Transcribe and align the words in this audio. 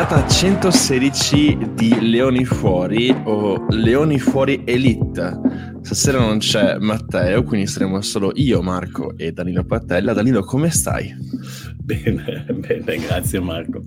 puntata 0.00 0.26
116 0.26 1.74
di 1.74 2.08
Leoni 2.10 2.46
Fuori 2.46 3.14
o 3.24 3.66
Leoni 3.68 4.18
Fuori 4.18 4.62
Elite. 4.64 5.49
Stasera 5.82 6.18
non 6.18 6.38
c'è 6.38 6.78
Matteo, 6.78 7.42
quindi 7.42 7.66
saremo 7.66 8.00
solo 8.00 8.32
io, 8.34 8.62
Marco 8.62 9.16
e 9.16 9.32
Danilo 9.32 9.64
Pattella. 9.64 10.12
Danilo, 10.12 10.42
come 10.42 10.70
stai? 10.70 11.14
Bene, 11.76 12.46
bene, 12.52 12.98
grazie 12.98 13.40
Marco. 13.40 13.82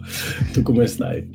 Tu 0.52 0.62
come 0.62 0.88
stai? 0.88 1.26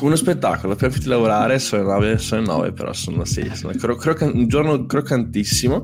Uno 0.00 0.16
spettacolo, 0.16 0.76
per 0.76 0.90
finito 0.90 1.10
di 1.10 1.14
lavorare, 1.14 1.58
sono 1.58 1.82
le 1.82 1.88
9, 1.88 2.18
sono 2.18 2.42
9 2.42 2.72
però 2.72 2.92
sono, 2.92 3.24
sì, 3.24 3.50
sono 3.52 3.74
cro- 3.74 3.96
croc- 3.96 4.30
un 4.32 4.46
giorno 4.46 4.86
croccantissimo, 4.86 5.76
uh, 5.76 5.82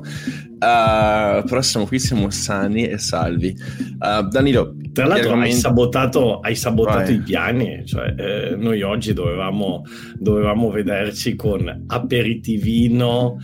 però 0.57 1.61
siamo 1.61 1.85
qui, 1.85 1.99
siamo 1.99 2.29
sani 2.29 2.87
e 2.87 2.97
salvi. 2.97 3.55
Uh, 3.99 4.27
Danilo, 4.27 4.75
tra 4.95 5.05
l'altro 5.05 5.33
hai 5.35 5.51
sabotato, 5.51 6.39
hai 6.39 6.55
sabotato 6.55 7.11
i 7.11 7.19
piani, 7.19 7.85
cioè, 7.85 8.15
eh, 8.17 8.55
noi 8.55 8.81
oggi 8.81 9.11
dovevamo, 9.11 9.83
dovevamo 10.17 10.71
vederci 10.71 11.35
con 11.35 11.83
aperitivino, 11.87 13.37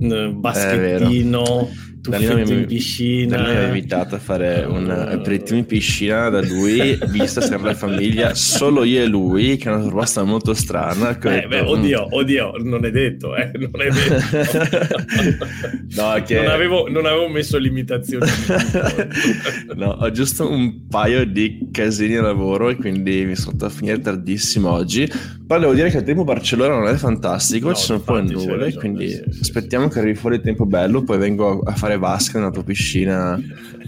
baschettino 0.00 1.68
Mi, 2.08 2.52
in 2.52 2.66
piscina. 2.66 3.36
Danilo 3.36 3.52
mi 3.52 3.58
ha 3.58 3.66
invitato 3.66 4.14
a 4.14 4.18
fare 4.18 4.64
un 4.64 4.88
aperitivo 4.88 5.58
in 5.58 5.66
piscina 5.66 6.28
da 6.30 6.40
lui, 6.40 6.98
vista 7.08 7.40
sempre 7.40 7.68
la 7.68 7.74
famiglia, 7.74 8.34
solo 8.34 8.84
io 8.84 9.02
e 9.02 9.06
lui, 9.06 9.56
che 9.56 9.68
è 9.68 9.74
una 9.74 9.84
proposta 9.84 10.24
molto 10.24 10.54
strana. 10.54 11.18
Eh, 11.18 11.46
beh, 11.46 11.60
oddio, 11.60 12.08
oddio, 12.10 12.52
non 12.62 12.84
è 12.86 12.90
detto, 12.90 13.36
eh, 13.36 13.50
non 13.54 13.82
è 13.82 13.88
detto. 13.90 15.46
no, 16.00 16.22
che... 16.24 16.34
non, 16.36 16.46
avevo, 16.46 16.88
non 16.88 17.04
avevo 17.04 17.28
messo 17.28 17.58
limitazioni. 17.58 18.26
no, 19.76 19.98
ho 20.00 20.10
giusto 20.10 20.50
un 20.50 20.86
paio 20.88 21.26
di 21.26 21.68
casini 21.70 22.16
a 22.16 22.22
lavoro 22.22 22.70
e 22.70 22.76
quindi 22.76 23.24
mi 23.26 23.36
sono 23.36 23.56
a 23.60 23.68
finire 23.68 24.00
tardissimo 24.00 24.70
oggi. 24.70 25.38
Poi 25.50 25.58
devo 25.58 25.74
dire 25.74 25.90
che 25.90 25.96
il 25.96 26.04
tempo 26.04 26.20
a 26.20 26.24
Barcellona 26.24 26.78
non 26.78 26.86
è 26.86 26.94
fantastico, 26.94 27.68
no, 27.70 27.74
ci 27.74 27.82
sono 27.82 27.98
un 27.98 28.04
po' 28.04 28.20
di 28.20 28.32
nuvole, 28.32 28.72
quindi 28.74 29.08
sì, 29.08 29.22
sì, 29.30 29.40
aspettiamo 29.40 29.88
sì. 29.88 29.94
che 29.94 29.98
arrivi 29.98 30.16
fuori 30.16 30.36
il 30.36 30.42
tempo 30.42 30.64
bello, 30.64 31.02
poi 31.02 31.18
vengo 31.18 31.60
a 31.62 31.72
fare 31.72 31.89
vasca 31.98 32.38
nella 32.38 32.50
tua 32.50 32.64
piscina 32.64 33.38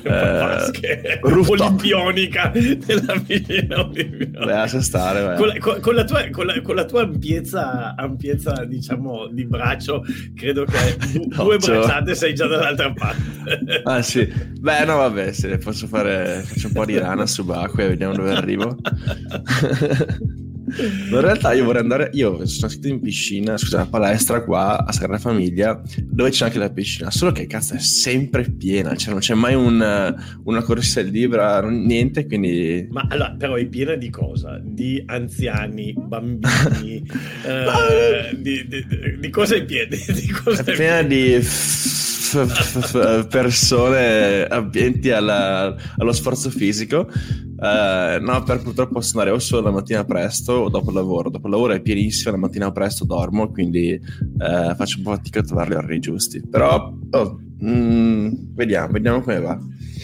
eh, 0.03 1.21
olimpionica 1.23 2.51
nella 2.53 3.23
piscina 3.25 3.85
olimpionica. 3.85 4.45
lascia 4.45 4.81
stare. 4.81 5.37
Con, 5.37 5.47
la, 5.47 5.59
con, 5.59 5.81
con, 5.81 5.95
la 5.95 6.05
tua, 6.05 6.29
con, 6.31 6.47
la, 6.47 6.61
con, 6.61 6.75
la, 6.75 6.85
tua, 6.85 7.03
ampiezza, 7.03 7.95
ampiezza 7.97 8.65
diciamo 8.65 9.29
di 9.29 9.45
braccio 9.47 10.03
credo 10.35 10.65
che 10.65 10.97
du, 11.13 11.29
due 11.43 11.59
bracciate 11.59 12.15
sei 12.15 12.35
già 12.35 12.47
dall'altra 12.47 12.93
parte. 12.93 13.31
Ah 13.85 14.03
sì. 14.03 14.31
Beh 14.61 14.85
no 14.85 14.97
vabbè 14.97 15.33
se 15.33 15.59
posso 15.59 15.87
fare 15.87 16.43
faccio 16.45 16.69
un 16.69 16.73
po' 16.73 16.85
di 16.85 16.99
rana 16.99 17.27
subacquea 17.27 17.89
vediamo 17.89 18.15
dove 18.15 18.33
arrivo 18.33 18.77
in 20.79 21.21
realtà 21.21 21.53
io 21.53 21.65
vorrei 21.65 21.83
andare, 21.83 22.11
io 22.13 22.45
sono 22.47 22.71
scritto 22.71 22.89
in 22.89 23.01
piscina, 23.01 23.57
scusa, 23.57 23.77
una 23.77 23.87
palestra 23.87 24.43
qua 24.43 24.85
a 24.85 24.93
Sagrada 24.93 25.19
Famiglia, 25.19 25.81
dove 25.99 26.31
c'è 26.31 26.47
anche 26.47 26.59
la 26.59 26.71
piscina, 26.71 27.11
solo 27.11 27.33
che 27.33 27.47
cazzo 27.47 27.75
è 27.75 27.79
sempre 27.79 28.51
piena, 28.51 28.97
cioè 28.97 29.11
non 29.11 29.21
c'è 29.21 29.35
mai 29.35 29.55
un, 29.55 30.15
una 30.45 30.63
corsia 30.63 31.03
libera, 31.03 31.61
niente, 31.69 32.27
quindi... 32.27 32.87
Ma 32.91 33.07
allora, 33.09 33.35
però 33.39 33.55
è 33.55 33.67
piena 33.67 33.95
di 33.95 34.11
cosa? 34.11 34.61
Di 34.63 35.03
anziani, 35.07 35.95
bambini, 35.97 37.07
eh, 37.47 38.37
di, 38.37 38.67
di, 38.67 38.87
di, 39.19 39.31
cosa 39.31 39.57
è 39.57 39.65
piena? 39.65 39.95
Di 39.95 40.29
cosa 40.43 40.63
è 40.63 40.75
piena 40.75 41.03
di 41.03 41.41
persone 43.29 44.45
abbienti 44.45 45.11
alla, 45.11 45.75
allo 45.97 46.13
sforzo 46.13 46.51
fisico. 46.51 47.09
Uh, 47.63 48.21
no, 48.21 48.43
per 48.45 48.61
purtroppo 48.61 48.95
posso 48.95 49.17
andare 49.17 49.35
o 49.35 49.39
solo 49.39 49.63
la 49.63 49.71
mattina 49.71 50.05
presto 50.05 50.53
o 50.53 50.69
dopo 50.69 50.91
il 50.91 50.97
lavoro. 50.97 51.31
Dopo 51.31 51.47
il 51.47 51.53
lavoro 51.53 51.73
è 51.75 51.81
pienissimo, 51.81 52.33
la 52.33 52.39
mattina 52.39 52.73
presto 52.73 53.05
dormo, 53.05 53.51
quindi 53.51 54.01
uh, 54.01 54.75
faccio 54.75 54.99
un 54.99 55.05
po' 55.05 55.11
fatica 55.13 55.41
a 55.41 55.43
trovare 55.45 55.71
gli 55.71 55.75
orari 55.75 55.99
giusti. 56.01 56.43
Però 56.49 56.93
oh, 57.11 57.41
mm, 57.65 58.29
vediamo, 58.55 58.93
vediamo 58.93 59.21
come 59.21 59.41
va. 59.41 59.59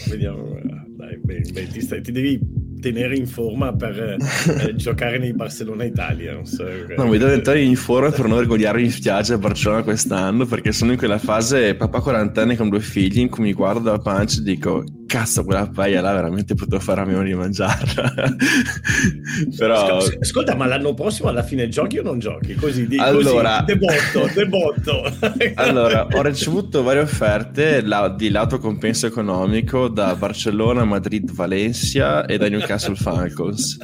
Vediamo 0.07 0.43
va. 0.43 0.85
Dai, 0.97 1.17
beh, 1.17 1.41
beh, 1.51 1.67
ti, 1.67 1.81
stai, 1.81 2.01
ti 2.01 2.11
devi 2.11 2.39
tenere 2.79 3.15
in 3.15 3.27
forma 3.27 3.73
per 3.73 4.17
eh, 4.17 4.75
giocare 4.75 5.17
nei 5.17 5.33
Barcellona 5.33 5.83
Italia. 5.83 6.39
So, 6.43 6.65
no, 6.95 7.05
mi 7.07 7.17
devo 7.17 7.31
entrare 7.31 7.61
in 7.61 7.75
forma 7.75 8.11
per 8.11 8.27
non 8.27 8.37
vergognarmi 8.37 8.83
in 8.83 8.91
spiaggia 8.91 9.35
a 9.35 9.37
Barcellona 9.37 9.83
quest'anno 9.83 10.45
perché 10.45 10.71
sono 10.71 10.91
in 10.91 10.97
quella 10.97 11.17
fase 11.17 11.75
papà 11.75 12.01
quarantenne 12.01 12.55
con 12.55 12.69
due 12.69 12.79
figli 12.79 13.19
in 13.19 13.29
cui 13.29 13.43
mi 13.43 13.53
guardo 13.53 13.79
dalla 13.79 13.99
pancia 13.99 14.39
e 14.39 14.43
dico 14.43 14.83
cazzo 15.09 15.43
quella 15.43 15.67
paia 15.67 16.01
là 16.01 16.13
veramente 16.13 16.53
potevo 16.53 16.79
fare 16.79 17.01
a 17.01 17.05
meno 17.05 17.23
di 17.23 17.33
mangiarla. 17.33 18.13
Però 19.57 19.97
ascolta 19.97 20.55
ma 20.55 20.67
l'anno 20.67 20.93
prossimo 20.93 21.29
alla 21.29 21.41
fine 21.41 21.67
giochi 21.67 21.97
o 21.97 22.03
non 22.03 22.19
giochi? 22.19 22.53
Così 22.53 22.87
di 22.87 22.97
allora. 22.99 23.63
debotto 23.65 24.29
debotto 24.35 25.11
allora 25.55 26.05
ho 26.11 26.21
ricevuto 26.21 26.83
varie 26.83 27.01
offerte 27.01 27.81
la, 27.81 28.09
di 28.09 28.29
lato 28.29 28.59
compenso 28.59 29.07
economico 29.07 29.87
da 29.87 30.13
Barcellona 30.13 30.85
Madrid 30.85 31.31
Valencia 31.31 32.25
e 32.25 32.37
da 32.37 32.47
Newcastle 32.47 32.95
Falcons. 32.95 33.77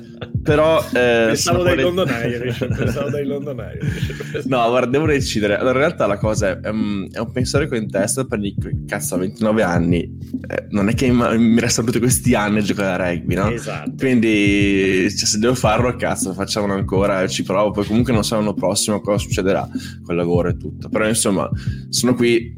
Però 0.43 0.79
eh, 0.93 1.23
pensavo, 1.25 1.63
dai 1.63 1.79
London 1.79 2.07
Irish, 2.07 2.59
pensavo 2.59 3.09
dai 3.09 3.25
London 3.25 3.57
Irish. 3.73 4.43
No 4.45 4.69
guarda 4.69 4.89
devo 4.91 5.07
decidere. 5.07 5.57
Allora, 5.57 5.73
in 5.73 5.79
realtà 5.79 6.05
la 6.05 6.17
cosa 6.17 6.59
è, 6.59 6.69
um, 6.69 7.09
è 7.11 7.17
un 7.17 7.31
pensiero 7.31 7.67
che 7.67 7.75
ho 7.75 7.77
in 7.79 7.89
testa 7.89 8.25
per 8.25 8.39
cazzo 8.85 9.15
a 9.15 9.17
29 9.17 9.63
anni. 9.63 10.01
Eh, 10.47 10.67
non 10.69 10.89
è 10.89 10.93
che 10.93 11.05
mi 11.15 11.59
restano 11.59 11.87
tutti 11.87 11.99
questi 11.99 12.33
anni 12.35 12.59
a 12.59 12.61
giocare 12.61 13.03
a 13.03 13.09
rugby, 13.09 13.35
no? 13.35 13.49
Esatto. 13.49 13.93
Quindi 13.97 15.07
cioè, 15.09 15.27
se 15.27 15.37
devo 15.39 15.55
farlo, 15.55 15.95
cazzo, 15.95 16.33
facciamolo 16.33 16.73
ancora, 16.73 17.27
ci 17.27 17.43
provo, 17.43 17.71
poi 17.71 17.85
comunque 17.85 18.13
non 18.13 18.23
so 18.23 18.35
l'anno 18.35 18.53
prossimo 18.53 19.01
cosa 19.01 19.17
succederà 19.17 19.67
col 20.03 20.15
lavoro 20.15 20.49
e 20.49 20.57
tutto. 20.57 20.89
Però 20.89 21.07
insomma, 21.07 21.49
sono 21.89 22.13
qui, 22.13 22.53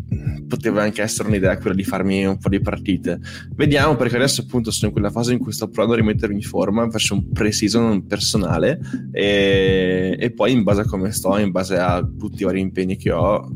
poteva 0.47 0.81
anche 0.81 1.01
essere 1.01 1.27
un'idea 1.27 1.57
quella 1.57 1.75
di 1.75 1.83
farmi 1.83 2.25
un 2.25 2.37
po' 2.37 2.49
di 2.49 2.59
partite. 2.59 3.19
Vediamo, 3.55 3.95
perché 3.95 4.15
adesso 4.15 4.41
appunto 4.41 4.71
sono 4.71 4.87
in 4.87 4.93
quella 4.93 5.11
fase 5.11 5.33
in 5.33 5.39
cui 5.39 5.51
sto 5.51 5.67
provando 5.67 5.93
a 5.93 5.97
rimettermi 5.97 6.35
in 6.35 6.41
forma, 6.41 6.89
faccio 6.89 7.13
un 7.13 7.31
pre-season 7.31 8.07
personale 8.07 8.79
e, 9.11 10.15
e 10.17 10.31
poi 10.31 10.53
in 10.53 10.63
base 10.63 10.81
a 10.81 10.85
come 10.85 11.11
sto, 11.11 11.37
in 11.37 11.51
base 11.51 11.77
a 11.77 12.01
tutti 12.17 12.41
i 12.41 12.45
vari 12.45 12.61
impegni 12.61 12.95
che 12.95 13.11
ho, 13.11 13.49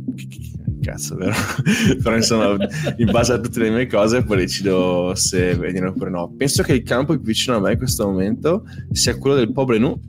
cazzo, 0.82 1.16
vero? 1.16 1.34
Però 2.02 2.16
insomma, 2.16 2.58
in 2.98 3.10
base 3.12 3.34
a 3.34 3.40
tutte 3.40 3.60
le 3.60 3.70
mie 3.70 3.88
cose, 3.88 4.24
poi 4.24 4.38
decido 4.38 5.14
se 5.16 5.56
venire 5.56 5.88
oppure 5.88 6.10
no. 6.10 6.34
Penso 6.36 6.64
che 6.64 6.74
il 6.74 6.84
campo 6.84 7.14
più 7.14 7.22
vicino 7.22 7.56
a 7.56 7.60
me 7.60 7.72
in 7.72 7.78
questo 7.78 8.06
momento 8.06 8.66
sia 8.92 9.18
quello 9.18 9.36
del 9.36 9.52
Poblenou 9.52 10.00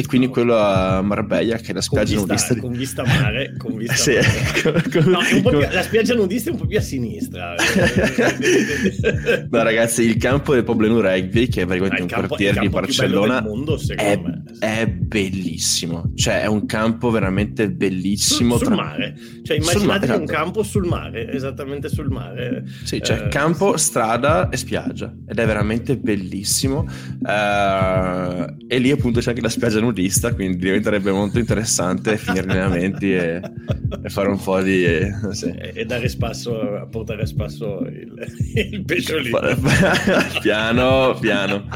e 0.00 0.06
quindi 0.06 0.28
quello 0.28 0.56
a 0.56 1.02
Marbella 1.02 1.56
che 1.56 1.72
è 1.72 1.74
la 1.74 1.82
spiaggia 1.82 2.16
con 2.16 2.26
vista, 2.26 2.54
nudista 2.54 3.02
con 3.02 3.04
vista 3.04 3.04
mare, 3.04 3.54
con 3.58 3.76
vista 3.76 3.94
sì, 3.94 4.14
mare. 4.14 4.82
Con, 4.90 5.04
no, 5.10 5.18
più, 5.50 5.58
la 5.58 5.82
spiaggia 5.82 6.14
nudista 6.14 6.48
è 6.48 6.52
un 6.54 6.58
po' 6.58 6.66
più 6.66 6.78
a 6.78 6.80
sinistra. 6.80 7.54
No 9.50 9.62
ragazzi 9.62 10.02
il 10.02 10.16
campo 10.16 10.54
del 10.54 10.64
Poblenou 10.64 11.00
Rugby 11.00 11.48
che 11.48 11.62
è 11.62 11.66
veramente 11.66 12.00
un 12.02 12.08
campo, 12.08 12.28
quartiere 12.28 12.60
di 12.60 12.68
Barcellona 12.68 13.42
mondo, 13.42 13.78
è, 13.96 14.20
è, 14.58 14.86
bellissimo. 14.86 16.12
Cioè 16.14 16.42
è 16.42 16.46
un 16.46 16.66
campo 16.66 17.10
veramente 17.10 17.70
bellissimo 17.70 18.56
sul, 18.56 18.66
sul 18.66 18.74
tra... 18.74 18.84
mare. 18.84 19.14
Cioè 19.42 19.56
immaginate 19.56 19.86
mare, 19.86 20.04
esatto. 20.04 20.20
un 20.20 20.26
campo 20.26 20.62
sul 20.62 20.86
mare 20.86 21.32
esattamente 21.32 21.88
sul 21.88 22.10
mare. 22.10 22.64
Sì 22.84 23.02
cioè 23.02 23.24
eh, 23.24 23.28
campo, 23.28 23.76
sì. 23.76 23.84
strada 23.84 24.48
e 24.48 24.56
spiaggia. 24.56 25.12
Ed 25.26 25.38
è 25.38 25.46
veramente 25.46 25.96
bellissimo. 25.96 26.86
Uh, 27.20 28.56
e 28.66 28.78
lì 28.78 28.90
appunto 28.90 29.20
c'è 29.20 29.30
anche 29.30 29.42
la 29.42 29.48
spiaggia 29.48 29.80
nudista 29.80 29.89
nudista, 29.90 30.34
quindi 30.34 30.56
diventerebbe 30.56 31.10
molto 31.12 31.38
interessante 31.38 32.16
finire 32.18 32.46
gli 32.46 32.50
allenamenti 32.50 33.12
e, 33.12 33.40
e, 34.02 34.08
fare 34.08 34.28
un 34.28 34.40
po' 34.40 34.60
di... 34.60 34.84
Eh, 34.84 35.12
sì. 35.32 35.50
e, 35.50 35.84
dare 35.84 36.08
spasso, 36.08 36.88
portare 36.90 37.22
a 37.22 37.26
spasso 37.26 37.80
il, 37.80 38.14
il 38.70 38.84
pesciolino. 38.84 39.38
piano, 40.40 41.16
piano. 41.20 41.66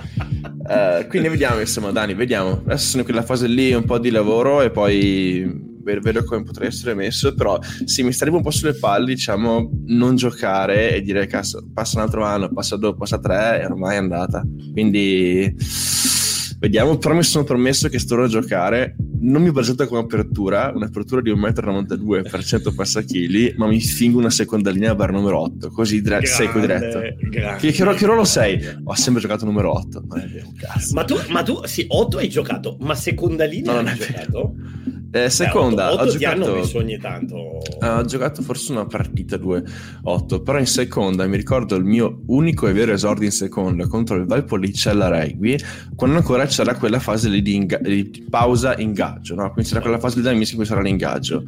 Uh, 0.66 1.06
quindi 1.08 1.28
vediamo, 1.28 1.60
insomma, 1.60 1.90
Dani, 1.90 2.14
vediamo. 2.14 2.62
Adesso 2.64 2.86
sono 2.86 3.02
in 3.02 3.08
quella 3.08 3.24
fase 3.24 3.46
lì, 3.46 3.72
un 3.74 3.84
po' 3.84 3.98
di 3.98 4.10
lavoro 4.10 4.62
e 4.62 4.70
poi 4.70 5.72
vedo 5.84 6.24
come 6.24 6.42
potrei 6.42 6.68
essere 6.68 6.94
messo, 6.94 7.34
però 7.34 7.58
sì, 7.84 8.02
mi 8.02 8.12
starebbe 8.12 8.38
un 8.38 8.42
po' 8.42 8.50
sulle 8.50 8.74
palle, 8.74 9.06
diciamo, 9.06 9.70
non 9.86 10.16
giocare 10.16 10.94
e 10.94 11.02
dire 11.02 11.26
che 11.26 11.38
passa 11.72 11.98
un 11.98 12.02
altro 12.02 12.24
anno, 12.24 12.48
passa 12.48 12.76
due, 12.76 12.96
passa 12.96 13.18
tre 13.18 13.60
e 13.60 13.66
ormai 13.66 13.96
è 13.96 13.98
andata. 13.98 14.42
Quindi 14.72 15.54
Vediamo, 16.64 16.96
però 16.96 17.14
mi 17.14 17.22
sono 17.22 17.44
promesso 17.44 17.90
che 17.90 17.98
sto 17.98 18.18
a 18.22 18.26
giocare. 18.26 18.96
Non 19.20 19.42
mi 19.42 19.52
presento 19.52 19.86
come 19.86 20.00
apertura, 20.00 20.72
un'apertura 20.74 21.20
di 21.20 21.30
1,92 21.30 22.20
m 22.20 22.22
per 22.22 22.42
100 22.42 22.72
passachili, 22.72 23.52
ma 23.58 23.66
mi 23.66 23.78
fingo 23.80 24.16
una 24.18 24.30
seconda 24.30 24.70
linea 24.70 24.94
per 24.94 25.12
numero 25.12 25.40
8, 25.40 25.68
così 25.68 26.00
dire- 26.00 26.24
secco 26.24 26.60
diretto. 26.60 27.00
Grande, 27.20 27.58
che, 27.58 27.70
che, 27.70 27.94
che 27.94 28.06
ruolo 28.06 28.24
sei? 28.24 28.66
Ho 28.82 28.94
sempre 28.94 29.20
giocato 29.20 29.44
numero 29.44 29.72
8. 29.76 30.04
Ma 30.92 31.04
tu, 31.04 31.16
ma 31.28 31.42
tu, 31.42 31.60
sì, 31.66 31.84
8 31.86 32.16
hai 32.16 32.30
giocato, 32.30 32.78
ma 32.80 32.94
seconda 32.94 33.44
linea 33.44 33.72
no, 33.72 33.82
non 33.82 33.88
hai 33.88 33.98
giocato? 33.98 34.54
Eh, 35.14 35.30
seconda, 35.30 35.86
Beh, 35.86 35.92
8, 35.92 36.02
8 36.02 36.02
ho 36.02 36.18
giocato... 36.18 36.78
ogni 36.78 36.98
tanto... 36.98 37.36
Uh, 37.80 37.86
ho 37.86 38.04
giocato 38.04 38.42
forse 38.42 38.72
una 38.72 38.84
partita 38.84 39.36
2-8, 39.36 40.42
però 40.42 40.58
in 40.58 40.66
seconda 40.66 41.24
mi 41.28 41.36
ricordo 41.36 41.76
il 41.76 41.84
mio 41.84 42.22
unico 42.26 42.66
e 42.66 42.72
vero 42.72 42.90
esordio 42.90 43.26
in 43.26 43.30
seconda 43.30 43.86
contro 43.86 44.16
il 44.16 44.26
Valpolicella 44.26 45.06
Rugby, 45.06 45.56
quando 45.94 46.16
ancora 46.16 46.46
c'era 46.46 46.74
quella 46.74 46.98
fase 46.98 47.28
lì 47.28 47.42
di, 47.42 47.54
inga- 47.54 47.78
di 47.78 48.26
pausa 48.28 48.76
ingaggio, 48.76 49.36
no? 49.36 49.52
Quindi 49.52 49.70
c'era 49.70 49.82
quella 49.82 50.00
fase 50.00 50.16
lì 50.16 50.22
da 50.22 50.32
mischia 50.32 50.56
in 50.56 50.64
cui 50.64 50.68
c'era 50.68 50.82
l'ingaggio. 50.82 51.44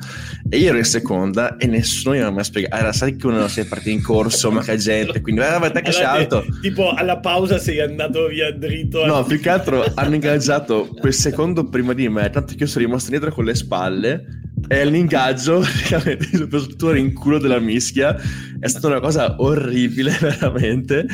E 0.49 0.59
io 0.59 0.69
ero 0.69 0.79
in 0.79 0.85
seconda 0.85 1.57
e 1.57 1.67
nessuno 1.67 2.15
mi 2.15 2.21
aveva 2.21 2.33
mai 2.33 2.45
spiegato. 2.45 2.77
Era, 2.77 2.93
sai 2.93 3.17
che 3.17 3.27
uno 3.27 3.49
si 3.49 3.59
è 3.59 3.65
partito 3.65 3.91
in 3.91 4.03
corso, 4.03 4.53
ma 4.53 4.63
che 4.63 4.77
gente, 4.77 5.21
quindi 5.21 5.41
eh, 5.41 5.71
te 5.73 5.83
che 5.83 5.91
sei 5.91 6.05
alto. 6.05 6.45
Tipo 6.63 6.93
alla 6.93 7.19
pausa 7.19 7.59
sei 7.59 7.81
andato 7.81 8.29
via 8.29 8.53
dritto. 8.53 9.05
No, 9.05 9.25
più 9.25 9.41
che 9.41 9.49
altro 9.49 9.85
hanno 9.95 10.15
ingaggiato 10.15 10.87
quel 11.01 11.13
secondo 11.13 11.65
prima 11.65 11.95
di 11.95 12.09
me, 12.09 12.31
tanto 12.31 12.55
che 12.55 12.63
io 12.63 12.69
sono 12.69 12.85
rimasto 12.85 13.11
dietro 13.11 13.33
con 13.33 13.45
le 13.45 13.55
spalle 13.57 14.25
e 14.69 14.85
l'ingaggio 14.85 15.59
praticamente 15.61 16.37
soprattutto 16.37 16.95
in 16.95 17.13
culo 17.13 17.39
della 17.39 17.59
mischia 17.59 18.17
è 18.59 18.69
stata 18.69 18.87
una 18.87 19.01
cosa 19.01 19.37
orribile 19.39 20.17
veramente 20.21 21.07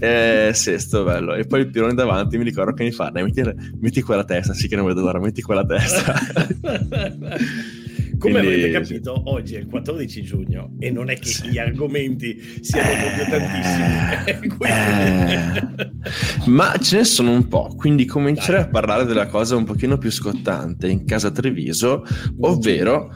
eh, 0.00 0.50
sì, 0.54 0.78
sto 0.78 1.02
bello. 1.02 1.34
E 1.34 1.44
poi 1.44 1.60
il 1.60 1.70
pirone 1.70 1.94
davanti 1.94 2.38
mi 2.38 2.44
ricordo 2.44 2.72
che 2.72 2.84
mi 2.84 2.92
fa: 2.92 3.10
metti, 3.12 3.42
metti 3.80 4.00
quella 4.02 4.24
testa, 4.24 4.54
sì 4.54 4.68
che 4.68 4.76
non 4.76 4.86
vedo 4.86 5.00
l'ora, 5.00 5.18
metti 5.18 5.42
quella 5.42 5.64
testa. 5.64 6.14
Come 8.18 8.40
Quindi... 8.40 8.64
avete 8.64 8.70
capito, 8.72 9.22
oggi 9.26 9.54
è 9.54 9.58
il 9.58 9.66
14 9.66 10.22
giugno 10.22 10.74
e 10.80 10.90
non 10.90 11.08
è 11.08 11.16
che 11.18 11.28
sì. 11.28 11.48
gli 11.48 11.58
argomenti 11.58 12.58
siano 12.60 12.90
proprio 12.98 13.24
tantissimi. 13.38 14.56
eh, 14.66 16.50
ma 16.50 16.76
ce 16.80 16.96
ne 16.96 17.04
sono 17.04 17.30
un 17.30 17.46
po', 17.46 17.74
quindi 17.76 18.04
comincerei 18.06 18.62
a 18.62 18.68
parlare 18.68 19.04
della 19.04 19.26
cosa 19.26 19.54
un 19.54 19.64
pochino 19.64 19.98
più 19.98 20.10
scottante 20.10 20.88
in 20.88 21.04
casa 21.04 21.30
Treviso, 21.30 22.04
ovvero 22.40 23.12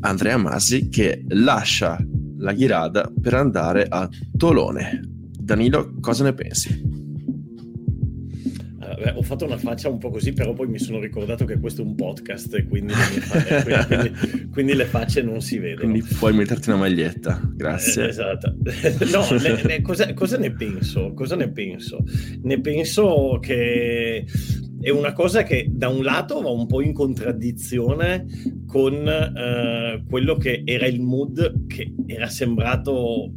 Andrea 0.00 0.36
Masi 0.36 0.88
che 0.88 1.24
lascia 1.28 1.98
la 2.38 2.52
Ghirada 2.52 3.10
per 3.20 3.34
andare 3.34 3.86
a 3.88 4.08
Tolone. 4.36 5.00
Danilo, 5.36 5.94
cosa 6.00 6.24
ne 6.24 6.32
pensi? 6.32 7.03
Beh, 8.96 9.12
ho 9.16 9.22
fatto 9.22 9.44
una 9.44 9.56
faccia 9.56 9.88
un 9.88 9.98
po' 9.98 10.10
così, 10.10 10.32
però 10.32 10.52
poi 10.52 10.68
mi 10.68 10.78
sono 10.78 11.00
ricordato 11.00 11.44
che 11.44 11.58
questo 11.58 11.82
è 11.82 11.84
un 11.84 11.94
podcast 11.94 12.54
e 12.54 12.66
quindi, 12.66 12.92
quindi, 12.92 13.86
quindi, 13.86 14.48
quindi 14.50 14.74
le 14.74 14.84
facce 14.84 15.22
non 15.22 15.40
si 15.40 15.58
vedono. 15.58 15.90
Quindi 15.90 16.14
puoi 16.18 16.32
metterti 16.32 16.68
una 16.70 16.78
maglietta, 16.78 17.40
grazie. 17.54 18.04
Eh, 18.04 18.08
esatto. 18.08 18.54
no, 19.12 19.38
le, 19.38 19.62
le, 19.62 19.82
cosa, 19.82 20.12
cosa, 20.14 20.38
ne 20.38 20.52
penso? 20.52 21.12
Cosa 21.14 21.36
ne 21.36 21.50
penso? 21.50 22.04
Ne 22.42 22.60
penso 22.60 23.38
che 23.40 24.26
è 24.80 24.90
una 24.90 25.12
cosa 25.12 25.42
che 25.42 25.66
da 25.70 25.88
un 25.88 26.02
lato 26.02 26.40
va 26.40 26.50
un 26.50 26.66
po' 26.66 26.82
in 26.82 26.92
contraddizione 26.92 28.26
con 28.66 29.08
eh, 29.08 30.04
quello 30.08 30.36
che 30.36 30.62
era 30.64 30.86
il 30.86 31.00
mood 31.00 31.66
che 31.66 31.94
era 32.06 32.28
sembrato 32.28 33.32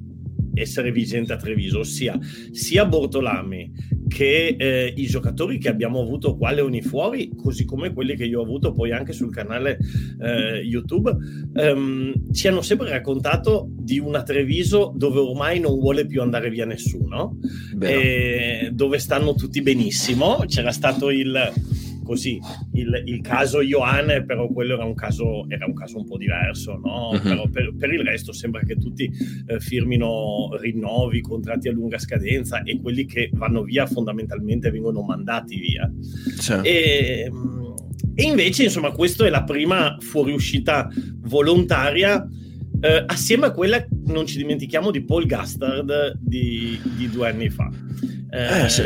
essere 0.59 0.91
vigente 0.91 1.33
a 1.33 1.37
Treviso, 1.37 1.79
ossia 1.79 2.17
sia 2.51 2.85
Bortolami 2.85 3.71
che 4.07 4.55
eh, 4.57 4.93
i 4.95 5.05
giocatori 5.05 5.57
che 5.57 5.69
abbiamo 5.69 6.01
avuto 6.01 6.35
qua 6.37 6.51
Leoni 6.51 6.81
fuori, 6.81 7.31
così 7.35 7.65
come 7.65 7.93
quelli 7.93 8.15
che 8.15 8.25
io 8.25 8.39
ho 8.39 8.43
avuto 8.43 8.71
poi 8.71 8.91
anche 8.91 9.13
sul 9.13 9.31
canale 9.31 9.77
eh, 10.21 10.61
YouTube, 10.63 11.15
ehm, 11.53 12.31
ci 12.31 12.47
hanno 12.47 12.61
sempre 12.61 12.89
raccontato 12.89 13.69
di 13.69 13.99
una 13.99 14.23
Treviso 14.23 14.93
dove 14.95 15.19
ormai 15.19 15.59
non 15.59 15.77
vuole 15.77 16.05
più 16.05 16.21
andare 16.21 16.49
via 16.49 16.65
nessuno, 16.65 17.37
dove 18.71 18.99
stanno 18.99 19.33
tutti 19.35 19.61
benissimo. 19.61 20.43
C'era 20.47 20.71
stato 20.71 21.09
il 21.09 21.53
così 22.07 22.39
il, 22.73 23.03
il, 23.05 23.21
caso 23.21 23.61
Ioane 23.61 24.23
però 24.23 24.47
quello 24.47 24.75
era 24.75 24.85
un 24.85 24.95
caso, 24.95 25.45
era 25.49 25.65
un, 25.65 25.73
caso 25.73 25.97
un 25.97 26.05
po' 26.05 26.17
diverso 26.17 26.79
no? 26.81 27.09
uh-huh. 27.09 27.21
però 27.21 27.47
per, 27.49 27.73
per, 27.77 27.91
il 27.91 27.99
resto 27.99 28.31
sembra 28.31 28.61
che 28.61 28.77
tutti 28.77 29.11
eh, 29.47 29.59
firmino 29.59 30.57
rinnovi 30.57 31.19
contratti 31.19 31.67
a 31.67 31.73
lunga 31.73 31.99
scadenza 31.99 32.63
e 32.63 32.79
quelli 32.79 33.05
che 33.05 33.29
vanno 33.33 33.63
via 33.63 33.85
fondamentalmente 33.85 34.71
vengono 34.71 35.01
mandati 35.01 35.59
via 35.59 35.91
certo. 36.39 36.63
e, 36.63 37.29
e, 38.15 38.23
invece 38.23 38.63
insomma 38.63 38.91
questa 38.91 39.25
è 39.25 39.29
la 39.29 39.43
prima 39.43 39.97
fuoriuscita 39.99 40.89
volontaria 41.23 42.25
eh, 42.79 43.03
assieme 43.05 43.47
a 43.47 43.51
quella 43.51 43.85
non 44.05 44.25
ci 44.25 44.37
dimentichiamo 44.37 44.91
di 44.91 45.03
Paul 45.03 45.25
Gastard 45.25 46.17
di, 46.21 46.79
di 46.95 47.09
due 47.09 47.27
anni 47.27 47.49
fa 47.49 47.69
eh, 48.29 48.63
eh, 48.63 48.69
sì. 48.69 48.83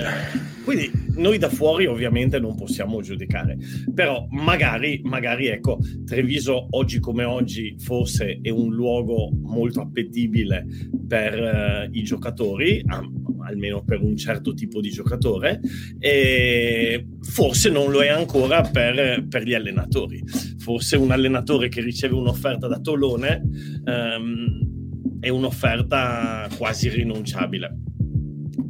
Quindi 0.64 0.92
noi 1.16 1.38
da 1.38 1.50
fuori 1.50 1.86
ovviamente 1.86 2.40
non 2.40 2.56
possiamo 2.56 3.02
giudicare, 3.02 3.58
però 3.94 4.28
magari, 4.30 5.02
magari 5.04 5.48
ecco, 5.48 5.80
Treviso 6.06 6.68
oggi 6.72 7.00
come 7.00 7.24
oggi 7.24 7.76
forse 7.80 8.40
è 8.42 8.50
un 8.50 8.74
luogo 8.74 9.32
molto 9.42 9.82
appetibile 9.82 10.66
per 11.08 11.90
uh, 11.90 11.96
i 11.96 12.04
giocatori, 12.04 12.82
um, 12.86 13.44
almeno 13.44 13.84
per 13.84 14.02
un 14.02 14.16
certo 14.16 14.54
tipo 14.54 14.80
di 14.82 14.90
giocatore, 14.90 15.60
e 16.00 17.08
forse 17.22 17.70
non 17.70 17.92
lo 17.92 18.02
è 18.02 18.10
ancora 18.10 18.62
per, 18.62 19.26
per 19.28 19.44
gli 19.44 19.54
allenatori. 19.54 20.24
Forse 20.58 20.96
un 20.96 21.12
allenatore 21.12 21.70
che 21.70 21.82
riceve 21.82 22.16
un'offerta 22.16 22.68
da 22.68 22.80
Tolone 22.80 23.42
um, 23.84 25.20
è 25.20 25.30
un'offerta 25.30 26.48
quasi 26.56 26.90
rinunciabile 26.90 27.78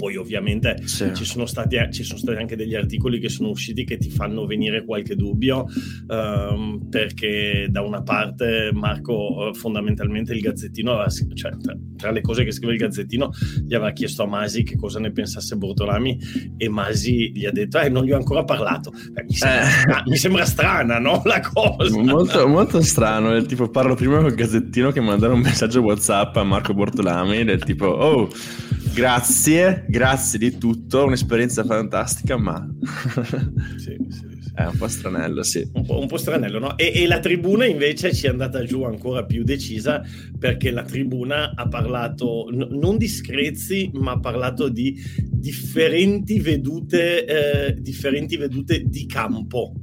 poi 0.02 0.16
ovviamente 0.16 0.82
sì. 0.86 1.14
ci, 1.14 1.26
sono 1.26 1.46
stati, 1.46 1.78
ci, 1.92 2.04
sono 2.04 2.18
stati, 2.18 2.40
anche 2.40 2.56
degli 2.56 2.74
articoli 2.74 3.20
che 3.20 3.30
sono 3.30 3.50
usciti 3.50 3.84
che 3.84 3.98
ti 3.98 4.10
fanno 4.10 4.48
venire 4.48 4.84
qualche 4.84 5.16
dubbio 5.16 5.68
um, 6.08 6.88
perché 6.90 7.68
da 7.70 7.82
una 7.82 8.02
parte 8.02 8.72
Marco 8.74 9.50
uh, 9.50 9.54
fondamentalmente 9.54 10.34
il 10.34 10.40
Gazzettino 10.40 10.94
aveva, 10.94 11.08
cioè, 11.10 11.56
tra, 11.56 11.78
tra, 11.98 12.10
le 12.10 12.22
cose 12.22 12.44
che 12.44 12.52
scrive 12.52 12.74
il 12.74 12.80
Gazzettino 12.80 13.30
gli 13.64 13.76
aveva 13.76 13.92
chiesto 13.92 14.24
a 14.24 14.26
Masi 14.26 14.64
che 14.64 14.76
cosa 14.76 15.00
ne 15.00 15.12
pensasse 15.12 15.56
Bortolami 15.56 16.18
e 16.58 16.68
Masi 16.68 17.32
gli 17.32 17.46
ha 17.46 17.52
detto 17.52 17.78
eh 17.78 17.90
non 17.90 18.04
gli 18.04 18.12
ho 18.12 18.18
ancora 18.18 18.44
parlato 18.44 18.90
Beh, 19.12 19.26
mi, 19.28 19.34
sembra, 19.36 20.00
eh. 20.00 20.04
mi, 20.10 20.18
sembra, 20.18 20.46
strana 20.46 20.98
no 20.98 21.22
la 21.26 21.42
cosa 21.42 21.96
molto, 22.02 22.48
molto 22.48 22.82
strano 22.82 23.34
del 23.34 23.46
tipo 23.46 23.70
parlo 23.70 23.94
prima 23.94 24.20
col 24.20 24.34
Gazzettino 24.34 24.90
che 24.90 25.00
mandare 25.00 25.34
un 25.34 25.42
messaggio 25.42 25.82
Whatsapp 25.82 26.36
a 26.38 26.44
Marco 26.44 26.74
Bortolami 26.74 27.44
del 27.44 27.64
tipo 27.64 27.86
oh 27.86 28.30
grazie 28.94 29.86
grazie 29.88 30.40
di 30.40 30.58
tutto, 30.58 31.06
un'esperienza 31.06 31.64
fantastica, 31.64 32.38
ma... 32.38 32.68
sì, 33.78 33.96
sì. 34.10 34.32
È 34.54 34.66
un 34.66 34.76
po' 34.78 34.90
stranello, 34.90 35.44
sì. 35.44 35.68
Un 35.74 35.86
po', 35.86 36.00
un 36.00 36.08
po 36.08 36.18
stranello, 36.18 36.60
no? 36.60 36.78
E, 36.78 36.92
e, 36.94 37.08
la 37.08 37.20
tribuna 37.20 37.66
invece 37.66 38.14
ci 38.14 38.26
è 38.26 38.30
andata 38.30 38.64
giù 38.64 38.84
ancora 38.84 39.24
più 39.24 39.44
decisa 39.44 40.04
perché 40.38 40.72
la 40.72 40.84
tribuna 40.84 41.54
ha 41.56 41.68
parlato 41.70 42.50
n- 42.52 42.68
non 42.72 42.98
di 42.98 43.08
screzi, 43.08 43.90
ma 43.94 44.12
ha 44.12 44.20
parlato 44.20 44.68
di 44.68 45.02
differenti 45.30 46.40
vedute, 46.42 47.26
eh, 47.26 47.82
differenti 47.82 48.36
vedute 48.36 48.84
di 48.84 49.06
campo. 49.06 49.74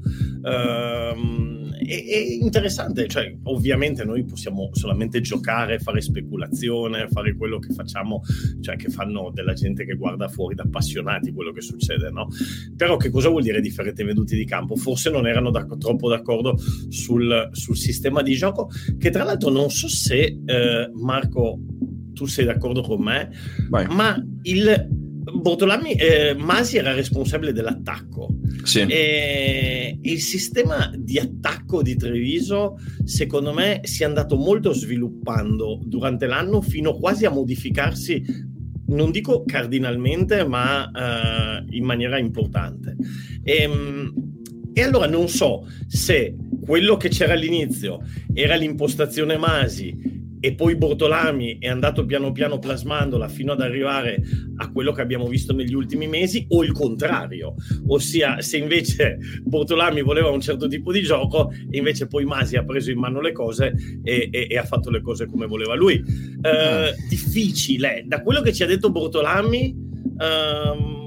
Um, 0.43 1.58
è, 1.79 2.05
è, 2.05 2.19
interessante, 2.41 3.07
cioè 3.09 3.35
ovviamente 3.45 4.05
noi 4.05 4.25
possiamo 4.25 4.71
solamente 4.73 5.21
giocare, 5.21 5.79
fare 5.79 6.01
speculazione, 6.01 7.09
fare 7.09 7.37
quello 7.37 7.59
che 7.59 7.73
facciamo, 7.73 8.23
cioè 8.61 8.77
che 8.77 8.89
fanno 8.89 9.31
della 9.33 9.55
gente 9.55 9.85
che 9.85 9.95
guarda 9.95 10.29
fuori 10.29 10.55
da 10.55 10.65
appassionati 10.65 11.33
quello 11.33 11.53
che 11.53 11.61
succede, 11.61 12.11
no? 12.11 12.29
Però 12.77 12.97
che 12.97 13.11
cosa 13.11 13.29
vuol 13.29 13.43
dire 13.43 13.61
differenti 13.61 14.03
veduti 14.05 14.37
di 14.37 14.45
campo? 14.45 14.77
Forse 14.77 15.11
non 15.11 15.27
erano 15.27 15.51
da, 15.51 15.65
troppo 15.79 16.09
d'accordo 16.09 16.57
sul, 16.89 17.49
sul, 17.53 17.77
sistema 17.77 18.23
di 18.23 18.35
gioco, 18.35 18.69
che 18.99 19.11
tra 19.11 19.25
l'altro 19.25 19.51
non 19.51 19.71
so 19.71 19.89
se 19.89 20.41
eh, 20.45 20.91
Marco 20.95 21.61
tu 22.13 22.27
sei 22.27 22.45
d'accordo 22.45 22.83
con 22.83 23.01
me, 23.01 23.31
Vai. 23.69 23.87
ma 23.87 24.21
il 24.43 24.98
Bortolami, 25.33 25.93
eh, 25.95 26.35
Masi 26.37 26.77
era 26.77 26.93
responsabile 26.93 27.53
dell'attacco. 27.53 28.29
Sì. 28.63 28.81
E 28.81 29.99
il 30.01 30.21
sistema 30.21 30.91
di 30.97 31.19
attacco 31.19 31.83
di 31.83 31.97
Treviso, 31.97 32.77
secondo 33.05 33.53
me, 33.53 33.81
si 33.85 34.03
è 34.03 34.07
andato 34.07 34.37
molto 34.37 34.73
sviluppando 34.73 35.81
durante 35.85 36.27
l'anno 36.27 36.61
fino 36.61 36.95
quasi 36.95 37.25
a 37.25 37.31
modificarsi, 37.31 38.23
non 38.87 39.11
dico 39.11 39.45
cardinalmente, 39.45 40.45
ma 40.45 40.85
uh, 40.85 41.67
in 41.71 41.85
maniera 41.85 42.19
importante. 42.19 42.97
E, 43.43 43.63
ehm, 43.63 44.13
e 44.73 44.83
allora 44.83 45.09
non 45.09 45.29
so 45.29 45.67
se 45.87 46.37
quello 46.65 46.97
che 46.97 47.09
c'era 47.09 47.33
all'inizio 47.33 48.01
era 48.33 48.55
l'impostazione 48.55 49.37
Masi 49.37 50.18
e 50.41 50.55
poi 50.55 50.77
Bortolami 50.77 51.59
è 51.59 51.69
andato 51.69 52.05
piano 52.05 52.33
piano 52.33 52.59
plasmandola 52.59 53.29
fino 53.29 53.53
ad 53.53 53.61
arrivare 53.61 54.21
a 54.57 54.71
quello 54.71 54.93
che 54.93 55.01
abbiamo 55.01 55.27
visto 55.27 55.53
negli 55.53 55.75
ultimi 55.75 56.07
mesi 56.07 56.47
o 56.51 56.63
il 56.63 56.73
contrario, 56.73 57.55
ossia 57.87 58.41
se 58.41 58.57
invece 58.57 59.19
Bortolami 59.43 60.03
voleva 60.03 60.31
un 60.31 60.41
certo 60.41 60.69
tipo 60.69 60.93
di 60.93 61.03
gioco 61.03 61.51
e 61.71 61.79
invece 61.79 62.07
poi 62.07 62.25
Masi 62.25 62.57
ha 62.57 62.65
preso 62.65 62.91
in 62.91 62.99
mano 62.99 63.21
le 63.21 63.33
cose 63.33 63.75
e, 64.03 64.29
e, 64.31 64.47
e 64.49 64.59
ha 64.59 64.65
fatto 64.65 64.91
le 64.91 65.01
cose 65.01 65.27
come 65.27 65.47
voleva 65.47 65.75
lui. 65.75 65.95
Eh, 65.95 66.95
difficile, 67.09 68.05
da 68.07 68.23
quello 68.23 68.41
che 68.41 68.53
ci 68.53 68.63
ha 68.63 68.67
detto 68.67 68.91
Bortolami 68.91 69.75
ehm, 70.19 70.99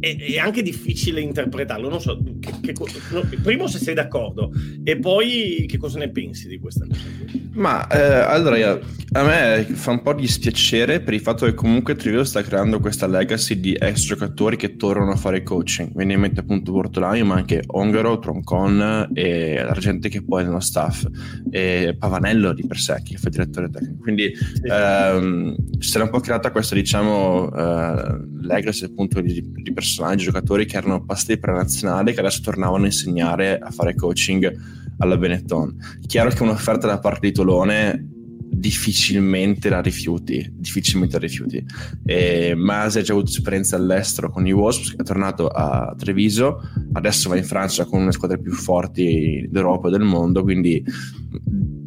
è, 0.00 0.16
è, 0.16 0.38
anche 0.38 0.62
difficile 0.62 1.20
interpretarlo. 1.20 1.88
Non 1.88 2.00
so, 2.00 2.20
che, 2.40 2.52
che, 2.60 2.72
no, 3.10 3.28
primo 3.42 3.66
se 3.66 3.78
sei 3.78 3.94
d'accordo 3.94 4.52
e 4.84 4.98
poi 4.98 5.64
che 5.66 5.78
cosa 5.78 5.98
ne 5.98 6.10
pensi 6.10 6.48
di 6.48 6.58
questa 6.58 6.86
cosa? 6.86 7.25
Ma 7.52 7.86
eh, 7.88 8.00
allora, 8.00 8.78
a 9.12 9.22
me 9.22 9.64
fa 9.64 9.92
un 9.92 10.02
po' 10.02 10.12
dispiacere 10.12 11.00
per 11.00 11.14
il 11.14 11.20
fatto 11.20 11.46
che 11.46 11.54
comunque 11.54 11.94
Trivio 11.94 12.24
sta 12.24 12.42
creando 12.42 12.80
questa 12.80 13.06
legacy 13.06 13.60
di 13.60 13.72
ex 13.72 14.04
giocatori 14.04 14.56
che 14.56 14.76
tornano 14.76 15.12
a 15.12 15.16
fare 15.16 15.42
coaching. 15.42 15.92
Viene 15.94 16.14
in 16.14 16.20
mente 16.20 16.40
appunto 16.40 16.72
Bortolami, 16.72 17.22
ma 17.22 17.36
anche 17.36 17.62
Ongaro, 17.66 18.18
Troncon 18.18 19.10
e 19.14 19.62
la 19.62 19.76
gente 19.78 20.08
che 20.08 20.22
poi 20.22 20.42
è 20.42 20.46
nello 20.46 20.60
staff, 20.60 21.06
e 21.50 21.96
Pavanello 21.98 22.52
di 22.52 22.66
per 22.66 22.78
sé, 22.78 23.00
che 23.04 23.16
fa 23.16 23.28
direttore 23.28 23.70
tecnico. 23.70 24.02
Quindi 24.02 24.34
sì. 24.34 24.62
ehm, 24.64 25.54
si 25.78 25.94
era 25.94 26.04
un 26.04 26.10
po' 26.10 26.20
creata 26.20 26.50
questa, 26.50 26.74
diciamo, 26.74 27.52
eh, 27.54 28.18
legacy 28.42 28.84
appunto 28.84 29.20
di, 29.20 29.42
di 29.54 29.72
personaggi, 29.72 30.24
giocatori 30.24 30.66
che 30.66 30.76
erano 30.76 31.04
passati 31.04 31.38
per 31.38 31.50
la 31.50 31.56
nazionale 31.56 32.12
che 32.12 32.20
adesso 32.20 32.40
tornavano 32.42 32.82
a 32.84 32.86
insegnare 32.86 33.58
a 33.58 33.70
fare 33.70 33.94
coaching 33.94 34.84
alla 34.98 35.16
Benetton. 35.16 35.76
Chiaro 36.06 36.30
che 36.30 36.42
un'offerta 36.42 36.86
da 36.86 36.98
parte 36.98 37.28
di 37.28 37.32
Tolone 37.32 38.08
difficilmente 38.48 39.68
la 39.68 39.80
rifiuti, 39.80 40.50
difficilmente 40.54 41.18
la 41.18 41.26
rifiuti. 41.26 41.64
E 42.04 42.54
Masi 42.54 42.98
ha 42.98 43.02
già 43.02 43.12
avuto 43.12 43.30
esperienza 43.30 43.76
all'estero 43.76 44.30
con 44.30 44.46
i 44.46 44.52
Wasps, 44.52 44.96
è 44.96 45.02
tornato 45.02 45.48
a 45.48 45.94
Treviso, 45.96 46.60
adesso 46.92 47.28
va 47.28 47.36
in 47.36 47.44
Francia 47.44 47.84
con 47.84 48.00
una 48.00 48.12
squadra 48.12 48.38
più 48.38 48.52
forti 48.52 49.46
d'Europa 49.50 49.88
e 49.88 49.90
del 49.90 50.02
mondo, 50.02 50.42
quindi 50.42 50.82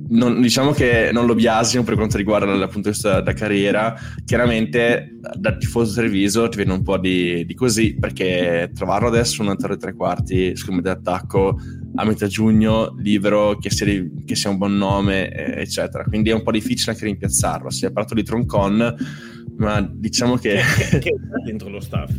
non, 0.10 0.42
diciamo 0.42 0.72
che 0.72 1.10
non 1.12 1.26
lo 1.26 1.36
biasimo 1.36 1.84
per 1.84 1.96
quanto 1.96 2.18
riguarda 2.18 2.46
dal 2.46 2.70
punto 2.70 2.90
di 2.90 2.96
vista 2.96 3.22
della 3.22 3.34
carriera. 3.34 3.96
Chiaramente 4.26 5.18
da 5.36 5.56
tifoso 5.56 5.94
Treviso 5.94 6.48
ti 6.50 6.58
viene 6.58 6.74
un 6.74 6.84
po' 6.84 6.98
di, 6.98 7.46
di 7.46 7.54
così, 7.54 7.96
perché 7.96 8.72
trovarlo 8.74 9.08
adesso 9.08 9.42
un 9.42 9.50
altro 9.50 9.78
tre 9.78 9.94
quarti, 9.94 10.56
secondo 10.56 10.82
me, 10.82 10.88
d'attacco 10.94 11.60
a 11.96 12.06
metà 12.06 12.28
giugno, 12.28 12.96
libero, 12.98 13.58
che 13.58 13.70
sia, 13.70 13.86
che 14.26 14.36
sia 14.36 14.50
un 14.50 14.58
buon 14.58 14.78
nome, 14.78 15.32
eccetera. 15.32 16.04
Quindi 16.04 16.30
è 16.30 16.34
un 16.34 16.44
po' 16.44 16.52
difficile 16.52 16.92
anche 16.92 17.06
rimpiazzarlo. 17.06 17.70
Si 17.70 17.86
è 17.86 17.92
parlato 17.92 18.16
di 18.16 18.24
Troncon, 18.24 18.96
ma 19.58 19.88
diciamo 19.92 20.38
che... 20.38 20.60
che, 20.90 21.00
che 21.00 21.16
dentro 21.46 21.70
lo 21.70 21.80
staff 21.80 22.12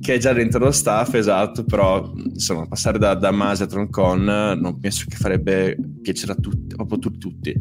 che 0.00 0.14
è 0.14 0.18
già 0.18 0.32
dentro 0.32 0.58
lo 0.58 0.70
staff, 0.70 1.14
esatto, 1.14 1.64
però 1.64 2.12
insomma 2.14 2.66
passare 2.66 2.98
da, 2.98 3.14
da 3.14 3.30
Masi 3.30 3.62
a 3.62 3.66
Troncon 3.66 4.24
non 4.24 4.78
penso 4.78 5.06
che 5.08 5.16
farebbe 5.16 5.76
piacere 6.02 6.32
a 6.32 6.36
tutti, 6.36 6.74
proprio 6.74 6.98
tutti. 6.98 7.18
tutti. 7.18 7.54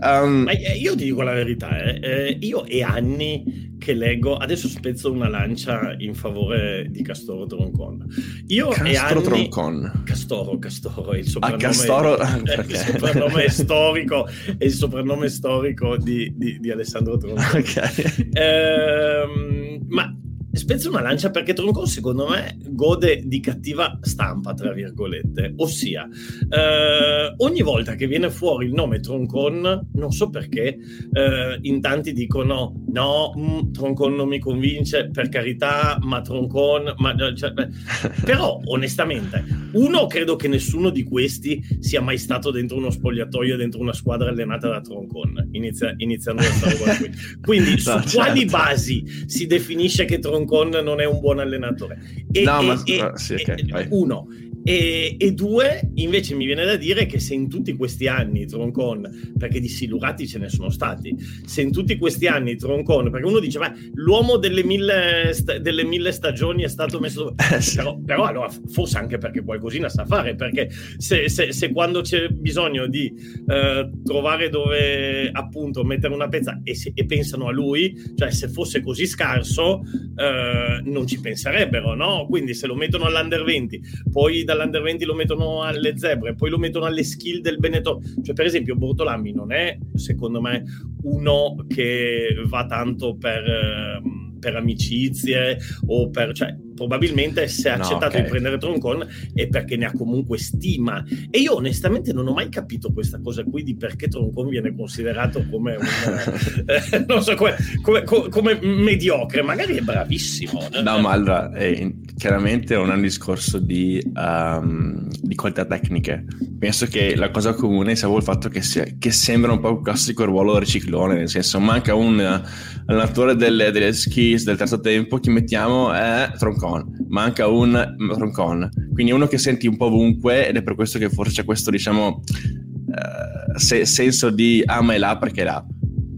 Um, 0.00 0.42
Ma 0.44 0.52
io 0.52 0.94
ti 0.96 1.04
dico 1.04 1.22
la 1.22 1.32
verità, 1.32 1.78
eh, 1.82 2.00
eh, 2.02 2.36
io 2.40 2.64
è 2.64 2.82
anni 2.82 3.74
che 3.78 3.94
leggo, 3.94 4.36
adesso 4.36 4.68
spezzo 4.68 5.12
una 5.12 5.28
lancia 5.28 5.94
in 5.98 6.14
favore 6.14 6.86
di 6.90 7.02
Castoro 7.02 7.46
Troncon. 7.46 8.06
Io 8.48 8.68
Castro 8.68 8.86
è 8.86 8.96
anni... 8.96 9.22
Troncon. 9.22 10.02
Castoro, 10.04 10.58
Castoro, 10.58 11.14
il 11.14 11.26
soprannome, 11.26 11.62
ah, 11.64 11.68
Castoro... 11.68 12.16
il 12.16 12.76
soprannome 12.76 13.48
storico, 13.48 14.26
è 14.58 14.64
il 14.64 14.72
soprannome 14.72 15.28
storico 15.28 15.96
di, 15.96 16.32
di, 16.36 16.58
di 16.58 16.70
Alessandro 16.70 17.16
Troncon. 17.16 17.44
Ok. 17.56 18.14
Eh, 18.32 19.80
ma 19.88 20.16
spezzo 20.56 20.88
una 20.88 21.00
lancia 21.00 21.30
perché 21.30 21.52
Troncon 21.52 21.86
secondo 21.86 22.28
me 22.28 22.56
gode 22.68 23.22
di 23.24 23.40
cattiva 23.40 23.98
stampa 24.00 24.54
tra 24.54 24.72
virgolette. 24.72 25.54
Ossia 25.56 26.08
eh, 26.48 27.34
ogni 27.36 27.62
volta 27.62 27.94
che 27.94 28.06
viene 28.06 28.30
fuori 28.30 28.66
il 28.66 28.72
nome 28.72 29.00
Troncon 29.00 29.88
non 29.92 30.10
so 30.10 30.30
perché 30.30 30.78
eh, 31.12 31.58
in 31.60 31.80
tanti 31.80 32.12
dicono 32.12 32.82
no 32.88 33.32
mh, 33.34 33.40
mm, 33.40 33.72
Troncon 33.72 34.14
non 34.14 34.28
mi 34.28 34.38
convince 34.38 35.10
per 35.10 35.28
carità 35.28 35.98
ma 36.00 36.20
Troncon 36.20 36.94
ma, 36.98 37.14
cioè, 37.34 37.52
però 38.24 38.60
onestamente 38.64 39.44
uno 39.72 40.06
credo 40.06 40.36
che 40.36 40.48
nessuno 40.48 40.90
di 40.90 41.02
questi 41.02 41.62
sia 41.80 42.00
mai 42.00 42.18
stato 42.18 42.50
dentro 42.50 42.76
uno 42.76 42.90
spogliatoio 42.90 43.56
dentro 43.56 43.80
una 43.80 43.92
squadra 43.92 44.30
allenata 44.30 44.68
da 44.68 44.80
Troncon 44.80 45.48
inizia, 45.52 45.94
iniziando 45.98 46.42
da 46.42 46.96
qui. 46.96 47.10
Quindi 47.40 47.70
no, 47.70 47.76
su 47.76 47.90
certo. 47.90 48.16
quali 48.16 48.44
basi 48.44 49.24
si 49.26 49.46
definisce 49.46 50.04
che 50.04 50.18
Troncon 50.18 50.45
Con 50.46 50.68
non 50.68 51.00
è 51.00 51.04
un 51.04 51.20
buon 51.20 51.38
allenatore. 51.38 51.98
E, 52.32 52.42
no, 52.42 52.60
e, 52.60 52.64
ma, 52.64 52.82
e, 52.84 53.12
sì, 53.14 53.34
okay, 53.34 53.86
uno, 53.90 54.26
e, 54.68 55.14
e, 55.16 55.32
due, 55.32 55.92
invece 55.94 56.34
mi 56.34 56.44
viene 56.44 56.64
da 56.64 56.74
dire 56.74 57.06
che 57.06 57.20
se 57.20 57.34
in 57.34 57.48
tutti 57.48 57.76
questi 57.76 58.08
anni 58.08 58.46
Troncon, 58.46 59.34
perché 59.38 59.60
di 59.60 59.68
silurati 59.68 60.26
ce 60.26 60.38
ne 60.38 60.48
sono 60.48 60.70
stati, 60.70 61.14
se 61.44 61.62
in 61.62 61.70
tutti 61.70 61.96
questi 61.96 62.26
anni 62.26 62.56
Troncon, 62.56 63.08
perché 63.12 63.26
uno 63.28 63.38
dice, 63.38 63.60
beh, 63.60 63.72
l'uomo 63.94 64.38
delle 64.38 64.64
mille, 64.64 65.32
sta- 65.34 65.58
delle 65.58 65.84
mille 65.84 66.10
stagioni 66.10 66.64
è 66.64 66.68
stato 66.68 66.98
messo... 66.98 67.34
Eh, 67.46 67.60
però, 67.76 67.96
però, 67.98 68.24
allora 68.24 68.50
forse 68.66 68.98
anche 68.98 69.18
perché 69.18 69.44
qualcosina 69.44 69.88
sa 69.88 70.04
fare, 70.04 70.34
perché 70.34 70.68
se, 70.96 71.28
se, 71.28 71.52
se 71.52 71.70
quando 71.70 72.00
c'è 72.00 72.28
bisogno 72.28 72.88
di 72.88 73.14
eh, 73.46 73.90
trovare 74.02 74.48
dove 74.48 75.30
appunto 75.30 75.84
mettere 75.84 76.12
una 76.12 76.28
pezza 76.28 76.60
e, 76.64 76.74
se, 76.74 76.90
e, 76.92 77.06
pensano 77.06 77.46
a 77.46 77.52
lui, 77.52 77.94
cioè 78.16 78.32
se 78.32 78.48
fosse 78.48 78.82
così 78.82 79.06
scarso 79.06 79.82
eh, 80.16 80.80
non 80.82 81.06
ci 81.06 81.20
penserebbero, 81.20 81.94
no? 81.94 82.26
Quindi 82.28 82.52
se 82.52 82.66
lo 82.66 82.74
mettono 82.74 83.04
all'under 83.04 83.44
20, 83.44 83.80
poi 84.10 84.42
da 84.42 84.55
dall'Under 84.56 84.82
20 84.82 85.04
lo 85.04 85.14
mettono 85.14 85.62
alle 85.62 85.96
zebre, 85.96 86.34
poi 86.34 86.50
lo 86.50 86.58
mettono 86.58 86.86
alle 86.86 87.04
skill 87.04 87.40
del 87.40 87.58
Benetton. 87.58 88.22
Cioè, 88.22 88.34
per 88.34 88.46
esempio, 88.46 88.74
Bortolami 88.74 89.32
non 89.32 89.52
è, 89.52 89.78
secondo 89.94 90.40
me, 90.40 90.64
uno 91.02 91.64
che 91.68 92.34
va 92.46 92.66
tanto 92.66 93.16
per, 93.16 93.44
ehm, 93.44 94.25
per 94.46 94.54
amicizie 94.54 95.58
o 95.86 96.08
per... 96.08 96.32
Cioè, 96.32 96.54
probabilmente 96.76 97.48
se 97.48 97.70
ha 97.70 97.74
accettato 97.74 98.04
no, 98.04 98.06
okay. 98.06 98.22
di 98.22 98.28
prendere 98.28 98.58
Troncon 98.58 99.08
è 99.34 99.48
perché 99.48 99.76
ne 99.76 99.86
ha 99.86 99.92
comunque 99.92 100.38
stima. 100.38 101.02
E 101.30 101.38
io 101.40 101.56
onestamente 101.56 102.12
non 102.12 102.28
ho 102.28 102.32
mai 102.32 102.48
capito 102.48 102.92
questa 102.92 103.18
cosa 103.20 103.42
qui 103.42 103.64
di 103.64 103.74
perché 103.74 104.06
Troncon 104.06 104.48
viene 104.48 104.74
considerato 104.76 105.44
come 105.50 105.76
un 105.76 105.84
eh, 106.66 107.04
non 107.08 107.22
so 107.22 107.34
come, 107.34 107.56
come, 107.82 108.04
come, 108.04 108.58
mediocre. 108.60 109.42
Magari 109.42 109.76
è 109.76 109.80
bravissimo. 109.80 110.68
No 110.82 110.98
ma 110.98 111.10
allora 111.10 111.50
è, 111.52 111.90
chiaramente 112.16 112.76
non 112.76 112.90
è 112.90 112.94
un 112.94 113.02
discorso 113.02 113.58
di, 113.58 114.00
um, 114.14 115.08
di, 115.08 115.34
qualità 115.34 115.64
tecniche. 115.64 116.24
Penso 116.58 116.86
che 116.86 117.16
la 117.16 117.30
cosa 117.30 117.54
comune 117.54 117.96
sia 117.96 118.14
il 118.14 118.22
fatto 118.22 118.48
che, 118.48 118.60
sia, 118.62 118.84
che 118.98 119.10
sembra 119.10 119.52
un 119.52 119.60
po' 119.60 119.70
un 119.70 119.82
classico 119.82 120.24
ruolo 120.24 120.58
riciclone 120.58 121.14
nel 121.14 121.28
senso 121.28 121.58
manca 121.58 121.94
un 121.94 122.42
allenatore 122.86 123.36
delle, 123.36 123.70
delle 123.70 123.92
skis 123.92 124.44
del 124.44 124.56
terzo 124.56 124.80
tempo 124.80 125.18
chi 125.18 125.30
mettiamo 125.30 125.92
è 125.92 126.30
Troncon 126.38 127.06
manca 127.08 127.46
un 127.46 127.94
Troncon, 128.14 128.68
quindi 128.92 129.12
uno 129.12 129.26
che 129.26 129.38
senti 129.38 129.66
un 129.66 129.76
po' 129.76 129.86
ovunque 129.86 130.48
ed 130.48 130.56
è 130.56 130.62
per 130.62 130.74
questo 130.74 130.98
che 130.98 131.10
forse 131.10 131.34
c'è 131.34 131.44
questo 131.44 131.70
diciamo 131.70 132.08
uh, 132.08 133.58
se- 133.58 133.84
senso 133.84 134.30
di 134.30 134.62
ah 134.64 134.82
ma 134.82 134.94
è 134.94 134.98
là 134.98 135.16
perché 135.18 135.42
è 135.42 135.44
là. 135.44 135.64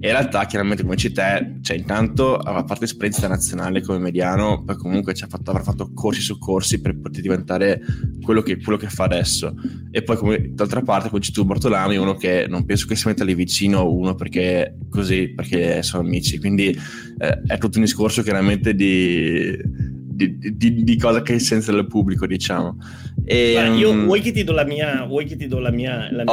In 0.00 0.11
realtà, 0.11 0.47
chiaramente, 0.47 0.83
come 0.83 0.95
dici 0.95 1.11
te, 1.11 1.57
cioè, 1.61 1.76
intanto 1.76 2.37
a 2.37 2.62
parte 2.62 2.85
esperienza 2.85 3.19
internazionale 3.19 3.83
come 3.83 3.99
mediano, 3.99 4.62
poi 4.62 4.76
comunque 4.76 5.12
fatto, 5.14 5.50
avrà 5.50 5.64
fatto 5.64 5.90
corsi 5.93 6.21
su 6.21 6.38
corsi 6.38 6.81
per 6.81 6.97
poter 7.00 7.21
diventare 7.21 7.81
quello 8.23 8.43
che, 8.43 8.62
quello 8.62 8.78
che 8.78 8.88
fa 8.88 9.05
adesso. 9.05 9.55
E 9.90 10.02
poi, 10.02 10.17
come, 10.17 10.50
d'altra 10.55 10.83
parte, 10.83 11.11
dici 11.12 11.33
tu, 11.33 11.45
Bortolami, 11.45 11.97
uno 11.97 12.14
che 12.14 12.47
non 12.49 12.64
penso 12.64 12.87
che 12.87 12.95
si 12.95 13.09
metta 13.09 13.25
lì 13.25 13.35
vicino, 13.35 13.90
uno 13.90 14.14
perché 14.14 14.76
così, 14.88 15.33
perché 15.35 15.83
sono 15.83 16.07
amici. 16.07 16.38
Quindi 16.38 16.69
eh, 17.19 17.43
è 17.47 17.59
tutto 17.59 17.78
un 17.78 17.85
discorso 17.85 18.23
chiaramente 18.23 18.76
di 18.76 19.59
di, 20.27 20.57
di, 20.57 20.83
di, 20.83 20.97
cosa 20.99 21.23
che 21.23 21.35
è 21.35 21.39
senza 21.39 21.71
il 21.71 21.87
pubblico, 21.87 22.27
diciamo. 22.27 22.77
E, 23.25 23.53
Guarda, 23.53 23.77
io 23.77 23.91
um... 23.91 24.05
vuoi 24.07 24.21
che 24.21 24.33
ti 24.33 24.43
do 24.43 24.53
la 24.53 24.65
mia, 24.65 25.05
vuoi 25.05 25.25
che 25.25 25.37
ti 25.37 25.47
do 25.47 25.61
la 25.61 25.71
mia, 25.71 26.09
la 26.11 26.25
mia. 26.25 26.33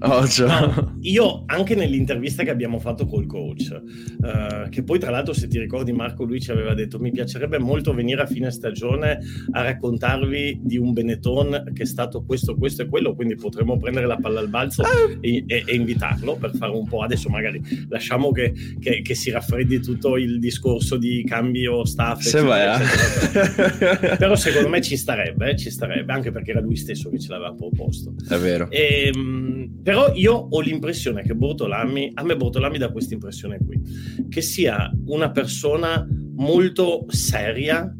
Occhio. 0.00 0.46
No, 0.46 0.96
io 1.02 1.42
anche 1.46 1.74
nell'intervista 1.74 2.42
che 2.42 2.50
abbiamo 2.50 2.78
fatto 2.78 3.06
col 3.06 3.26
coach, 3.26 3.82
uh, 4.20 4.68
che 4.70 4.82
poi 4.82 4.98
tra 4.98 5.10
l'altro 5.10 5.34
se 5.34 5.46
ti 5.48 5.58
ricordi 5.58 5.92
Marco 5.92 6.24
lui 6.24 6.40
ci 6.40 6.50
aveva 6.50 6.74
detto 6.74 6.98
mi 6.98 7.10
piacerebbe 7.10 7.58
molto 7.58 7.92
venire 7.92 8.22
a 8.22 8.26
fine 8.26 8.50
stagione 8.50 9.18
a 9.50 9.62
raccontarvi 9.62 10.60
di 10.62 10.78
un 10.78 10.92
Benetton 10.92 11.72
che 11.74 11.82
è 11.82 11.86
stato 11.86 12.24
questo, 12.24 12.56
questo 12.56 12.82
e 12.82 12.88
quello, 12.88 13.14
quindi 13.14 13.34
potremmo 13.34 13.76
prendere 13.76 14.06
la 14.06 14.16
palla 14.16 14.40
al 14.40 14.48
balzo 14.48 14.82
ah. 14.82 14.88
e, 15.20 15.44
e, 15.46 15.64
e, 15.66 15.74
invitarlo 15.74 16.36
per 16.36 16.56
fare 16.56 16.72
un 16.72 16.86
po'. 16.86 17.02
Adesso 17.02 17.28
magari 17.28 17.60
lasciamo 17.88 18.32
che, 18.32 18.52
che, 18.80 19.02
che 19.02 19.14
si 19.14 19.30
raffreddi 19.30 19.80
tutto 19.80 20.16
il 20.16 20.38
discorso 20.38 20.96
di 20.96 21.24
cambio 21.24 21.84
staff. 21.84 22.20
Se 22.20 22.40
vai, 22.40 22.85
però 24.18 24.36
secondo 24.36 24.68
me 24.68 24.80
ci 24.80 24.96
starebbe, 24.96 25.56
ci 25.56 25.70
starebbe, 25.70 26.12
anche 26.12 26.30
perché 26.30 26.50
era 26.52 26.60
lui 26.60 26.76
stesso 26.76 27.10
che 27.10 27.18
ce 27.18 27.28
l'aveva 27.30 27.52
proposto. 27.52 28.14
È 28.28 28.36
vero. 28.36 28.70
E, 28.70 29.10
ehm, 29.14 29.80
però 29.82 30.12
io 30.14 30.34
ho 30.34 30.60
l'impressione 30.60 31.22
che 31.22 31.34
Bortolami, 31.34 32.12
a 32.14 32.22
me 32.22 32.36
Bortolami 32.36 32.78
dà 32.78 32.90
questa 32.90 33.14
impressione 33.14 33.58
qui, 33.58 33.80
che 34.28 34.40
sia 34.40 34.90
una 35.06 35.30
persona 35.30 36.06
molto 36.34 37.06
seria 37.08 37.94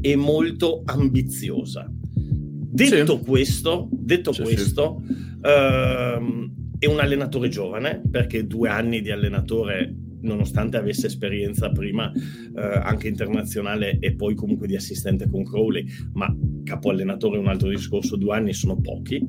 e 0.00 0.16
molto 0.16 0.82
ambiziosa. 0.84 1.90
Detto 1.90 3.18
sì. 3.18 3.24
questo, 3.24 3.88
detto 3.90 4.32
sì, 4.32 4.42
questo 4.42 5.02
sì. 5.06 5.14
Ehm, 5.42 6.54
è 6.78 6.86
un 6.86 7.00
allenatore 7.00 7.48
giovane, 7.48 8.02
perché 8.10 8.46
due 8.46 8.68
anni 8.68 9.00
di 9.00 9.10
allenatore 9.10 9.94
nonostante 10.26 10.76
avesse 10.76 11.06
esperienza 11.06 11.70
prima 11.70 12.12
eh, 12.12 12.60
anche 12.60 13.08
internazionale 13.08 13.98
e 13.98 14.14
poi 14.14 14.34
comunque 14.34 14.66
di 14.66 14.76
assistente 14.76 15.28
con 15.28 15.44
Crowley, 15.44 15.86
ma 16.12 16.34
capo 16.64 16.90
allenatore 16.90 17.36
è 17.36 17.40
un 17.40 17.48
altro 17.48 17.68
discorso, 17.68 18.16
due 18.16 18.36
anni 18.36 18.52
sono 18.52 18.78
pochi, 18.80 19.24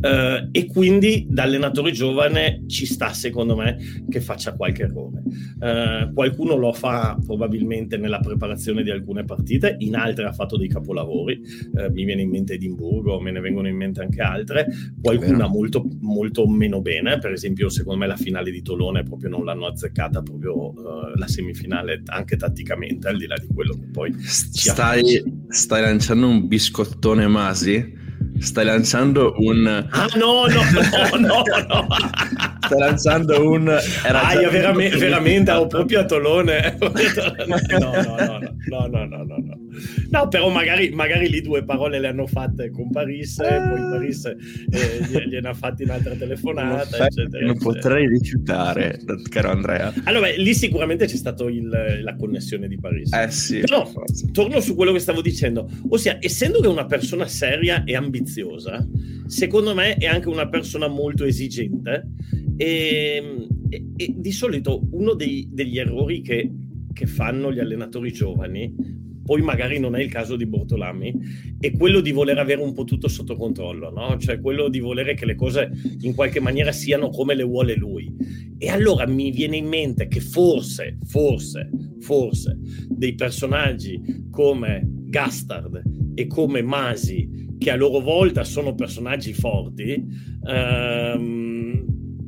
eh, 0.00 0.48
e 0.50 0.66
quindi 0.66 1.26
da 1.28 1.44
allenatore 1.44 1.92
giovane 1.92 2.64
ci 2.66 2.86
sta 2.86 3.12
secondo 3.12 3.56
me 3.56 3.78
che 4.08 4.20
faccia 4.20 4.54
qualche 4.54 4.82
errore. 4.82 5.22
Eh, 5.60 6.10
qualcuno 6.12 6.56
lo 6.56 6.72
fa 6.72 7.16
probabilmente 7.24 7.96
nella 7.96 8.18
preparazione 8.18 8.82
di 8.82 8.90
alcune 8.90 9.24
partite, 9.24 9.76
in 9.78 9.94
altre 9.94 10.24
ha 10.24 10.32
fatto 10.32 10.56
dei 10.56 10.68
capolavori, 10.68 11.40
eh, 11.76 11.90
mi 11.90 12.04
viene 12.04 12.22
in 12.22 12.30
mente 12.30 12.54
Edimburgo, 12.54 13.20
me 13.20 13.30
ne 13.30 13.40
vengono 13.40 13.68
in 13.68 13.76
mente 13.76 14.02
anche 14.02 14.20
altre, 14.20 14.66
qualcuna 15.00 15.46
molto, 15.46 15.86
molto 16.00 16.46
meno 16.48 16.80
bene, 16.80 17.18
per 17.18 17.32
esempio 17.32 17.68
secondo 17.68 18.00
me 18.00 18.06
la 18.06 18.16
finale 18.16 18.50
di 18.50 18.62
Tolone 18.62 19.04
proprio 19.04 19.30
non 19.30 19.44
l'hanno 19.44 19.66
azzeccata, 19.66 20.20
proprio 20.38 20.70
uh, 20.70 21.16
la 21.16 21.26
semifinale 21.26 22.02
anche 22.06 22.36
tatticamente, 22.36 23.08
al 23.08 23.18
di 23.18 23.26
là 23.26 23.36
di 23.36 23.48
quello 23.52 23.74
che 23.74 23.86
poi... 23.92 24.14
Stai, 24.22 25.22
stai 25.48 25.82
lanciando 25.82 26.28
un 26.28 26.48
biscottone 26.48 27.26
Masi? 27.26 28.00
Stai 28.38 28.64
lanciando 28.64 29.34
un... 29.38 29.66
Ah 29.90 30.08
no, 30.16 30.46
no, 30.46 30.62
no, 30.72 31.18
no, 31.18 31.42
no. 31.68 31.86
Stai 32.60 32.78
lanciando 32.78 33.48
un... 33.48 33.68
Era 34.04 34.28
ah, 34.28 34.40
io 34.40 34.50
veramente, 34.50 34.96
veramente 34.96 35.50
ero 35.50 35.66
proprio 35.66 36.00
a 36.00 36.04
Tolone. 36.04 36.76
no, 36.80 36.88
no, 37.78 38.16
no, 38.16 38.38
no, 38.66 38.86
no, 38.86 39.06
no, 39.06 39.24
no, 39.24 39.36
no. 39.38 39.61
No, 40.10 40.28
però 40.28 40.48
magari, 40.50 40.90
magari 40.90 41.28
lì 41.28 41.40
due 41.40 41.64
parole 41.64 41.98
le 41.98 42.08
hanno 42.08 42.26
fatte 42.26 42.70
con 42.70 42.90
Paris, 42.90 43.38
eh. 43.40 43.68
poi 43.68 43.80
Paris 43.80 44.24
eh, 44.26 45.28
gliene 45.28 45.48
ha 45.48 45.54
fatti 45.54 45.82
un'altra 45.84 46.14
telefonata, 46.14 47.06
eccetera. 47.06 47.46
Non 47.46 47.58
potrei 47.58 48.08
rifiutare, 48.08 49.00
caro 49.28 49.50
Andrea. 49.50 49.92
Allora, 50.04 50.28
lì 50.28 50.54
sicuramente 50.54 51.06
c'è 51.06 51.16
stata 51.16 51.44
la 52.02 52.14
connessione 52.16 52.68
di 52.68 52.78
Paris. 52.78 53.12
Eh 53.12 53.30
sì. 53.30 53.60
Però, 53.60 53.90
torno 54.32 54.60
su 54.60 54.74
quello 54.74 54.92
che 54.92 54.98
stavo 54.98 55.22
dicendo. 55.22 55.68
Ossia, 55.88 56.18
essendo 56.20 56.60
che 56.60 56.66
è 56.66 56.70
una 56.70 56.86
persona 56.86 57.26
seria 57.26 57.84
e 57.84 57.96
ambiziosa, 57.96 58.86
secondo 59.26 59.74
me 59.74 59.94
è 59.94 60.06
anche 60.06 60.28
una 60.28 60.48
persona 60.48 60.88
molto 60.88 61.24
esigente 61.24 62.08
e, 62.56 63.46
e, 63.68 63.86
e 63.96 64.14
di 64.16 64.32
solito 64.32 64.86
uno 64.92 65.14
dei, 65.14 65.48
degli 65.50 65.78
errori 65.78 66.20
che, 66.20 66.50
che 66.92 67.06
fanno 67.06 67.52
gli 67.52 67.58
allenatori 67.58 68.12
giovani 68.12 69.00
poi 69.24 69.42
magari 69.42 69.78
non 69.78 69.94
è 69.94 70.00
il 70.02 70.10
caso 70.10 70.36
di 70.36 70.46
Bortolami, 70.46 71.14
è 71.58 71.70
quello 71.72 72.00
di 72.00 72.12
voler 72.12 72.38
avere 72.38 72.60
un 72.60 72.72
po' 72.72 72.84
tutto 72.84 73.08
sotto 73.08 73.36
controllo, 73.36 73.90
no? 73.90 74.16
cioè 74.18 74.40
quello 74.40 74.68
di 74.68 74.80
volere 74.80 75.14
che 75.14 75.26
le 75.26 75.34
cose 75.34 75.70
in 76.00 76.14
qualche 76.14 76.40
maniera 76.40 76.72
siano 76.72 77.08
come 77.08 77.34
le 77.34 77.44
vuole 77.44 77.74
lui. 77.74 78.12
E 78.58 78.68
allora 78.68 79.06
mi 79.06 79.30
viene 79.30 79.56
in 79.56 79.66
mente 79.66 80.08
che 80.08 80.20
forse, 80.20 80.98
forse, 81.04 81.70
forse 82.00 82.58
dei 82.88 83.14
personaggi 83.14 84.00
come 84.30 84.82
Gastard 84.84 85.82
e 86.14 86.26
come 86.26 86.62
Masi, 86.62 87.56
che 87.58 87.70
a 87.70 87.76
loro 87.76 88.00
volta 88.00 88.44
sono 88.44 88.74
personaggi 88.74 89.32
forti, 89.32 90.04
ehm, 90.46 91.51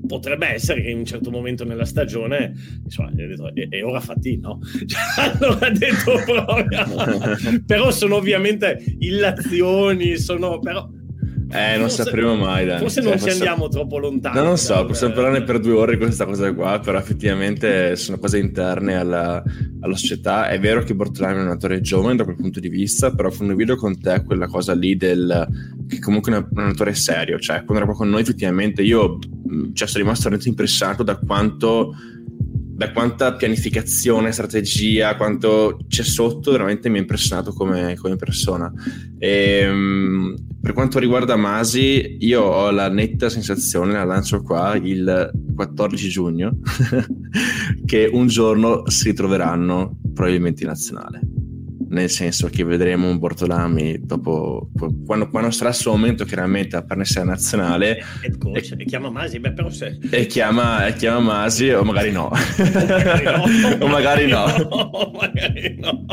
potrebbe 0.07 0.47
essere 0.49 0.83
che 0.83 0.91
in 0.91 0.99
un 0.99 1.05
certo 1.05 1.31
momento 1.31 1.65
nella 1.65 1.85
stagione 1.85 2.53
insomma, 2.83 3.11
detto, 3.13 3.55
è, 3.55 3.69
è, 3.69 3.85
ora 3.85 4.01
fatti 4.01 4.39
no? 4.39 4.59
Cioè, 4.87 5.39
allora 5.39 5.71
detto 5.71 6.21
proprio. 6.25 7.63
Però 7.67 7.91
sono 7.91 8.17
ovviamente 8.17 8.83
illazioni 8.99 10.17
sono 10.17 10.59
però 10.59 10.89
eh, 11.55 11.77
non 11.77 11.89
forse, 11.89 12.03
sapremo 12.03 12.35
mai. 12.35 12.67
Dai. 12.67 12.79
Forse 12.79 13.01
cioè, 13.01 13.11
non 13.11 13.21
ci 13.21 13.31
andiamo 13.31 13.69
troppo 13.69 13.99
lontano. 13.99 14.41
No, 14.41 14.47
non 14.47 14.59
so, 14.59 14.75
dal... 14.75 14.87
possiamo 14.87 15.15
parlarne 15.15 15.43
per 15.43 15.61
due 15.61 15.73
ore 15.73 15.93
di 15.93 15.99
questa 15.99 16.25
cosa 16.25 16.53
qua, 16.53 16.81
però 16.81 16.99
effettivamente 16.99 17.97
sono 17.97 18.19
cose 18.19 18.39
interne 18.39 18.97
alla, 18.97 19.43
alla 19.81 19.97
società. 19.97 20.49
È 20.49 20.59
vero 20.59 20.83
che 20.83 20.95
Bortolami 20.95 21.39
è 21.39 21.43
un 21.43 21.49
attore 21.49 21.81
giovane 21.81 22.17
da 22.17 22.25
quel 22.25 22.37
punto 22.37 22.61
di 22.61 22.69
vista, 22.69 23.15
però 23.15 23.31
condivido 23.31 23.77
con 23.77 24.01
te 24.01 24.23
quella 24.25 24.47
cosa 24.47 24.75
lì 24.75 24.97
del 24.97 25.47
che 25.89 25.99
comunque 25.99 26.33
è 26.33 26.45
un 26.51 26.69
attore 26.69 26.95
serio. 26.95 27.39
Cioè, 27.39 27.59
quando 27.59 27.77
era 27.77 27.87
qua 27.87 27.95
con 27.95 28.09
noi, 28.09 28.23
effettivamente 28.23 28.83
io 28.83 29.19
cioè, 29.73 29.89
sono 29.89 30.03
rimasto 30.03 30.25
veramente 30.25 30.49
impressionato 30.49 31.03
da 31.03 31.17
quanto 31.17 31.95
da 32.75 32.91
quanta 32.91 33.35
pianificazione, 33.35 34.33
strategia, 34.33 35.17
quanto 35.17 35.79
c'è 35.87 36.03
sotto, 36.03 36.51
veramente 36.51 36.89
mi 36.89 36.99
ha 36.99 37.01
impressionato 37.01 37.53
come, 37.53 37.95
come 37.97 38.17
persona. 38.17 38.73
E, 39.19 39.69
um, 39.69 40.35
per 40.61 40.73
quanto 40.73 40.99
riguarda 40.99 41.37
Masi, 41.37 42.17
io 42.21 42.43
ho 42.43 42.71
la 42.71 42.89
netta 42.89 43.29
sensazione, 43.29 43.93
la 43.93 44.05
lancio 44.05 44.43
qua 44.43 44.75
il 44.75 45.31
14 45.55 46.09
giugno, 46.09 46.59
che 47.87 48.11
un 48.13 48.27
giorno 48.27 48.83
si 48.91 49.11
ritroveranno 49.11 49.97
probabilmente 50.13 50.65
in 50.65 50.69
nazionale 50.69 51.21
nel 51.89 52.11
senso 52.11 52.49
che 52.49 52.65
vedremo 52.65 53.09
un 53.09 53.19
Bortolami 53.19 54.01
dopo 54.01 54.71
quando, 55.07 55.29
quando 55.29 55.51
sarà 55.51 55.71
il 55.71 55.75
suo 55.75 55.93
momento 55.93 56.25
chiaramente 56.25 56.77
a 56.77 56.83
parnessa 56.83 57.23
nazionale. 57.25 58.03
Coach, 58.39 58.73
e, 58.73 58.83
e, 58.83 58.85
chiama 58.85 59.11
Masi? 59.11 59.39
Beh, 59.39 59.53
però 59.53 59.71
se... 59.71 59.99
e, 60.11 60.27
chiama, 60.27 60.87
e 60.87 60.95
chiama 60.95 61.21
Masi 61.21 61.71
o 61.71 61.83
magari 61.85 62.13
no. 62.13 62.31
O 62.31 62.33
magari 62.35 63.25
no, 63.25 63.45
o 63.81 63.89
magari 63.89 64.27
no. 64.27 64.45
magari 65.15 65.77
no, 65.79 66.07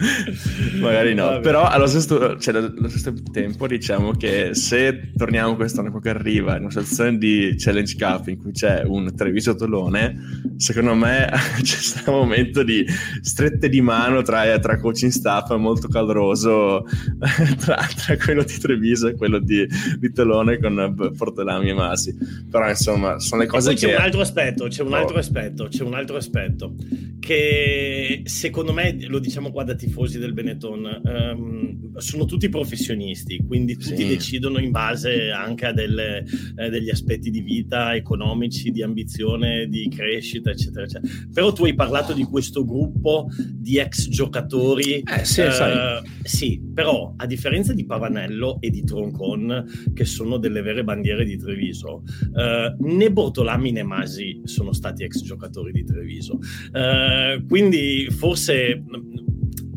Vabbè. 0.80 1.40
però 1.40 1.64
allo 1.64 1.86
stesso, 1.86 2.38
cioè, 2.38 2.56
allo 2.56 2.88
stesso, 2.88 3.12
tempo 3.30 3.66
diciamo 3.66 4.12
che 4.12 4.54
se 4.54 5.12
torniamo 5.16 5.56
quest'anno 5.56 5.98
che 6.00 6.08
arriva 6.08 6.56
in 6.56 6.62
una 6.62 6.70
situazione 6.70 7.18
di 7.18 7.54
Challenge 7.58 7.94
Cup 7.96 8.28
in 8.28 8.38
cui 8.38 8.52
c'è 8.52 8.82
un 8.84 9.14
Treviso 9.14 9.54
Tolone, 9.54 10.54
secondo 10.56 10.94
me 10.94 11.28
c'è 11.60 11.76
stato 11.76 12.12
un 12.12 12.18
momento 12.18 12.62
di 12.62 12.84
strette 13.20 13.68
di 13.68 13.80
mano 13.80 14.22
tra, 14.22 14.58
tra 14.58 14.78
coaching 14.78 15.12
staff 15.12 15.54
molto 15.56 15.88
caloroso 15.88 16.84
tra, 17.58 17.76
tra, 17.76 18.16
quello 18.16 18.42
di 18.42 18.58
Treviso 18.58 19.08
e 19.08 19.14
quello 19.16 19.38
di, 19.38 19.66
di 19.98 20.12
Tolone 20.12 20.58
con 20.58 21.12
Portolami 21.16 21.68
e 21.68 21.74
Masi. 21.74 22.16
Però 22.50 22.68
insomma 22.68 23.18
sono 23.18 23.42
le 23.42 23.46
cose 23.46 23.74
che... 23.74 23.86
C'è 23.86 23.96
un 23.96 24.02
altro 24.02 24.20
aspetto, 24.20 24.68
c'è 24.68 24.82
un 24.82 24.94
altro 24.94 25.16
oh. 25.16 25.20
aspetto, 25.20 25.68
c'è 25.68 25.82
un 25.82 25.94
altro 25.94 26.16
aspetto 26.16 26.74
che 27.18 28.22
secondo 28.24 28.72
me, 28.72 28.96
lo 29.06 29.18
diciamo 29.18 29.50
qua 29.50 29.62
da 29.62 29.74
tifosi 29.90 30.20
del 30.20 30.32
Benetton, 30.32 31.00
um, 31.04 31.98
sono 31.98 32.24
tutti 32.24 32.48
professionisti, 32.48 33.42
quindi 33.44 33.76
tutti 33.76 33.96
sì. 33.96 34.06
decidono 34.06 34.60
in 34.60 34.70
base 34.70 35.30
anche 35.30 35.66
a 35.66 35.72
delle, 35.72 36.24
eh, 36.56 36.70
degli 36.70 36.88
aspetti 36.88 37.30
di 37.30 37.40
vita 37.40 37.94
economici, 37.94 38.70
di 38.70 38.82
ambizione, 38.82 39.66
di 39.66 39.88
crescita, 39.88 40.50
eccetera, 40.50 40.84
eccetera. 40.84 41.12
Però 41.32 41.52
tu 41.52 41.64
hai 41.64 41.74
parlato 41.74 42.12
di 42.12 42.22
questo 42.22 42.64
gruppo 42.64 43.26
di 43.36 43.78
ex 43.78 44.08
giocatori. 44.08 45.00
Eh, 45.00 45.24
sì, 45.24 45.40
eh, 45.40 46.00
sì, 46.22 46.62
però 46.72 47.12
a 47.16 47.26
differenza 47.26 47.72
di 47.72 47.84
Pavanello 47.84 48.58
e 48.60 48.70
di 48.70 48.84
Troncon, 48.84 49.90
che 49.92 50.04
sono 50.04 50.38
delle 50.38 50.62
vere 50.62 50.84
bandiere 50.84 51.24
di 51.24 51.36
Treviso, 51.36 52.04
eh, 52.36 52.76
né 52.78 53.12
Bortolami 53.12 53.72
né 53.72 53.82
Masi 53.82 54.40
sono 54.44 54.72
stati 54.72 55.02
ex 55.02 55.22
giocatori 55.22 55.72
di 55.72 55.84
Treviso. 55.84 56.38
Eh, 56.72 57.42
quindi 57.48 58.06
forse 58.10 58.82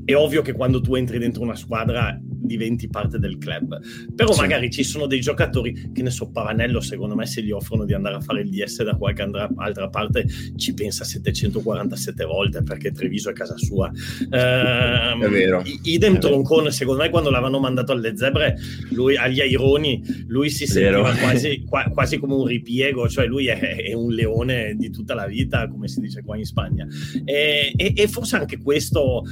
è 0.06 0.16
ovvio 0.16 0.42
che 0.42 0.54
quando 0.54 0.82
tu 0.82 0.96
entri 0.96 1.18
dentro 1.18 1.42
una 1.42 1.56
squadra 1.56 2.20
diventi 2.44 2.90
parte 2.90 3.20
del 3.20 3.38
club. 3.38 3.80
Però 4.14 4.34
sì. 4.34 4.42
magari 4.42 4.70
ci 4.70 4.84
sono 4.84 5.08
dei 5.08 5.22
giocatori 5.22 5.92
che 5.94 6.02
ne 6.02 6.10
so, 6.10 6.30
Pavanello, 6.30 6.82
secondo 6.82 7.16
me, 7.16 7.26
se 7.26 7.42
gli 7.42 7.52
offrono 7.52 7.86
di 7.86 7.94
andare 7.94 8.16
a 8.16 8.20
fare 8.20 8.42
il 8.42 8.50
DS 8.50 8.84
da 8.84 8.96
qualche 8.96 9.22
andra, 9.22 9.50
altra 9.56 9.90
parte, 9.90 10.26
ci 10.56 10.74
pensa 10.74 11.04
747 11.04 12.26
volte 12.26 12.64
perché 12.64 12.92
Treviso 12.92 13.30
è 13.30 13.34
casa 13.34 13.58
sua. 13.58 13.92
Ehm, 14.30 15.24
è 15.24 15.30
vero. 15.30 15.64
Idem 15.84 16.20
Troncone, 16.20 16.72
secondo 16.72 17.02
me, 17.02 17.10
quando 17.10 17.30
l'avevano 17.30 17.60
mandato 17.60 17.94
alle 17.94 18.16
zebre, 18.18 18.58
lui, 18.92 19.16
agli 19.16 19.40
aironi, 19.40 20.04
lui 20.28 20.50
si 20.50 20.66
sentiva 20.68 21.14
quasi, 21.18 21.64
qua, 21.64 21.84
quasi, 21.92 22.18
come 22.18 22.34
un 22.34 22.46
ripiego, 22.46 23.08
cioè 23.08 23.26
lui 23.26 23.48
è, 23.48 23.58
è, 23.58 23.94
un 23.94 24.12
leone 24.12 24.76
di 24.76 24.90
tutta 24.90 25.14
la 25.14 25.26
vita, 25.26 25.68
come 25.70 25.88
si 25.88 26.02
dice 26.02 26.22
qua 26.24 26.38
in 26.38 26.46
Spagna. 26.46 26.86
e, 27.24 27.72
e, 27.76 27.94
e 27.96 28.08
forse 28.08 28.36
anche 28.36 28.58
questo 28.58 29.24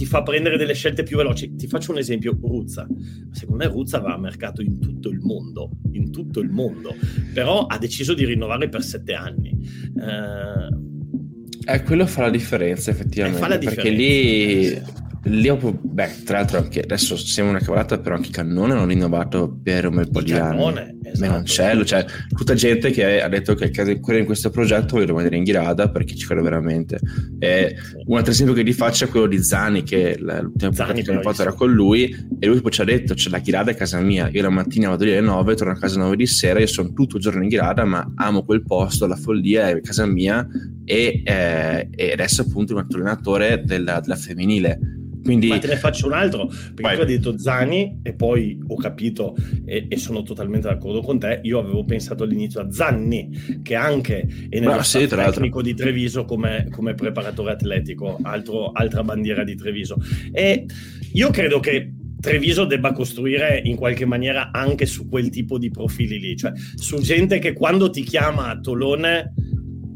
ti 0.00 0.06
fa 0.06 0.22
prendere 0.22 0.56
delle 0.56 0.72
scelte 0.72 1.02
più 1.02 1.18
veloci. 1.18 1.54
Ti 1.56 1.66
faccio 1.66 1.92
un 1.92 1.98
esempio, 1.98 2.34
Ruzza. 2.40 2.86
Secondo 3.32 3.62
me 3.62 3.70
Ruzza 3.70 3.98
va 3.98 4.14
a 4.14 4.18
mercato 4.18 4.62
in 4.62 4.80
tutto 4.80 5.10
il 5.10 5.18
mondo, 5.20 5.72
in 5.92 6.10
tutto 6.10 6.40
il 6.40 6.48
mondo, 6.48 6.96
però 7.34 7.66
ha 7.66 7.76
deciso 7.76 8.14
di 8.14 8.24
rinnovare 8.24 8.70
per 8.70 8.82
sette 8.82 9.12
anni. 9.12 9.50
Eh, 9.94 11.74
eh 11.74 11.82
quello 11.82 12.06
fa 12.06 12.22
la 12.22 12.30
differenza 12.30 12.90
effettivamente, 12.90 13.40
eh, 13.40 13.42
fa 13.42 13.48
la 13.48 13.58
differenza. 13.58 13.82
perché 13.82 13.94
lì... 13.94 14.70
lì 14.70 14.82
ho, 15.22 15.78
beh, 15.82 16.22
tra 16.24 16.38
l'altro 16.38 16.58
anche 16.58 16.80
adesso 16.80 17.14
sembra 17.16 17.56
una 17.56 17.64
cavolata, 17.64 17.98
però 17.98 18.14
anche 18.14 18.30
Cannone 18.30 18.72
hanno 18.72 18.86
rinnovato 18.86 19.54
per 19.62 19.86
un 19.86 19.96
bel 19.96 20.10
po' 20.10 20.22
di 20.22 20.32
Cannone, 20.32 20.80
anni. 20.80 20.98
esatto. 21.02 21.20
Menoncello, 21.20 21.84
cioè 21.84 22.06
tutta 22.34 22.54
gente 22.54 22.90
che 22.90 23.20
ha 23.20 23.28
detto 23.28 23.54
che 23.54 23.70
quello 24.00 24.18
in 24.18 24.24
questo 24.24 24.48
progetto 24.48 24.92
vuole 24.92 25.04
rimanere 25.04 25.36
in 25.36 25.44
grada 25.44 25.90
perché 25.90 26.14
ci 26.14 26.26
crede 26.26 26.40
veramente. 26.40 26.98
E 27.38 27.76
un 28.06 28.16
altro 28.16 28.32
esempio 28.32 28.54
che 28.54 28.64
gli 28.64 28.72
faccio 28.72 29.04
è 29.04 29.08
quello 29.08 29.26
di 29.26 29.42
Zani, 29.42 29.82
che 29.82 30.16
l'ultima 30.18 30.70
volta 30.70 30.92
che 30.92 31.00
abbiamo 31.00 31.20
fatto 31.20 31.42
era 31.42 31.52
con 31.52 31.70
lui, 31.70 32.08
e 32.38 32.46
lui 32.46 32.60
poi 32.62 32.70
ci 32.70 32.80
ha 32.80 32.84
detto: 32.84 33.12
C'è 33.12 33.28
la 33.28 33.40
Ghirada 33.40 33.72
a 33.72 33.74
casa 33.74 34.00
mia. 34.00 34.30
Io 34.32 34.40
la 34.40 34.48
mattina 34.48 34.88
vado 34.88 35.04
lì 35.04 35.10
alle 35.10 35.20
9, 35.20 35.54
torno 35.54 35.74
a 35.74 35.76
casa 35.76 35.96
alle 35.96 36.04
9 36.04 36.16
di 36.16 36.26
sera. 36.26 36.60
Io 36.60 36.66
sono 36.66 36.94
tutto 36.94 37.16
il 37.16 37.22
giorno 37.22 37.42
in 37.42 37.48
Ghirada, 37.48 37.84
ma 37.84 38.10
amo 38.14 38.42
quel 38.42 38.62
posto, 38.62 39.06
la 39.06 39.16
follia 39.16 39.68
è 39.68 39.80
casa 39.82 40.06
mia. 40.06 40.46
E, 40.86 41.20
eh, 41.22 41.88
e 41.94 42.12
adesso, 42.12 42.40
appunto, 42.40 42.72
è 42.72 42.76
un 42.76 42.86
allenatore 42.88 43.62
della, 43.64 44.00
della 44.00 44.16
femminile 44.16 44.78
quindi... 45.22 45.48
Ma 45.48 45.58
te 45.58 45.66
ne 45.66 45.76
faccio 45.76 46.06
un 46.06 46.12
altro, 46.12 46.46
perché 46.46 46.82
Vai. 46.82 46.94
tu 46.94 47.00
hai 47.02 47.06
detto 47.06 47.38
Zani 47.38 48.00
e 48.02 48.12
poi 48.14 48.58
ho 48.66 48.76
capito 48.76 49.36
e, 49.64 49.86
e, 49.88 49.96
sono 49.96 50.22
totalmente 50.22 50.68
d'accordo 50.68 51.00
con 51.00 51.18
te, 51.18 51.40
io 51.42 51.58
avevo 51.58 51.84
pensato 51.84 52.24
all'inizio 52.24 52.60
a 52.60 52.70
Zanni, 52.70 53.60
che 53.62 53.74
anche 53.74 54.26
è 54.48 54.58
nello 54.60 54.82
sì, 54.82 55.06
tecnico 55.06 55.62
di 55.62 55.74
Treviso 55.74 56.24
come, 56.24 56.68
come 56.70 56.94
preparatore 56.94 57.52
atletico, 57.52 58.18
altro, 58.22 58.72
altra 58.72 59.02
bandiera 59.02 59.44
di 59.44 59.54
Treviso. 59.54 59.96
E 60.32 60.66
io 61.12 61.30
credo 61.30 61.60
che 61.60 61.92
Treviso 62.20 62.66
debba 62.66 62.92
costruire 62.92 63.60
in 63.64 63.76
qualche 63.76 64.04
maniera 64.04 64.50
anche 64.52 64.84
su 64.84 65.08
quel 65.08 65.30
tipo 65.30 65.58
di 65.58 65.70
profili 65.70 66.18
lì, 66.18 66.36
cioè 66.36 66.52
su 66.54 66.98
gente 67.00 67.38
che 67.38 67.54
quando 67.54 67.88
ti 67.88 68.02
chiama 68.02 68.48
a 68.48 68.60
Tolone 68.60 69.32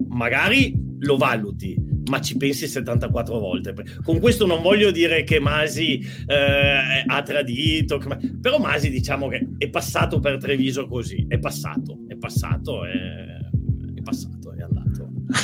magari 0.08 0.74
lo 1.00 1.16
valuti, 1.16 1.76
ma 2.08 2.20
ci 2.20 2.36
pensi 2.36 2.66
74 2.66 3.38
volte. 3.38 3.74
Con 4.02 4.20
questo 4.20 4.46
non 4.46 4.62
voglio 4.62 4.90
dire 4.90 5.24
che 5.24 5.40
Masi 5.40 6.00
eh, 6.26 7.04
ha 7.06 7.22
tradito, 7.22 8.00
però 8.40 8.58
Masi 8.58 8.90
diciamo 8.90 9.28
che 9.28 9.48
è 9.58 9.68
passato 9.68 10.20
per 10.20 10.38
Treviso 10.38 10.86
così, 10.86 11.24
è 11.28 11.38
passato, 11.38 12.00
è 12.08 12.16
passato, 12.16 12.84
è, 12.84 12.90
andato. 12.90 13.33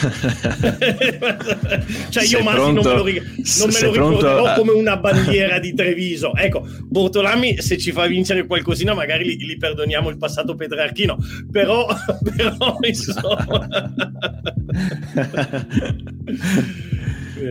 cioè 2.10 2.24
io 2.24 2.42
Masi 2.42 2.72
non 2.72 2.74
me 2.74 2.82
lo, 2.82 3.04
ri- 3.04 3.22
non 3.58 3.70
me 3.70 3.80
lo 3.80 3.92
ricorderò 3.92 4.46
a... 4.46 4.54
come 4.54 4.72
una 4.72 4.96
bandiera 4.96 5.58
di 5.60 5.74
Treviso. 5.74 6.34
Ecco, 6.34 6.66
Bortolami 6.84 7.60
se 7.60 7.78
ci 7.78 7.92
fa 7.92 8.06
vincere 8.06 8.46
qualcosina 8.46 8.94
magari 8.94 9.26
gli, 9.26 9.44
gli 9.44 9.56
perdoniamo 9.56 10.08
il 10.08 10.16
passato 10.16 10.54
petrarchino, 10.54 11.18
però, 11.50 11.86
però 12.36 12.76
insomma... 12.80 13.46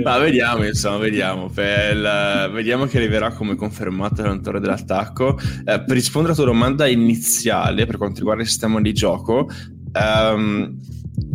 Ma 0.04 0.18
vediamo, 0.20 0.66
insomma, 0.66 0.98
vediamo. 0.98 1.52
Il, 1.56 2.50
vediamo 2.54 2.86
che 2.86 2.98
arriverà 2.98 3.32
come 3.32 3.56
confermato 3.56 4.22
l'allenatore 4.22 4.60
dell'attacco. 4.60 5.40
Eh, 5.66 5.82
per 5.82 5.90
rispondere 5.90 6.34
alla 6.34 6.44
tua 6.44 6.54
domanda 6.54 6.88
iniziale 6.88 7.86
per 7.86 7.98
quanto 7.98 8.20
riguarda 8.20 8.44
il 8.44 8.48
sistema 8.48 8.80
di 8.82 8.94
gioco, 8.94 9.50
um, 9.94 10.78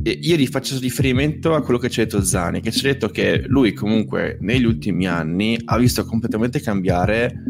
io 0.02 0.36
gli 0.36 0.46
faccio 0.46 0.78
riferimento 0.78 1.54
a 1.54 1.62
quello 1.62 1.78
che 1.78 1.88
ci 1.88 2.00
ha 2.00 2.04
detto 2.04 2.22
Zani, 2.22 2.60
che 2.60 2.70
ci 2.70 2.86
ha 2.86 2.92
detto 2.92 3.08
che 3.08 3.44
lui 3.46 3.72
comunque 3.72 4.38
negli 4.40 4.64
ultimi 4.64 5.06
anni 5.06 5.58
ha 5.64 5.78
visto 5.78 6.04
completamente 6.04 6.60
cambiare 6.60 7.42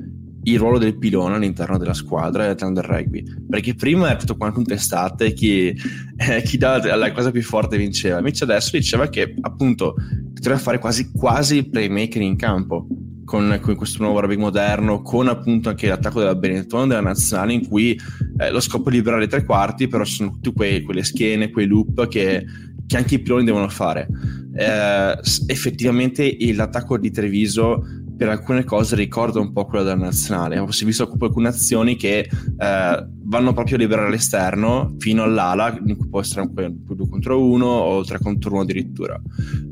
il 0.47 0.59
ruolo 0.59 0.79
del 0.79 0.99
pilone 0.99 1.37
all'interno 1.37 1.79
della 1.79 1.95
squadra 1.95 2.43
e 2.43 2.47
all'interno 2.47 2.75
del 2.75 2.85
rugby. 2.85 3.25
Perché 3.49 3.75
prima 3.75 4.09
era 4.09 4.17
tutto 4.17 4.37
quanto 4.37 4.59
un 4.59 4.67
testate 4.67 5.33
chi, 5.33 5.75
eh, 6.17 6.43
chi 6.43 6.59
dava 6.59 6.95
la 6.97 7.13
cosa 7.13 7.31
più 7.31 7.43
forte 7.43 7.77
vinceva. 7.77 8.19
Invece 8.19 8.45
adesso 8.45 8.77
diceva 8.77 9.09
che 9.09 9.35
appunto 9.41 9.95
doveva 10.33 10.59
fare 10.59 10.79
quasi 10.79 11.11
quasi 11.11 11.69
playmaker 11.69 12.23
in 12.23 12.37
campo 12.37 12.87
con, 13.25 13.59
con, 13.61 13.75
questo 13.75 14.03
nuovo 14.03 14.21
rugby 14.21 14.37
moderno 14.37 15.03
con 15.03 15.29
appunto 15.29 15.69
anche 15.69 15.89
l'attacco 15.89 16.21
della 16.21 16.35
Benetton 16.35 16.89
della 16.89 17.01
nazionale 17.01 17.53
in 17.53 17.67
cui 17.67 17.99
eh, 18.39 18.51
lo 18.51 18.61
scopo 18.61 18.89
è 18.89 18.93
liberare 18.93 19.25
i 19.25 19.29
tre 19.29 19.45
quarti 19.45 19.89
però 19.89 20.05
ci 20.05 20.15
sono 20.15 20.31
tutte 20.33 20.53
quei, 20.53 20.83
quelle 20.83 21.05
schiene 21.05 21.51
quei 21.51 21.67
loop 21.67 22.09
che, 22.09 22.45
che 22.87 22.97
anche 22.97 23.17
i 23.17 23.21
piloni 23.21 23.45
devono 23.45 23.69
fare. 23.69 24.09
Eh, 24.57 25.19
effettivamente 25.47 26.37
l'attacco 26.53 26.99
di 26.99 27.11
Treviso 27.11 27.85
per 28.17 28.29
alcune 28.29 28.65
cose 28.65 28.95
ricorda 28.97 29.41
un 29.41 29.53
po' 29.53 29.65
quello 29.65 29.85
della 29.85 29.97
nazionale. 29.97 30.59
Ho 30.59 30.69
visto 30.85 31.11
alcune 31.19 31.49
azioni 31.49 31.97
che 31.97 32.19
eh, 32.21 33.07
vanno 33.23 33.53
proprio 33.53 33.77
a 33.77 33.79
liberare 33.79 34.11
l'esterno 34.11 34.95
fino 34.99 35.23
all'ala, 35.23 35.77
in 35.85 35.97
cui 35.97 36.09
può 36.09 36.21
essere 36.21 36.43
un 36.43 36.53
2 36.53 37.09
contro 37.09 37.45
1 37.45 37.67
o 37.67 38.05
3 38.05 38.19
contro 38.19 38.53
1 38.53 38.61
addirittura. 38.61 39.21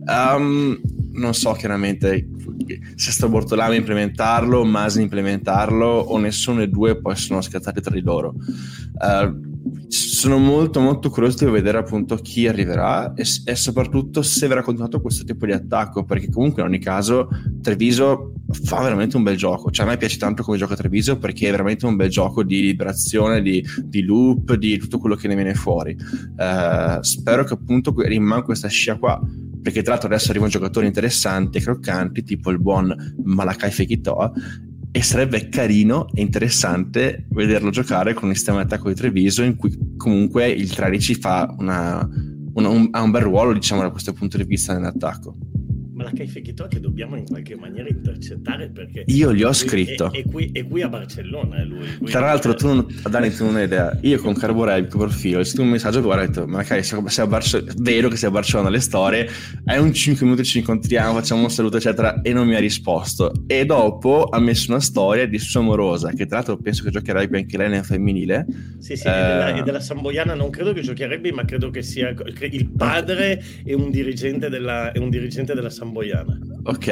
Um, 0.06 0.80
non 1.12 1.34
so 1.34 1.52
chiaramente 1.52 2.28
se 2.94 3.10
sta 3.10 3.28
Bortolami 3.28 3.76
implementarlo, 3.76 4.64
Masi 4.64 5.02
implementarlo 5.02 5.86
o 5.86 6.18
nessuno 6.18 6.58
dei 6.58 6.70
due 6.70 7.00
possono 7.00 7.40
scattare 7.40 7.80
tra 7.80 7.94
di 7.94 8.02
loro. 8.02 8.34
Uh, 8.94 9.50
sono 10.22 10.38
molto 10.38 10.78
molto 10.78 11.10
curioso 11.10 11.44
di 11.44 11.50
vedere 11.50 11.78
appunto 11.78 12.14
chi 12.14 12.46
arriverà 12.46 13.12
e, 13.14 13.24
e, 13.44 13.56
soprattutto 13.56 14.22
se 14.22 14.46
verrà 14.46 14.62
continuato 14.62 15.00
questo 15.00 15.24
tipo 15.24 15.46
di 15.46 15.52
attacco 15.52 16.04
perché 16.04 16.30
comunque 16.30 16.62
in 16.62 16.68
ogni 16.68 16.78
caso 16.78 17.28
Treviso 17.60 18.34
fa 18.62 18.82
veramente 18.82 19.16
un 19.16 19.24
bel 19.24 19.36
gioco. 19.36 19.72
Cioè 19.72 19.84
a 19.84 19.88
me 19.88 19.96
piace 19.96 20.18
tanto 20.18 20.44
come 20.44 20.58
gioca 20.58 20.76
Treviso 20.76 21.18
perché 21.18 21.48
è 21.48 21.50
veramente 21.50 21.86
un 21.86 21.96
bel 21.96 22.08
gioco 22.08 22.44
di 22.44 22.60
liberazione 22.60 23.42
di, 23.42 23.66
di 23.82 24.02
loop 24.04 24.54
di 24.54 24.78
tutto 24.78 24.98
quello 24.98 25.16
che 25.16 25.26
ne 25.26 25.34
viene 25.34 25.54
fuori. 25.54 25.96
Uh, 26.36 27.02
spero 27.02 27.42
che 27.42 27.54
appunto 27.54 27.92
rimanga 27.96 28.44
questa 28.44 28.68
scia 28.68 28.98
qua 28.98 29.20
perché 29.60 29.82
tra 29.82 29.92
l'altro 29.92 30.08
adesso 30.08 30.30
arrivano 30.30 30.52
giocatori 30.52 30.86
interessanti 30.86 31.58
e 31.58 31.62
croccanti 31.62 32.22
tipo 32.22 32.50
il 32.50 32.60
buon 32.60 32.94
Malakai 33.24 33.72
Fekitoa 33.72 34.32
e 34.92 35.02
sarebbe 35.02 35.48
carino 35.48 36.06
e 36.12 36.20
interessante 36.20 37.24
vederlo 37.30 37.70
giocare 37.70 38.12
con 38.12 38.28
un 38.28 38.34
sistema 38.34 38.58
di 38.58 38.64
attacco 38.64 38.88
di 38.88 38.94
Treviso 38.94 39.42
in 39.42 39.56
cui 39.56 39.94
comunque 39.96 40.48
il 40.50 40.72
13 40.72 41.14
fa 41.14 41.54
una, 41.58 42.06
una, 42.52 42.68
un, 42.68 42.88
ha 42.90 43.00
un 43.00 43.10
bel 43.10 43.22
ruolo 43.22 43.54
diciamo 43.54 43.80
da 43.80 43.90
questo 43.90 44.12
punto 44.12 44.36
di 44.36 44.44
vista 44.44 44.74
nell'attacco 44.74 45.36
ma 46.02 46.10
la 46.10 46.12
Caifechitoa 46.14 46.68
che 46.68 46.80
dobbiamo 46.80 47.16
in 47.16 47.24
qualche 47.24 47.56
maniera 47.56 47.88
intercettare 47.88 48.68
perché 48.68 49.04
io 49.06 49.32
gli 49.32 49.42
ho 49.42 49.52
scritto. 49.52 50.12
è, 50.12 50.18
è, 50.18 50.24
qui, 50.24 50.50
è 50.52 50.66
qui, 50.66 50.82
a 50.82 50.88
Barcellona 50.88 51.56
è 51.56 51.64
lui, 51.64 51.86
tra 52.10 52.20
l'altro 52.20 52.54
tu 52.54 52.66
non, 52.66 52.86
Dani 53.08 53.30
tu 53.30 53.44
non 53.44 53.56
hai 53.56 53.64
idea. 53.64 53.96
Io 54.02 54.18
con 54.20 54.34
Carborelli 54.34 54.82
il 54.82 54.88
tuo 54.88 55.00
profilo 55.00 55.38
ho 55.38 55.44
scritto 55.44 55.62
un 55.62 55.68
messaggio 55.68 56.00
guarda 56.02 56.24
ho 56.24 56.26
detto 56.26 56.46
ma 56.46 56.62
Kai 56.62 56.82
sei 56.82 56.98
a 56.98 57.26
Barcellona 57.26 57.72
vero 57.76 58.08
che 58.08 58.16
sei 58.16 58.28
a 58.28 58.32
Barcellona 58.32 58.68
le 58.68 58.80
storie 58.80 59.28
hai 59.66 59.78
un 59.78 59.92
5 59.92 60.24
minuti 60.24 60.44
ci 60.44 60.58
incontriamo 60.58 61.14
facciamo 61.14 61.42
un 61.42 61.50
saluto 61.50 61.76
eccetera 61.76 62.20
e 62.22 62.32
non 62.32 62.46
mi 62.46 62.54
ha 62.54 62.58
risposto. 62.58 63.32
E 63.46 63.64
dopo 63.64 64.24
ha 64.24 64.40
messo 64.40 64.70
una 64.70 64.80
storia 64.80 65.26
di 65.26 65.38
sua 65.38 65.60
amorosa 65.60 66.10
che 66.10 66.26
tra 66.26 66.36
l'altro 66.36 66.56
penso 66.56 66.82
che 66.82 66.90
giocherebbe 66.90 67.38
anche 67.38 67.56
lei 67.56 67.68
nel 67.68 67.84
femminile. 67.84 68.46
Sì 68.78 68.96
sì 68.96 69.06
eh... 69.06 69.10
è, 69.10 69.26
della, 69.26 69.54
è 69.54 69.62
della 69.62 69.80
Samboiana 69.80 70.34
non 70.34 70.50
credo 70.50 70.72
che 70.72 70.80
giocherebbe 70.80 71.32
ma 71.32 71.44
credo 71.44 71.70
che 71.70 71.82
sia 71.82 72.14
il 72.50 72.70
padre 72.70 73.42
è 73.64 73.72
un 73.72 73.90
dirigente 73.90 74.48
della, 74.48 74.92
è 74.92 74.98
un 74.98 75.10
dirigente 75.10 75.54
della 75.54 75.70
Samboiana 75.70 75.91
Samboiana. 75.92 76.38
Ok, 76.64 76.86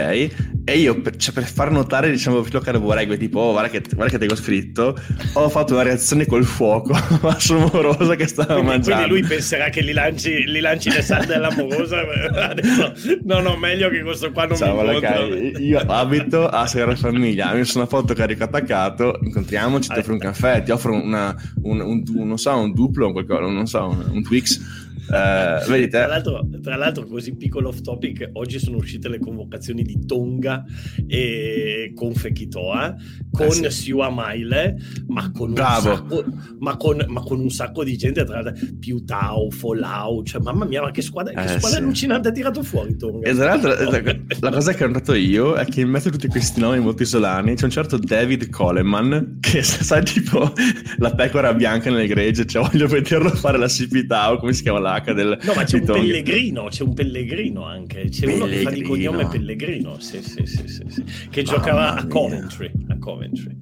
e 0.65 0.79
io 0.79 1.01
per, 1.01 1.17
cioè, 1.17 1.33
per 1.33 1.45
far 1.45 1.71
notare, 1.71 2.11
diciamo, 2.11 2.43
che 2.43 2.73
vorrei, 2.73 3.17
tipo, 3.17 3.39
oh, 3.39 3.53
guarda 3.53 3.71
che, 3.71 3.83
guarda 3.95 4.19
che 4.19 4.27
ti 4.27 4.33
ho 4.33 4.37
scritto, 4.37 4.99
ho 5.35 5.49
fatto 5.49 5.75
una 5.75 5.83
reazione 5.83 6.27
col 6.27 6.45
fuoco, 6.45 6.93
ma 7.23 7.39
sono 7.39 7.71
amorosa 7.71 8.17
che 8.17 8.27
stava 8.27 8.55
quindi, 8.55 8.71
mangiando. 8.71 9.07
Quindi 9.07 9.21
lui 9.21 9.29
penserà 9.29 9.69
che 9.69 9.81
li 9.81 9.93
lanci, 9.93 10.45
li 10.45 10.59
lanci 10.59 10.91
le 10.91 11.03
salde 11.03 11.35
all'amorosa, 11.35 12.01
adesso, 12.35 12.93
no, 13.23 13.41
no, 13.41 13.57
meglio 13.57 13.89
che 13.91 14.03
questo 14.03 14.33
qua 14.33 14.47
non 14.47 14.57
Ciao, 14.57 14.83
mi 14.83 14.95
incontro. 14.95 15.35
Io 15.61 15.79
abito 15.79 16.49
a 16.49 16.67
Sagrada 16.67 16.97
Famiglia, 16.97 17.55
mi 17.55 17.65
sono 17.65 17.87
foto 17.87 18.13
carico 18.13 18.43
attaccato, 18.43 19.21
incontriamoci, 19.23 19.89
ti 19.89 19.99
offro 20.01 20.13
un 20.13 20.19
caffè, 20.19 20.65
ti 20.65 20.73
offro 20.73 20.93
una, 20.93 21.35
un, 21.63 21.81
un, 21.81 22.03
un, 22.13 22.27
non 22.27 22.39
so, 22.39 22.57
un 22.57 22.73
duplo, 22.73 23.07
un 23.07 23.13
qualcosa, 23.13 23.41
non 23.43 23.67
so, 23.67 23.87
un, 23.87 24.05
un 24.11 24.23
Twix 24.25 24.89
Uh, 25.11 25.68
vedete? 25.68 25.99
Tra 25.99 26.07
l'altro, 26.07 26.49
tra 26.62 26.77
l'altro, 26.77 27.05
così 27.07 27.35
piccolo 27.35 27.68
off 27.68 27.81
topic, 27.81 28.31
oggi 28.35 28.61
sono 28.61 28.77
uscite 28.77 29.09
le 29.09 29.18
convocazioni 29.18 29.83
di 29.83 30.07
Tonga 30.07 30.64
e 31.09 31.92
con 31.96 32.14
Fekitoa, 32.14 32.94
con 33.33 33.46
eh 33.46 33.70
sì. 33.70 33.70
Siua 33.70 34.09
Maile, 34.09 34.77
ma 35.09 35.33
con, 35.33 35.57
sacco, 35.57 36.25
ma, 36.61 36.77
con, 36.77 37.05
ma 37.09 37.23
con, 37.23 37.40
un 37.40 37.51
sacco, 37.51 37.83
di 37.83 37.96
gente, 37.96 38.25
tra 38.25 38.40
l'altro 38.40 38.66
Piutau, 38.79 39.51
Folau, 39.51 40.23
cioè 40.23 40.40
mamma 40.40 40.64
mia, 40.64 40.83
ma 40.83 40.92
che 40.92 41.03
squadra, 41.03 41.33
che 41.33 41.55
eh, 41.55 41.59
squadra 41.59 41.79
sì. 41.79 41.83
allucinante 41.83 42.29
ha 42.29 42.33
tirato 42.33 42.62
fuori 42.62 42.96
Tonga. 42.96 43.29
E 43.29 43.35
tra 43.35 43.57
l'altro, 43.57 43.75
la 44.40 44.51
cosa 44.51 44.73
che 44.73 44.85
ho 44.85 44.87
notato 44.87 45.14
io 45.14 45.55
è 45.55 45.64
che 45.64 45.81
in 45.81 45.88
mezzo 45.88 46.09
a 46.09 46.12
tutti 46.12 46.29
questi 46.29 46.61
nomi 46.61 46.79
molto 46.79 47.03
isolani 47.03 47.55
c'è 47.57 47.64
un 47.64 47.70
certo 47.70 47.99
David 47.99 48.49
Coleman 48.51 49.38
che 49.40 49.62
sa 49.64 50.01
tipo 50.01 50.53
la 50.99 51.12
pecora 51.14 51.53
bianca 51.53 51.90
nel 51.90 52.07
gregge, 52.07 52.46
cioè 52.46 52.62
voglio 52.62 52.87
vederlo 52.87 53.31
fare 53.31 53.59
la 53.59 53.68
Sipitao, 53.68 54.38
come 54.38 54.53
si 54.53 54.62
chiama 54.62 54.79
là? 54.79 55.00
Polacca 55.01 55.13
del 55.13 55.39
No, 55.43 55.53
ma 55.55 55.65
c'è 55.65 55.79
un 55.79 55.85
Pellegrino, 55.87 56.67
c'è 56.69 56.83
un 56.83 56.95
Pellegrino 56.95 57.65
anche, 57.65 58.09
c'è 58.09 58.27
Pellegrino. 58.27 58.45
uno 58.45 58.47
che 58.47 58.63
fa 58.63 58.71
di 58.71 58.83
cognome 58.83 59.29
Pellegrino, 59.29 59.99
sì, 59.99 60.23
sì, 60.23 60.45
sì, 60.47 60.65
sì, 60.67 61.05
che 61.31 61.43
giocava 61.43 61.95
a 61.95 62.07
Coventry, 62.07 62.71
a 62.89 62.99
Coventry. 62.99 63.57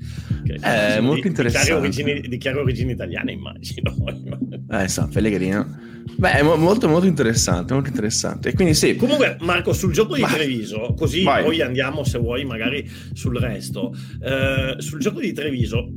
È 0.61 0.96
eh, 0.96 1.01
molto 1.01 1.22
di, 1.22 1.29
interessante. 1.29 1.70
Di 1.70 1.88
chiare, 1.90 2.11
origini, 2.11 2.29
di 2.29 2.38
chiare 2.38 2.59
origini 2.59 2.92
italiane, 2.92 3.33
immagino. 3.33 3.94
eh, 4.70 4.88
sa, 4.88 5.09
Pellegrino. 5.12 5.87
Beh, 6.16 6.33
è 6.33 6.42
molto 6.42 6.88
molto 6.88 7.07
interessante, 7.07 7.74
molto 7.74 7.90
interessante. 7.90 8.53
quindi 8.55 8.74
sì. 8.74 8.96
Comunque, 8.96 9.37
Marco, 9.40 9.72
sul 9.72 9.92
gioco 9.92 10.16
di 10.16 10.22
Treviso, 10.22 10.94
così 10.96 11.22
Vai. 11.22 11.44
poi 11.44 11.61
andiamo, 11.61 12.03
se 12.03 12.18
vuoi, 12.18 12.44
magari 12.44 12.88
sul 13.12 13.37
resto. 13.37 13.94
Uh, 14.20 14.81
sul 14.81 14.98
gioco 14.98 15.20
di 15.20 15.33
Treviso, 15.33 15.88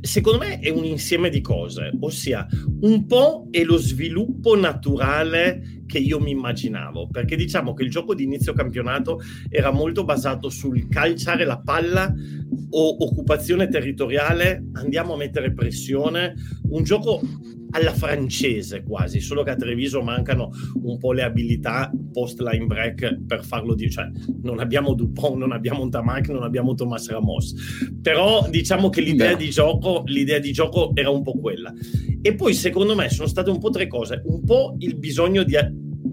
secondo 0.00 0.38
me 0.38 0.58
è 0.58 0.70
un 0.70 0.84
insieme 0.84 1.30
di 1.30 1.40
cose, 1.40 1.90
ossia 2.00 2.46
un 2.80 3.06
po' 3.06 3.48
è 3.50 3.62
lo 3.62 3.76
sviluppo 3.76 4.56
naturale 4.56 5.77
che 5.88 5.98
io 5.98 6.20
mi 6.20 6.30
immaginavo, 6.30 7.08
perché 7.08 7.34
diciamo 7.34 7.72
che 7.72 7.82
il 7.82 7.90
gioco 7.90 8.14
di 8.14 8.24
inizio 8.24 8.52
campionato 8.52 9.20
era 9.48 9.72
molto 9.72 10.04
basato 10.04 10.50
sul 10.50 10.86
calciare 10.88 11.44
la 11.44 11.58
palla 11.58 12.12
o 12.70 12.96
occupazione 13.04 13.68
territoriale, 13.68 14.66
andiamo 14.74 15.14
a 15.14 15.16
mettere 15.16 15.52
pressione, 15.52 16.34
un 16.68 16.82
gioco 16.84 17.20
alla 17.70 17.92
francese 17.92 18.82
quasi, 18.82 19.20
solo 19.20 19.42
che 19.42 19.50
a 19.50 19.56
Treviso 19.56 20.02
mancano 20.02 20.50
un 20.82 20.96
po' 20.98 21.12
le 21.12 21.22
abilità 21.22 21.90
post 22.12 22.40
line 22.40 22.66
break 22.66 23.24
per 23.26 23.44
farlo 23.44 23.74
di, 23.74 23.90
cioè 23.90 24.08
non 24.42 24.58
abbiamo 24.58 24.94
Dupont, 24.94 25.36
non 25.36 25.52
abbiamo 25.52 25.82
un 25.82 25.90
Tamac, 25.90 26.28
non 26.28 26.42
abbiamo 26.42 26.74
Thomas 26.74 27.08
Ramos. 27.10 27.54
Però 28.00 28.46
diciamo 28.48 28.88
che 28.88 29.00
l'idea 29.00 29.34
di 29.34 29.50
gioco, 29.50 30.02
l'idea 30.06 30.38
di 30.38 30.52
gioco 30.52 30.92
era 30.94 31.10
un 31.10 31.22
po' 31.22 31.38
quella. 31.38 31.72
E 32.20 32.34
poi 32.34 32.54
secondo 32.54 32.94
me 32.94 33.10
sono 33.10 33.28
state 33.28 33.50
un 33.50 33.58
po' 33.58 33.70
tre 33.70 33.86
cose, 33.86 34.22
un 34.24 34.44
po' 34.44 34.74
il 34.78 34.96
bisogno 34.96 35.42
di 35.42 35.56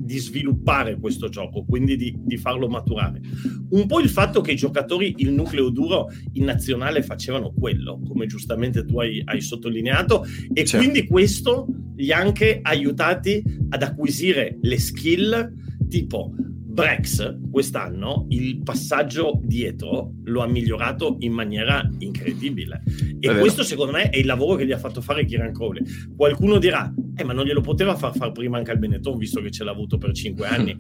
di 0.06 0.18
sviluppare 0.20 1.00
questo 1.00 1.30
gioco, 1.30 1.66
quindi 1.66 1.98
di, 1.98 2.16
di, 2.18 2.38
farlo 2.38 2.68
maturare. 2.68 3.20
Un 3.70 3.88
po' 3.88 4.00
il 4.00 4.10
fatto 4.10 4.42
che 4.42 4.52
i 4.52 4.56
giocatori, 4.56 5.16
il 5.18 5.32
nucleo 5.32 5.70
duro 5.70 6.12
in 6.34 6.46
nazionale 6.46 7.02
facevano 7.02 7.52
quello, 7.52 8.00
come 8.08 8.28
giustamente 8.28 8.86
tu 8.86 9.00
hai, 9.00 9.22
hai 9.26 9.42
sottolineato, 9.42 10.24
e 10.54 10.64
certo. 10.64 10.78
quindi 10.78 11.08
questo 11.08 11.68
li 11.96 12.12
ha 12.12 12.18
anche 12.18 12.60
aiutati 12.62 13.42
ad 13.70 13.82
acquisire 13.82 14.58
le 14.62 14.80
skill 14.80 15.54
tipo 15.90 16.34
Brex 16.76 17.38
quest'anno 17.50 18.26
il 18.32 18.62
passaggio 18.62 19.40
dietro 19.42 20.16
lo 20.26 20.42
ha 20.42 20.48
migliorato 20.48 21.16
in 21.20 21.32
maniera 21.32 21.90
incredibile 22.00 22.84
e 23.18 23.40
questo 23.40 23.64
secondo 23.64 23.94
me 23.94 24.10
è 24.10 24.18
il 24.18 24.26
lavoro 24.26 24.56
che 24.58 24.66
gli 24.66 24.74
ha 24.74 24.78
fatto 24.78 25.00
fare 25.00 25.24
Kieran 25.24 25.54
Crowley 25.54 25.82
qualcuno 26.18 26.58
dirà 26.58 26.94
eh 27.16 27.24
ma 27.24 27.34
non 27.34 27.46
glielo 27.46 27.62
poteva 27.62 27.96
far 27.96 28.16
fare 28.16 28.32
prima 28.32 28.58
anche 28.58 28.72
al 28.72 28.80
Benetton 28.80 29.18
visto 29.18 29.42
che 29.42 29.52
ce 29.52 29.64
l'ha 29.64 29.72
avuto 29.72 29.98
per 29.98 30.14
cinque 30.14 30.48
anni 30.48 30.78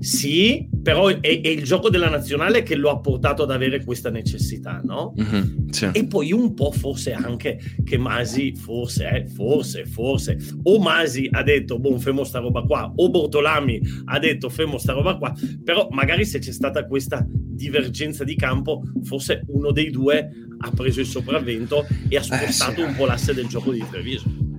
Sì, 0.00 0.66
però 0.82 1.08
è, 1.08 1.20
è, 1.20 1.48
il 1.48 1.62
gioco 1.62 1.90
della 1.90 2.08
nazionale 2.08 2.62
che 2.62 2.74
lo 2.74 2.88
ha 2.88 3.00
portato 3.00 3.42
ad 3.42 3.50
avere 3.50 3.84
questa 3.84 4.08
necessità, 4.08 4.80
no? 4.82 5.12
Mm-hmm, 5.20 5.68
sì. 5.68 5.90
E 5.92 6.06
poi 6.06 6.32
un 6.32 6.54
po' 6.54 6.72
forse 6.72 7.12
anche 7.12 7.60
che 7.84 7.98
Masi, 7.98 8.54
forse, 8.56 9.10
eh, 9.10 9.26
forse, 9.28 9.84
forse, 9.84 10.38
o 10.62 10.80
Masi 10.80 11.28
ha 11.30 11.42
detto, 11.42 11.78
boh, 11.78 11.98
femo 11.98 12.24
sta 12.24 12.38
roba 12.38 12.62
qua, 12.62 12.90
o 12.96 13.10
Bortolami 13.10 13.78
ha 14.06 14.18
detto, 14.18 14.48
femo 14.48 14.78
sta 14.78 14.94
roba 14.94 15.18
qua, 15.18 15.34
però 15.62 15.86
magari 15.90 16.24
se 16.24 16.38
c'è 16.38 16.52
stata 16.52 16.86
questa 16.86 17.22
divergenza 17.28 18.24
di 18.24 18.36
campo, 18.36 18.82
forse 19.02 19.42
uno 19.48 19.70
dei 19.70 19.90
due 19.90 20.30
ha 20.62 20.70
preso 20.70 21.00
il 21.00 21.06
sopravvento 21.06 21.86
e 22.08 22.16
ha 22.16 22.22
spostato 22.22 22.80
eh, 22.80 22.84
sì. 22.84 22.88
un 22.88 22.96
po' 22.96 23.04
l'asse 23.04 23.34
del 23.34 23.48
gioco 23.48 23.70
di 23.70 23.84
Treviso. 23.90 24.49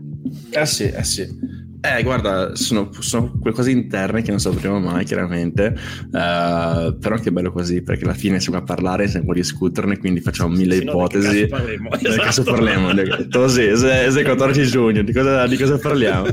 Eh 0.51 0.65
sì, 0.65 0.83
eh 0.83 1.03
sì. 1.03 1.59
Eh, 1.83 2.03
guarda, 2.03 2.55
sono, 2.55 2.91
sono 2.99 3.31
quelle 3.39 3.55
cose 3.55 3.71
interne 3.71 4.21
che 4.21 4.29
non 4.29 4.39
sapremo 4.39 4.79
mai, 4.79 5.03
chiaramente. 5.03 5.75
Uh, 6.05 6.95
però 6.99 7.15
anche 7.15 7.31
bello 7.31 7.51
così, 7.51 7.81
perché 7.81 8.03
alla 8.03 8.13
fine 8.13 8.39
siamo 8.39 8.59
a 8.59 8.61
parlare, 8.61 9.07
siamo 9.07 9.31
a 9.31 9.33
discuterne, 9.33 9.97
quindi 9.97 10.19
facciamo 10.19 10.55
mille 10.55 10.75
sì, 10.75 10.83
ipotesi. 10.83 11.47
No, 11.49 11.59
di 11.97 12.03
che 12.03 12.07
esatto. 12.09 12.23
caso 12.23 12.43
parliamo? 12.43 12.89
Così, 13.31 13.63
è 13.63 14.05
il 14.05 14.23
14 14.23 14.69
giugno, 14.69 15.01
di 15.01 15.11
cosa, 15.11 15.47
di 15.47 15.57
cosa 15.57 15.79
parliamo? 15.79 16.27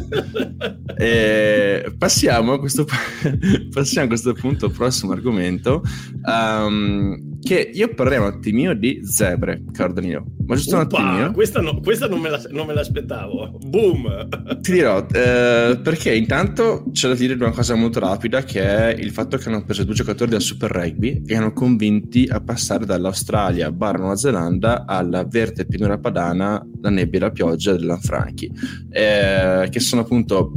passiamo, 1.96 2.52
a 2.52 2.58
questo, 2.58 2.84
passiamo 3.72 4.04
a 4.04 4.08
questo 4.08 4.34
punto 4.34 4.66
al 4.66 4.72
prossimo 4.72 5.12
argomento. 5.12 5.82
Um, 6.24 7.27
che 7.48 7.70
io 7.72 7.94
parlerei 7.94 8.26
un 8.26 8.34
attimino 8.34 8.74
di 8.74 9.00
zebre, 9.04 9.62
caro 9.72 9.94
Danilo. 9.94 10.26
Ma 10.44 10.54
giusto 10.54 10.78
Upa, 10.78 10.98
un 10.98 11.06
attimino. 11.06 11.32
Questa, 11.32 11.62
no, 11.62 11.80
questa 11.80 12.06
non, 12.06 12.20
me 12.20 12.28
la, 12.28 12.42
non, 12.50 12.66
me 12.66 12.74
l'aspettavo. 12.74 13.58
Boom! 13.64 14.28
Ti 14.60 14.72
dirò, 14.72 15.06
eh, 15.10 15.80
perché 15.82 16.14
intanto 16.14 16.84
c'è 16.92 17.08
da 17.08 17.14
dire 17.14 17.32
una 17.32 17.52
cosa 17.52 17.74
molto 17.74 18.00
rapida 18.00 18.42
che 18.42 18.60
è 18.60 18.94
il 19.00 19.12
fatto 19.12 19.38
che 19.38 19.48
hanno 19.48 19.64
preso 19.64 19.84
due 19.84 19.94
giocatori 19.94 20.30
del 20.30 20.42
Super 20.42 20.70
Rugby 20.70 21.22
e 21.24 21.36
hanno 21.36 21.54
convinti 21.54 22.28
a 22.30 22.38
passare 22.42 22.84
dall'Australia 22.84 23.72
barra 23.72 23.96
Nuova 23.96 24.16
Zelanda 24.16 24.84
alla 24.84 25.24
verde 25.24 25.64
pianura 25.64 25.96
padana, 25.96 26.62
la 26.82 26.90
nebbia 26.90 27.18
e 27.18 27.22
la 27.22 27.30
pioggia 27.30 27.72
dell'Anfranchi, 27.72 28.52
eh, 28.90 29.68
che 29.70 29.80
sono 29.80 30.02
appunto 30.02 30.52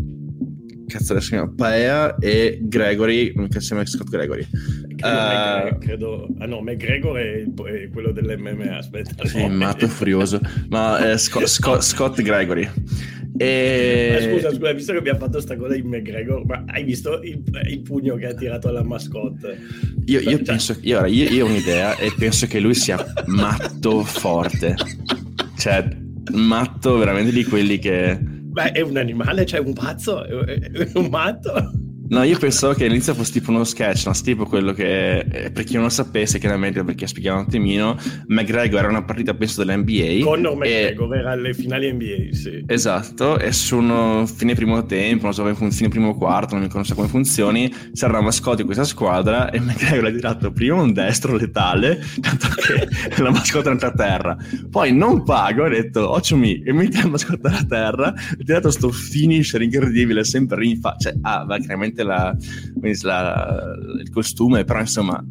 cazzo 0.91 1.13
adesso 1.13 1.27
si 1.27 1.33
chiama 1.33 1.51
Paea 1.55 2.17
e 2.17 2.59
Gregory, 2.61 3.33
si 3.49 3.59
chiama 3.59 3.85
Scott 3.85 4.09
Gregory. 4.09 4.45
Credo, 4.95 5.75
uh, 5.75 5.77
credo, 5.79 6.27
ah 6.39 6.45
no, 6.45 6.61
McGregor 6.61 7.17
è, 7.17 7.43
è 7.43 7.89
quello 7.89 8.11
dell'MMA, 8.11 8.77
aspetta. 8.77 9.25
Sì, 9.25 9.41
no. 9.41 9.49
matto 9.49 9.87
furioso, 9.87 10.39
ma 10.69 11.11
eh, 11.11 11.17
Scott, 11.17 11.45
Scott, 11.47 11.81
Scott 11.81 12.21
Gregory. 12.21 12.69
E... 13.37 14.09
Ma 14.11 14.33
scusa, 14.33 14.53
scusa, 14.53 14.73
visto 14.73 14.91
che 14.91 14.97
abbiamo 14.99 15.19
fatto 15.19 15.39
sta 15.39 15.55
cosa 15.55 15.73
di 15.73 15.81
McGregor, 15.81 16.45
ma 16.45 16.63
hai 16.67 16.83
visto 16.83 17.21
il, 17.21 17.41
il 17.69 17.81
pugno 17.81 18.15
che 18.15 18.27
ha 18.27 18.33
tirato 18.33 18.67
alla 18.67 18.83
mascotte? 18.83 19.57
Io, 20.05 20.19
io 20.19 20.29
cioè... 20.29 20.41
penso, 20.43 20.77
io, 20.81 21.05
io, 21.05 21.29
io 21.29 21.45
ho 21.45 21.49
un'idea 21.49 21.95
e 21.95 22.13
penso 22.17 22.45
che 22.45 22.59
lui 22.59 22.75
sia 22.75 23.03
matto 23.27 24.03
forte. 24.03 24.75
Cioè, 25.57 25.87
matto 26.33 26.97
veramente 26.97 27.31
di 27.31 27.43
quelli 27.43 27.79
che 27.79 28.19
Beh, 28.51 28.73
è 28.73 28.81
un 28.81 28.97
animale, 28.97 29.45
cioè 29.45 29.61
un 29.61 29.71
pazzo, 29.73 30.25
è 30.25 30.91
un 30.95 31.07
matto. 31.07 31.71
No, 32.11 32.23
io 32.23 32.37
pensavo 32.37 32.73
che 32.73 32.83
all'inizio 32.83 33.13
fosse 33.13 33.31
tipo 33.31 33.51
uno 33.51 33.63
sketch, 33.63 34.05
no? 34.05 34.11
tipo 34.21 34.45
quello 34.45 34.73
che, 34.73 35.19
eh, 35.19 35.49
per 35.49 35.63
chi 35.63 35.75
non 35.75 35.83
lo 35.83 35.89
sapesse, 35.89 36.39
chiaramente 36.39 36.83
perché 36.83 37.07
spiegavo 37.07 37.39
un 37.39 37.45
attimino, 37.45 37.97
McGregor 38.27 38.79
era 38.79 38.89
una 38.89 39.03
partita 39.03 39.33
penso 39.33 39.63
dell'NBA. 39.63 40.21
Connor 40.21 40.57
McGregor 40.57 41.15
era 41.15 41.31
alle 41.31 41.53
finali 41.53 41.89
NBA, 41.89 42.33
sì. 42.33 42.65
Esatto, 42.67 43.39
e 43.39 43.53
su 43.53 43.77
uno 43.77 44.25
fine 44.25 44.55
primo 44.55 44.85
tempo, 44.85 45.23
non 45.23 45.33
so 45.33 45.43
come 45.43 45.53
funzioni, 45.53 45.89
primo 45.89 46.13
quarto, 46.13 46.55
non 46.55 46.65
mi 46.65 46.69
conosco 46.69 46.95
come 46.95 47.07
funzioni, 47.07 47.73
c'era 47.93 48.11
una 48.11 48.23
mascotte 48.23 48.57
di 48.57 48.63
questa 48.63 48.83
squadra 48.83 49.49
e 49.49 49.61
McGregor 49.61 50.07
ha 50.07 50.11
tirato 50.11 50.51
prima 50.51 50.81
un 50.81 50.91
destro 50.91 51.37
letale, 51.37 52.03
tanto 52.19 52.47
che 52.49 52.89
la 53.23 53.31
mascotte 53.31 53.69
è 53.69 53.71
andata 53.71 53.87
a 53.87 53.91
terra. 53.93 54.37
Poi 54.69 54.91
non 54.91 55.23
pago, 55.23 55.63
ha 55.63 55.69
detto, 55.69 56.11
occiumi, 56.11 56.61
e 56.61 56.73
metti 56.73 57.01
la 57.01 57.07
mascotte 57.07 57.47
a 57.47 57.65
terra, 57.65 58.07
ha 58.07 58.43
tirato 58.43 58.69
sto 58.69 58.91
finisher 58.91 59.61
incredibile, 59.61 60.25
sempre 60.25 60.65
in 60.65 60.77
faccia, 60.77 61.11
cioè, 61.11 61.19
ah, 61.21 61.45
va 61.45 61.57
chiaramente 61.57 61.99
la, 62.03 62.35
la, 63.01 63.75
il 63.99 64.09
costume, 64.09 64.63
però 64.63 64.79
insomma 64.79 65.23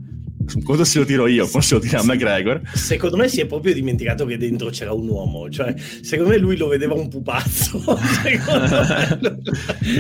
cosa 0.65 0.85
se 0.85 0.99
lo 0.99 1.05
tiro 1.05 1.27
io, 1.27 1.47
forse 1.47 1.75
lo 1.75 1.81
tira 1.81 2.03
McGregor. 2.03 2.63
Secondo 2.75 3.17
me 3.17 3.29
si 3.29 3.41
è 3.41 3.47
proprio 3.47 3.73
dimenticato 3.75 4.25
che 4.25 4.37
dentro 4.37 4.71
c'era 4.71 4.93
un 4.93 5.09
uomo, 5.09 5.49
cioè 5.51 5.75
secondo 6.01 6.31
me 6.33 6.39
lui 6.39 6.57
lo 6.57 6.67
vedeva 6.67 6.95
un 6.95 7.09
pupazzo, 7.09 7.83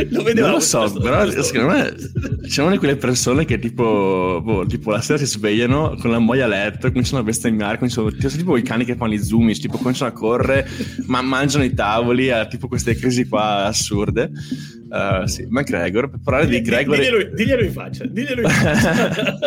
lo 0.09 0.23
vedeva 0.23 0.49
Non 0.49 0.57
lo 0.57 0.61
so, 0.61 0.91
però 1.01 1.23
questo. 1.23 1.43
secondo 1.43 1.73
me 1.73 1.95
c'è 2.47 2.63
una 2.63 2.73
di 2.73 2.79
quelle 2.79 2.97
persone 2.97 3.45
che 3.45 3.59
tipo, 3.59 4.41
boh, 4.43 4.67
tipo 4.67 4.91
la 4.91 5.01
sera 5.01 5.19
si 5.19 5.27
svegliano 5.27 5.97
con 6.01 6.11
la 6.11 6.19
moglie 6.19 6.43
a 6.43 6.49
letto, 6.49 6.89
cominciano 6.89 7.21
a 7.21 7.25
bestemmiare, 7.25 7.77
cominciano, 7.77 8.11
tipo 8.11 8.57
i 8.57 8.63
cani 8.63 8.85
che 8.85 8.97
fanno 8.97 9.15
i 9.15 9.23
zoom, 9.23 9.53
tipo 9.53 9.77
cominciano 9.79 10.11
a 10.11 10.13
correre, 10.15 10.67
ma 11.07 11.23
mangiano 11.23 11.65
i 11.65 11.75
tavoli, 11.75 12.31
a 12.31 12.47
tipo 12.47 12.67
queste 12.67 12.97
crisi 12.97 13.29
qua 13.29 13.67
assurde. 13.67 14.31
Uh, 14.91 15.25
sì, 15.27 15.47
McGregor, 15.49 16.11
per 16.11 16.21
parlare 16.23 16.47
di 16.49 16.61
Gregor... 16.61 16.97
Diglielo, 16.97 17.35
diglielo 17.35 17.63
in 17.63 17.73
faccia, 17.73 18.05
diglielo 18.07 18.43
in 18.43 18.49
faccia. 18.49 19.39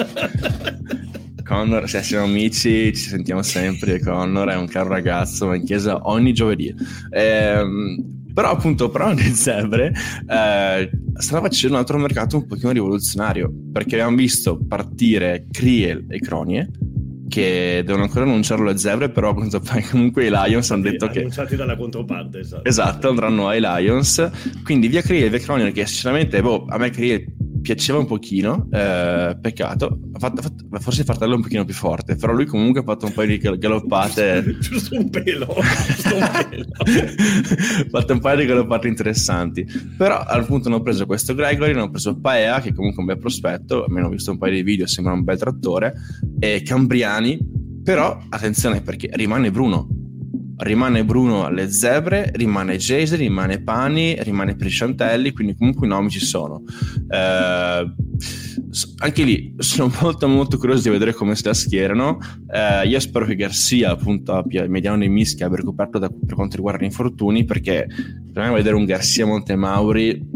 Connor, 1.44 1.90
se 1.90 2.02
siamo 2.02 2.26
amici, 2.26 2.96
ci 2.96 3.10
sentiamo 3.10 3.42
sempre. 3.42 4.00
Connor 4.00 4.48
è 4.50 4.56
un 4.56 4.68
caro 4.68 4.90
ragazzo, 4.90 5.48
va 5.48 5.56
in 5.56 5.66
chiesa 5.66 6.00
ogni 6.04 6.34
giovedì. 6.34 6.74
Ehm, 7.12 8.14
però 8.34 8.50
appunto 8.50 8.90
parlando 8.90 9.22
di 9.22 9.30
zebre 9.30 9.94
eh, 10.28 10.90
stava 11.18 11.42
facendo 11.42 11.76
un 11.76 11.82
altro 11.82 12.00
mercato 12.00 12.38
un 12.38 12.48
pochino 12.48 12.72
rivoluzionario 12.72 13.52
perché 13.72 13.96
abbiamo 13.96 14.16
visto 14.16 14.58
partire 14.68 15.46
Kriel 15.52 16.06
e 16.10 16.20
Cronie 16.20 16.68
che 17.30 17.84
devono 17.86 18.04
ancora 18.04 18.26
annunciarlo 18.26 18.66
le 18.66 18.78
zebre, 18.78 19.10
però 19.10 19.34
comunque 19.34 20.26
i 20.26 20.30
Lions 20.30 20.72
hanno 20.72 20.84
detto 20.84 21.08
che... 21.08 21.20
Annunciati 21.20 21.56
dalla 21.56 21.76
controparte, 21.76 22.40
esatto. 22.40 22.68
Esatto, 22.68 23.10
andranno 23.10 23.48
ai 23.48 23.60
Lions. 23.60 24.30
Quindi 24.64 24.88
via 24.88 25.02
Kriel 25.02 25.26
e 25.26 25.30
via 25.30 25.40
Cronier, 25.40 25.72
che 25.72 25.86
sinceramente, 25.86 26.42
boh, 26.42 26.66
a 26.68 26.78
me 26.78 26.90
Kriel 26.90 27.26
piaceva 27.64 27.98
un 27.98 28.06
pochino, 28.06 28.68
eh, 28.72 29.38
peccato, 29.40 30.00
ha 30.12 30.20
fatto, 30.20 30.42
ha 30.42 30.44
fatto, 30.44 30.80
forse 30.80 31.00
il 31.00 31.06
fratello 31.06 31.34
è 31.34 31.36
un 31.38 31.42
pochino 31.42 31.64
più 31.64 31.74
forte, 31.74 32.16
però 32.18 32.34
lui 32.34 32.46
comunque 32.46 32.82
ha 32.82 32.84
fatto 32.84 33.06
un 33.06 33.14
paio 33.14 33.28
di 33.28 33.38
galoppate. 33.58 34.58
giusto 34.60 34.96
un 34.98 35.10
pelo, 35.10 35.48
giusto 35.88 36.16
un 36.16 36.32
pelo. 36.50 36.68
ha 36.78 37.90
fatto 37.90 38.14
un 38.14 38.20
paio 38.20 38.38
di 38.38 38.46
galoppate 38.46 38.88
interessanti, 38.90 39.66
però 39.98 40.20
al 40.20 40.46
punto 40.46 40.68
hanno 40.68 40.82
preso 40.82 41.06
questo 41.06 41.34
Gregory, 41.34 41.72
hanno 41.72 41.90
preso 41.90 42.20
Paea, 42.20 42.60
che 42.60 42.74
comunque 42.74 42.98
è 42.98 43.08
un 43.08 43.14
bel 43.14 43.20
prospetto, 43.20 43.86
almeno 43.86 44.08
ho 44.08 44.12
visto 44.12 44.32
un 44.32 44.38
paio 44.38 44.54
di 44.54 44.64
video, 44.64 44.86
sembra 44.86 45.14
un 45.14 45.24
bel 45.24 45.38
trattore, 45.38 45.94
e 46.40 46.62
Cambriani, 46.64 47.40
Però 47.84 48.18
attenzione 48.30 48.82
perché 48.82 49.10
rimane 49.14 49.52
Bruno. 49.52 50.03
Rimane 50.64 51.04
Bruno 51.04 51.44
alle 51.46 51.70
zebre, 51.70 52.32
rimane 52.34 52.78
Jayce, 52.78 53.18
rimane 53.18 53.62
Pani, 53.62 54.16
rimane 54.22 54.56
Prisciantelli, 54.56 55.32
quindi 55.32 55.56
comunque 55.56 55.86
i 55.86 55.90
nomi 55.90 56.10
ci 56.10 56.20
sono. 56.20 56.64
Eh, 57.10 57.94
anche 58.98 59.24
lì 59.24 59.54
sono 59.58 59.94
molto 60.02 60.28
molto 60.28 60.58
curioso 60.58 60.84
di 60.84 60.90
vedere 60.90 61.14
come 61.14 61.36
si 61.36 61.44
la 61.44 61.54
schierano. 61.54 62.18
Eh, 62.48 62.88
io 62.88 63.00
spero 63.00 63.26
che 63.26 63.36
Garcia, 63.36 63.92
appunto, 63.92 64.34
abbia 64.34 64.68
mediano 64.68 65.00
dei 65.00 65.10
mischi 65.10 65.44
abbia 65.44 65.58
ricoperto 65.58 66.00
da, 66.00 66.08
per 66.08 66.36
quanto 66.36 66.56
riguarda 66.56 66.82
gli 66.82 66.88
infortuni, 66.88 67.44
perché 67.44 67.86
per 68.32 68.44
me 68.44 68.54
vedere 68.54 68.76
un 68.76 68.86
Garcia 68.86 69.26
Montemauri 69.26 70.32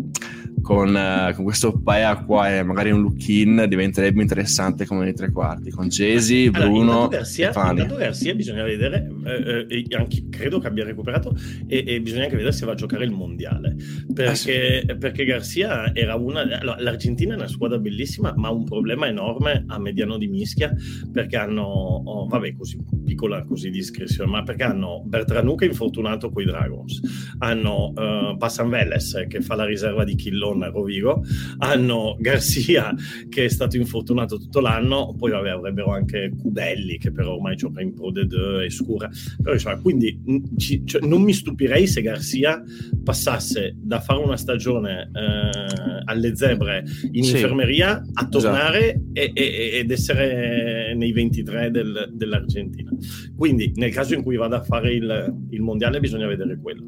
con, 0.62 0.90
uh, 0.94 1.34
con 1.34 1.44
questo 1.44 1.80
Paea 1.80 2.24
qua 2.24 2.56
e 2.56 2.64
magari 2.64 2.92
un 2.92 3.02
look-in 3.02 3.66
diventerebbe 3.68 4.22
interessante 4.22 4.86
come 4.86 5.06
nei 5.06 5.14
tre 5.14 5.32
quarti. 5.32 5.72
Con 5.72 5.88
Jesi, 5.88 6.50
Bruno 6.50 6.92
allora, 6.92 7.18
Garcia, 7.18 7.48
intanto 7.48 7.96
Garcia 7.96 8.34
bisogna 8.34 8.64
vedere 8.64 9.08
eh, 9.26 9.66
eh, 9.70 9.96
anche, 9.96 10.26
credo 10.30 10.60
che 10.60 10.68
abbia 10.68 10.84
recuperato 10.84 11.36
e, 11.68 11.84
e, 11.86 12.02
bisogna 12.02 12.24
anche 12.24 12.36
vedere 12.36 12.54
se 12.54 12.66
va 12.66 12.74
a 12.74 12.76
giocare 12.76 13.06
il 13.06 13.12
mondiale. 13.12 13.76
Perché, 14.14 14.84
ah, 14.88 14.92
sì. 14.92 14.98
perché 14.98 15.26
Garcia 15.26 15.94
era 15.94 16.16
una 16.16 16.42
allora, 16.42 16.82
l'Argentina 16.82 17.34
è 17.34 17.38
una 17.38 17.48
squadra 17.48 17.78
bellissima 17.78 18.34
ma 18.36 18.48
ha 18.48 18.52
un 18.52 18.64
problema 18.64 19.08
enorme 19.08 19.64
a 19.68 19.80
mediano 19.80 20.18
di 20.18 20.28
mischia 20.28 20.74
perché 21.12 21.38
hanno 21.38 21.64
oh, 21.64 22.28
vabbè 22.28 22.56
così 22.56 22.78
piccola 23.08 23.46
così 23.46 23.70
discrezione 23.70 24.30
ma 24.30 24.44
perché 24.44 24.64
hanno 24.64 25.02
Bertranuca 25.06 25.64
infortunato 25.64 26.30
con 26.30 26.44
i 26.44 26.46
Dragons 26.46 27.00
hanno 27.38 27.94
uh, 27.96 28.38
Passan 28.38 28.70
Vélez 28.70 29.26
che 29.30 29.40
fa 29.40 29.56
la 29.56 29.66
riserva 29.66 30.04
di 30.04 30.16
Killon 30.16 30.70
con 30.72 30.88
Rovigo, 30.88 31.24
hanno 31.60 32.16
Garcia 32.20 32.94
che 33.30 33.46
è 33.46 33.48
stato 33.48 33.78
infortunato 33.78 34.38
tutto 34.38 34.60
l'anno, 34.60 35.16
poi 35.18 35.32
vabbè, 35.32 35.50
avrebbero 35.50 35.92
anche 35.92 36.32
Cudelli 36.38 36.98
che 36.98 37.12
però 37.12 37.36
ormai 37.36 37.56
gioca 37.56 37.82
in 37.82 37.94
Pro 37.94 38.12
2 38.12 38.66
e 38.66 38.70
scura. 38.70 39.10
Però, 39.42 39.54
insomma, 39.54 39.80
quindi 39.80 40.20
ci, 40.58 40.86
cioè, 40.86 41.06
non 41.06 41.22
mi 41.22 41.34
stupirei 41.34 41.88
se 41.88 42.02
Garcia 42.02 42.62
passasse 43.04 43.76
da 43.78 44.00
fare 44.00 44.20
una 44.20 44.38
stagione 44.38 45.10
eh, 45.14 46.02
alle 46.06 46.36
zebre 46.36 46.84
in 47.12 47.24
sì. 47.24 47.32
infermeria 47.32 48.02
a 48.14 48.28
tornare 48.28 48.90
esatto. 48.90 49.10
e, 49.14 49.32
e, 49.34 49.70
ed 49.80 49.92
essere 49.92 50.94
nei 50.96 51.12
23 51.12 51.72
del, 51.72 52.10
dell'Argentina. 52.14 52.92
Quindi 53.36 53.72
nel 53.76 53.92
caso 53.92 54.14
in 54.14 54.24
cui 54.24 54.36
vada 54.36 54.58
a 54.58 54.64
fare 54.64 54.94
il, 54.94 55.36
il 55.50 55.62
mondiale 55.62 56.00
bisogna 56.00 56.28
vedere 56.28 56.58
quello. 56.62 56.88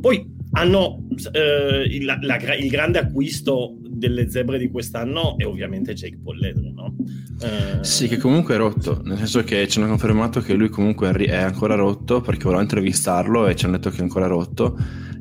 Poi 0.00 0.36
hanno 0.52 1.06
eh, 1.32 1.86
il, 1.90 2.04
la, 2.04 2.18
il, 2.58 2.68
grande 2.68 2.98
acquisto 2.98 3.76
delle 3.82 4.30
zebre 4.30 4.58
di 4.58 4.70
quest'anno 4.70 5.36
è 5.36 5.44
ovviamente 5.44 5.92
Jake 5.92 6.18
Polledro, 6.22 6.72
no? 6.72 6.94
Eh... 7.42 7.84
Sì, 7.84 8.08
che 8.08 8.16
comunque 8.16 8.54
è 8.54 8.56
rotto, 8.56 9.02
nel 9.04 9.18
senso 9.18 9.42
che 9.42 9.66
ci 9.68 9.78
hanno 9.78 9.88
confermato 9.88 10.40
che 10.40 10.54
lui 10.54 10.68
comunque 10.68 11.10
è 11.10 11.36
ancora 11.36 11.74
rotto 11.74 12.20
perché 12.20 12.44
volevo 12.44 12.62
intervistarlo 12.62 13.46
e 13.46 13.56
ci 13.56 13.64
hanno 13.64 13.76
detto 13.76 13.90
che 13.90 13.98
è 13.98 14.02
ancora 14.02 14.26
rotto. 14.26 14.76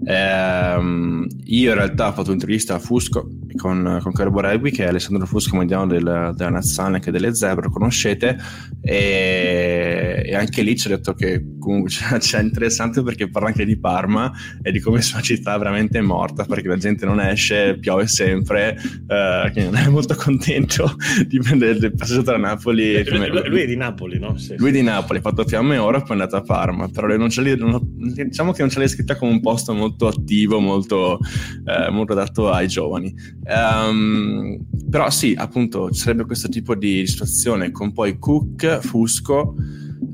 Eh, 0.06 1.28
io 1.44 1.70
in 1.70 1.76
realtà 1.76 2.08
ho 2.08 2.12
fatto 2.14 2.28
un'intervista 2.28 2.76
a 2.76 2.80
Fusco 2.80 3.28
con, 3.58 4.00
con 4.02 4.12
Carbo 4.14 4.40
Regui, 4.40 4.72
che 4.72 4.86
è 4.86 4.88
Alessandro 4.88 5.26
Fusco, 5.26 5.56
mondiale 5.56 5.88
del, 5.88 6.34
della 6.36 6.50
Nazzana 6.50 7.00
che 7.00 7.12
delle 7.12 7.36
zebre, 7.36 7.70
conoscete, 7.70 8.38
e, 8.82 10.24
e, 10.26 10.36
anche 10.36 10.62
lì 10.62 10.78
ci 10.78 10.88
ha 10.88 10.96
detto 10.96 11.14
che 11.14 11.44
comunque 11.60 11.90
c'è, 11.92 12.18
c'è, 12.20 12.42
interessante 12.42 13.04
perché 13.04 13.30
parla 13.30 13.50
anche 13.50 13.66
di 13.66 13.78
Parma 13.78 14.32
e 14.62 14.72
di 14.72 14.80
come 14.80 15.02
sia 15.02 15.16
una 15.16 15.24
città 15.24 15.58
veramente 15.58 16.00
morta 16.02 16.46
perché 16.46 16.68
la 16.68 16.78
gente 16.78 17.06
non 17.06 17.20
esce, 17.20 17.78
piove 17.80 18.08
sempre, 18.08 18.78
eh, 19.08 19.52
che 19.54 19.64
non 19.64 19.76
è 19.76 19.88
molto 19.90 20.16
contento 20.16 20.96
di 21.28 21.40
prendere 21.40 21.72
il 21.72 21.94
passaggio 21.96 22.24
tra 22.24 22.38
Napoli 22.38 23.04
lui, 23.04 23.30
lui, 23.30 23.50
lui, 23.50 23.62
è 23.62 23.66
di 23.66 23.76
Napoli, 23.76 24.20
no? 24.20 24.38
Sì, 24.38 24.56
lui 24.58 24.70
è 24.70 24.72
di 24.72 24.82
Napoli, 24.82 25.20
ha 25.20 25.22
fatto 25.22 25.44
fiamme 25.46 25.76
e 25.76 25.78
ora 25.78 26.00
poi 26.00 26.10
è 26.10 26.12
andato 26.14 26.36
a 26.36 26.42
Parma, 26.42 26.88
però 26.88 27.08
non 27.16 27.30
ce 27.30 27.56
non, 27.56 27.80
diciamo 27.84 28.52
che 28.52 28.62
non 28.62 28.70
ce 28.70 28.80
l'hai 28.80 28.88
scritta 28.88 29.16
come 29.16 29.32
un 29.32 29.42
posto 29.42 29.74
molto 29.74 30.08
attivo, 30.08 30.60
molto, 30.60 31.20
eh, 31.66 31.90
molto 31.90 32.14
adatto 32.14 32.50
ai 32.52 32.68
giovani. 32.68 33.14
Um, 33.50 34.66
però 34.90 35.10
sì, 35.10 35.34
appunto, 35.38 35.90
ci 35.92 36.02
sarebbe 36.02 36.26
questo 36.26 36.50
tipo 36.50 36.76
di 36.76 37.08
situazione 37.08 37.72
con 37.72 37.94
poi 37.94 38.20
Cook, 38.20 38.80
Fusco 38.82 39.56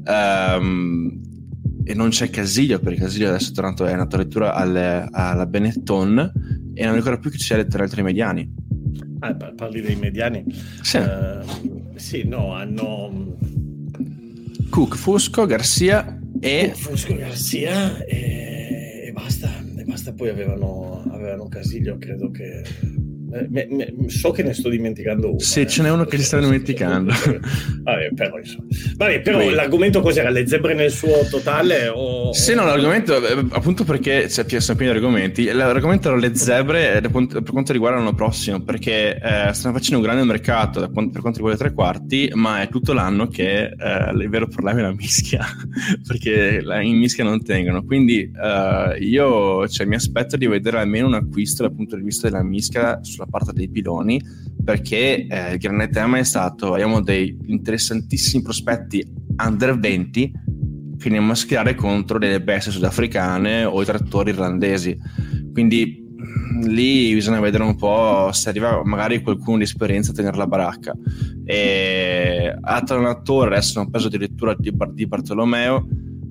um, 0.05 1.21
e 1.83 1.93
non 1.95 2.09
c'è 2.09 2.29
Casiglio 2.29 2.77
perché 2.79 2.99
Casiglio 2.99 3.29
adesso 3.29 3.49
è 3.49 3.53
tornato, 3.53 3.85
è 3.85 3.91
andato 3.91 4.17
addirittura 4.17 4.53
alla 4.53 5.45
Benetton 5.47 6.31
e 6.75 6.85
non 6.85 6.93
ricordo 6.93 7.19
più 7.19 7.31
che 7.31 7.39
sia 7.39 7.63
tra 7.65 7.81
altri 7.83 8.03
mediani. 8.03 8.53
Ah, 9.19 9.33
parli 9.33 9.81
dei 9.81 9.95
mediani? 9.95 10.45
Sì. 10.81 10.97
Uh, 10.97 11.93
sì, 11.95 12.27
no, 12.27 12.53
hanno... 12.53 13.37
Cook, 14.69 14.95
Fusco, 14.95 15.45
Garcia 15.45 16.19
e... 16.39 16.71
Fusco, 16.75 17.15
Garcia 17.15 18.03
e, 18.05 19.05
e 19.07 19.11
basta. 19.11 19.49
E 19.75 19.83
basta, 19.85 20.13
poi 20.13 20.29
avevano, 20.29 21.03
avevano 21.09 21.47
Casiglio, 21.47 21.97
credo 21.97 22.29
che 22.31 22.63
me, 23.49 23.67
me, 23.69 23.93
so 24.07 24.31
che 24.31 24.43
ne 24.43 24.53
sto 24.53 24.69
dimenticando 24.69 25.29
uno. 25.29 25.39
Sì, 25.39 25.61
eh. 25.61 25.67
ce 25.67 25.81
n'è 25.81 25.89
uno 25.89 26.05
che 26.05 26.17
si 26.17 26.23
sta 26.23 26.39
dimenticando. 26.39 27.13
Vabbè, 27.83 28.13
però, 28.13 28.37
Vabbè, 28.95 29.21
però 29.21 29.37
Quindi. 29.37 29.55
l'argomento 29.55 30.01
cos'era? 30.01 30.29
Le 30.29 30.47
zebre 30.47 30.73
nel 30.73 30.91
suo 30.91 31.25
totale? 31.29 31.87
O... 31.87 32.33
Sì, 32.33 32.53
no, 32.53 32.65
l'argomento, 32.65 33.25
eh, 33.25 33.45
appunto 33.51 33.83
perché 33.83 34.29
cioè, 34.29 34.45
sono 34.59 34.77
pieni 34.77 34.91
di 34.91 34.97
argomenti, 34.99 35.51
l'argomento 35.51 36.09
era 36.09 36.17
le 36.17 36.35
zebre 36.35 37.01
per 37.01 37.11
quanto 37.51 37.71
riguarda 37.71 37.97
l'anno 37.97 38.13
prossimo, 38.13 38.61
perché 38.61 39.15
eh, 39.15 39.53
stanno 39.53 39.73
facendo 39.75 39.97
un 39.97 40.03
grande 40.03 40.23
mercato 40.23 40.79
per 40.79 40.91
quanto 40.91 41.37
riguarda 41.37 41.53
i 41.53 41.57
tre 41.57 41.73
quarti, 41.73 42.31
ma 42.33 42.61
è 42.61 42.69
tutto 42.69 42.93
l'anno 42.93 43.27
che 43.27 43.63
eh, 43.63 44.11
il 44.13 44.29
vero 44.29 44.47
problema 44.47 44.79
è 44.79 44.83
la 44.83 44.93
mischia, 44.93 45.45
perché 46.05 46.63
in 46.81 46.97
mischia 46.97 47.23
non 47.23 47.43
tengono. 47.43 47.83
Quindi 47.83 48.21
eh, 48.21 48.97
io 48.99 49.67
cioè, 49.67 49.85
mi 49.85 49.95
aspetto 49.95 50.37
di 50.37 50.47
vedere 50.47 50.79
almeno 50.79 51.07
un 51.07 51.15
acquisto 51.15 51.63
dal 51.63 51.73
punto 51.73 51.95
di 51.95 52.03
vista 52.03 52.29
della 52.29 52.43
mischia 52.43 52.99
sulla 53.01 53.22
sulla 53.23 53.25
parte 53.29 53.53
dei 53.53 53.69
piloni 53.69 54.21
perché 54.63 55.25
eh, 55.27 55.53
il 55.53 55.57
grande 55.57 55.89
tema 55.89 56.17
è 56.17 56.23
stato 56.23 56.73
abbiamo 56.73 57.01
dei 57.01 57.37
interessantissimi 57.45 58.43
prospetti 58.43 59.05
under 59.43 59.79
20 59.79 60.31
che 60.97 61.07
andiamo 61.07 61.31
a 61.31 61.35
schierare 61.35 61.75
contro 61.75 62.17
delle 62.17 62.41
bestie 62.41 62.71
sudafricane 62.71 63.65
o 63.65 63.81
i 63.81 63.85
trattori 63.85 64.29
irlandesi. 64.29 64.97
Quindi 65.51 66.01
lì 66.61 67.13
bisogna 67.13 67.41
vedere 67.41 67.63
un 67.63 67.75
po' 67.75 68.29
se 68.31 68.49
arriva 68.49 68.81
magari 68.85 69.21
qualcuno 69.21 69.57
di 69.57 69.63
esperienza 69.63 70.11
a 70.11 70.13
tenere 70.13 70.37
la 70.37 70.47
baracca. 70.47 70.93
E 71.43 72.55
Atlantore 72.61 73.55
adesso 73.55 73.79
hanno 73.79 73.89
preso 73.89 74.07
addirittura 74.07 74.55
di, 74.57 74.73
di 74.93 75.07
Bartolomeo 75.07 75.87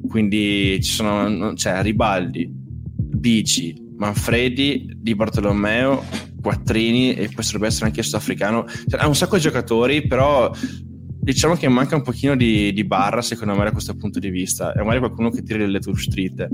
quindi 0.09 0.79
ci 0.83 0.91
sono 0.91 1.55
cioè 1.55 1.81
Ribaldi 1.83 2.51
Bici 2.51 3.75
Manfredi 3.97 4.91
Di 4.97 5.15
Bartolomeo 5.15 6.03
Quattrini 6.43 7.15
e 7.15 7.31
potrebbe 7.35 7.69
essere 7.69 7.87
anche 7.87 8.03
sudafricano. 8.03 8.67
Cioè, 8.89 9.01
ha 9.01 9.07
un 9.07 9.15
sacco 9.15 9.37
di 9.37 9.43
giocatori, 9.43 10.07
però 10.07 10.53
diciamo 11.23 11.55
che 11.55 11.69
manca 11.69 11.95
un 11.95 12.03
pochino 12.03 12.35
di, 12.35 12.73
di, 12.73 12.85
barra 12.85 13.23
secondo 13.23 13.55
me 13.55 13.63
da 13.63 13.71
questo 13.71 13.95
punto 13.95 14.19
di 14.19 14.29
vista. 14.29 14.73
E 14.73 14.81
magari 14.81 14.99
qualcuno 14.99 15.31
che 15.31 15.43
tiri 15.43 15.71
le 15.71 15.79
tour 15.79 15.99
street. 15.99 16.49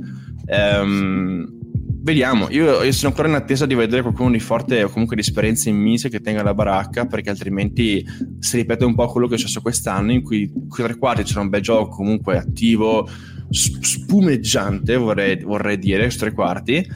Um, 0.47 1.59
vediamo, 2.03 2.49
io, 2.51 2.83
io, 2.83 2.93
sono 2.93 3.11
ancora 3.11 3.29
in 3.29 3.35
attesa 3.35 3.67
di 3.67 3.75
vedere 3.75 4.03
qualcuno 4.03 4.31
di 4.31 4.41
forte 4.41 4.83
o 4.83 4.89
comunque 4.89 5.17
di 5.17 5.23
esperienza 5.23 5.69
in 5.69 5.77
mise 5.77 6.09
che 6.09 6.21
tenga 6.21 6.43
la 6.43 6.55
baracca, 6.55 7.07
perché 7.07 7.31
altrimenti 7.31 8.07
si 8.39 8.57
ripete 8.57 8.85
un 8.85 8.95
po' 8.95 9.07
quello 9.09 9.27
che 9.27 9.35
è 9.35 9.39
successo 9.39 9.63
quest'anno, 9.63 10.13
in 10.13 10.23
cui 10.23 10.51
tre 10.69 10.97
quarti 10.97 11.23
c'era 11.23 11.41
un 11.41 11.49
bel 11.49 11.63
gioco 11.63 11.97
comunque 11.97 12.37
attivo, 12.37 13.09
spumeggiante, 13.51 14.97
vorrei, 14.97 15.43
vorrei 15.43 15.79
dire, 15.79 16.11
su 16.11 16.19
tre 16.19 16.33
quarti 16.33 16.87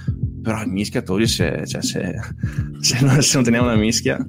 però 0.43 0.63
il 0.63 0.69
mischia 0.69 1.03
togli 1.03 1.27
se, 1.27 1.67
cioè, 1.67 1.83
se, 1.83 2.15
se, 2.81 3.05
non, 3.05 3.23
se, 3.23 3.35
non, 3.35 3.45
teniamo 3.45 3.67
una 3.67 3.77
mischia. 3.77 4.25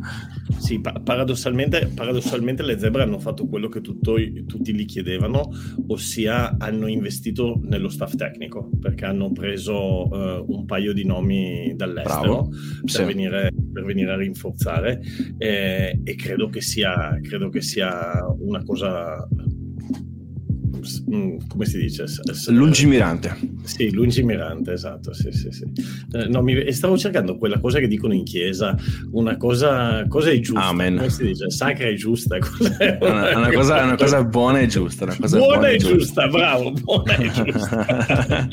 Sì, 0.57 0.79
pa- 0.79 1.01
paradossalmente, 1.03 1.91
paradossalmente, 1.93 2.63
le 2.63 2.77
zebre 2.77 3.03
hanno 3.03 3.19
fatto 3.19 3.47
quello 3.47 3.67
che 3.67 3.81
tutto, 3.81 4.15
tutti 4.45 4.73
gli 4.73 4.85
chiedevano 4.85 5.51
ossia 5.87 6.55
hanno 6.57 6.87
investito 6.87 7.59
nello 7.63 7.89
staff 7.89 8.15
tecnico 8.15 8.69
perché 8.79 9.05
hanno 9.05 9.31
preso 9.31 10.07
uh, 10.07 10.45
un 10.47 10.65
paio 10.65 10.93
di 10.93 11.05
nomi 11.05 11.73
dall'estero 11.75 12.49
per, 12.49 12.89
sì. 12.89 13.03
venire, 13.03 13.51
per, 13.71 13.83
venire, 13.83 14.11
a 14.11 14.17
rinforzare 14.17 15.01
e, 15.37 15.99
e 16.03 16.15
credo, 16.15 16.49
che 16.49 16.61
sia, 16.61 17.17
credo 17.21 17.49
che 17.49 17.61
sia 17.61 18.23
una 18.39 18.63
cosa 18.63 19.27
Mm, 19.33 19.52
come 21.47 21.65
si 21.65 21.77
dice? 21.77 22.05
Lungimirante. 22.47 23.35
Sì, 23.63 23.91
lungimirante, 23.91 24.73
esatto. 24.73 25.13
Sì, 25.13 25.31
sì, 25.31 25.49
sì. 25.51 25.65
Eh, 26.11 26.27
no, 26.27 26.41
mi, 26.41 26.71
stavo 26.71 26.97
cercando 26.97 27.37
quella 27.37 27.59
cosa 27.59 27.79
che 27.79 27.87
dicono 27.87 28.13
in 28.13 28.23
chiesa, 28.23 28.75
una 29.11 29.37
cosa, 29.37 30.05
cosa 30.07 30.29
è 30.29 30.39
giusta. 30.39 30.65
Amen. 30.65 30.97
Come 30.97 31.09
si 31.09 31.23
dice? 31.25 31.49
Sacra 31.49 31.87
e 31.87 31.95
giusta. 31.95 32.37
È 32.37 32.97
una, 33.01 33.37
una, 33.37 33.51
cosa, 33.51 33.83
una, 33.83 33.95
cosa, 33.95 34.23
buona 34.23 34.59
e 34.59 34.67
giusta. 34.67 35.05
buona, 35.05 35.37
buona, 35.37 35.69
e 35.69 35.77
giusta, 35.77 35.97
giusta, 35.97 36.27
bravo, 36.27 36.71
buona 36.71 37.15
e 37.15 37.31
giusta. 37.31 38.47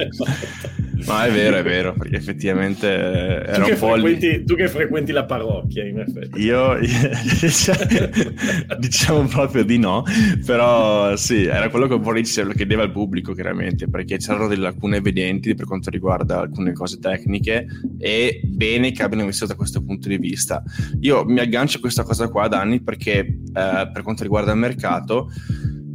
Ma 1.06 1.26
è 1.26 1.30
vero, 1.30 1.56
è 1.56 1.62
vero, 1.62 1.94
perché 1.94 2.16
effettivamente 2.16 2.88
era 2.88 3.64
tu 3.64 3.70
un 3.70 3.78
po' 3.78 3.94
lì... 3.94 4.44
Tu 4.44 4.54
che 4.54 4.68
frequenti 4.68 5.12
la 5.12 5.24
parrocchia, 5.24 5.84
in 5.84 6.00
effetti. 6.00 6.40
Io, 6.40 6.78
diciamo 8.78 9.26
proprio 9.26 9.64
di 9.64 9.78
no, 9.78 10.04
però 10.44 11.16
sì, 11.16 11.44
era 11.44 11.68
quello 11.68 11.86
che 11.86 11.94
un 11.94 12.00
po' 12.00 12.12
lo 12.12 12.52
chiedeva 12.54 12.82
al 12.82 12.92
pubblico, 12.92 13.32
chiaramente, 13.32 13.88
perché 13.88 14.18
c'erano 14.18 14.46
delle 14.46 14.62
lacune 14.62 14.96
evidenti 14.96 15.54
per 15.54 15.66
quanto 15.66 15.90
riguarda 15.90 16.40
alcune 16.40 16.72
cose 16.72 16.98
tecniche 16.98 17.66
e 17.98 18.40
bene 18.44 18.92
che 18.92 19.02
abbiano 19.02 19.26
visto 19.26 19.46
da 19.46 19.54
questo 19.54 19.82
punto 19.82 20.08
di 20.08 20.18
vista. 20.18 20.62
Io 21.00 21.24
mi 21.24 21.40
aggancio 21.40 21.78
a 21.78 21.80
questa 21.80 22.02
cosa 22.02 22.28
qua 22.28 22.48
da 22.48 22.60
anni 22.60 22.82
perché 22.82 23.18
eh, 23.18 23.52
per 23.52 24.02
quanto 24.02 24.22
riguarda 24.22 24.52
il 24.52 24.58
mercato 24.58 25.30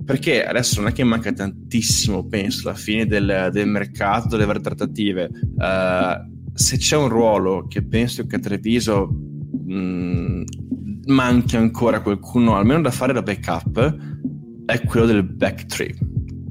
perché 0.06 0.46
adesso 0.46 0.80
non 0.80 0.90
è 0.90 0.94
che 0.94 1.04
manca 1.04 1.34
tantissimo, 1.34 2.28
penso, 2.28 2.70
alla 2.70 2.78
fine 2.78 3.08
del, 3.08 3.50
del 3.52 3.68
mercato, 3.68 4.30
delle 4.30 4.46
varie 4.46 4.62
trattative. 4.62 5.30
Uh, 5.56 6.54
se 6.54 6.78
c'è 6.78 6.96
un 6.96 7.10
ruolo 7.10 7.66
che 7.68 7.84
penso 7.84 8.26
che 8.28 8.36
a 8.36 8.40
Treviso 8.40 9.08
mh, 9.08 10.44
manchi 11.08 11.56
ancora 11.56 12.02
qualcuno, 12.02 12.56
almeno 12.56 12.82
da 12.82 12.92
fare 12.92 13.14
da 13.14 13.24
backup, 13.24 13.98
è 14.66 14.82
quello 14.84 15.08
del 15.08 15.24
back 15.24 15.66
tree. 15.66 15.96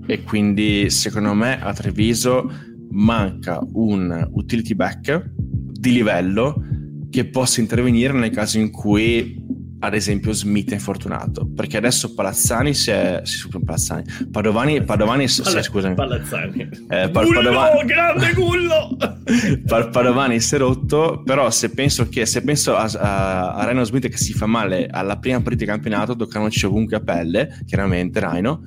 E 0.07 0.23
quindi 0.25 0.91
secondo 0.91 1.33
me 1.33 1.63
a 1.63 1.73
Treviso 1.73 2.51
manca 2.91 3.61
un 3.73 4.29
utility 4.33 4.75
back 4.75 5.31
di 5.37 5.93
livello 5.93 6.61
che 7.09 7.27
possa 7.27 7.61
intervenire 7.61 8.13
nel 8.13 8.31
caso 8.31 8.59
in 8.59 8.73
cui 8.73 9.44
ad 9.85 9.95
esempio 9.95 10.33
Smith 10.33 10.71
è 10.71 10.75
infortunato 10.75 11.49
perché 11.55 11.77
adesso 11.77 12.15
Palazzani 12.15 12.75
si 12.75 12.91
è 12.91 13.21
si, 13.25 13.49
Palazzani. 13.49 14.05
Padovani 14.31 14.83
Padovani 14.83 15.27
Pala, 15.27 15.51
sì, 15.51 15.63
scusami. 15.63 15.95
Palazzani. 15.95 16.69
Eh, 16.89 17.11
pa- 17.11 17.23
Gullo, 17.23 17.43
Padovani, 17.43 17.85
grande 17.85 18.33
Gullo! 18.33 18.97
Pa- 19.67 19.89
Padovani 19.89 20.41
si 20.41 20.55
è 20.55 20.59
rotto 20.59 21.23
però 21.25 21.51
se 21.51 21.71
penso 21.71 22.09
che 22.09 22.27
se 22.27 22.43
penso 22.43 22.77
a, 22.77 22.85
a, 22.85 23.55
a 23.55 23.65
Reno 23.65 23.85
Smith 23.85 24.09
che 24.09 24.17
si 24.17 24.33
fa 24.33 24.47
male 24.47 24.87
alla 24.87 25.19
prima 25.19 25.41
partita 25.41 25.65
di 25.65 25.71
campionato 25.71 26.17
toccandoci 26.17 26.67
ovunque 26.67 26.97
a 26.97 27.01
pelle 27.01 27.61
chiaramente 27.67 28.21
Rhino 28.21 28.63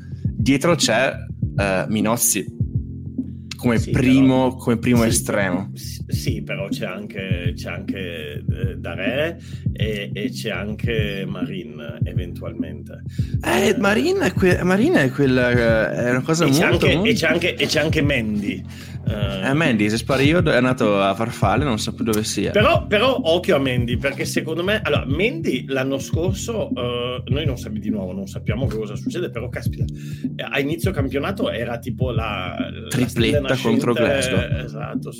dietro 0.47 0.76
c'è 0.76 1.13
uh, 1.57 1.91
Minozzi. 1.91 2.55
Come 3.57 3.80
sì, 3.80 3.89
primo, 3.89 4.49
però, 4.49 4.55
come 4.55 4.78
primo 4.78 5.01
sì, 5.01 5.07
estremo. 5.07 5.72
Sì, 5.74 6.43
però 6.43 6.68
c'è 6.70 6.86
anche, 6.86 7.53
c'è 7.55 7.72
anche 7.72 8.43
eh, 8.47 8.76
Dare 8.78 9.41
e, 9.78 10.09
e, 10.13 10.30
c'è 10.32 10.49
anche 10.49 11.25
Marin 11.28 11.99
eventualmente. 12.03 13.03
Eh, 13.43 13.75
Marin 13.78 14.17
è, 14.17 14.34
que- 14.34 14.63
Marin 14.63 14.93
è 14.93 15.11
quella 15.11 15.91
è 15.91 16.09
una 16.09 16.21
cosa 16.21 16.45
e 16.45 16.47
molto, 16.47 16.59
c'è 16.59 16.71
anche, 16.71 16.95
molto... 16.95 17.09
E, 17.09 17.13
c'è 17.13 17.28
anche, 17.28 17.55
e 17.55 17.65
c'è 17.65 17.80
anche 17.80 18.01
Mandy. 18.01 18.63
Uh, 19.07 19.45
eh, 19.45 19.53
Mandy, 19.53 19.89
se 19.89 19.95
sparivo 19.95 20.43
è 20.51 20.59
nato 20.59 20.99
a 20.99 21.15
Farfalle, 21.15 21.63
non 21.63 21.80
so 21.80 21.93
più 21.93 22.03
dove 22.03 22.25
sia. 22.25 22.51
Però, 22.51 22.86
però 22.88 23.17
occhio 23.23 23.55
a 23.55 23.59
Mandy, 23.59 23.95
perché 23.95 24.25
secondo 24.25 24.63
me... 24.63 24.82
Allora, 24.84 25.05
Mandy 25.05 25.65
l'anno 25.67 25.97
scorso, 25.97 26.67
uh, 26.73 27.23
noi 27.32 27.45
non 27.45 27.57
sappiamo 27.57 27.80
di 27.80 27.89
nuovo, 27.89 28.11
non 28.11 28.28
sappiamo 28.28 28.67
cosa 28.67 28.95
succede, 28.95 29.30
però 29.30 29.47
caspita, 29.47 29.86
a 30.51 30.59
inizio 30.59 30.91
campionato 30.91 31.49
era 31.49 31.80
tipo 31.80 32.11
la... 32.11 32.53
Tripletta 32.89 33.47
la 33.47 33.57
contro 33.57 33.93
Glasgow. 33.93 34.39
Esatto. 34.63 35.11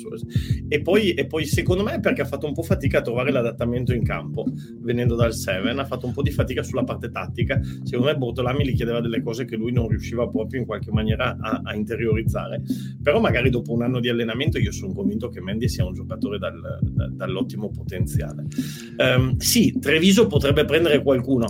E 0.68 0.82
poi, 0.82 1.14
e 1.14 1.26
poi 1.26 1.46
secondo 1.46 1.82
me 1.82 1.98
perché 2.00 2.20
ha 2.22 2.26
fatto 2.26 2.46
un 2.46 2.52
po' 2.52 2.62
fatica 2.62 2.98
a 2.98 3.02
trovare 3.02 3.30
l'adattamento 3.30 3.94
in 3.94 4.04
campo, 4.04 4.44
venendo 4.80 5.14
dal 5.14 5.34
Seven, 5.34 5.78
ha 5.78 5.84
fatto 5.84 6.06
un 6.06 6.12
po' 6.12 6.22
di 6.22 6.30
fatica 6.30 6.62
sulla 6.62 6.84
parte 6.84 7.10
tattica. 7.10 7.60
Secondo 7.82 8.06
me 8.06 8.16
Bortolami 8.16 8.66
gli 8.66 8.74
chiedeva 8.74 9.00
delle 9.00 9.22
cose 9.22 9.44
che 9.44 9.56
lui 9.56 9.72
non 9.72 9.88
riusciva 9.88 10.28
proprio 10.28 10.60
in 10.60 10.66
qualche 10.66 10.90
maniera 10.90 11.36
a, 11.40 11.60
a 11.64 11.74
interiorizzare. 11.74 12.62
Però 13.02 13.20
magari 13.20 13.50
dopo 13.50 13.72
un 13.72 13.82
anno 13.82 14.00
di 14.00 14.08
allenamento 14.08 14.58
io 14.58 14.72
sono 14.72 14.92
convinto 14.92 15.28
che 15.28 15.40
Mendy 15.40 15.68
sia 15.68 15.84
un 15.84 15.94
giocatore 15.94 16.38
dal, 16.38 16.78
da, 16.82 17.08
dall'ottimo 17.08 17.70
potenziale. 17.70 18.46
Um, 18.96 19.36
sì, 19.38 19.78
Treviso 19.78 20.26
potrebbe 20.26 20.64
prendere 20.64 21.02
qualcuno, 21.02 21.46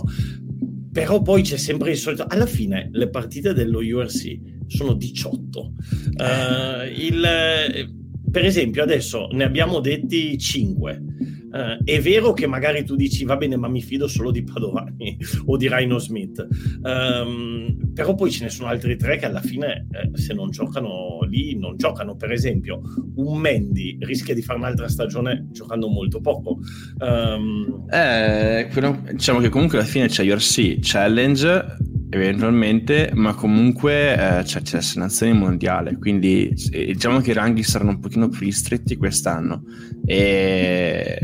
però 0.91 1.21
poi 1.21 1.41
c'è 1.41 1.57
sempre 1.57 1.91
il 1.91 1.97
solito... 1.97 2.25
Alla 2.27 2.45
fine 2.45 2.89
le 2.91 3.09
partite 3.09 3.53
dello 3.53 3.79
URC 3.79 4.39
sono 4.67 4.93
18. 4.93 5.59
Uh, 5.59 6.21
eh, 6.21 6.93
il, 6.97 7.89
per 8.31 8.45
esempio 8.45 8.83
adesso 8.83 9.27
ne 9.31 9.43
abbiamo 9.43 9.79
detti 9.79 10.37
5 10.37 11.03
Uh, 11.51 11.83
è 11.83 11.99
vero 11.99 12.33
che 12.33 12.45
magari 12.47 12.83
tu 12.83 12.95
dici 12.95 13.25
va 13.25 13.35
bene, 13.35 13.55
ma 13.55 13.67
mi 13.67 13.81
fido 13.81 14.07
solo 14.07 14.31
di 14.31 14.43
Padovani 14.43 15.17
o 15.45 15.57
di 15.57 15.67
Rhino 15.67 15.97
Smith, 15.97 16.45
um, 16.81 17.91
però 17.93 18.15
poi 18.15 18.31
ce 18.31 18.43
ne 18.43 18.49
sono 18.49 18.69
altri 18.69 18.95
tre 18.97 19.17
che 19.17 19.25
alla 19.25 19.41
fine, 19.41 19.87
eh, 19.91 20.17
se 20.17 20.33
non 20.33 20.51
giocano 20.51 21.19
lì, 21.27 21.57
non 21.57 21.75
giocano. 21.77 22.15
Per 22.15 22.31
esempio, 22.31 22.81
un 23.15 23.37
Mendy 23.37 23.97
rischia 23.99 24.33
di 24.33 24.41
fare 24.41 24.59
un'altra 24.59 24.87
stagione 24.87 25.47
giocando 25.51 25.87
molto 25.87 26.21
poco. 26.21 26.59
Um, 26.99 27.85
eh, 27.89 28.69
quello, 28.71 29.03
diciamo 29.11 29.39
che 29.39 29.49
comunque 29.49 29.79
alla 29.79 29.87
fine 29.87 30.07
c'è 30.07 30.29
URC 30.29 30.77
Challenge 30.81 31.77
eventualmente, 32.09 33.11
ma 33.13 33.33
comunque 33.33 34.13
eh, 34.13 34.43
c'è, 34.43 34.61
c'è 34.61 34.77
l'assegnazione 34.77 35.33
mondiale, 35.33 35.97
quindi 35.97 36.53
eh, 36.71 36.85
diciamo 36.85 37.19
che 37.19 37.31
i 37.31 37.33
ranghi 37.33 37.63
saranno 37.63 37.91
un 37.91 37.99
pochino 37.99 38.29
più 38.29 38.39
ristretti 38.39 38.97
quest'anno 38.97 39.63
e, 40.05 41.17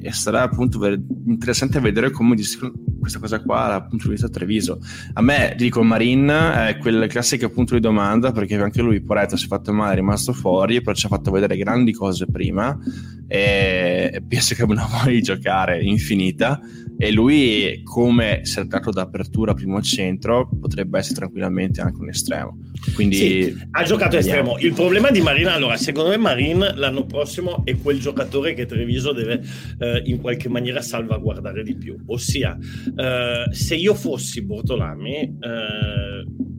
e 0.00 0.12
sarà 0.12 0.42
appunto 0.42 0.78
ver- 0.78 1.00
interessante 1.26 1.80
vedere 1.80 2.10
come 2.10 2.36
gestiscono 2.36 2.72
questa 3.02 3.18
cosa 3.18 3.42
qua 3.42 3.66
dal 3.66 3.88
punto 3.88 4.04
di 4.04 4.12
vista 4.12 4.28
Treviso. 4.28 4.78
A 5.14 5.22
me, 5.22 5.54
dico, 5.56 5.82
Marin 5.82 6.28
è 6.28 6.76
quel 6.78 7.08
classico 7.08 7.50
punto 7.50 7.74
di 7.74 7.80
domanda 7.80 8.30
perché 8.30 8.54
anche 8.54 8.80
lui, 8.80 9.02
Poretto, 9.02 9.36
si 9.36 9.46
è 9.46 9.48
fatto 9.48 9.72
male, 9.72 9.94
è 9.94 9.96
rimasto 9.96 10.32
fuori, 10.32 10.80
però 10.80 10.94
ci 10.94 11.06
ha 11.06 11.08
fatto 11.08 11.32
vedere 11.32 11.56
grandi 11.56 11.92
cose 11.92 12.26
prima 12.26 12.78
e 13.26 14.22
penso 14.28 14.54
che 14.54 14.62
abbia 14.62 14.74
una 14.74 14.86
voglia 14.86 15.10
di 15.10 15.22
giocare 15.22 15.82
infinita 15.82 16.60
e 17.02 17.10
lui 17.10 17.80
come 17.82 18.44
si 18.44 18.60
è 18.60 18.64
dato 18.64 18.92
d'apertura 18.92 19.54
primo 19.54 19.82
centro 19.82 20.48
potrebbe 20.60 21.00
essere 21.00 21.16
tranquillamente 21.16 21.80
anche 21.80 22.00
un 22.00 22.08
estremo. 22.08 22.58
Quindi 22.94 23.16
sì, 23.16 23.58
ha 23.72 23.82
giocato 23.82 24.16
estremo. 24.16 24.56
Il 24.60 24.72
problema 24.72 25.10
di 25.10 25.20
Marin 25.20 25.48
allora 25.48 25.76
secondo 25.76 26.10
me 26.10 26.16
Marin 26.16 26.74
l'anno 26.76 27.04
prossimo 27.04 27.64
è 27.64 27.76
quel 27.76 27.98
giocatore 27.98 28.54
che 28.54 28.66
Treviso 28.66 29.12
deve 29.12 29.42
eh, 29.80 30.02
in 30.04 30.20
qualche 30.20 30.48
maniera 30.48 30.80
salvaguardare 30.80 31.64
di 31.64 31.74
più. 31.74 31.96
Ossia 32.06 32.56
eh, 32.96 33.46
se 33.50 33.74
io 33.74 33.94
fossi 33.94 34.40
Bortolami 34.42 35.16
eh, 35.16 36.52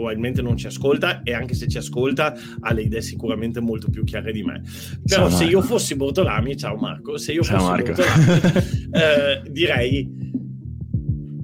probabilmente 0.00 0.40
non 0.42 0.56
ci 0.56 0.66
ascolta 0.66 1.22
e 1.22 1.34
anche 1.34 1.54
se 1.54 1.68
ci 1.68 1.76
ascolta 1.76 2.34
ha 2.60 2.72
le 2.72 2.82
idee 2.82 3.02
sicuramente 3.02 3.60
molto 3.60 3.90
più 3.90 4.02
chiare 4.04 4.32
di 4.32 4.42
me. 4.42 4.62
Però 5.04 5.28
ciao, 5.28 5.36
se 5.36 5.44
io 5.44 5.60
fossi 5.60 5.94
Bortolami, 5.94 6.56
ciao 6.56 6.76
Marco, 6.76 7.18
se 7.18 7.32
io 7.32 7.42
ciao, 7.42 7.76
fossi. 7.76 7.82
Bortolami, 7.82 8.88
eh, 8.92 9.50
direi 9.50 10.28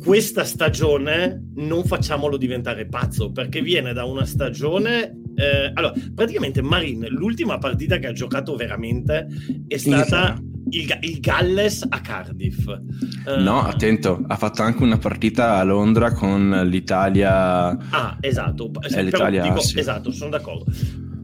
questa 0.03 0.45
stagione 0.45 1.51
non 1.57 1.85
facciamolo 1.85 2.37
diventare 2.37 2.87
pazzo 2.87 3.33
perché 3.33 3.61
viene 3.61 3.93
da 3.93 4.05
una 4.05 4.25
stagione 4.25 5.21
eh, 5.35 5.71
allora 5.75 5.93
praticamente 6.15 6.63
Marin 6.63 7.07
l'ultima 7.09 7.59
partita 7.59 7.99
che 7.99 8.07
ha 8.07 8.13
giocato 8.13 8.55
veramente 8.55 9.27
è 9.67 9.77
stata 9.77 10.41
il, 10.71 10.99
il, 11.01 11.21
Galles 11.21 11.87
a 11.89 12.01
Cardiff. 12.01 12.67
Uh, 12.67 13.41
no, 13.41 13.61
attento, 13.61 14.23
ha 14.27 14.37
fatto 14.37 14.63
anche 14.63 14.83
una 14.83 14.99
partita 14.99 15.57
a 15.57 15.63
Londra 15.63 16.13
con 16.13 16.63
l'Italia. 16.69 17.69
Ah, 17.91 18.17
esatto. 18.21 18.71
Eh, 18.89 19.03
l'Italia, 19.03 19.43
dico, 19.43 19.61
sì. 19.61 19.79
Esatto, 19.79 20.11
sono 20.11 20.31
d'accordo. 20.31 20.65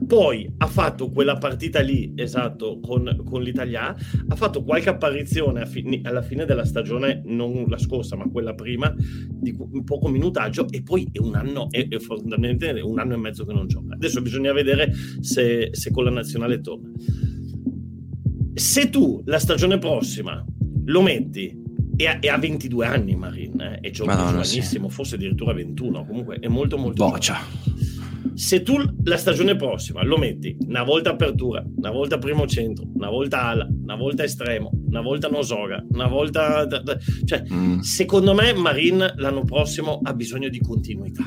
Poi 0.06 0.52
ha 0.58 0.66
fatto 0.66 1.08
quella 1.08 1.38
partita 1.38 1.80
lì, 1.80 2.12
esatto, 2.16 2.80
con, 2.80 3.22
con 3.24 3.40
l'Italia, 3.40 3.94
ha 4.28 4.36
fatto 4.36 4.62
qualche 4.62 4.90
apparizione 4.90 5.64
fi- 5.64 6.00
alla 6.02 6.20
fine 6.20 6.44
della 6.44 6.66
stagione, 6.66 7.22
non 7.24 7.64
la 7.68 7.78
scorsa, 7.78 8.16
ma 8.16 8.28
quella 8.28 8.52
prima, 8.52 8.92
di 8.98 9.56
poco 9.84 10.08
minutaggio, 10.08 10.66
e 10.68 10.82
poi 10.82 11.08
è 11.10 11.18
un 11.18 11.34
anno, 11.36 11.68
è, 11.70 11.88
è 11.88 11.98
fondamentalmente 11.98 12.80
un 12.82 12.98
anno 12.98 13.14
e 13.14 13.16
mezzo 13.16 13.46
che 13.46 13.54
non 13.54 13.66
gioca. 13.68 13.94
Adesso 13.94 14.20
bisogna 14.20 14.52
vedere 14.52 14.92
se, 15.20 15.70
se 15.72 15.90
con 15.90 16.04
la 16.04 16.10
nazionale 16.10 16.60
torna 16.60 16.90
se 18.62 18.90
tu 18.90 19.20
la 19.26 19.40
stagione 19.40 19.78
prossima 19.78 20.42
lo 20.84 21.02
metti 21.02 21.60
e 21.96 22.06
ha, 22.06 22.18
e 22.20 22.28
ha 22.28 22.38
22 22.38 22.86
anni 22.86 23.16
Marin 23.16 23.60
eh, 23.60 23.78
e 23.82 23.90
gioca 23.90 24.14
giovanissimo, 24.16 24.88
sì. 24.88 24.94
forse 24.94 25.16
addirittura 25.16 25.52
21, 25.52 26.06
comunque 26.06 26.38
è 26.38 26.46
molto 26.46 26.78
molto 26.78 27.04
boccia. 27.04 27.40
Se 28.34 28.62
tu 28.62 28.76
la 29.02 29.16
stagione 29.16 29.56
prossima 29.56 30.04
lo 30.04 30.16
metti 30.16 30.56
una 30.60 30.84
volta 30.84 31.10
apertura, 31.10 31.62
una 31.76 31.90
volta 31.90 32.18
primo 32.18 32.46
centro, 32.46 32.86
una 32.94 33.10
volta 33.10 33.42
ala, 33.42 33.68
una 33.68 33.96
volta 33.96 34.22
estremo, 34.22 34.70
una 34.86 35.00
volta 35.00 35.28
Nosoga, 35.28 35.84
una 35.90 36.06
volta... 36.06 36.66
Cioè, 37.24 37.42
mm. 37.52 37.80
secondo 37.80 38.32
me 38.32 38.52
Marin 38.54 39.12
l'anno 39.16 39.42
prossimo 39.42 40.00
ha 40.02 40.14
bisogno 40.14 40.48
di 40.48 40.60
continuità 40.60 41.24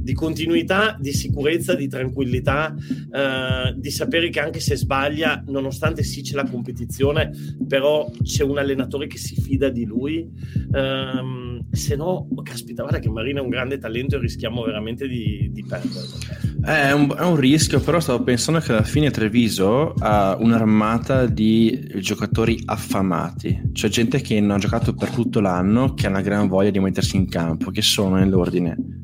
di 0.00 0.12
continuità, 0.14 0.96
di 0.98 1.12
sicurezza, 1.12 1.74
di 1.74 1.88
tranquillità, 1.88 2.74
eh, 2.74 3.74
di 3.76 3.90
sapere 3.90 4.30
che 4.30 4.40
anche 4.40 4.60
se 4.60 4.76
sbaglia, 4.76 5.42
nonostante 5.46 6.02
sì 6.02 6.22
c'è 6.22 6.34
la 6.34 6.48
competizione, 6.48 7.30
però 7.66 8.10
c'è 8.22 8.42
un 8.42 8.58
allenatore 8.58 9.06
che 9.06 9.18
si 9.18 9.40
fida 9.40 9.68
di 9.68 9.84
lui. 9.84 10.28
Eh, 10.72 11.60
se 11.72 11.96
no, 11.96 12.28
caspita, 12.42 12.82
guarda 12.82 12.98
che 12.98 13.10
Marina 13.10 13.40
è 13.40 13.42
un 13.42 13.48
grande 13.48 13.78
talento 13.78 14.16
e 14.16 14.18
rischiamo 14.18 14.62
veramente 14.62 15.06
di, 15.06 15.50
di 15.52 15.64
perderlo. 15.64 16.18
È 16.62 16.92
un, 16.92 17.14
è 17.16 17.22
un, 17.22 17.36
rischio, 17.36 17.80
però 17.80 18.00
stavo 18.00 18.22
pensando 18.22 18.60
che 18.60 18.72
alla 18.72 18.82
fine 18.82 19.10
Treviso 19.10 19.94
ha 19.98 20.36
un'armata 20.38 21.26
di 21.26 21.88
giocatori 21.96 22.60
affamati, 22.64 23.70
cioè 23.72 23.90
gente 23.90 24.20
che 24.20 24.40
non 24.40 24.52
ha 24.52 24.58
giocato 24.58 24.94
per 24.94 25.10
tutto 25.10 25.40
l'anno, 25.40 25.94
che 25.94 26.06
ha 26.06 26.10
una 26.10 26.20
gran 26.20 26.48
voglia 26.48 26.70
di 26.70 26.80
mettersi 26.80 27.16
in 27.16 27.28
campo, 27.28 27.70
che 27.70 27.82
sono 27.82 28.16
nell'ordine 28.16 28.99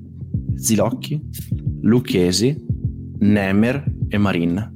Zilocchi, 0.56 1.20
Lucchesi, 1.82 2.56
Nemer 3.18 3.84
e 4.08 4.18
Marin 4.18 4.75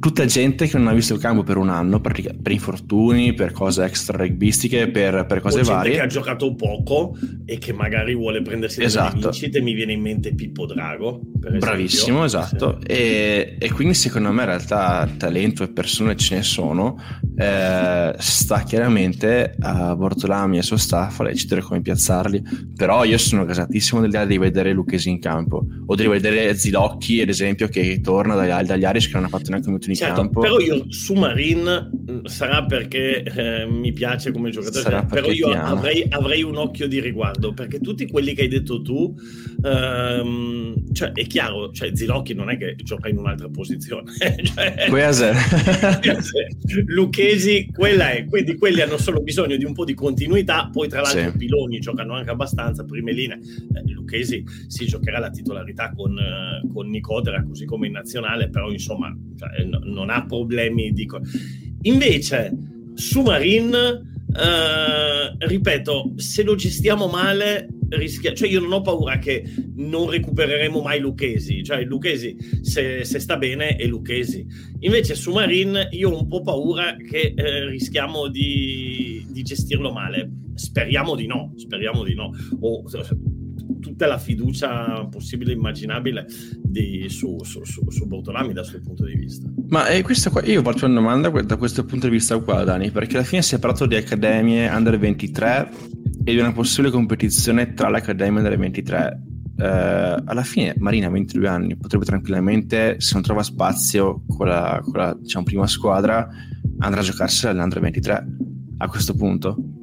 tutta 0.00 0.24
gente 0.24 0.66
che 0.66 0.78
non 0.78 0.88
ha 0.88 0.94
visto 0.94 1.12
il 1.12 1.20
campo 1.20 1.42
per 1.42 1.58
un 1.58 1.68
anno 1.68 2.00
per, 2.00 2.18
per 2.42 2.52
infortuni, 2.52 3.34
per 3.34 3.52
cose 3.52 3.84
extra 3.84 4.16
rugbistiche, 4.16 4.88
per, 4.88 5.26
per 5.26 5.40
cose 5.40 5.62
varie. 5.62 5.92
che 5.92 6.00
ha 6.00 6.06
giocato 6.06 6.54
poco 6.54 7.16
e 7.44 7.58
che 7.58 7.72
magari 7.74 8.14
vuole 8.14 8.40
prendersi 8.40 8.82
esatto. 8.82 9.16
le 9.16 9.22
vincite. 9.22 9.60
Mi 9.60 9.74
viene 9.74 9.92
in 9.92 10.00
mente 10.00 10.34
Pippo 10.34 10.64
Drago. 10.64 11.20
Bravissimo, 11.22 12.24
esatto. 12.24 12.78
Sì. 12.80 12.86
E, 12.86 13.56
e, 13.58 13.70
quindi 13.72 13.94
secondo 13.94 14.32
me 14.32 14.40
in 14.40 14.48
realtà 14.48 15.08
talento 15.16 15.62
e 15.62 15.68
persone 15.68 16.16
ce 16.16 16.36
ne 16.36 16.42
sono. 16.42 16.98
Eh, 17.36 18.14
sta 18.18 18.62
chiaramente 18.62 19.54
a 19.60 19.94
Bortolami 19.94 20.56
e 20.56 20.58
al 20.58 20.64
suo 20.64 20.78
staff 20.78 21.20
a 21.20 21.24
decidere 21.24 21.60
come 21.60 21.82
piazzarli. 21.82 22.42
Però 22.74 23.04
io 23.04 23.18
sono 23.18 23.44
gasatissimo 23.44 24.00
dell'idea 24.00 24.24
di 24.24 24.38
vedere 24.38 24.72
Lucchesi 24.72 25.10
in 25.10 25.20
campo 25.20 25.62
o 25.84 25.94
di 25.94 26.06
vedere 26.06 26.56
Zilocchi, 26.56 27.20
ad 27.20 27.28
esempio, 27.28 27.68
che 27.68 28.00
torna 28.00 28.34
dagli, 28.34 28.66
dagli 28.66 28.84
Irish 28.84 29.08
che 29.08 29.14
non 29.14 29.24
ha 29.24 29.28
fatto 29.28 29.50
neanche 29.50 29.66
un 29.68 29.74
minuto 29.74 29.89
in 29.90 29.96
certo, 29.96 30.20
campo. 30.20 30.40
Però 30.40 30.58
io 30.58 30.84
su 30.90 31.14
Marin 31.14 31.90
mm, 32.10 32.24
sarà 32.24 32.64
perché 32.64 33.22
eh, 33.22 33.66
mi 33.66 33.92
piace 33.92 34.32
come 34.32 34.50
giocatore, 34.50 34.82
sarà 34.82 35.04
però 35.04 35.30
io 35.30 35.48
avrei, 35.50 36.06
avrei, 36.08 36.42
un 36.42 36.56
occhio 36.56 36.88
di 36.88 37.00
riguardo 37.00 37.52
perché 37.52 37.80
tutti 37.80 38.08
quelli 38.08 38.34
che 38.34 38.42
hai 38.42 38.48
detto 38.48 38.82
tu, 38.82 39.14
ehm, 39.62 40.92
cioè 40.92 41.12
è 41.12 41.26
chiaro, 41.26 41.70
cioè 41.72 41.94
Zilocchi 41.94 42.34
non 42.34 42.50
è 42.50 42.56
che 42.56 42.76
gioca 42.76 43.08
in 43.08 43.18
un'altra 43.18 43.48
posizione, 43.48 44.10
cioè, 44.54 44.88
Lucchesi, 46.86 47.68
quella 47.72 48.10
è, 48.10 48.24
quindi 48.24 48.56
quelli 48.56 48.80
hanno 48.80 48.98
solo 48.98 49.20
bisogno 49.20 49.56
di 49.56 49.64
un 49.64 49.72
po' 49.72 49.84
di 49.84 49.94
continuità, 49.94 50.68
poi 50.72 50.88
tra 50.88 51.00
l'altro 51.00 51.30
sì. 51.30 51.36
Piloni 51.36 51.78
giocano 51.80 52.14
anche 52.14 52.30
abbastanza, 52.30 52.84
prime 52.84 53.12
linee, 53.12 53.38
eh, 53.38 53.92
Lucchesi 53.92 54.44
si 54.66 54.86
giocherà 54.86 55.18
la 55.18 55.30
titolarità 55.30 55.92
con, 55.94 56.18
eh, 56.18 56.68
con 56.72 56.88
Nicodera 56.88 57.42
così 57.44 57.64
come 57.64 57.86
in 57.86 57.92
nazionale, 57.92 58.48
però 58.48 58.70
insomma 58.70 59.14
cioè, 59.36 59.64
non 59.84 60.10
ha 60.10 60.24
problemi 60.26 60.92
di... 60.92 61.08
Invece, 61.82 62.52
su 62.94 63.22
Marin, 63.22 63.72
eh, 63.72 65.46
ripeto, 65.46 66.12
se 66.16 66.42
lo 66.42 66.54
gestiamo 66.54 67.06
male, 67.08 67.68
rischia... 67.90 68.34
Cioè, 68.34 68.48
io 68.48 68.60
non 68.60 68.72
ho 68.72 68.80
paura 68.82 69.18
che 69.18 69.44
non 69.76 70.10
recupereremo 70.10 70.80
mai 70.80 71.00
Lucchesi. 71.00 71.62
Cioè, 71.62 71.84
Lucchesi, 71.84 72.36
se, 72.62 73.04
se 73.04 73.18
sta 73.18 73.36
bene, 73.36 73.76
è 73.76 73.86
Lucchesi. 73.86 74.46
Invece, 74.80 75.14
su 75.14 75.32
Marin, 75.32 75.88
io 75.90 76.10
ho 76.10 76.20
un 76.20 76.28
po' 76.28 76.42
paura 76.42 76.96
che 76.96 77.34
eh, 77.34 77.68
rischiamo 77.68 78.28
di, 78.28 79.24
di 79.28 79.42
gestirlo 79.42 79.92
male. 79.92 80.30
Speriamo 80.54 81.14
di 81.14 81.26
no, 81.26 81.54
speriamo 81.56 82.04
di 82.04 82.14
no. 82.14 82.30
O, 82.60 82.84
tutta 83.80 84.06
la 84.06 84.18
fiducia 84.18 85.06
possibile 85.10 85.52
e 85.52 85.54
immaginabile 85.54 86.26
di, 86.62 87.06
su, 87.08 87.38
su, 87.42 87.64
su, 87.64 87.88
su 87.88 88.06
Bortolami 88.06 88.52
dal 88.52 88.64
suo 88.64 88.80
punto 88.80 89.04
di 89.04 89.14
vista. 89.14 89.48
Ma 89.68 89.88
eh, 89.88 90.02
qua, 90.02 90.42
io 90.44 90.62
faccio 90.62 90.86
una 90.86 90.94
domanda 90.94 91.28
da 91.28 91.56
questo 91.56 91.84
punto 91.84 92.06
di 92.06 92.12
vista 92.12 92.38
qua, 92.38 92.64
Dani, 92.64 92.90
perché 92.90 93.16
alla 93.16 93.24
fine 93.24 93.42
si 93.42 93.54
è 93.54 93.58
parlato 93.58 93.86
di 93.86 93.96
accademie 93.96 94.68
under 94.68 94.98
23 94.98 95.70
e 96.24 96.32
di 96.32 96.38
una 96.38 96.52
possibile 96.52 96.90
competizione 96.92 97.74
tra 97.74 97.88
le 97.88 97.98
accademie 97.98 98.40
under 98.40 98.58
23. 98.58 99.22
Eh, 99.56 99.64
alla 100.24 100.42
fine 100.42 100.74
Marina 100.78 101.06
ha 101.06 101.10
22 101.10 101.48
anni, 101.48 101.76
potrebbe 101.76 102.04
tranquillamente, 102.04 102.96
se 102.98 103.14
non 103.14 103.22
trova 103.22 103.42
spazio 103.42 104.24
con 104.26 104.48
la, 104.48 104.80
con 104.82 104.94
la 104.94 105.16
diciamo, 105.20 105.44
prima 105.44 105.66
squadra, 105.66 106.28
andrà 106.78 107.00
a 107.00 107.04
giocarsi 107.04 107.46
all'Under 107.46 107.80
23 107.80 108.26
a 108.78 108.88
questo 108.88 109.14
punto 109.14 109.79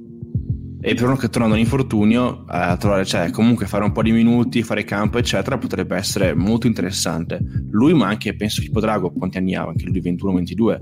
e 0.80 0.94
per 0.94 1.06
uno 1.06 1.16
che 1.16 1.30
torna 1.30 1.48
da 1.48 1.54
un 1.54 1.60
infortunio 1.60 2.44
a 2.48 2.78
trovare, 2.78 3.06
cioè 3.06 3.30
comunque 3.32 3.66
fare 3.66 3.84
un 3.84 3.92
po' 3.92 4.04
di 4.04 4.12
minuti, 4.12 4.64
fare 4.64 4.84
campo 4.84 5.18
eccetera 5.18 5.58
potrebbe 5.58 5.96
essere 5.96 6.34
molto 6.34 6.68
interessante. 6.68 7.40
Lui 7.72 7.94
ma 7.94 8.08
anche 8.08 8.36
penso 8.36 8.62
Pippo 8.62 8.80
Drago 8.80 9.12
quanti 9.12 9.38
anni 9.38 9.56
ha? 9.56 9.64
Anche 9.64 9.86
lui 9.86 10.02
21-22 10.02 10.80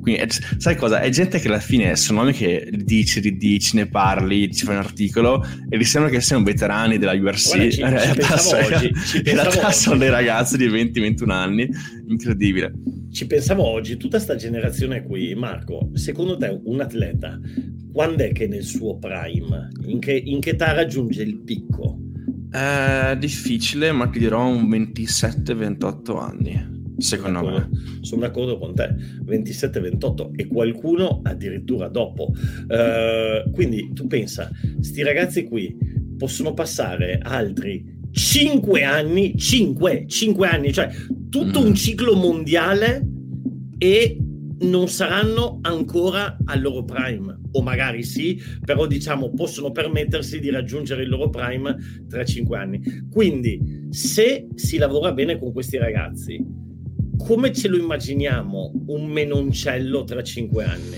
quindi 0.00 0.22
sai 0.58 0.76
cosa? 0.76 1.00
È 1.00 1.08
gente 1.10 1.38
che 1.38 1.48
alla 1.48 1.60
fine 1.60 1.94
sono 1.96 2.20
nomi 2.20 2.32
che 2.32 2.68
dici, 2.72 3.20
ridici, 3.20 3.76
ne 3.76 3.86
parli 3.86 4.52
ci 4.52 4.64
fai 4.64 4.76
un 4.76 4.82
articolo 4.82 5.44
e 5.68 5.76
ti 5.76 5.84
sembra 5.84 6.10
che 6.10 6.20
siano 6.20 6.44
veterani 6.44 6.98
della 6.98 7.12
URC 7.12 7.48
Guarda, 7.48 7.70
ci, 7.70 7.80
in 7.80 7.90
realtà, 7.90 8.36
ci 8.38 8.54
oggi, 8.54 8.92
in 9.24 9.34
realtà 9.34 9.72
sono 9.72 9.98
dei 9.98 10.10
ragazzi 10.10 10.56
di 10.56 10.66
20-21 10.66 11.30
anni. 11.30 11.68
Incredibile 12.06 12.72
ci 13.10 13.26
pensavo 13.26 13.64
oggi, 13.64 13.96
tutta 13.96 14.16
questa 14.16 14.36
generazione 14.36 15.02
qui, 15.02 15.34
Marco, 15.34 15.90
secondo 15.94 16.36
te 16.36 16.60
un 16.64 16.80
atleta, 16.80 17.38
quando 17.92 18.22
è 18.22 18.32
che 18.32 18.46
nel 18.46 18.64
suo 18.64 18.98
prime? 18.98 19.68
In 19.86 19.98
che, 19.98 20.12
in 20.12 20.40
che 20.40 20.50
età 20.50 20.72
raggiunge 20.72 21.22
il 21.22 21.40
picco? 21.40 21.98
È 22.50 23.16
difficile, 23.18 23.92
ma 23.92 24.08
ti 24.08 24.18
dirò 24.18 24.46
un 24.46 24.68
27-28 24.68 26.18
anni. 26.18 26.76
Secondo 26.98 27.38
sono 27.38 27.50
me. 27.50 27.68
Sono 28.00 28.20
d'accordo 28.22 28.58
con 28.58 28.74
te, 28.74 28.94
27-28 29.24 30.30
e 30.34 30.46
qualcuno 30.46 31.20
addirittura 31.22 31.88
dopo. 31.88 32.32
Uh, 32.68 33.50
quindi 33.52 33.92
tu 33.92 34.06
pensa, 34.06 34.50
sti 34.80 35.02
ragazzi 35.02 35.44
qui 35.44 35.76
possono 36.16 36.52
passare 36.54 37.20
altri 37.22 37.97
5 38.10 38.82
anni, 38.82 39.36
5, 39.36 40.04
5 40.06 40.48
anni, 40.48 40.72
cioè 40.72 40.88
tutto 41.28 41.60
mm. 41.60 41.64
un 41.64 41.74
ciclo 41.74 42.14
mondiale 42.14 43.06
e 43.78 44.18
non 44.60 44.88
saranno 44.88 45.58
ancora 45.62 46.36
al 46.44 46.60
loro 46.60 46.84
prime, 46.84 47.38
o 47.52 47.62
magari 47.62 48.02
sì, 48.02 48.40
però 48.64 48.86
diciamo 48.86 49.30
possono 49.30 49.70
permettersi 49.70 50.40
di 50.40 50.50
raggiungere 50.50 51.02
il 51.02 51.08
loro 51.08 51.30
prime 51.30 51.76
tra 52.08 52.24
5 52.24 52.58
anni. 52.58 52.80
Quindi, 53.10 53.86
se 53.90 54.48
si 54.54 54.78
lavora 54.78 55.12
bene 55.12 55.38
con 55.38 55.52
questi 55.52 55.76
ragazzi, 55.76 56.44
come 57.16 57.52
ce 57.52 57.68
lo 57.68 57.76
immaginiamo 57.76 58.84
un 58.86 59.06
menoncello 59.06 60.04
tra 60.04 60.22
5 60.22 60.64
anni? 60.64 60.96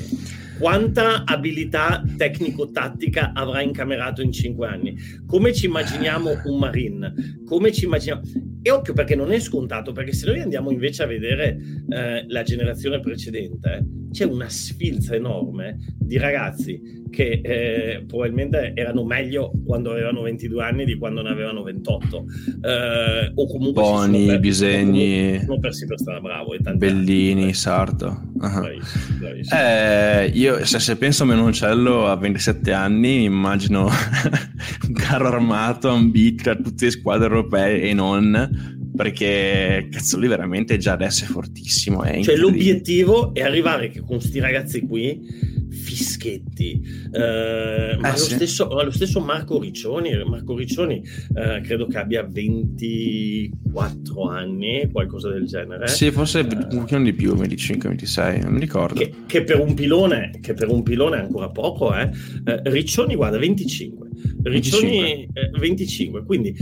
Quanta 0.61 1.24
abilità 1.24 2.04
tecnico-tattica 2.18 3.32
avrà 3.32 3.62
incamerato 3.62 4.20
in 4.20 4.30
cinque 4.30 4.68
anni? 4.68 4.94
Come 5.24 5.54
ci 5.54 5.64
immaginiamo 5.64 6.32
un 6.44 6.58
Marin? 6.58 7.40
Come 7.46 7.72
ci 7.72 7.86
immaginiamo... 7.86 8.20
E 8.61 8.70
occhio 8.70 8.92
perché 8.92 9.16
non 9.16 9.32
è 9.32 9.40
scontato, 9.40 9.92
perché 9.92 10.12
se 10.12 10.26
noi 10.26 10.40
andiamo 10.40 10.70
invece 10.70 11.02
a 11.02 11.06
vedere 11.06 11.58
eh, 11.88 12.26
la 12.28 12.42
generazione 12.42 13.00
precedente, 13.00 13.86
c'è 14.11 14.24
una 14.24 14.50
sfilza 14.50 15.14
enorme 15.14 15.78
di 15.98 16.18
ragazzi 16.18 16.99
che 17.11 17.40
eh, 17.42 18.04
probabilmente 18.06 18.72
erano 18.74 19.04
meglio 19.04 19.52
quando 19.66 19.90
avevano 19.90 20.22
22 20.22 20.62
anni 20.62 20.84
di 20.84 20.96
quando 20.96 21.20
ne 21.22 21.30
avevano 21.30 21.62
28 21.62 22.24
eh, 22.62 23.32
o 23.34 23.46
comunque 23.46 23.82
Boni, 23.82 24.26
per, 24.26 24.40
Bisegni 24.40 25.40
sono 25.40 25.58
persi 25.58 25.86
per 25.86 25.98
strada 25.98 26.20
bravo 26.20 26.54
Bellini, 26.74 27.42
altri. 27.42 27.54
Sarto 27.54 28.06
uh-huh. 28.34 28.61
bravissimo, 28.61 29.18
bravissimo. 29.18 29.61
Eh, 29.61 30.30
io 30.34 30.64
se, 30.64 30.78
se, 30.78 30.96
penso 30.96 31.24
a 31.24 31.26
Menoncello 31.26 32.06
a 32.06 32.16
27 32.16 32.72
anni 32.72 33.24
immagino 33.24 33.84
un 33.84 34.92
carro 34.94 35.28
armato 35.28 35.88
ambito 35.88 36.50
a 36.50 36.56
tutte 36.56 36.86
le 36.86 36.90
squadre 36.92 37.26
europee 37.26 37.82
e 37.82 37.92
non 37.92 38.78
perché 38.96 39.88
cazzo 39.90 40.18
lui 40.18 40.28
veramente 40.28 40.76
già 40.76 40.92
adesso 40.92 41.24
è 41.24 41.26
fortissimo 41.28 42.02
è 42.02 42.22
cioè 42.22 42.36
l'obiettivo 42.36 43.32
è 43.32 43.40
arrivare 43.40 43.88
che 43.88 44.00
con 44.00 44.18
questi 44.18 44.40
ragazzi 44.40 44.80
qui 44.80 45.58
fischetti 45.81 46.81
eh, 47.12 47.97
ma, 47.99 48.09
eh, 48.09 48.12
lo 48.12 48.16
sì. 48.16 48.35
stesso, 48.35 48.68
ma, 48.68 48.83
lo 48.83 48.91
stesso, 48.91 49.20
Marco 49.20 49.59
Riccioni 49.59 50.11
Marco 50.24 50.55
Riccioni 50.57 51.03
eh, 51.35 51.61
credo 51.62 51.87
che 51.87 51.99
abbia 51.99 52.22
24 52.22 54.28
anni 54.28 54.89
qualcosa 54.93 55.31
del 55.31 55.47
genere 55.47 55.89
sì 55.89 56.11
forse 56.11 56.41
un 56.41 56.66
pochino 56.68 57.03
di 57.03 57.14
più 57.14 57.33
25-26 57.35 58.43
non 58.43 58.53
mi 58.53 58.61
ricordo 58.61 59.01
che, 59.01 59.12
che, 59.26 59.43
per 59.43 59.59
un 59.59 59.74
pilone 59.74 60.39
che 60.41 60.55
per 60.55 60.68
un 60.68 60.83
pilone 60.83 61.16
è 61.16 61.20
ancora 61.20 61.49
poco 61.49 61.95
eh. 61.95 62.11
eh 62.45 62.61
Riccioni 62.64 63.14
guarda 63.14 63.39
25 63.39 64.09
Riccioni 64.43 65.28
25. 65.33 65.41
Eh, 65.41 65.59
25. 65.59 66.24
quindi 66.24 66.55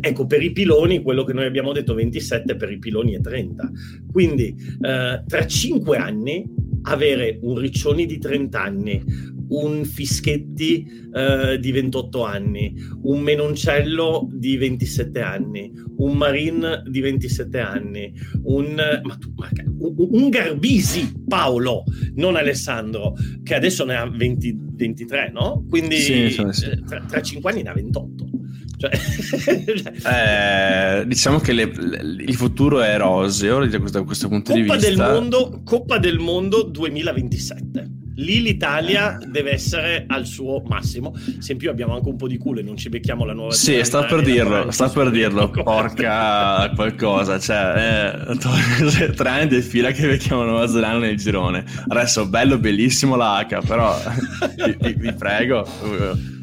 ecco 0.00 0.26
per 0.26 0.42
i 0.42 0.52
piloni 0.52 1.02
quello 1.02 1.24
che 1.24 1.32
noi 1.32 1.46
abbiamo 1.46 1.72
detto 1.72 1.94
27 1.94 2.56
per 2.56 2.70
i 2.70 2.78
piloni 2.78 3.14
è 3.14 3.20
30 3.20 3.70
quindi 4.10 4.54
eh, 4.80 5.22
tra 5.26 5.46
5 5.46 5.96
anni 5.96 6.44
avere 6.82 7.38
un 7.42 7.58
Riccioni 7.58 8.06
di 8.06 8.18
30 8.18 8.60
anni, 8.60 9.02
un 9.48 9.84
Fischetti 9.84 10.86
eh, 11.14 11.58
di 11.60 11.70
28 11.72 12.24
anni, 12.24 12.74
un 13.02 13.20
Menoncello 13.20 14.28
di 14.32 14.56
27 14.56 15.20
anni, 15.20 15.72
un 15.98 16.16
Marin 16.16 16.82
di 16.88 17.00
27 17.00 17.58
anni, 17.58 18.12
un, 18.44 18.74
ma 19.02 19.16
tu, 19.16 19.32
ma, 19.36 19.48
un, 19.78 20.28
Garbisi, 20.28 21.12
Paolo, 21.26 21.84
non 22.14 22.36
Alessandro, 22.36 23.14
che 23.42 23.54
adesso 23.54 23.84
ne 23.84 23.96
ha 23.96 24.08
20, 24.08 24.58
23, 24.74 25.30
no? 25.32 25.64
Quindi 25.68 25.96
sì, 25.96 26.30
sì. 26.50 26.66
Eh, 26.66 26.82
tra, 26.86 27.04
tra 27.04 27.20
5 27.20 27.50
anni 27.50 27.62
ne 27.62 27.68
ha 27.68 27.74
28. 27.74 28.41
Cioè... 30.02 31.00
eh, 31.00 31.06
diciamo 31.06 31.38
che 31.38 31.52
le, 31.52 31.72
le, 31.74 32.22
il 32.24 32.34
futuro 32.34 32.80
è 32.80 32.96
roseo 32.96 33.64
da 33.64 33.78
questo, 33.78 33.98
da 33.98 34.04
questo 34.04 34.28
punto 34.28 34.52
Coppa 34.52 34.64
di 34.64 34.70
vista. 34.70 34.88
Del 34.88 34.96
mondo, 34.96 35.60
Coppa 35.64 35.98
del 35.98 36.18
Mondo 36.18 36.62
2027 36.62 38.00
lì 38.16 38.42
l'Italia 38.42 39.18
deve 39.24 39.52
essere 39.52 40.04
al 40.06 40.26
suo 40.26 40.62
massimo. 40.66 41.14
Se 41.38 41.52
in 41.52 41.58
più 41.58 41.70
abbiamo 41.70 41.94
anche 41.94 42.08
un 42.08 42.16
po' 42.16 42.26
di 42.26 42.36
culo 42.38 42.60
e 42.60 42.62
non 42.62 42.76
ci 42.76 42.88
becchiamo 42.88 43.24
la 43.24 43.32
nuova 43.32 43.52
Sì, 43.52 43.82
sta 43.84 44.04
per 44.04 44.22
dirlo, 44.22 44.70
sta 44.70 44.88
per 44.88 45.10
dirlo, 45.10 45.50
porca 45.50 46.70
qualcosa, 46.74 47.38
cioè, 47.38 48.26
eh, 48.28 49.10
tre 49.14 49.28
anni 49.28 49.48
di 49.48 49.62
fila 49.62 49.90
che 49.90 50.06
becchiamo 50.06 50.44
Nuova 50.44 50.66
Zelanda 50.66 51.06
nel 51.06 51.16
girone. 51.16 51.64
Adesso 51.88 52.26
bello, 52.26 52.58
bellissimo 52.58 53.16
la 53.16 53.46
H, 53.48 53.66
però 53.66 53.96
vi, 54.56 54.76
vi, 54.80 54.92
vi, 54.94 55.12
prego, 55.14 55.66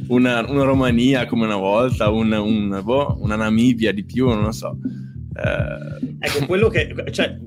una, 0.09 0.45
una, 0.49 0.63
Romania 0.63 1.25
come 1.25 1.45
una 1.45 1.55
volta, 1.55 2.09
un, 2.09 2.31
un, 2.31 2.81
boh, 2.83 3.17
una 3.19 3.35
Namibia 3.35 3.91
di 3.91 4.05
più, 4.05 4.27
non 4.27 4.43
lo 4.43 4.51
so. 4.51 4.77
Eh... 5.33 6.17
Ecco, 6.19 6.45
quello 6.45 6.67
che... 6.67 6.93
Cioè, 7.11 7.37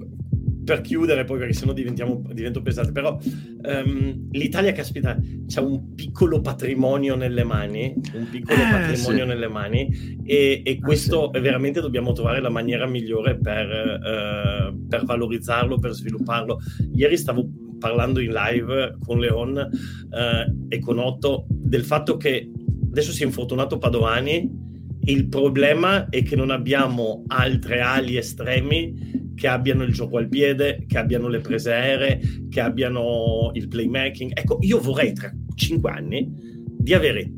per 0.65 0.81
chiudere 0.81 1.25
poi 1.25 1.39
perché 1.39 1.55
sennò 1.55 1.73
divento 1.73 2.63
pesante 2.63 2.93
però 2.93 3.19
um, 3.19 4.29
l'Italia 4.31 4.73
caspita 4.73 5.19
c'ha 5.47 5.61
un 5.61 5.95
piccolo 5.95 6.41
patrimonio 6.41 7.17
nelle 7.17 7.43
mani 7.45 7.93
un 8.15 8.29
piccolo 8.31 8.61
eh, 8.61 8.71
patrimonio 8.71 9.23
sì. 9.23 9.29
nelle 9.29 9.49
mani 9.49 10.21
e, 10.25 10.63
e 10.65 10.79
ah, 10.81 10.85
questo 10.85 11.31
ah, 11.31 11.31
sì. 11.35 11.41
veramente 11.41 11.81
dobbiamo 11.81 12.13
trovare 12.13 12.41
la 12.41 12.51
maniera 12.51 12.87
migliore 12.87 13.39
per, 13.39 13.67
uh, 13.67 14.87
per 14.87 15.05
valorizzarlo 15.05 15.79
per 15.79 15.93
svilupparlo 15.93 16.61
ieri 16.95 17.17
stavo 17.17 17.45
parlando 17.79 18.21
in 18.21 18.31
live 18.33 18.99
con 19.05 19.19
Leon 19.19 19.57
uh, 19.57 20.67
e 20.69 20.79
con 20.79 20.99
Otto 20.99 21.47
del 21.73 21.85
fatto 21.87 22.19
che 22.19 22.51
adesso 22.91 23.13
si 23.13 23.23
è 23.23 23.25
infortunato 23.25 23.79
Padovani 23.79 24.61
il 25.05 25.27
problema 25.29 26.11
è 26.11 26.23
che 26.23 26.37
non 26.37 26.51
abbiamo 26.51 27.25
altre 27.29 27.81
ali 27.81 28.19
estremi 28.19 29.33
che 29.35 29.49
abbiano 29.49 29.83
il 29.83 29.95
gioco 29.95 30.19
al 30.19 30.29
piede, 30.29 30.85
che 30.87 30.99
abbiano 30.99 31.29
le 31.29 31.41
prese 31.41 31.73
aeree, 31.73 32.21
che 32.51 32.61
abbiano 32.61 33.53
il 33.55 33.69
playmaking. 33.69 34.33
Ecco, 34.35 34.59
io 34.61 34.81
vorrei 34.81 35.15
tra 35.15 35.33
cinque 35.55 35.91
anni 35.91 36.31
di 36.79 36.93
avere 36.93 37.33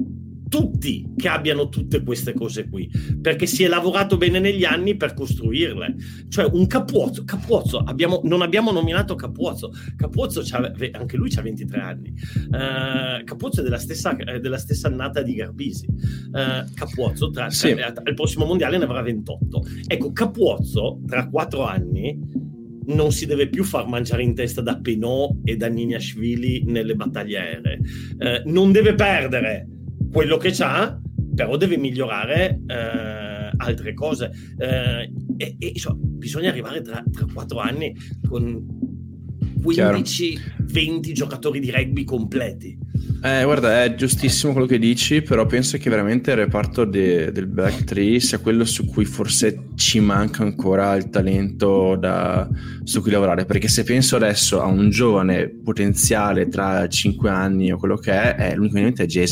tutti 0.49 1.13
che 1.17 1.29
abbiano 1.29 1.69
tutte 1.69 2.03
queste 2.03 2.33
cose 2.33 2.69
qui, 2.69 2.91
perché 3.21 3.47
si 3.47 3.65
è 3.65 3.69
lavorato 3.69 4.17
bene 4.17 4.39
negli 4.39 4.65
anni 4.65 4.97
per 4.97 5.15
costruirle. 5.15 5.97
Cioè 6.29 6.49
un 6.53 6.67
Capuozzo, 6.67 7.25
Capuozzo 7.25 7.79
abbiamo, 7.79 8.21
non 8.25 8.43
abbiamo 8.43 8.71
nominato 8.71 9.15
Capuozzo, 9.15 9.73
Capuozzo 9.97 10.43
anche 10.93 11.17
lui 11.17 11.33
ha 11.37 11.43
23 11.43 11.81
anni, 11.81 12.15
uh, 12.49 13.25
Capuozzo 13.25 13.61
è 13.61 13.63
della 13.63 13.79
stessa, 13.79 14.17
è 14.17 14.41
della 14.41 14.59
stessa 14.59 14.89
annata 14.89 15.23
di 15.23 15.35
Garbisi, 15.35 15.87
uh, 15.87 16.73
Capuozzo 16.75 17.31
tra, 17.31 17.51
sì. 17.51 17.71
al 17.73 18.15
prossimo 18.15 18.45
mondiale 18.45 18.79
ne 18.79 18.85
avrà 18.85 19.03
28. 19.03 19.63
Ecco, 19.87 20.13
Capuozzo 20.13 21.01
tra 21.07 21.29
quattro 21.29 21.65
anni 21.65 22.43
non 22.87 23.13
si 23.13 23.27
deve 23.27 23.49
più 23.49 23.65
far 23.65 23.87
mangiare 23.87 24.23
in 24.23 24.35
testa 24.35 24.61
da 24.61 24.79
Penot 24.79 25.39
e 25.45 25.57
da 25.57 25.69
Niniashvili 25.69 26.65
nelle 26.67 26.95
battaglie 26.95 27.39
aeree. 27.39 27.81
Eh, 28.19 28.43
non 28.47 28.73
deve 28.73 28.95
perdere 28.95 29.69
quello 30.15 30.37
che 30.37 30.53
c'ha, 30.53 30.97
però 31.35 31.57
deve 31.57 31.77
migliorare 31.77 32.61
eh, 32.69 33.51
altre 33.57 33.95
cose. 33.95 34.31
Eh, 34.57 35.12
e, 35.37 35.57
e 35.59 35.73
so, 35.75 35.97
bisogna 35.99 36.51
arrivare 36.51 36.83
tra, 36.83 37.03
tra 37.11 37.27
4 37.33 37.59
anni 37.59 37.93
con 38.29 38.65
15-20 39.61 41.12
giocatori 41.12 41.59
di 41.59 41.73
rugby 41.73 42.05
completi. 42.05 42.79
Eh, 43.25 43.43
guarda, 43.43 43.83
è 43.83 43.95
giustissimo 43.97 44.53
quello 44.53 44.69
che 44.69 44.79
dici, 44.79 45.23
però 45.23 45.47
penso 45.47 45.79
che 45.79 45.91
veramente 45.91 46.31
il 46.31 46.37
reparto 46.37 46.85
de, 46.85 47.33
del 47.33 47.49
Black 47.49 47.83
Tree 47.83 48.21
sia 48.21 48.39
quello 48.39 48.65
su 48.65 48.85
cui 48.85 49.05
forse 49.05 49.71
ci 49.75 49.99
manca 49.99 50.45
ancora 50.45 50.95
il 50.95 51.09
talento 51.09 51.97
da, 51.97 52.49
su 52.85 53.01
cui 53.01 53.11
lavorare. 53.11 53.47
Perché 53.47 53.67
se 53.67 53.83
penso 53.83 54.15
adesso 54.15 54.61
a 54.61 54.67
un 54.67 54.91
giovane 54.91 55.49
potenziale 55.49 56.47
tra 56.49 56.87
5 56.87 57.29
anni 57.29 57.73
o 57.73 57.79
quello 57.79 57.97
che 57.97 58.12
è, 58.12 58.35
è 58.37 58.55
l'unico 58.55 58.79
mente 58.79 59.03
è 59.03 59.07
Jay 59.07 59.27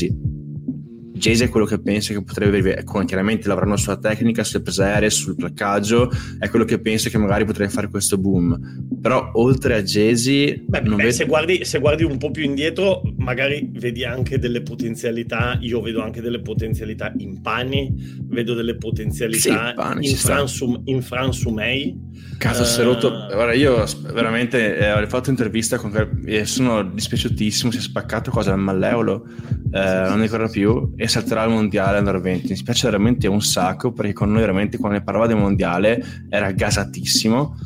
Jayce 1.15 1.45
è 1.45 1.49
quello 1.49 1.67
che 1.67 1.81
penso 1.81 2.13
che 2.13 2.23
potrebbe 2.23 2.77
ecco, 2.77 3.05
chiaramente 3.05 3.47
lavorando 3.47 3.77
sulla 3.77 3.99
tecnica, 3.99 4.43
sulle 4.45 4.63
prese 4.63 4.83
aeree, 4.83 5.11
sul 5.11 5.37
placcaggio, 5.37 6.11
è 6.39 6.49
quello 6.49 6.65
che 6.65 6.81
penso 6.81 7.11
che 7.11 7.19
magari 7.19 7.45
potrebbe 7.45 7.71
fare 7.71 7.89
questo 7.89 8.19
boom. 8.19 8.89
Però 9.01 9.31
oltre 9.35 9.75
a 9.75 9.83
Jayce... 9.83 10.65
Vedo... 10.67 11.11
se, 11.11 11.27
guardi, 11.27 11.65
se, 11.65 11.79
guardi, 11.79 12.05
un 12.05 12.19
po' 12.19 12.31
più 12.31 12.43
indietro, 12.43 13.03
magari 13.19 13.69
vedi 13.73 14.05
anche 14.05 14.39
delle 14.39 14.63
potenzialità, 14.63 15.59
io 15.61 15.81
vedo 15.81 16.03
anche 16.03 16.21
delle 16.21 16.41
potenzialità 16.41 17.13
in 17.19 17.41
Pani, 17.41 17.95
vedo 18.29 18.55
delle 18.55 18.77
potenzialità 18.77 19.69
sì, 19.69 19.75
pani, 19.75 20.09
in, 20.09 20.17
Fransum, 20.17 20.81
in 20.85 21.03
Fransumei. 21.03 22.11
Caso 22.39 22.63
uh... 22.63 22.65
si 22.65 22.81
è 22.81 22.85
rotto... 22.85 23.11
Guarda, 23.11 23.53
io 23.53 23.85
veramente 24.13 24.79
eh, 24.79 24.93
ho 24.93 25.07
fatto 25.07 25.31
intervista 25.31 25.77
con... 25.77 26.23
e 26.25 26.45
sono 26.47 26.83
dispiaciutissimo, 26.83 27.71
si 27.71 27.79
è 27.79 27.81
spaccato 27.81 28.31
cosa, 28.31 28.53
il 28.53 28.59
malleolo, 28.59 29.27
eh, 29.73 30.07
non 30.09 30.19
ne 30.19 30.23
ricordo 30.23 30.49
più, 30.49 30.93
e 31.03 31.09
salterà 31.09 31.43
il 31.43 31.51
mondiale 31.51 31.99
under 31.99 32.21
20. 32.21 32.51
Mi 32.51 32.57
spiace 32.57 32.87
veramente 32.87 33.27
un 33.27 33.43
sacco 33.43 33.91
perché 33.91 34.13
con 34.13 34.31
noi 34.31 34.41
veramente 34.43 34.79
quando 34.79 34.99
ne 34.99 35.03
parlava 35.03 35.27
del 35.27 35.37
mondiale 35.37 36.01
era 36.29 36.53
gasatissimo 36.53 37.57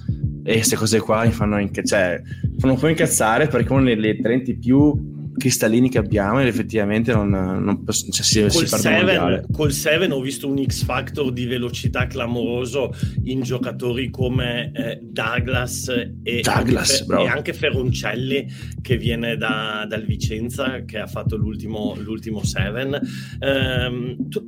e 0.43 0.53
queste 0.55 0.77
cose 0.77 1.01
qua 1.01 1.23
mi 1.23 1.33
fanno, 1.33 1.59
inca- 1.59 1.83
cioè, 1.83 2.19
fanno 2.57 2.73
un 2.73 2.79
po' 2.79 2.89
incazzare 2.89 3.47
perché 3.49 3.71
uno 3.71 3.83
dei 3.83 4.21
talenti 4.23 4.57
più 4.57 5.16
cristallini 5.37 5.89
che 5.89 5.99
abbiamo 5.99 6.41
ed 6.41 6.47
effettivamente 6.47 7.13
non, 7.13 7.29
non 7.29 7.85
cioè, 7.87 8.25
si, 8.25 8.41
col 8.41 8.51
si 8.51 8.67
seven, 8.67 9.47
col 9.51 9.73
7 9.73 10.07
ho 10.11 10.21
visto 10.21 10.49
un 10.49 10.63
X 10.65 10.85
Factor 10.85 11.33
di 11.33 11.47
velocità 11.47 12.07
clamoroso 12.07 12.95
in 13.25 13.43
giocatori 13.43 14.11
come 14.11 14.73
eh, 14.75 14.99
Douglas, 15.03 15.89
e, 16.23 16.41
Douglas 16.41 17.05
anche, 17.09 17.23
e, 17.23 17.27
anche 17.29 17.53
Ferroncelli 17.53 18.47
che 18.81 18.97
viene 18.97 19.37
da, 19.37 19.87
dal 19.89 20.05
Vicenza 20.05 20.85
che 20.85 20.99
ha 20.99 21.07
fatto 21.07 21.37
l'ultimo, 21.37 21.95
l'ultimo 21.99 22.43
7 22.43 23.01
ehm, 23.41 24.29
tu, 24.29 24.47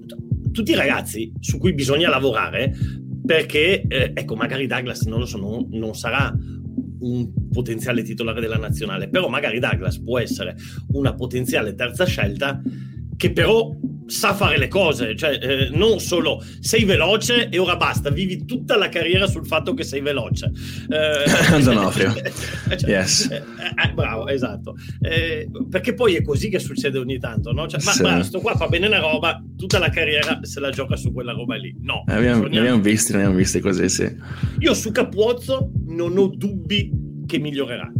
tutti 0.53 0.71
i 0.73 0.77
ragazzi 0.77 1.33
su 1.41 1.59
cui 1.59 1.73
bisogna 1.75 2.09
lavorare 2.09 2.75
perché 3.25 3.83
eh, 3.87 4.13
ecco 4.15 4.37
magari 4.37 4.67
Douglas 4.67 5.03
non 5.03 5.19
lo 5.19 5.27
so 5.27 5.37
non, 5.39 5.69
non 5.73 5.95
sarà 5.95 6.35
un 7.01 7.49
potenziale 7.51 8.03
titolare 8.03 8.41
della 8.41 8.57
nazionale, 8.57 9.09
però 9.09 9.29
magari 9.29 9.59
Douglas 9.59 9.99
può 9.99 10.19
essere 10.19 10.57
una 10.93 11.15
potenziale 11.15 11.75
terza 11.75 12.05
scelta 12.05 12.61
che 13.17 13.33
però 13.33 13.75
sa 14.09 14.35
fare 14.35 14.59
le 14.59 14.69
cose, 14.69 15.15
cioè 15.15 15.39
eh, 15.41 15.69
non 15.71 16.01
solo 16.01 16.43
sei 16.61 16.85
veloce 16.85 17.49
e 17.51 17.59
ora 17.59 17.77
basta, 17.77 18.11
vivi 18.11 18.45
tutta 18.47 18.77
la 18.77 18.89
carriera 18.89 19.27
sul 19.27 19.47
fatto 19.47 19.75
che 19.75 19.85
sei 19.85 20.01
veloce. 20.01 20.51
Eh, 20.89 21.61
Donofrio. 21.63 22.15
cioè, 22.77 22.91
yes. 22.91 23.29
Eh, 23.31 23.37
eh, 23.37 23.93
bravo, 23.93 24.27
esatto. 24.29 24.77
Eh, 25.01 25.49
perché 25.69 25.95
poi 25.95 26.15
è 26.15 26.23
così 26.23 26.49
che 26.49 26.59
succede 26.59 26.99
ogni 26.99 27.19
tanto, 27.19 27.53
no? 27.53 27.67
Cioè, 27.67 27.83
ma 27.85 27.93
sì. 27.93 28.03
bravo, 28.03 28.23
sto 28.23 28.41
qua 28.41 28.57
fa 28.57 28.67
bene 28.69 28.87
una 28.87 29.01
roba, 29.01 29.43
tutta 29.57 29.79
la 29.79 29.91
carriera 29.91 30.41
se 30.43 30.59
la 30.61 30.71
gioca 30.71 30.97
su 30.97 31.13
quella 31.13 31.33
roba 31.33 31.57
lì. 31.57 31.77
No. 31.81 32.05
Eh, 32.09 32.15
abbiamo, 32.15 32.41
bisogna... 32.41 32.55
ne 32.55 32.59
abbiamo 32.61 32.83
visti, 32.83 33.13
ne 33.13 33.19
abbiamo 33.19 33.37
visti 33.37 33.61
così, 33.61 33.89
sì. 33.89 34.17
Io 34.61 34.75
su 34.75 34.91
Capuozzo 34.91 35.71
non 35.87 36.17
ho 36.17 36.29
dubbi 36.29 36.91
che 37.27 37.39
migliorerà 37.39 37.93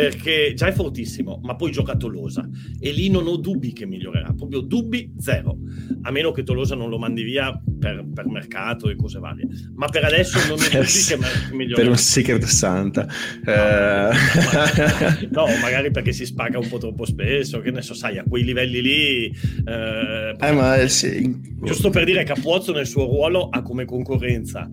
perché 0.00 0.52
già 0.54 0.66
è 0.66 0.72
fortissimo, 0.72 1.40
ma 1.42 1.56
poi 1.56 1.70
gioca 1.70 1.92
a 1.92 1.96
Tolosa 1.96 2.46
e 2.78 2.90
lì 2.90 3.08
non 3.08 3.26
ho 3.26 3.36
dubbi 3.36 3.72
che 3.72 3.86
migliorerà, 3.86 4.34
proprio 4.34 4.60
dubbi 4.60 5.14
zero, 5.18 5.56
a 6.02 6.10
meno 6.10 6.32
che 6.32 6.42
Tolosa 6.42 6.74
non 6.74 6.90
lo 6.90 6.98
mandi 6.98 7.22
via 7.22 7.58
per, 7.78 8.04
per 8.12 8.26
mercato 8.26 8.90
e 8.90 8.96
cose 8.96 9.18
varie. 9.18 9.46
Ma 9.74 9.86
per 9.86 10.04
adesso 10.04 10.38
non 10.48 10.52
ho 10.52 10.56
dubbi 10.56 10.84
che 11.08 11.18
migliorerà. 11.52 11.82
Per 11.82 11.88
un 11.88 11.96
secret 11.96 12.44
santa. 12.44 13.06
No, 13.44 13.52
eh... 13.52 15.28
no, 15.32 15.46
magari 15.62 15.90
perché 15.90 16.12
si 16.12 16.26
spacca 16.26 16.58
un 16.58 16.68
po' 16.68 16.78
troppo 16.78 17.06
spesso, 17.06 17.60
che 17.60 17.70
ne 17.70 17.80
so, 17.80 17.94
sai, 17.94 18.18
a 18.18 18.24
quei 18.24 18.44
livelli 18.44 18.82
lì... 18.82 19.24
Eh, 19.64 20.36
eh 20.38 20.52
ma 20.52 20.86
sì. 20.88 21.54
Giusto 21.62 21.88
per 21.88 22.04
dire, 22.04 22.22
Capuozzo 22.24 22.72
nel 22.72 22.86
suo 22.86 23.04
ruolo 23.06 23.48
ha 23.48 23.62
come 23.62 23.86
concorrenza 23.86 24.68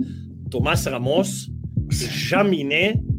Tomas 0.49 0.87
Ramos, 0.87 1.49
Jaminet 1.87 3.11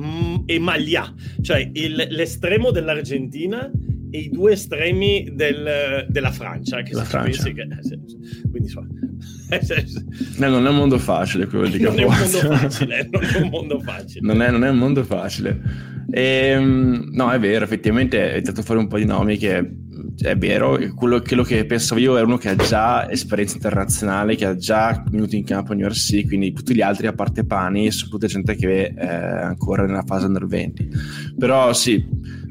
mm, 0.00 0.36
e 0.46 0.58
Maglia, 0.58 1.12
cioè 1.40 1.70
il, 1.72 2.06
l'estremo 2.10 2.70
dell'Argentina 2.70 3.70
e 4.10 4.18
i 4.18 4.28
due 4.28 4.52
estremi 4.52 5.30
del, 5.32 6.06
della 6.08 6.30
Francia. 6.30 6.82
Che 6.82 6.92
La 6.92 7.04
Francia. 7.04 7.44
Che, 7.44 7.62
eh, 7.62 8.48
quindi 8.50 8.68
so, 8.68 8.84
no, 10.38 10.48
non 10.48 10.66
è 10.66 10.68
un 10.68 10.76
mondo 10.76 10.98
facile 10.98 11.46
quello 11.46 11.68
di 11.68 11.80
non 11.80 11.98
è 11.98 12.04
un 12.04 12.12
mondo 12.12 12.38
facile, 12.38 13.08
non 13.10 13.22
è 13.22 13.40
un 13.40 13.48
mondo 13.48 13.80
facile. 13.80 14.26
non, 14.26 14.42
è, 14.42 14.50
non 14.50 14.64
è 14.64 14.68
un 14.68 14.78
mondo 14.78 15.02
facile. 15.02 15.60
E, 16.10 16.22
ehm, 16.22 17.08
no, 17.12 17.30
è 17.30 17.38
vero, 17.38 17.64
effettivamente 17.64 18.34
è 18.34 18.40
stato 18.42 18.62
fuori 18.62 18.80
un 18.80 18.88
po' 18.88 18.98
di 18.98 19.06
nomi 19.06 19.38
che 19.38 19.66
è 20.20 20.36
vero, 20.36 20.78
quello, 20.94 21.20
quello, 21.20 21.42
che 21.42 21.64
pensavo 21.64 22.00
io 22.00 22.18
è 22.18 22.22
uno 22.22 22.36
che 22.36 22.50
ha 22.50 22.56
già 22.56 23.10
esperienza 23.10 23.56
internazionale, 23.56 24.36
che 24.36 24.46
ha 24.46 24.56
già 24.56 25.02
minuti 25.10 25.36
in 25.36 25.44
campo 25.44 25.72
a 25.72 25.74
New 25.74 25.84
York 25.84 25.96
City, 25.96 26.26
quindi 26.26 26.52
tutti 26.52 26.74
gli 26.74 26.80
altri 26.80 27.06
a 27.06 27.12
parte 27.12 27.44
Pani 27.44 27.90
sono 27.90 28.10
tutta 28.10 28.26
gente 28.26 28.54
che 28.54 28.92
è 28.94 29.06
ancora 29.06 29.84
nella 29.84 30.04
fase 30.04 30.26
under 30.26 30.46
20. 30.46 30.88
Però 31.38 31.72
sì, 31.72 32.04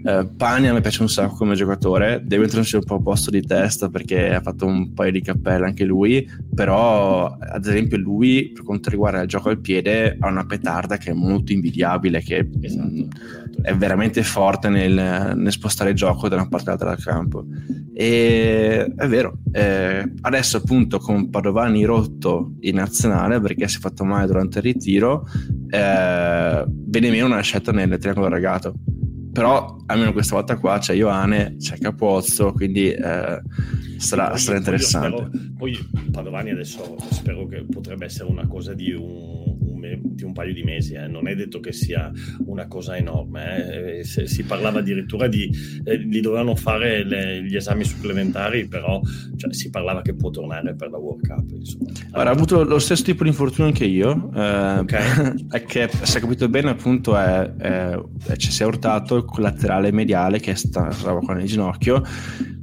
Uh, 0.03 0.35
Pani 0.35 0.67
a 0.67 0.73
me 0.73 0.81
piace 0.81 1.03
un 1.03 1.09
sacco 1.09 1.35
come 1.35 1.53
giocatore, 1.53 2.21
deve 2.23 2.45
mettersi 2.45 2.75
un 2.75 2.83
po' 2.83 2.95
a 2.95 3.01
posto 3.01 3.29
di 3.29 3.41
testa 3.41 3.87
perché 3.89 4.33
ha 4.33 4.41
fatto 4.41 4.65
un 4.65 4.93
paio 4.93 5.11
di 5.11 5.21
cappelle 5.21 5.65
anche 5.65 5.83
lui, 5.83 6.27
però 6.53 7.37
ad 7.39 7.65
esempio 7.65 7.97
lui 7.97 8.51
per 8.51 8.63
quanto 8.63 8.89
riguarda 8.89 9.21
il 9.21 9.27
gioco 9.27 9.49
al 9.49 9.59
piede 9.59 10.17
ha 10.19 10.27
una 10.27 10.45
petarda 10.45 10.97
che 10.97 11.11
è 11.11 11.13
molto 11.13 11.51
invidiabile, 11.51 12.21
che 12.21 12.49
esatto, 12.61 12.87
mh, 12.87 12.97
esatto. 12.97 13.61
è 13.61 13.75
veramente 13.75 14.23
forte 14.23 14.69
nel, 14.69 15.33
nel, 15.35 15.51
spostare 15.51 15.91
il 15.91 15.95
gioco 15.95 16.27
da 16.27 16.35
una 16.35 16.47
parte 16.47 16.71
all'altra 16.71 16.95
del 16.95 17.03
campo. 17.03 17.45
E 17.93 18.93
è 18.97 19.07
vero, 19.07 19.37
eh, 19.51 20.13
adesso 20.21 20.57
appunto 20.57 20.97
con 20.97 21.29
Padovani 21.29 21.83
rotto 21.83 22.53
in 22.61 22.75
nazionale 22.75 23.39
perché 23.39 23.67
si 23.67 23.77
è 23.77 23.79
fatto 23.79 24.03
male 24.03 24.25
durante 24.25 24.57
il 24.57 24.63
ritiro, 24.63 25.27
eh, 25.69 26.65
viene 26.67 27.09
meno 27.11 27.27
una 27.27 27.41
scelta 27.41 27.71
nel 27.71 27.99
triangolo 27.99 28.27
ragato 28.27 28.73
però 29.31 29.77
almeno 29.85 30.11
questa 30.11 30.35
volta 30.35 30.57
qua 30.57 30.77
c'è 30.79 30.93
Ioane, 30.93 31.55
c'è 31.57 31.77
Capozzo, 31.77 32.51
quindi 32.51 32.91
eh, 32.91 33.41
sarà, 33.97 34.35
sarà 34.37 34.57
interessante. 34.57 35.09
Poi, 35.57 35.73
spero, 35.73 35.89
poi 35.91 36.11
Padovani 36.11 36.51
adesso 36.51 36.95
spero 37.09 37.45
che 37.47 37.63
potrebbe 37.63 38.05
essere 38.05 38.29
una 38.29 38.47
cosa 38.47 38.73
di 38.73 38.91
un 38.91 39.80
di 40.01 40.23
un 40.23 40.33
paio 40.33 40.53
di 40.53 40.63
mesi, 40.63 40.93
eh. 40.93 41.07
non 41.07 41.27
è 41.27 41.35
detto 41.35 41.59
che 41.59 41.71
sia 41.71 42.11
una 42.45 42.67
cosa 42.67 42.95
enorme. 42.97 43.99
Eh. 43.99 44.03
si 44.03 44.43
parlava 44.43 44.79
addirittura 44.79 45.27
di, 45.27 45.49
eh, 45.83 45.99
gli 45.99 46.21
dovevano 46.21 46.55
fare 46.55 47.03
le, 47.03 47.43
gli 47.43 47.55
esami 47.55 47.83
supplementari, 47.83 48.67
però 48.67 49.01
cioè, 49.37 49.53
si 49.53 49.69
parlava 49.69 50.01
che 50.01 50.13
può 50.13 50.29
tornare 50.29 50.75
per 50.75 50.89
la 50.89 50.97
World 50.97 51.27
Cup. 51.27 51.51
Insomma. 51.51 51.89
Allora, 52.11 52.29
ha 52.29 52.33
avuto 52.33 52.63
lo 52.63 52.79
stesso 52.79 53.03
tipo 53.03 53.23
di 53.23 53.29
infortunio 53.29 53.71
anche 53.71 53.85
io, 53.85 54.31
eh, 54.35 54.77
okay. 54.79 55.45
è 55.49 55.63
che 55.63 55.89
se 56.01 56.17
ho 56.17 56.21
capito 56.21 56.47
bene 56.49 56.69
appunto 56.69 57.17
è, 57.17 57.51
è, 57.55 57.99
ci 58.37 58.51
si 58.51 58.63
è 58.63 58.65
urtato 58.65 59.15
il 59.17 59.25
collaterale 59.25 59.91
mediale 59.91 60.39
che 60.39 60.55
stava 60.55 61.19
qua 61.19 61.33
nel 61.33 61.45
ginocchio 61.47 62.03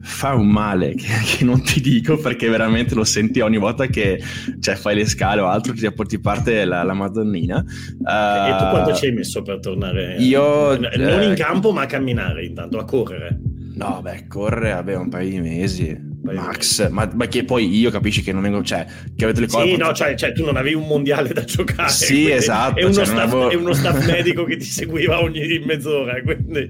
fa 0.00 0.34
un 0.34 0.48
male 0.48 0.94
che, 0.96 1.06
che, 1.24 1.44
non 1.44 1.62
ti 1.62 1.80
dico 1.80 2.16
perché 2.16 2.48
veramente 2.48 2.94
lo 2.94 3.04
senti 3.04 3.40
ogni 3.40 3.58
volta 3.58 3.86
che 3.86 4.20
cioè, 4.60 4.74
fai 4.74 4.94
le 4.94 5.06
scale 5.06 5.40
o 5.40 5.46
altro 5.46 5.72
ti, 5.72 5.88
ti 6.06 6.18
parte 6.18 6.64
la, 6.64 6.82
la 6.82 6.94
madonnina. 6.94 7.58
Uh, 7.58 8.48
e 8.48 8.56
tu 8.58 8.68
quanto 8.70 8.94
ci 8.94 9.06
hai 9.06 9.12
messo 9.12 9.42
per 9.42 9.60
tornare? 9.60 10.16
io 10.18 10.76
non 10.78 11.22
in 11.22 11.32
eh, 11.32 11.34
campo 11.34 11.72
ma 11.72 11.82
a 11.82 11.86
camminare 11.86 12.44
intanto 12.44 12.78
a 12.78 12.84
correre. 12.84 13.40
No 13.74 14.00
beh 14.02 14.26
correre 14.26 14.72
vabbè 14.72 14.96
un 14.96 15.08
paio 15.08 15.30
di 15.30 15.40
mesi 15.40 16.07
Max, 16.22 16.88
ma, 16.90 17.08
ma, 17.14 17.26
che 17.26 17.44
poi 17.44 17.74
io 17.78 17.90
capisci 17.90 18.22
che 18.22 18.32
non 18.32 18.42
vengo, 18.42 18.62
cioè, 18.62 18.86
che 19.16 19.24
avete 19.24 19.40
le 19.40 19.46
cose. 19.46 19.66
Sì, 19.66 19.76
no, 19.76 19.92
cioè, 19.92 20.14
cioè, 20.14 20.32
tu 20.32 20.44
non 20.44 20.56
avevi 20.56 20.74
un 20.74 20.86
mondiale 20.86 21.32
da 21.32 21.44
giocare. 21.44 21.88
Sì, 21.88 22.30
esatto. 22.30 22.78
È 22.78 22.84
uno, 22.84 22.92
cioè, 22.92 23.04
staff, 23.06 23.32
avevo... 23.32 23.58
uno, 23.58 23.72
staff, 23.72 24.04
medico 24.06 24.44
che 24.44 24.56
ti 24.56 24.64
seguiva 24.64 25.22
ogni 25.22 25.62
mezz'ora. 25.64 26.20
Quindi... 26.22 26.68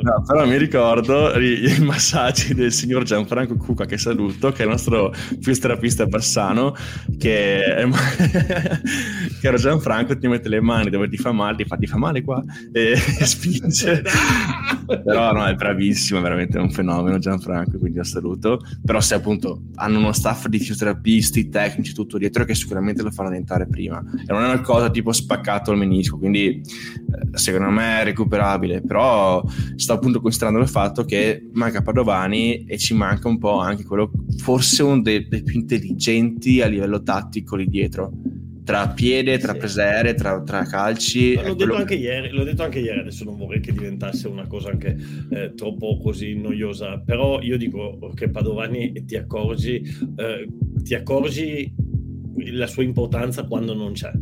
No, 0.00 0.24
però 0.26 0.46
mi 0.46 0.56
ricordo 0.56 1.38
i, 1.38 1.76
massaggi 1.80 2.54
del 2.54 2.72
signor 2.72 3.02
Gianfranco 3.02 3.56
Cuca, 3.56 3.84
che 3.84 3.98
saluto, 3.98 4.52
che 4.52 4.62
è 4.62 4.64
il 4.64 4.70
nostro 4.70 5.12
fisioterapista 5.40 6.06
persano, 6.06 6.74
che, 7.18 7.60
era 9.42 9.56
Gianfranco, 9.56 10.16
ti 10.16 10.28
mette 10.28 10.48
le 10.48 10.60
mani 10.60 10.90
dove 10.90 11.08
ti 11.08 11.16
fa 11.16 11.32
male, 11.32 11.56
ti 11.56 11.64
fa, 11.64 11.76
ti 11.76 11.86
fa 11.86 11.98
male 11.98 12.22
qua 12.22 12.42
e, 12.72 12.92
e 12.92 12.96
spinge. 13.26 14.02
però 14.86 15.32
no, 15.32 15.46
è 15.46 15.54
bravissimo, 15.54 16.20
veramente 16.20 16.58
è 16.58 16.60
un 16.60 16.70
fenomeno 16.70 17.18
Gianfranco, 17.18 17.78
quindi 17.78 17.98
lo 17.98 18.04
saluto 18.04 18.60
però 18.84 19.00
se 19.00 19.14
appunto 19.14 19.62
hanno 19.74 19.98
uno 19.98 20.12
staff 20.12 20.46
di 20.46 20.58
fisioterapisti, 20.58 21.48
tecnici, 21.48 21.94
tutto 21.94 22.18
dietro 22.18 22.44
che 22.44 22.54
sicuramente 22.54 23.02
lo 23.02 23.10
fanno 23.10 23.28
diventare 23.28 23.66
prima. 23.66 23.98
E 23.98 24.32
non 24.32 24.42
è 24.42 24.46
una 24.46 24.60
cosa 24.60 24.90
tipo 24.90 25.12
spaccato 25.12 25.70
al 25.70 25.78
menisco, 25.78 26.18
quindi 26.18 26.60
eh, 26.60 27.38
secondo 27.38 27.70
me 27.70 28.00
è 28.00 28.04
recuperabile, 28.04 28.80
però 28.82 29.42
sto 29.76 29.92
appunto 29.92 30.20
considerando 30.20 30.60
il 30.60 30.68
fatto 30.68 31.04
che 31.04 31.48
manca 31.52 31.82
Padovani 31.82 32.64
e 32.64 32.78
ci 32.78 32.94
manca 32.94 33.28
un 33.28 33.38
po' 33.38 33.58
anche 33.58 33.84
quello, 33.84 34.10
forse 34.38 34.82
uno 34.82 35.00
dei, 35.00 35.26
dei 35.28 35.42
più 35.42 35.58
intelligenti 35.58 36.60
a 36.60 36.66
livello 36.66 37.02
tattico 37.02 37.56
lì 37.56 37.66
dietro 37.66 38.12
tra 38.68 38.86
piede, 38.88 39.38
tra 39.38 39.52
sì. 39.52 39.58
prese 39.60 39.80
aeree, 39.80 40.12
tra, 40.12 40.42
tra, 40.42 40.62
calci. 40.64 41.34
L'ho 41.36 41.54
detto, 41.54 41.74
anche 41.74 41.96
che... 41.96 42.02
ieri, 42.02 42.28
l'ho 42.28 42.44
detto 42.44 42.64
anche 42.64 42.80
ieri, 42.80 43.00
adesso 43.00 43.24
non 43.24 43.38
vorrei 43.38 43.60
che 43.60 43.72
diventasse 43.72 44.28
una 44.28 44.46
cosa 44.46 44.68
anche 44.68 44.94
eh, 45.30 45.54
troppo 45.54 45.96
così 45.96 46.34
noiosa, 46.34 46.98
però 46.98 47.40
io 47.40 47.56
dico 47.56 48.12
che 48.14 48.28
Padovani 48.28 49.06
ti 49.06 49.16
accorgi, 49.16 49.82
eh, 50.16 50.46
ti 50.82 50.94
accorgi 50.94 51.74
la 52.52 52.66
sua 52.66 52.82
importanza 52.82 53.44
quando 53.44 53.72
non 53.72 53.92
c'è. 53.92 54.12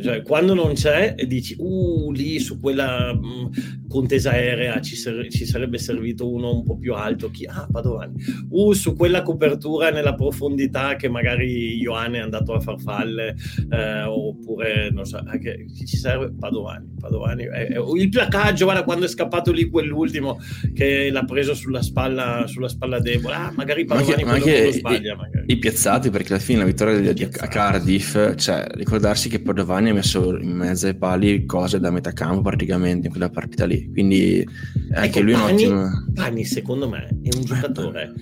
Cioè, 0.00 0.22
quando 0.22 0.54
non 0.54 0.72
c'è, 0.72 1.14
dici, 1.26 1.54
uh, 1.58 2.10
lì 2.10 2.38
su 2.38 2.58
quella 2.58 3.12
mh, 3.12 3.26
mm, 3.26 3.46
contesa 3.90 4.30
aerea 4.30 4.80
ci, 4.80 4.94
ser- 4.94 5.28
ci, 5.28 5.44
sarebbe 5.44 5.76
servito 5.76 6.30
uno 6.30 6.54
un 6.54 6.62
po' 6.62 6.78
più 6.78 6.94
alto. 6.94 7.30
Chi? 7.30 7.44
Ah, 7.44 7.66
Padovani. 7.70 8.14
Uh, 8.48 8.72
su 8.72 8.94
quella 8.94 9.22
copertura 9.22 9.90
nella 9.90 10.14
profondità 10.14 10.94
che 10.94 11.08
magari 11.08 11.76
Ioane 11.80 12.18
è 12.18 12.20
andato 12.22 12.54
a 12.54 12.60
farfalle, 12.60 13.34
eh, 13.70 14.02
oppure, 14.02 14.90
non 14.90 15.04
so, 15.04 15.20
anche, 15.26 15.66
chi 15.74 15.84
ci 15.84 15.96
serve? 15.96 16.32
Padovani. 16.38 16.94
Padovani. 17.00 17.44
Eh, 17.44 17.74
eh, 17.74 17.84
il 17.96 18.08
placaggio, 18.08 18.64
guarda, 18.64 18.84
quando 18.84 19.06
è 19.06 19.08
scappato 19.08 19.50
lì 19.50 19.68
quell'ultimo 19.68 20.38
che 20.72 21.10
l'ha 21.10 21.24
preso 21.24 21.54
sulla 21.54 21.82
spalla, 21.82 22.44
sulla 22.46 22.68
spalla 22.68 23.00
debole. 23.00 23.34
Ah, 23.34 23.52
magari 23.56 23.84
Padovani 23.84 24.22
ma 24.22 24.32
anche, 24.32 24.50
ma 24.50 24.58
anche 24.58 24.72
sbaglia. 24.72 25.16
I, 25.46 25.52
I, 25.52 25.58
piazzati, 25.58 26.10
perché 26.10 26.34
alla 26.34 26.42
fine 26.42 26.60
la 26.60 26.64
vittoria 26.64 27.12
di, 27.12 27.12
di, 27.12 27.28
Cardiff, 27.28 28.36
cioè 28.36 28.66
ricordarsi 28.74 29.28
che 29.28 29.40
Padovani 29.40 29.90
ha 29.90 29.94
messo 29.94 30.38
in 30.38 30.52
mezzo 30.52 30.86
ai 30.86 30.96
pali 30.96 31.44
cose 31.44 31.80
da 31.80 31.90
metà 31.90 32.12
campo 32.12 32.42
praticamente 32.42 33.06
in 33.06 33.12
quella 33.12 33.30
partita 33.30 33.64
lì, 33.64 33.79
quindi 33.88 34.46
anche 34.92 35.18
ecco, 35.18 35.20
lui 35.20 35.32
è 35.32 35.36
un 35.36 35.42
ottimo... 35.42 35.90
Pani 36.14 36.44
secondo 36.44 36.88
me 36.88 37.06
è 37.22 37.34
un 37.34 37.44
giocatore 37.44 38.12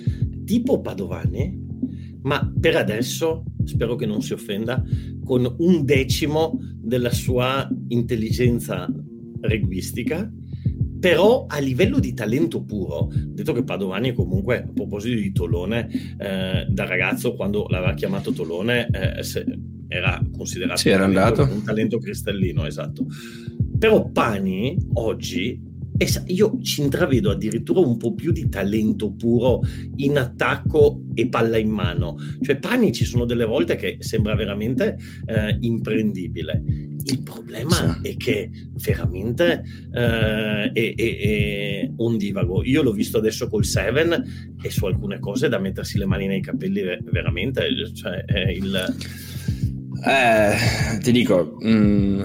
tipo 0.45 0.81
Padovani, 0.81 1.67
ma 2.23 2.53
per 2.59 2.77
adesso, 2.77 3.45
spero 3.65 3.97
che 3.97 4.07
non 4.07 4.23
si 4.23 4.33
offenda, 4.33 4.83
con 5.25 5.55
un 5.59 5.85
decimo 5.85 6.59
della 6.75 7.13
sua 7.13 7.69
intelligenza 7.89 8.91
reguistica 9.41 10.31
però 10.99 11.47
a 11.47 11.59
livello 11.59 12.01
di 12.01 12.13
talento 12.13 12.63
puro, 12.65 13.11
detto 13.13 13.53
che 13.53 13.63
Padovani 13.63 14.13
comunque, 14.13 14.63
a 14.63 14.73
proposito 14.73 15.15
di 15.15 15.33
Tolone, 15.33 15.89
eh, 16.19 16.67
da 16.69 16.85
ragazzo 16.87 17.35
quando 17.35 17.67
l'aveva 17.69 17.95
chiamato 17.95 18.33
Tolone 18.33 18.89
eh, 18.91 19.23
era 19.87 20.21
considerato 20.37 20.89
era 20.89 21.07
un 21.07 21.63
talento 21.63 21.99
cristallino, 21.99 22.67
esatto. 22.67 23.07
Però 23.79 24.11
Pani 24.11 24.77
oggi 24.95 25.67
io 26.27 26.59
ci 26.63 26.83
intravedo 26.83 27.31
addirittura 27.31 27.81
un 27.81 27.97
po' 27.97 28.15
più 28.15 28.31
di 28.31 28.49
talento 28.49 29.13
puro 29.13 29.63
in 29.97 30.17
attacco 30.17 31.03
e 31.15 31.29
palla 31.29 31.57
in 31.57 31.71
mano. 31.71 32.17
Cioè, 32.41 32.59
Pani 32.59 32.93
ci 32.93 33.05
sono 33.05 33.25
delle 33.25 33.45
volte 33.45 33.75
che 33.77 33.97
sembra 33.99 34.35
veramente 34.37 34.97
eh, 35.27 35.57
imprendibile. 35.61 36.63
Il 37.05 37.23
problema 37.23 37.99
sì. 38.01 38.11
è 38.11 38.17
che 38.17 38.51
veramente 38.75 39.65
eh, 39.93 40.73
è, 40.73 40.95
è, 40.95 41.17
è, 41.19 41.91
ondivago. 41.97 42.63
Io 42.65 42.83
l'ho 42.83 42.93
visto 42.93 43.19
adesso 43.19 43.49
col 43.49 43.65
Seven 43.65 44.57
e 44.63 44.71
su 44.71 44.85
alcune 44.87 45.19
cose 45.19 45.49
da 45.49 45.59
mettersi 45.59 45.99
le 45.99 46.07
mani 46.07 46.27
nei 46.27 46.41
capelli 46.41 46.83
veramente. 47.11 47.67
Cioè, 47.93 48.25
il... 48.53 48.95
Eh, 50.07 50.99
ti 51.01 51.11
dico, 51.11 51.57
mh, 51.59 51.69
mm, 51.69 52.23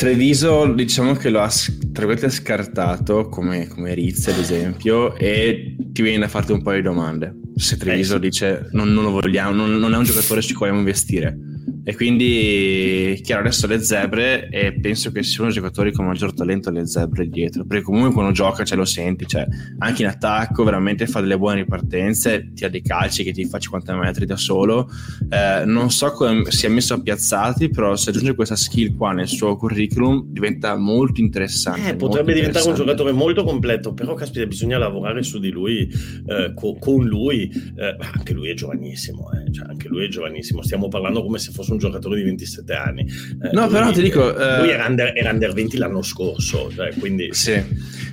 Treviso 0.00 0.72
diciamo 0.72 1.12
che 1.12 1.28
lo 1.28 1.42
ha 1.42 1.48
tra 1.48 2.06
virgolette 2.06 2.30
scartato 2.30 3.28
come, 3.28 3.68
come 3.68 3.92
Rizzi 3.92 4.30
ad 4.30 4.38
esempio 4.38 5.14
e 5.14 5.76
ti 5.78 6.00
viene 6.00 6.24
a 6.24 6.28
farti 6.28 6.52
un 6.52 6.62
paio 6.62 6.78
di 6.78 6.84
domande 6.84 7.34
se 7.54 7.76
Treviso 7.76 8.14
eh 8.14 8.16
sì. 8.16 8.22
dice 8.22 8.68
non, 8.70 8.94
non, 8.94 9.04
lo 9.04 9.10
vogliamo 9.10 9.52
non, 9.52 9.74
non, 9.74 9.92
è 9.92 9.98
un 9.98 10.04
giocatore 10.04 10.40
su 10.40 10.54
cui 10.54 10.60
vogliamo 10.60 10.78
investire 10.78 11.36
e 11.82 11.94
quindi, 11.96 13.18
chiaro, 13.22 13.40
adesso 13.40 13.66
le 13.66 13.82
zebre 13.82 14.48
e 14.50 14.72
penso 14.74 15.10
che 15.10 15.22
siano 15.22 15.50
giocatori 15.50 15.92
con 15.92 16.04
maggior 16.04 16.34
talento 16.34 16.70
le 16.70 16.86
zebre 16.86 17.28
dietro, 17.28 17.64
perché 17.64 17.84
comunque 17.84 18.12
quando 18.12 18.32
gioca 18.32 18.64
ce 18.64 18.76
lo 18.76 18.84
senti, 18.84 19.26
cioè 19.26 19.46
anche 19.78 20.02
in 20.02 20.08
attacco 20.08 20.62
veramente 20.62 21.06
fa 21.06 21.20
delle 21.20 21.38
buone 21.38 21.60
ripartenze, 21.60 22.50
ti 22.52 22.64
ha 22.64 22.68
dei 22.68 22.82
calci 22.82 23.24
che 23.24 23.32
ti 23.32 23.46
fa 23.46 23.58
50 23.58 23.96
metri 23.96 24.26
da 24.26 24.36
solo. 24.36 24.90
Eh, 25.30 25.64
non 25.64 25.90
so 25.90 26.12
come 26.12 26.50
si 26.50 26.66
è 26.66 26.68
messo 26.68 26.94
a 26.94 27.00
piazzati, 27.00 27.70
però 27.70 27.96
se 27.96 28.10
aggiunge 28.10 28.34
questa 28.34 28.56
skill 28.56 28.94
qua 28.96 29.12
nel 29.12 29.28
suo 29.28 29.56
curriculum 29.56 30.24
diventa 30.26 30.76
molto 30.76 31.20
interessante. 31.20 31.88
Eh, 31.88 31.96
potrebbe 31.96 32.34
diventare 32.34 32.68
un 32.68 32.74
giocatore 32.74 33.12
molto 33.12 33.42
completo, 33.42 33.94
però 33.94 34.14
caspita, 34.14 34.44
bisogna 34.44 34.76
lavorare 34.76 35.22
su 35.22 35.38
di 35.38 35.50
lui, 35.50 35.90
eh, 36.26 36.52
co- 36.54 36.76
con 36.78 37.06
lui. 37.06 37.50
Eh, 37.50 37.96
anche 37.98 38.34
lui 38.34 38.50
è 38.50 38.54
giovanissimo, 38.54 39.30
eh, 39.32 39.50
cioè, 39.50 39.68
anche 39.68 39.88
lui 39.88 40.04
è 40.04 40.08
giovanissimo. 40.08 40.62
Stiamo 40.62 40.88
parlando 40.88 41.22
come 41.22 41.38
se 41.38 41.52
fosse 41.52 41.69
un 41.72 41.78
giocatore 41.78 42.16
di 42.16 42.24
27 42.24 42.72
anni. 42.74 43.02
Eh, 43.02 43.50
no, 43.52 43.68
però 43.68 43.90
ti 43.92 44.02
dico... 44.02 44.30
Lui 44.30 44.68
eh... 44.68 44.72
era, 44.72 44.86
under, 44.86 45.12
era, 45.16 45.30
under, 45.30 45.52
20 45.52 45.76
l'anno 45.76 46.02
scorso, 46.02 46.70
cioè, 46.74 46.92
quindi... 46.98 47.28
Sì. 47.32 47.62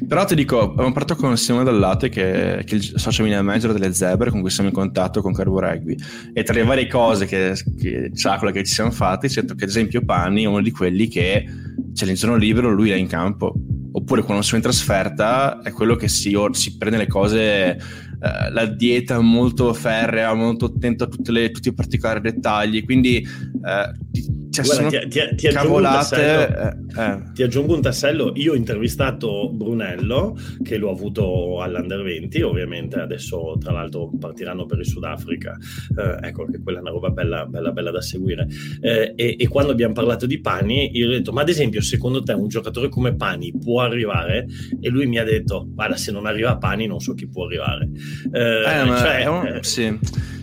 Però 0.08 0.26
ti 0.26 0.36
dico, 0.36 0.72
abbiamo 0.72 0.92
parlato 0.92 1.16
con 1.16 1.36
Simone 1.38 1.64
Dallate, 1.64 2.10
che, 2.10 2.64
che 2.66 2.76
è 2.76 2.78
il 2.78 2.94
social 2.96 3.26
media 3.26 3.42
manager 3.42 3.74
delle 3.74 3.94
Zebre, 3.94 4.30
con 4.30 4.42
cui 4.42 4.50
siamo 4.50 4.70
in 4.70 4.76
contatto 4.76 5.22
con 5.22 5.34
Carbo 5.34 5.60
Rugby. 5.60 5.96
E 6.34 6.44
tra 6.44 6.54
le 6.54 6.64
varie 6.64 6.88
cose 6.88 7.26
che, 7.26 7.54
che 7.80 8.12
quella 8.14 8.52
che 8.52 8.64
ci 8.64 8.74
siamo 8.74 8.92
fatti, 8.92 9.28
c'è 9.28 9.42
detto 9.42 9.56
che 9.56 9.64
ad 9.64 9.70
esempio 9.70 10.04
Panni 10.04 10.44
è 10.44 10.48
uno 10.48 10.62
di 10.62 10.72
quelli 10.72 11.08
che 11.08 11.46
c'è 11.94 12.06
il 12.06 12.16
giorno 12.16 12.36
libero, 12.36 12.70
lui 12.70 12.92
è 12.92 12.96
in 12.96 13.08
campo 13.08 13.54
oppure 13.98 14.22
quando 14.22 14.44
sono 14.44 14.58
in 14.58 14.64
trasferta 14.64 15.62
è 15.64 15.72
quello 15.72 15.96
che 15.96 16.08
si, 16.08 16.38
si 16.52 16.78
prende 16.78 16.98
le 16.98 17.08
cose, 17.08 17.80
eh, 18.20 18.52
la 18.52 18.66
dieta 18.66 19.20
molto 19.22 19.74
ferrea, 19.74 20.34
molto 20.34 20.66
attento 20.66 21.04
a 21.04 21.08
le, 21.32 21.52
tutti 21.52 21.70
i 21.70 21.74
particolari 21.74 22.22
dettagli, 22.22 22.84
quindi 22.84 23.18
eh, 23.18 24.37
cioè, 24.64 24.80
Guarda, 24.80 25.00
ti, 25.00 25.08
ti, 25.08 25.36
ti. 25.36 25.48
Aggiungo 25.48 25.80
eh, 26.16 26.76
eh. 26.98 27.22
Ti 27.34 27.44
aggiungo 27.44 27.76
un 27.76 27.82
tassello. 27.82 28.32
Io 28.36 28.54
ho 28.54 28.56
intervistato 28.56 29.50
Brunello, 29.52 30.38
che 30.64 30.78
l'ho 30.78 30.90
avuto 30.90 31.62
all'Under 31.62 32.02
20, 32.02 32.42
ovviamente 32.42 33.00
adesso 33.00 33.58
tra 33.60 33.72
l'altro 33.72 34.10
partiranno 34.20 34.66
per 34.66 34.80
il 34.80 34.86
Sudafrica. 34.86 35.56
Eh, 35.98 36.28
ecco 36.28 36.46
che 36.46 36.62
quella 36.62 36.80
è 36.80 36.82
una 36.82 36.92
roba 36.92 37.10
bella, 37.10 37.46
bella, 37.46 37.72
bella 37.72 37.92
da 37.92 38.02
seguire. 38.02 38.48
Eh, 38.82 39.14
e, 39.16 39.36
e, 39.40 39.48
quando 39.48 39.72
abbiamo 39.72 39.94
parlato 39.94 40.26
di 40.26 40.40
Pani, 40.40 40.96
io 40.98 41.08
ho 41.08 41.12
detto, 41.12 41.32
ma 41.32 41.42
ad 41.42 41.50
esempio, 41.50 41.82
secondo 41.82 42.24
te 42.24 42.34
un 42.34 42.48
giocatore 42.48 42.90
come 42.90 43.16
Pani 43.16 43.54
può 43.58 43.82
arrivare? 43.82 44.46
E 44.80 44.90
lui 44.90 45.06
mi 45.08 45.18
ha 45.18 45.24
detto, 45.24 45.68
guarda, 45.70 45.96
se 45.96 46.12
non 46.12 46.26
arriva 46.26 46.58
Pani 46.58 46.88
non 46.88 47.00
so 47.00 47.14
chi 47.14 47.28
può 47.28 47.46
arrivare. 47.46 47.90
Eh 48.32 48.86
cioè, 48.86 49.26
un... 49.26 49.60
sì 49.62 50.36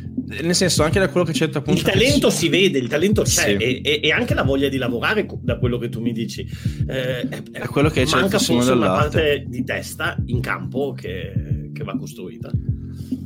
nel 0.43 0.55
senso, 0.55 0.83
anche 0.83 0.99
da 0.99 1.09
quello 1.09 1.27
che 1.27 1.33
c'è 1.33 1.51
appunto. 1.53 1.73
Il 1.73 1.83
talento 1.83 2.31
si 2.31 2.49
vede, 2.49 2.79
il 2.79 2.89
talento 2.89 3.23
c'è, 3.23 3.57
sì. 3.59 3.81
e, 3.81 4.01
e, 4.03 4.11
anche 4.11 4.35
la 4.35 4.43
voglia 4.43 4.69
di 4.69 4.77
lavorare, 4.77 5.27
da 5.41 5.59
quello 5.59 5.79
che 5.79 5.89
tu 5.89 6.01
mi 6.01 6.13
dici. 6.13 6.47
Eh, 6.87 7.29
è, 7.29 7.43
è 7.53 7.67
quello 7.67 7.89
che 7.89 8.05
c'è 8.05 8.21
manca 8.21 8.39
forse 8.39 8.73
una 8.73 8.87
parte 8.87 9.45
di 9.47 9.65
testa 9.65 10.17
in 10.27 10.41
campo 10.41 10.93
che, 10.93 11.71
che 11.73 11.85
va 11.85 11.97
costruita. 11.97 12.51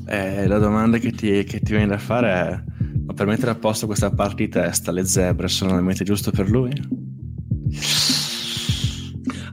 Eh, 0.07 0.47
la 0.47 0.59
domanda 0.59 0.99
che 0.99 1.13
ti, 1.13 1.45
che 1.45 1.61
ti, 1.61 1.71
viene 1.73 1.87
da 1.87 1.99
fare 1.99 2.29
è: 2.29 2.63
ma 3.07 3.13
per 3.13 3.27
mettere 3.27 3.53
a 3.53 3.57
posto 3.57 3.87
questa 3.87 4.11
parte 4.11 4.45
di 4.45 4.49
testa, 4.49 4.91
le 4.91 5.05
zebre 5.05 5.49
sono 5.49 5.71
veramente 5.71 6.05
giusto 6.05 6.31
per 6.31 6.49
lui? 6.49 6.73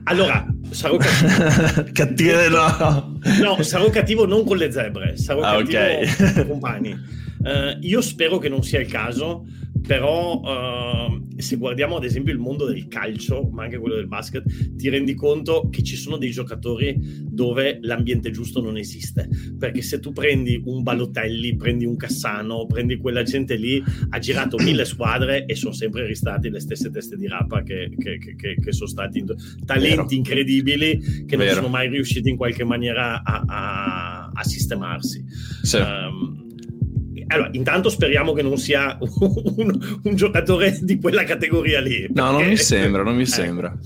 Allora, 0.04 0.46
sarò 0.70 0.96
cattivo. 0.98 1.92
cattivo 1.92 2.48
no. 2.48 3.18
no, 3.42 3.62
sarò 3.62 3.90
cattivo 3.90 4.24
non 4.26 4.44
con 4.44 4.56
le 4.56 4.70
zebre, 4.70 5.16
sarò 5.16 5.40
ah, 5.40 5.56
cattivo 5.58 5.78
okay. 5.78 6.16
con 6.32 6.42
i 6.42 6.46
compagni. 6.46 7.24
Uh, 7.38 7.78
io 7.80 8.00
spero 8.00 8.38
che 8.38 8.48
non 8.48 8.62
sia 8.62 8.80
il 8.80 8.88
caso, 8.88 9.46
però 9.86 10.40
uh, 10.40 11.26
se 11.36 11.56
guardiamo 11.56 11.96
ad 11.96 12.04
esempio 12.04 12.32
il 12.32 12.40
mondo 12.40 12.66
del 12.66 12.88
calcio, 12.88 13.48
ma 13.52 13.64
anche 13.64 13.78
quello 13.78 13.94
del 13.94 14.08
basket, 14.08 14.74
ti 14.74 14.88
rendi 14.88 15.14
conto 15.14 15.68
che 15.70 15.82
ci 15.82 15.96
sono 15.96 16.16
dei 16.16 16.30
giocatori 16.30 16.96
dove 17.22 17.78
l'ambiente 17.82 18.30
giusto 18.30 18.60
non 18.60 18.76
esiste. 18.76 19.28
Perché 19.56 19.82
se 19.82 20.00
tu 20.00 20.12
prendi 20.12 20.60
un 20.64 20.82
Balotelli, 20.82 21.54
prendi 21.56 21.84
un 21.84 21.96
Cassano, 21.96 22.66
prendi 22.66 22.96
quella 22.96 23.22
gente 23.22 23.54
lì, 23.54 23.82
ha 24.10 24.18
girato 24.18 24.56
mille 24.58 24.84
squadre 24.86 25.44
e 25.46 25.54
sono 25.54 25.72
sempre 25.72 26.04
ristati 26.06 26.50
le 26.50 26.60
stesse 26.60 26.90
teste 26.90 27.16
di 27.16 27.28
rapa 27.28 27.62
che, 27.62 27.92
che, 27.96 28.18
che, 28.18 28.56
che 28.60 28.72
sono 28.72 28.88
stati 28.88 29.24
talenti 29.64 29.96
Vero. 29.96 30.06
incredibili 30.10 31.24
che 31.26 31.36
non 31.36 31.46
Vero. 31.46 31.54
sono 31.56 31.68
mai 31.68 31.88
riusciti 31.88 32.28
in 32.28 32.36
qualche 32.36 32.64
maniera 32.64 33.22
a, 33.22 33.44
a, 33.46 34.30
a 34.32 34.42
sistemarsi. 34.42 35.24
Sì. 35.62 35.76
Um, 35.76 36.45
allora, 37.28 37.48
intanto 37.52 37.88
speriamo 37.88 38.32
che 38.32 38.42
non 38.42 38.56
sia 38.56 38.96
un, 39.00 39.98
un, 40.02 40.14
giocatore 40.14 40.78
di 40.82 40.98
quella 40.98 41.24
categoria 41.24 41.80
lì. 41.80 42.06
No, 42.12 42.30
non 42.30 42.46
mi 42.46 42.56
sembra, 42.56 43.02
non 43.02 43.16
mi 43.16 43.22
eh, 43.22 43.26
sembra. 43.26 43.76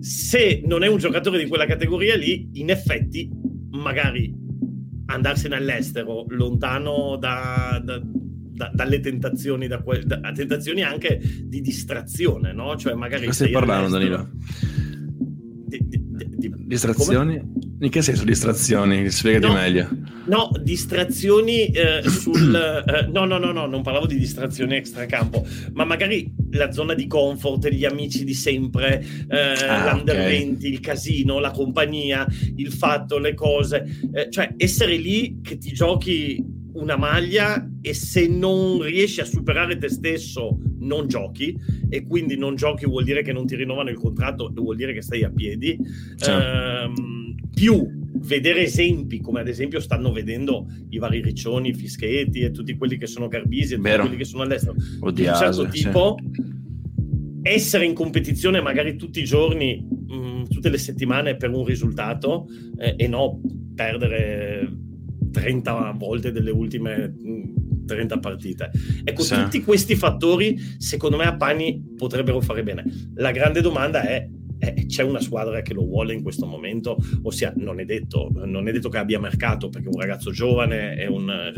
Se 0.00 0.62
non 0.64 0.82
è 0.82 0.88
un 0.88 0.98
giocatore 0.98 1.38
di 1.38 1.46
quella 1.46 1.66
categoria 1.66 2.16
lì, 2.16 2.50
in 2.54 2.70
effetti, 2.70 3.30
magari 3.70 4.34
andarsene 5.06 5.56
all'estero, 5.56 6.24
lontano 6.28 7.16
da, 7.18 7.80
da, 7.84 8.00
da, 8.02 8.70
dalle 8.72 9.00
tentazioni, 9.00 9.66
da, 9.66 9.82
da, 10.04 10.32
tentazioni 10.32 10.82
anche 10.82 11.20
di 11.44 11.60
distrazione, 11.60 12.52
no? 12.52 12.76
Cioè, 12.76 12.94
magari. 12.94 13.26
Cosa 13.26 13.44
stai 13.44 13.52
parlando, 13.52 13.90
Danilo? 13.90 14.30
Di, 15.66 15.78
di, 15.88 16.02
di, 16.36 16.52
distrazioni? 16.66 17.51
In 17.82 17.90
che 17.90 18.00
senso 18.00 18.22
distrazioni? 18.24 19.10
Spiegati 19.10 19.46
no, 19.46 19.54
meglio. 19.54 19.88
No, 20.26 20.50
distrazioni 20.62 21.66
eh, 21.66 22.00
sul... 22.08 22.54
Eh, 22.54 23.08
no, 23.10 23.24
no, 23.24 23.38
no, 23.38 23.50
no, 23.50 23.66
non 23.66 23.82
parlavo 23.82 24.06
di 24.06 24.16
distrazioni 24.16 24.76
extracampo, 24.76 25.44
ma 25.72 25.84
magari 25.84 26.32
la 26.52 26.70
zona 26.70 26.94
di 26.94 27.08
comfort, 27.08 27.68
gli 27.70 27.84
amici 27.84 28.22
di 28.22 28.34
sempre, 28.34 29.04
eh, 29.28 29.66
ah, 29.66 29.92
l'under 29.92 30.14
okay. 30.14 30.44
20, 30.44 30.68
il 30.68 30.78
casino, 30.78 31.40
la 31.40 31.50
compagnia, 31.50 32.24
il 32.54 32.70
fatto, 32.70 33.18
le 33.18 33.34
cose. 33.34 33.98
Eh, 34.12 34.30
cioè, 34.30 34.54
essere 34.56 34.94
lì 34.94 35.40
che 35.42 35.58
ti 35.58 35.72
giochi 35.72 36.61
una 36.74 36.96
maglia 36.96 37.68
e 37.80 37.94
se 37.94 38.26
non 38.26 38.82
riesci 38.82 39.20
a 39.20 39.24
superare 39.24 39.76
te 39.76 39.88
stesso 39.88 40.58
non 40.78 41.06
giochi 41.06 41.56
e 41.88 42.06
quindi 42.06 42.36
non 42.36 42.54
giochi 42.54 42.86
vuol 42.86 43.04
dire 43.04 43.22
che 43.22 43.32
non 43.32 43.46
ti 43.46 43.56
rinnovano 43.56 43.90
il 43.90 43.96
contratto 43.96 44.48
e 44.48 44.52
vuol 44.54 44.76
dire 44.76 44.92
che 44.92 45.02
stai 45.02 45.22
a 45.24 45.30
piedi. 45.30 45.78
Ehm, 46.26 47.34
più 47.54 48.00
vedere 48.24 48.62
esempi 48.62 49.20
come 49.20 49.40
ad 49.40 49.48
esempio 49.48 49.80
stanno 49.80 50.12
vedendo 50.12 50.66
i 50.90 50.98
vari 50.98 51.20
Riccioni, 51.20 51.70
i 51.70 51.74
Fischetti 51.74 52.40
e 52.40 52.50
tutti 52.50 52.76
quelli 52.76 52.96
che 52.96 53.06
sono 53.06 53.28
Garbisi 53.28 53.74
e 53.74 53.76
tutti 53.76 53.96
quelli 53.96 54.16
che 54.16 54.24
sono 54.24 54.42
all'estero 54.42 54.74
di 55.12 55.26
un 55.26 55.34
certo 55.34 55.66
tipo 55.68 56.16
sì. 56.18 56.42
essere 57.42 57.84
in 57.84 57.94
competizione 57.94 58.60
magari 58.60 58.96
tutti 58.96 59.20
i 59.20 59.24
giorni 59.24 59.80
mh, 59.80 60.48
tutte 60.48 60.68
le 60.68 60.78
settimane 60.78 61.36
per 61.36 61.50
un 61.50 61.64
risultato 61.64 62.46
eh, 62.78 62.94
e 62.96 63.08
no 63.08 63.40
perdere 63.74 64.68
30 65.32 65.94
volte 65.96 66.30
delle 66.30 66.50
ultime 66.50 67.12
30 67.86 68.16
mm, 68.16 68.20
partite. 68.20 68.70
Ecco, 69.02 69.22
sì. 69.22 69.34
tutti 69.34 69.64
questi 69.64 69.96
fattori, 69.96 70.56
secondo 70.78 71.16
me, 71.16 71.24
a 71.24 71.36
Pani 71.36 71.94
potrebbero 71.96 72.40
fare 72.40 72.62
bene. 72.62 72.84
La 73.14 73.32
grande 73.32 73.60
domanda 73.60 74.02
è 74.02 74.28
c'è 74.86 75.02
una 75.02 75.20
squadra 75.20 75.60
che 75.60 75.74
lo 75.74 75.84
vuole 75.84 76.14
in 76.14 76.22
questo 76.22 76.46
momento, 76.46 76.96
ossia 77.22 77.52
non 77.56 77.80
è 77.80 77.84
detto, 77.84 78.30
non 78.44 78.68
è 78.68 78.72
detto 78.72 78.88
che 78.88 78.98
abbia 78.98 79.18
mercato 79.18 79.68
perché 79.68 79.88
un 79.88 79.98
ragazzo 79.98 80.30
giovane 80.30 80.94
è 80.94 81.06
un... 81.06 81.52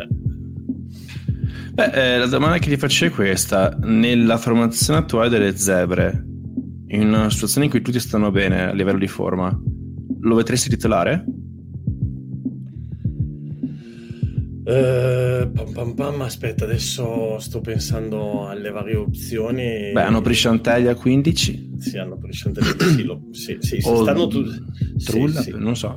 Beh, 1.74 2.14
eh, 2.14 2.18
la 2.18 2.26
domanda 2.26 2.58
che 2.58 2.70
ti 2.70 2.76
faccio 2.76 3.04
è 3.04 3.10
questa, 3.10 3.76
nella 3.82 4.38
formazione 4.38 5.00
attuale 5.00 5.28
delle 5.28 5.56
zebre, 5.56 6.24
in 6.88 7.08
una 7.08 7.28
situazione 7.28 7.66
in 7.66 7.70
cui 7.70 7.82
tutti 7.82 8.00
stanno 8.00 8.30
bene 8.30 8.68
a 8.68 8.72
livello 8.72 8.98
di 8.98 9.08
forma, 9.08 9.54
lo 10.20 10.34
vedresti 10.34 10.70
titolare? 10.70 11.24
Uh, 14.64 15.50
pam, 15.52 15.72
pam, 15.74 15.94
pam, 15.94 16.20
aspetta, 16.22 16.64
adesso 16.64 17.38
sto 17.38 17.60
pensando 17.60 18.48
alle 18.48 18.70
varie 18.70 18.96
opzioni. 18.96 19.92
Beh, 19.92 20.00
hanno 20.02 20.22
Prisciantelli 20.22 20.88
a 20.88 20.94
15. 20.94 21.72
Sì, 21.78 21.98
hanno 21.98 22.16
Prisciantelli 22.16 22.68
a 22.68 22.74
15. 22.74 23.02
Lo, 23.04 23.20
sì, 23.30 23.58
sì, 23.60 23.80
sì 23.80 23.80
stanno 23.80 24.26
tutti. 24.26 24.64
Trulla, 25.04 25.42
sì, 25.42 25.52
non 25.54 25.76
so. 25.76 25.96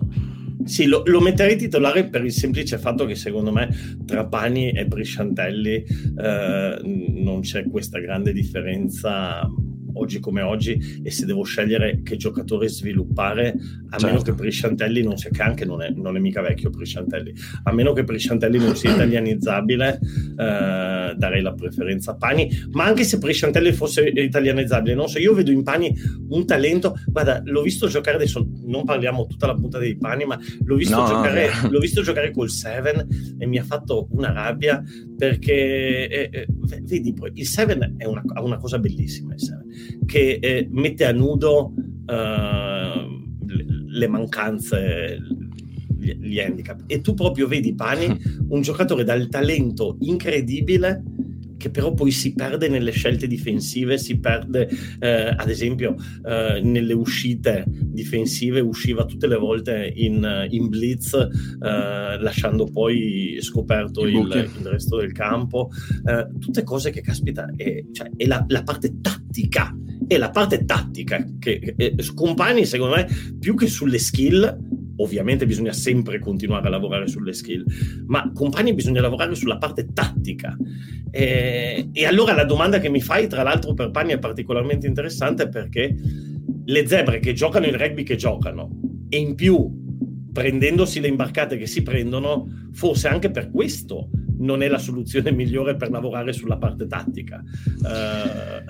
Sì, 0.65 0.85
lo, 0.85 1.01
lo, 1.05 1.21
metterei 1.21 1.55
titolare 1.55 2.09
per 2.09 2.25
il 2.25 2.31
semplice 2.33 2.77
fatto 2.77 3.05
che 3.05 3.15
secondo 3.15 3.53
me 3.53 3.69
tra 4.05 4.25
Pani 4.25 4.71
e 4.71 4.85
Prisciantelli 4.85 5.85
eh, 6.17 6.79
non 6.83 7.39
c'è 7.39 7.63
questa 7.69 7.99
grande 7.99 8.33
differenza 8.33 9.49
oggi 9.97 10.19
come 10.19 10.41
oggi 10.41 11.01
e 11.03 11.11
se 11.11 11.25
devo 11.25 11.43
scegliere 11.43 12.01
che 12.03 12.17
giocatore 12.17 12.67
sviluppare, 12.67 13.49
a 13.49 13.97
certo. 13.97 14.05
meno 14.05 14.21
che 14.21 14.33
Prisciantelli 14.33 15.03
non 15.03 15.17
sia 15.17 15.29
che 15.29 15.41
anche 15.41 15.65
non 15.65 15.81
è, 15.81 15.89
non 15.89 16.15
è 16.15 16.19
mica 16.19 16.41
vecchio 16.41 16.69
Prisciantelli, 16.69 17.33
a 17.63 17.73
meno 17.73 17.93
che 17.93 18.03
Prisciantelli 18.03 18.57
non 18.57 18.75
sia 18.75 18.91
italianizzabile, 18.95 19.99
eh, 19.99 21.13
darei 21.15 21.41
la 21.41 21.53
preferenza 21.53 22.11
a 22.11 22.15
Pani, 22.15 22.49
ma 22.71 22.85
anche 22.85 23.03
se 23.03 23.17
Prisciantelli 23.17 23.71
fosse 23.71 24.03
italianizzabile, 24.03 24.95
non 24.95 25.07
so, 25.07 25.19
io 25.19 25.33
vedo 25.33 25.51
in 25.51 25.63
Pani 25.63 25.93
un 26.29 26.45
talento, 26.45 26.95
guarda, 27.07 27.41
l'ho 27.43 27.61
visto 27.61 27.87
giocare 27.87 28.17
adesso, 28.17 28.47
non 28.65 28.83
parliamo 28.83 29.25
tutta 29.25 29.47
la 29.47 29.55
punta 29.55 29.77
dei 29.77 29.97
Pani, 29.97 30.25
ma 30.25 30.39
l'ho 30.63 30.75
visto, 30.75 30.97
no, 30.97 31.07
giocare, 31.07 31.49
no. 31.63 31.69
l'ho 31.69 31.79
visto 31.79 32.01
giocare 32.01 32.31
col 32.31 32.49
Seven 32.49 33.35
e 33.37 33.45
mi 33.45 33.57
ha 33.57 33.63
fatto 33.63 34.07
una 34.11 34.31
rabbia 34.31 34.83
perché 35.17 36.07
eh, 36.07 36.29
eh, 36.31 36.47
vedi, 36.83 37.13
il 37.33 37.47
Seven 37.47 37.95
è 37.97 38.05
una, 38.05 38.21
una 38.39 38.57
cosa 38.57 38.79
bellissima, 38.79 39.33
il 39.33 39.41
Seven 39.41 39.65
che 40.05 40.39
eh, 40.41 40.67
mette 40.71 41.05
a 41.05 41.11
nudo 41.11 41.73
uh, 41.75 43.07
le 43.87 44.07
mancanze, 44.07 45.19
gli, 45.97 46.13
gli 46.13 46.39
handicap. 46.39 46.83
E 46.87 47.01
tu 47.01 47.13
proprio 47.13 47.47
vedi 47.47 47.73
Pani, 47.73 48.17
un 48.49 48.61
giocatore 48.61 49.03
dal 49.03 49.27
talento 49.29 49.97
incredibile 50.01 51.03
che 51.57 51.69
però 51.69 51.93
poi 51.93 52.11
si 52.11 52.33
perde 52.33 52.67
nelle 52.67 52.91
scelte 52.91 53.27
difensive, 53.27 53.97
si 53.97 54.19
perde 54.19 54.69
eh, 54.99 55.33
ad 55.35 55.49
esempio 55.49 55.95
eh, 56.25 56.61
nelle 56.63 56.93
uscite 56.93 57.65
difensive, 57.67 58.59
usciva 58.59 59.05
tutte 59.05 59.27
le 59.27 59.37
volte 59.37 59.91
in, 59.95 60.47
in 60.49 60.69
blitz, 60.69 61.13
eh, 61.13 61.29
lasciando 61.59 62.65
poi 62.65 63.37
scoperto 63.41 64.05
il, 64.05 64.15
il, 64.15 64.49
il 64.59 64.67
resto 64.67 64.97
del 64.97 65.11
campo, 65.11 65.69
eh, 66.05 66.27
tutte 66.39 66.63
cose 66.63 66.91
che 66.91 67.01
caspita, 67.01 67.49
è, 67.55 67.83
cioè, 67.91 68.09
è 68.15 68.25
la, 68.25 68.43
la 68.47 68.63
parte 68.63 68.99
tattica 69.01 69.75
e 70.07 70.17
la 70.17 70.29
parte 70.29 70.63
tattica 70.65 71.25
che 71.37 71.73
eh, 71.75 71.95
Compagni 72.13 72.65
secondo 72.65 72.95
me 72.95 73.07
più 73.39 73.55
che 73.55 73.67
sulle 73.67 73.99
skill 73.99 74.86
ovviamente 74.97 75.45
bisogna 75.45 75.73
sempre 75.73 76.19
continuare 76.19 76.67
a 76.67 76.69
lavorare 76.69 77.07
sulle 77.07 77.33
skill 77.33 77.63
ma 78.07 78.31
Compagni 78.33 78.73
bisogna 78.73 79.01
lavorare 79.01 79.35
sulla 79.35 79.57
parte 79.57 79.93
tattica 79.93 80.55
e, 81.09 81.89
e 81.91 82.05
allora 82.05 82.33
la 82.33 82.45
domanda 82.45 82.79
che 82.79 82.89
mi 82.89 83.01
fai 83.01 83.27
tra 83.27 83.43
l'altro 83.43 83.73
per 83.73 83.91
Pani 83.91 84.13
è 84.13 84.19
particolarmente 84.19 84.87
interessante 84.87 85.49
perché 85.49 85.95
le 86.65 86.87
zebre 86.87 87.19
che 87.19 87.33
giocano 87.33 87.65
il 87.65 87.77
rugby 87.77 88.03
che 88.03 88.15
giocano 88.15 88.79
e 89.09 89.17
in 89.17 89.35
più 89.35 89.85
prendendosi 90.37 90.99
le 90.99 91.07
imbarcate 91.07 91.57
che 91.57 91.65
si 91.65 91.81
prendono, 91.81 92.69
forse 92.71 93.07
anche 93.07 93.31
per 93.31 93.49
questo 93.49 94.09
non 94.37 94.61
è 94.61 94.67
la 94.67 94.77
soluzione 94.77 95.31
migliore 95.31 95.75
per 95.75 95.89
lavorare 95.89 96.31
sulla 96.31 96.57
parte 96.57 96.85
tattica. 96.85 97.41
Uh... 97.81 98.61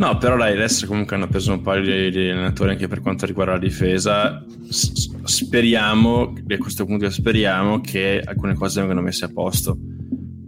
No, 0.00 0.16
però 0.16 0.34
dai, 0.38 0.52
adesso 0.52 0.86
comunque 0.86 1.14
hanno 1.14 1.28
preso 1.28 1.52
un 1.52 1.60
paio 1.60 1.82
di 1.82 2.30
allenatori 2.30 2.70
anche 2.70 2.88
per 2.88 3.02
quanto 3.02 3.26
riguarda 3.26 3.52
la 3.52 3.58
difesa. 3.58 4.42
Speriamo, 4.70 6.32
a 6.48 6.56
questo 6.56 6.86
punto 6.86 7.10
speriamo 7.10 7.82
che 7.82 8.22
alcune 8.24 8.54
cose 8.54 8.80
vengano 8.80 9.02
messe 9.02 9.26
a 9.26 9.30
posto 9.30 9.76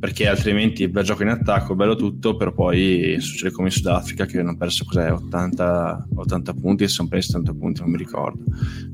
perché 0.02 0.26
altrimenti 0.26 0.88
bel 0.88 1.04
gioco 1.04 1.22
in 1.22 1.28
attacco, 1.28 1.76
bello 1.76 1.94
tutto, 1.94 2.34
però 2.34 2.52
poi 2.52 3.18
succede 3.20 3.52
come 3.52 3.68
in 3.68 3.72
Sudafrica 3.72 4.26
che 4.26 4.40
hanno 4.40 4.56
perso 4.56 4.84
cos'è, 4.84 5.12
80, 5.12 6.08
80 6.16 6.54
punti 6.54 6.82
e 6.82 6.88
sono 6.88 7.06
presi 7.06 7.28
70 7.28 7.52
punti, 7.52 7.80
non 7.82 7.90
mi 7.90 7.98
ricordo. 7.98 8.42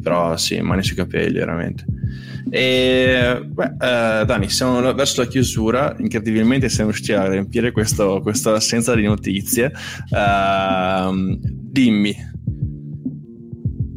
Però 0.03 0.37
sì, 0.37 0.61
mani 0.61 0.83
sui 0.83 0.97
capelli, 0.97 1.39
veramente. 1.39 1.87
E 2.51 3.41
beh, 3.43 3.65
eh, 3.65 4.25
Dani, 4.27 4.51
siamo 4.51 4.83
verso 4.93 5.23
la 5.23 5.29
chiusura, 5.29 5.97
incredibilmente 5.99 6.69
siamo 6.69 6.91
riusciti 6.91 7.15
a 7.15 7.27
riempire 7.27 7.73
questo, 7.73 8.21
questa 8.21 8.53
assenza 8.53 8.95
di 8.95 9.05
notizie. 9.05 9.73
Uh, 10.11 11.39
dimmi, 11.41 12.15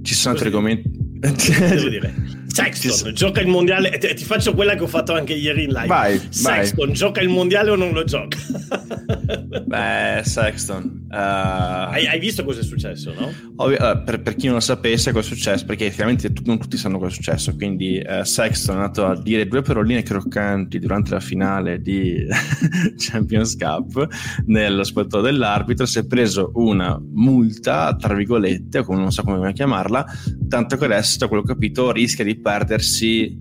ci 0.01 0.13
sono 0.13 0.33
altri 0.33 0.47
argomenti? 0.47 0.89
Devo 1.19 1.89
dire 1.89 2.39
Sexton 2.53 3.13
gioca 3.13 3.41
il 3.41 3.47
mondiale. 3.47 3.97
Ti, 3.97 4.13
ti, 4.13 4.23
faccio 4.23 4.53
quella 4.53 4.75
che 4.75 4.83
ho 4.83 4.87
fatto 4.87 5.13
anche 5.13 5.33
ieri 5.33 5.63
in 5.63 5.71
live. 5.71 5.87
Vai, 5.87 6.21
Sexton 6.29 6.87
vai. 6.87 6.95
gioca 6.95 7.21
il 7.21 7.29
mondiale 7.29 7.71
o 7.71 7.75
non 7.75 7.91
lo 7.91 8.03
gioca? 8.03 8.37
Beh, 9.65 10.21
Sexton. 10.23 11.00
Uh... 11.11 11.91
Hai, 11.91 12.07
hai, 12.07 12.19
visto 12.19 12.45
cosa 12.45 12.61
è 12.61 12.63
successo, 12.63 13.13
no? 13.13 13.29
Ovvio, 13.57 13.75
uh, 13.75 14.01
per, 14.01 14.21
per, 14.21 14.35
chi 14.35 14.45
non 14.45 14.55
lo 14.55 14.61
sapesse 14.61 15.11
cosa 15.11 15.25
è 15.29 15.35
successo, 15.35 15.65
perché 15.65 15.87
effettivamente 15.87 16.31
non 16.45 16.57
tutti 16.57 16.77
sanno 16.77 16.99
cosa 16.99 17.11
è 17.11 17.13
successo. 17.13 17.53
Quindi 17.53 18.01
uh, 18.01 18.23
Sexton 18.23 18.75
è 18.75 18.79
andato 18.79 19.05
a 19.05 19.21
dire 19.21 19.45
due 19.45 19.61
paroline 19.61 20.03
croccanti 20.03 20.79
durante 20.79 21.11
la 21.11 21.19
finale 21.19 21.81
di 21.81 22.25
Champions 22.95 23.57
Cup 23.57 24.07
nello 24.45 24.85
spogliatoio 24.85 25.23
dell'arbitro. 25.23 25.85
Si 25.85 25.99
è 25.99 26.05
preso 26.05 26.51
una 26.53 26.97
multa, 27.13 27.93
tra 27.97 28.13
virgolette, 28.13 28.79
o 28.79 28.83
come 28.85 29.01
non 29.01 29.11
so 29.11 29.23
come 29.23 29.51
chiamarla, 29.51 30.05
tanto 30.47 30.77
che 30.77 30.85
adesso, 30.85 31.17
da 31.17 31.27
quello 31.27 31.43
che 31.43 31.51
ho 31.51 31.55
capito, 31.55 31.91
rischia 31.91 32.23
di 32.23 32.39
perdersi 32.39 33.37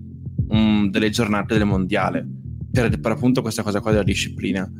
um, 0.48 0.90
delle 0.90 1.10
giornate 1.10 1.56
del 1.56 1.66
mondiale 1.66 2.26
per, 2.72 2.98
per, 3.00 3.12
appunto 3.12 3.42
questa 3.42 3.62
cosa 3.62 3.80
qua 3.80 3.90
della 3.90 4.02
disciplina 4.02 4.70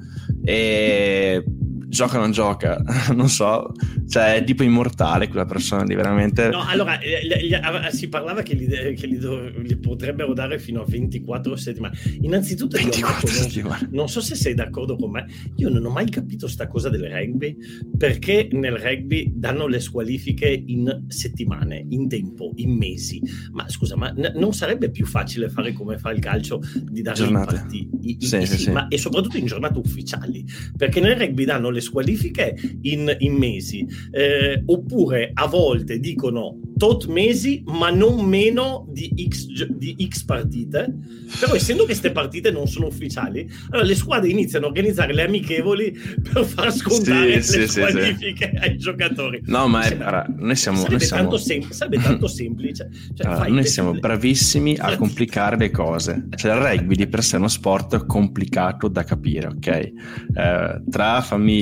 e 0.43 1.45
gioca 1.91 2.18
o 2.18 2.20
non 2.20 2.30
gioca, 2.30 2.80
non 3.14 3.28
so, 3.28 3.72
cioè 4.09 4.36
è 4.36 4.45
tipo 4.45 4.62
immortale 4.62 5.28
quella 5.28 5.45
persona 5.45 5.82
lì, 5.82 5.95
veramente. 5.95 6.49
No, 6.49 6.64
allora 6.64 6.99
gli, 6.99 7.53
si 7.91 8.09
parlava 8.09 8.43
che, 8.43 8.55
gli, 8.55 8.68
che 8.68 9.09
gli, 9.09 9.76
potrebbero 9.76 10.32
dare 10.32 10.59
fino 10.59 10.82
a 10.82 10.84
24 10.86 11.57
settimane. 11.57 11.99
Innanzitutto, 12.20 12.76
24 12.76 13.26
io 13.26 13.34
settimane. 13.34 13.80
Non, 13.82 13.91
non, 13.93 14.09
so 14.09 14.20
se 14.20 14.36
sei 14.36 14.55
d'accordo 14.55 14.97
con 14.97 15.11
me, 15.11 15.26
io 15.57 15.68
non 15.68 15.84
ho 15.84 15.91
mai 15.91 16.09
capito 16.09 16.47
sta 16.47 16.68
cosa 16.68 16.88
del 16.88 17.11
rugby, 17.11 17.57
perché 17.99 18.49
nel 18.53 18.76
rugby 18.76 19.32
danno 19.34 19.66
le 19.66 19.80
squalifiche 19.80 20.49
in 20.49 21.05
settimane, 21.09 21.84
in 21.88 22.09
tempo, 22.09 22.53
in 22.57 22.76
mesi. 22.76 23.20
Ma 23.51 23.68
scusa, 23.68 23.97
ma 23.97 24.11
n- 24.11 24.32
non 24.36 24.53
sarebbe 24.53 24.91
più 24.91 25.07
facile 25.07 25.49
fare 25.49 25.72
come 25.72 25.99
fa 25.99 26.12
il 26.12 26.20
calcio 26.20 26.61
di 26.82 27.03
dare 27.03 27.16
giornate. 27.16 27.55
i 27.55 27.59
partiti? 27.59 28.16
Sì, 28.20 28.47
sì, 28.47 28.59
sì, 28.59 28.70
ma, 28.70 28.86
e 28.86 28.97
soprattutto 28.97 29.36
in 29.36 29.47
giornate 29.47 29.78
ufficiali, 29.78 30.45
perché 30.76 31.01
nel 31.01 31.16
rugby 31.16 31.45
danno 31.45 31.70
le 31.70 31.80
le 31.81 31.83
squalifiche 31.83 32.55
in, 32.83 33.14
in 33.18 33.35
mesi, 33.35 33.87
eh, 34.12 34.62
oppure 34.66 35.31
a 35.33 35.47
volte 35.47 35.99
dicono 35.99 36.59
tot 36.81 37.07
mesi, 37.09 37.62
ma 37.66 37.91
non 37.91 38.24
meno 38.24 38.87
di 38.89 39.28
X, 39.28 39.66
di 39.66 40.09
X 40.09 40.22
partite. 40.24 40.91
Però, 41.39 41.55
essendo 41.55 41.83
che 41.83 41.89
queste 41.89 42.11
partite 42.11 42.51
non 42.51 42.66
sono 42.68 42.87
ufficiali, 42.87 43.47
allora 43.68 43.87
le 43.87 43.95
squadre 43.95 44.31
iniziano 44.31 44.64
a 44.64 44.68
organizzare 44.68 45.12
le 45.12 45.24
amichevoli 45.24 45.93
per 46.22 46.45
far 46.45 46.72
scontare 46.72 47.43
sì, 47.43 47.59
le 47.59 47.68
sì, 47.68 47.81
squalifiche 47.81 48.51
sì, 48.55 48.59
ai 48.59 48.78
giocatori. 48.78 49.43
No, 49.45 49.68
ma 49.68 49.83
è, 49.83 49.93
allora, 49.93 50.26
noi 50.39 50.57
siamo. 50.57 50.78
Sarebbe, 50.78 50.97
noi 50.97 51.07
siamo... 51.07 51.22
Tanto, 51.22 51.37
sem- 51.37 51.70
sarebbe 51.70 52.03
tanto 52.03 52.26
semplice. 52.28 52.89
Cioè, 53.14 53.26
allora, 53.26 53.47
noi 53.47 53.66
siamo 53.66 53.93
bravissimi 53.93 54.76
a 54.78 54.97
complicare 54.97 55.59
le 55.59 55.70
cose. 55.70 56.28
Cioè, 56.35 56.55
il 56.55 56.61
rugby 56.61 56.95
di 56.95 57.07
per 57.07 57.22
sé 57.22 57.37
è 57.37 57.39
uno 57.39 57.49
sport 57.49 58.07
complicato 58.07 58.89
da 58.89 59.05
capire, 59.05 59.49
ok? 59.49 59.66
Eh, 59.66 60.83
tra 60.89 61.20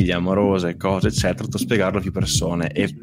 famiglia, 0.09 0.17
amorose, 0.17 0.77
cose, 0.77 1.09
eccetera, 1.09 1.47
tu 1.47 1.59
spiegarlo 1.59 1.99
a 1.99 2.01
più 2.01 2.11
persone. 2.11 2.73
E 2.73 2.95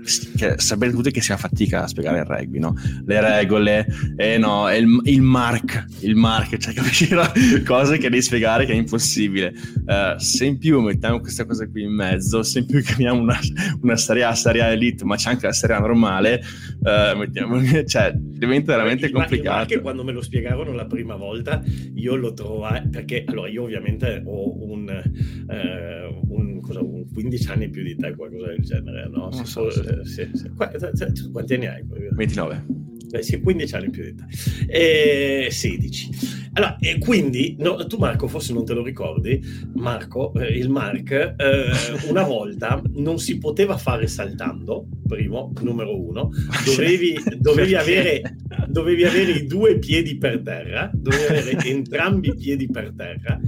sapete 0.57 0.91
tutti 0.91 1.11
che 1.11 1.21
si 1.21 1.27
fa 1.29 1.37
fatica 1.37 1.83
a 1.83 1.87
spiegare 1.87 2.19
il 2.19 2.25
rugby, 2.25 2.59
no? 2.59 2.75
Le 3.05 3.21
regole, 3.21 3.85
eh 4.17 4.37
no, 4.37 4.73
il, 4.73 5.01
il 5.03 5.21
mark, 5.21 5.85
il 5.99 6.15
mark, 6.15 6.57
cioè 6.57 6.73
capisci? 6.73 7.13
No? 7.13 7.23
Cose 7.65 7.97
che 7.97 8.09
devi 8.09 8.21
spiegare 8.21 8.65
che 8.65 8.73
è 8.73 8.75
impossibile. 8.75 9.53
Uh, 9.85 10.17
se 10.17 10.45
in 10.45 10.57
più 10.57 10.81
mettiamo 10.81 11.19
questa 11.19 11.45
cosa 11.45 11.67
qui 11.67 11.83
in 11.83 11.93
mezzo, 11.93 12.41
se 12.43 12.59
in 12.59 12.65
più 12.65 12.81
chiamiamo 12.81 13.21
una, 13.21 13.39
una 13.81 13.97
serie 13.97 14.23
A, 14.23 14.33
serie 14.33 14.61
A 14.61 14.67
elite, 14.67 15.05
ma 15.05 15.15
c'è 15.15 15.29
anche 15.29 15.45
la 15.45 15.53
serie 15.53 15.75
A 15.75 15.79
normale, 15.79 16.41
uh, 16.79 17.17
mettiamo, 17.17 17.61
cioè 17.85 18.11
diventa 18.15 18.73
veramente 18.73 19.05
il, 19.05 19.11
complicato. 19.11 19.59
Anche 19.59 19.81
quando 19.81 20.03
me 20.03 20.11
lo 20.11 20.21
spiegarono 20.21 20.73
la 20.73 20.85
prima 20.85 21.15
volta, 21.15 21.61
io 21.93 22.15
lo 22.15 22.33
trovai, 22.33 22.87
perché 22.89 23.23
allora 23.27 23.49
io 23.49 23.63
ovviamente 23.63 24.21
ho 24.25 24.63
un, 24.65 25.03
uh, 25.47 26.33
un, 26.33 26.61
cosa, 26.61 26.81
un 26.81 26.94
15 27.11 27.47
anni 27.49 27.69
più 27.69 27.83
di 27.83 27.95
te, 27.95 28.15
qualcosa 28.15 28.47
del 28.47 28.61
genere, 28.61 29.09
no? 29.09 29.31
Se 29.31 29.45
so, 29.45 29.69
so, 29.69 30.03
sì. 30.03 30.29
Sì, 30.31 30.31
sì. 30.33 31.29
Quanti 31.31 31.53
anni 31.53 31.67
hai? 31.67 31.83
29. 32.11 32.65
Beh, 33.09 33.21
sì, 33.21 33.39
15 33.39 33.75
anni 33.75 33.89
più 33.89 34.03
di 34.03 34.15
te. 34.15 34.25
E 34.67 35.47
16. 35.49 36.09
Allora, 36.53 36.77
e 36.79 36.97
quindi, 36.99 37.55
no, 37.59 37.85
tu 37.85 37.97
Marco 37.97 38.27
forse 38.27 38.53
non 38.53 38.65
te 38.65 38.73
lo 38.73 38.81
ricordi, 38.81 39.41
Marco, 39.73 40.33
eh, 40.35 40.57
il 40.57 40.69
Mark, 40.69 41.11
eh, 41.11 41.69
una 42.07 42.23
volta 42.23 42.81
non 42.93 43.19
si 43.19 43.37
poteva 43.37 43.77
fare 43.77 44.07
saltando, 44.07 44.87
primo, 45.05 45.51
numero 45.61 45.99
uno, 45.99 46.29
dovevi, 46.65 47.17
dovevi, 47.39 47.75
avere, 47.75 48.37
dovevi 48.67 49.03
avere 49.03 49.31
i 49.31 49.45
due 49.45 49.79
piedi 49.79 50.17
per 50.17 50.41
terra, 50.41 50.89
dovevi 50.93 51.25
avere 51.25 51.65
entrambi 51.65 52.29
i 52.29 52.35
piedi 52.35 52.67
per 52.67 52.93
terra 52.95 53.39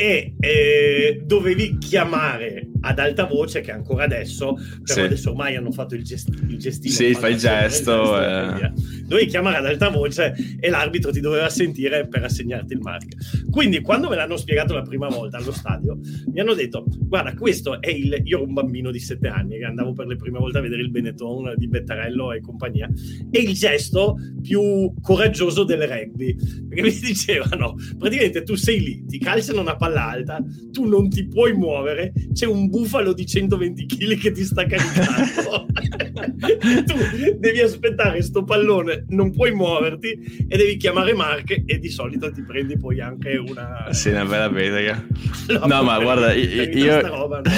e 0.00 0.34
eh, 0.38 1.22
dovevi 1.24 1.76
chiamare 1.78 2.68
ad 2.82 3.00
alta 3.00 3.24
voce 3.24 3.60
che 3.62 3.72
ancora 3.72 4.04
adesso 4.04 4.54
però 4.54 4.84
sì. 4.84 5.00
adesso 5.00 5.30
ormai 5.30 5.56
hanno 5.56 5.72
fatto 5.72 5.96
il, 5.96 6.04
gest- 6.04 6.28
il 6.48 6.56
gestino 6.56 6.94
sì 6.94 7.14
fai 7.14 7.32
il 7.32 7.38
gesto, 7.38 8.16
eh. 8.16 8.72
dovevi 9.02 9.28
chiamare 9.28 9.56
ad 9.56 9.66
alta 9.66 9.88
voce 9.88 10.32
e 10.60 10.70
l'arbitro 10.70 11.10
ti 11.10 11.18
doveva 11.18 11.48
sentire 11.48 12.06
per 12.06 12.22
assegnarti 12.22 12.74
il 12.74 12.78
mark 12.78 13.48
quindi 13.50 13.80
quando 13.80 14.08
me 14.08 14.14
l'hanno 14.14 14.36
spiegato 14.36 14.72
la 14.72 14.82
prima 14.82 15.08
volta 15.08 15.38
allo 15.38 15.50
stadio 15.50 15.98
mi 16.32 16.38
hanno 16.38 16.54
detto 16.54 16.84
guarda 16.86 17.34
questo 17.34 17.80
è 17.80 17.90
il 17.90 18.20
io 18.22 18.36
ero 18.36 18.46
un 18.46 18.52
bambino 18.52 18.92
di 18.92 19.00
sette 19.00 19.26
anni 19.26 19.58
che 19.58 19.64
andavo 19.64 19.94
per 19.94 20.06
le 20.06 20.14
prime 20.14 20.38
volte 20.38 20.58
a 20.58 20.60
vedere 20.60 20.82
il 20.82 20.90
Benetton 20.90 21.54
di 21.56 21.66
Bettarello 21.66 22.32
e 22.32 22.40
compagnia 22.40 22.88
è 23.32 23.38
il 23.38 23.52
gesto 23.52 24.14
più 24.40 24.94
coraggioso 25.02 25.64
del 25.64 25.88
rugby 25.88 26.36
perché 26.68 26.82
mi 26.82 26.94
dicevano 27.02 27.74
praticamente 27.98 28.44
tu 28.44 28.54
sei 28.54 28.80
lì 28.80 29.04
ti 29.06 29.18
calciano 29.18 29.60
una 29.60 29.74
palla 29.74 29.87
palla 29.88 30.08
alta, 30.08 30.44
tu 30.70 30.86
non 30.86 31.08
ti 31.08 31.26
puoi 31.26 31.54
muovere, 31.54 32.12
c'è 32.32 32.46
un 32.46 32.68
bufalo 32.68 33.12
di 33.12 33.26
120 33.26 33.86
kg 33.86 34.18
che 34.18 34.32
ti 34.32 34.44
sta 34.44 34.66
caricando. 34.66 35.66
tu 36.86 36.94
devi 37.38 37.60
aspettare 37.60 38.22
sto 38.22 38.44
pallone, 38.44 39.04
non 39.08 39.32
puoi 39.32 39.52
muoverti 39.52 40.46
e 40.48 40.56
devi 40.56 40.76
chiamare 40.76 41.14
Mark 41.14 41.62
e 41.64 41.78
di 41.78 41.88
solito 41.88 42.30
ti 42.30 42.42
prendi 42.42 42.76
poi 42.78 43.00
anche 43.00 43.36
una... 43.36 43.86
Sì, 43.90 44.10
una 44.10 44.24
bella 44.24 44.48
betega. 44.48 45.06
No, 45.48 45.66
no 45.66 45.82
ma 45.82 45.98
guarda, 46.00 46.32
io... 46.32 46.62
io... 46.64 47.00
Roba, 47.00 47.40
no, 47.40 47.50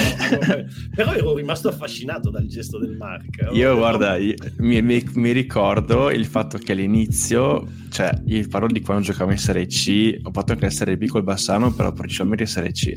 no, 0.47 0.65
però 0.95 1.13
ero 1.13 1.35
rimasto 1.35 1.67
affascinato 1.67 2.29
dal 2.29 2.45
gesto 2.45 2.79
del 2.79 2.95
Mark. 2.95 3.49
Io, 3.51 3.75
guarda, 3.75 4.15
io, 4.17 4.35
mi, 4.57 4.81
mi, 4.81 5.03
mi 5.15 5.31
ricordo 5.31 6.09
il 6.09 6.25
fatto 6.25 6.57
che 6.57 6.71
all'inizio, 6.71 7.67
cioè, 7.91 8.09
io 8.25 8.47
parlo 8.47 8.67
di 8.67 8.79
quando 8.79 9.03
giocavo 9.03 9.31
in 9.31 9.37
Serie 9.37 9.65
C, 9.65 10.17
ho 10.23 10.31
fatto 10.31 10.53
anche 10.53 10.63
la 10.63 10.71
Serie 10.71 10.95
B 10.95 11.07
col 11.07 11.23
Bassano, 11.23 11.73
però 11.73 11.91
principalmente 11.91 12.43
in 12.43 12.49
Serie 12.49 12.71
C. 12.71 12.93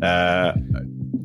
Eh, 0.00 0.52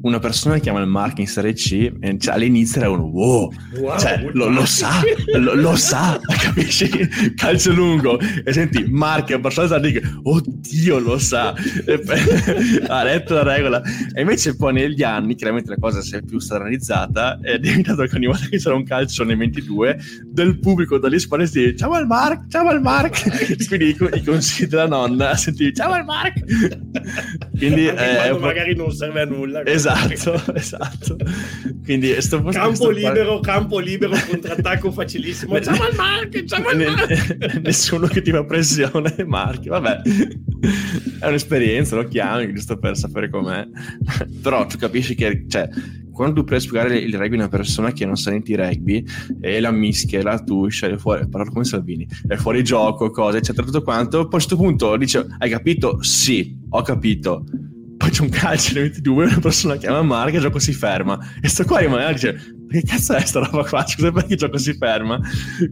una 0.02 0.20
persona 0.20 0.56
che 0.56 0.62
chiama 0.62 0.80
il 0.80 0.88
Mark 0.88 1.20
in 1.20 1.28
Serie 1.28 1.54
C 1.54 1.92
cioè, 2.18 2.34
all'inizio 2.34 2.82
era 2.82 2.90
uno 2.90 3.04
wow, 3.04 3.52
wow 3.78 4.00
cioè, 4.00 4.30
lo, 4.34 4.50
lo, 4.50 4.66
sa, 4.66 5.02
lo, 5.38 5.54
lo, 5.54 5.76
sa, 5.76 6.20
capisci? 6.42 6.90
Calcio 7.36 7.72
lungo. 7.72 8.20
E 8.20 8.52
senti 8.54 8.86
Mark 8.88 9.30
è 9.30 9.34
abbastanza 9.34 9.80
dico 9.80 10.00
oddio 10.24 11.00
lo 11.00 11.18
sa 11.20 11.54
ha 12.88 13.04
letto 13.04 13.34
la 13.36 13.44
regola. 13.44 13.82
E 14.14 14.22
invece 14.22 14.56
poi 14.56 14.74
negli 14.74 15.04
anni 15.04 15.36
chiaramente 15.36 15.70
la 15.70 15.78
cosa 15.80 16.02
si 16.02 16.16
è 16.16 16.22
più 16.22 16.40
standardizzata 16.40 17.40
è 17.42 17.60
diventato 17.60 18.04
che 18.04 18.16
ogni 18.16 18.26
volta 18.26 18.48
che 18.48 18.58
c'era 18.58 18.76
un 18.76 18.84
calcio 18.84 19.24
nei 19.24 19.36
22 19.36 20.00
del 20.26 20.60
pubblico 20.60 20.98
dalle 20.98 21.20
spalle 21.20 21.46
si 21.46 21.60
dice 21.60 21.76
ciao 21.76 21.92
al 21.94 22.08
Mark, 22.08 22.48
ciao 22.50 22.68
al 22.68 22.82
Mark 22.82 23.24
quindi 23.68 23.90
i, 23.90 23.98
i 24.14 24.24
consigli 24.24 24.68
della 24.68 24.88
nonna 24.88 25.36
senti 25.36 25.74
ciao 25.74 25.92
al 25.92 26.06
Mark 26.06 26.44
quindi 27.58 27.88
eh, 27.88 28.36
magari 28.40 28.76
non 28.76 28.92
serve 28.92 29.22
a 29.22 29.26
nulla 29.26 29.66
esatto 29.66 29.91
esatto, 30.10 30.54
esatto. 30.56 31.18
Quindi 31.84 32.20
sto 32.22 32.42
campo 32.44 32.90
libero, 32.90 33.40
qua... 33.40 33.54
campo 33.54 33.80
libero, 33.80 34.16
contrattacco 34.30 34.92
facilissimo. 34.92 35.60
Ciao 35.62 35.82
al 35.82 35.96
Mark, 35.96 36.44
ciao 36.46 36.66
al 36.66 36.78
Mark. 36.78 37.60
Nessuno 37.62 38.08
che 38.08 38.22
ti 38.22 38.32
fa 38.32 38.44
pressione, 38.44 39.16
Mark. 39.26 39.68
Vabbè, 39.68 40.02
è 41.20 41.28
un'esperienza, 41.28 41.96
lo 41.96 42.08
chiami 42.08 42.54
giusto 42.54 42.78
per 42.78 42.98
sapere 42.98 43.30
com'è. 43.30 43.68
Però 44.42 44.66
tu 44.66 44.78
capisci 44.78 45.16
che, 45.16 45.46
cioè, 45.48 45.70
quando 46.12 46.36
tu 46.36 46.44
provi 46.46 46.62
a 46.62 46.66
spiegare 46.66 46.98
il 46.98 47.16
rugby 47.16 47.36
a 47.36 47.40
una 47.40 47.48
persona 47.48 47.92
che 47.92 48.06
non 48.06 48.16
sa 48.16 48.30
niente 48.30 48.56
di 48.56 48.62
rugby 48.62 49.04
e 49.40 49.60
la 49.60 49.72
mischia, 49.72 50.22
la 50.22 50.40
tuscia, 50.40 50.88
è 50.88 50.98
fuori, 50.98 51.28
parlo 51.28 51.52
come 51.52 51.66
Salvini, 51.66 52.08
è 52.28 52.36
fuori 52.36 52.64
gioco, 52.64 53.10
cose, 53.10 53.38
eccetera, 53.38 53.66
tutto 53.66 53.82
quanto, 53.82 54.18
poi 54.18 54.26
a 54.26 54.30
questo 54.30 54.56
punto 54.56 54.96
dice, 54.98 55.26
hai 55.40 55.50
capito? 55.50 56.02
Sì, 56.04 56.58
ho 56.70 56.82
capito 56.82 57.46
c'è 58.10 58.22
un 58.22 58.30
calcio 58.30 58.74
nei 58.74 58.84
22 58.84 59.26
una 59.26 59.40
persona 59.40 59.76
chiama 59.78 60.02
Mark 60.02 60.34
e 60.34 60.38
il 60.38 60.42
gioco 60.42 60.60
si 60.60 60.74
ferma. 60.74 61.20
E 61.42 61.48
sto 61.48 61.66
qua 61.66 61.80
rimane 61.80 62.10
e 62.10 62.14
dice 62.14 62.56
che 62.72 62.84
cazzo 62.84 63.14
è 63.14 63.20
sta 63.22 63.40
roba 63.40 63.64
qua? 63.64 63.86
Scusa 63.86 64.12
perché 64.12 64.34
il 64.34 64.40
gioco 64.40 64.58
si 64.58 64.74
ferma? 64.74 65.20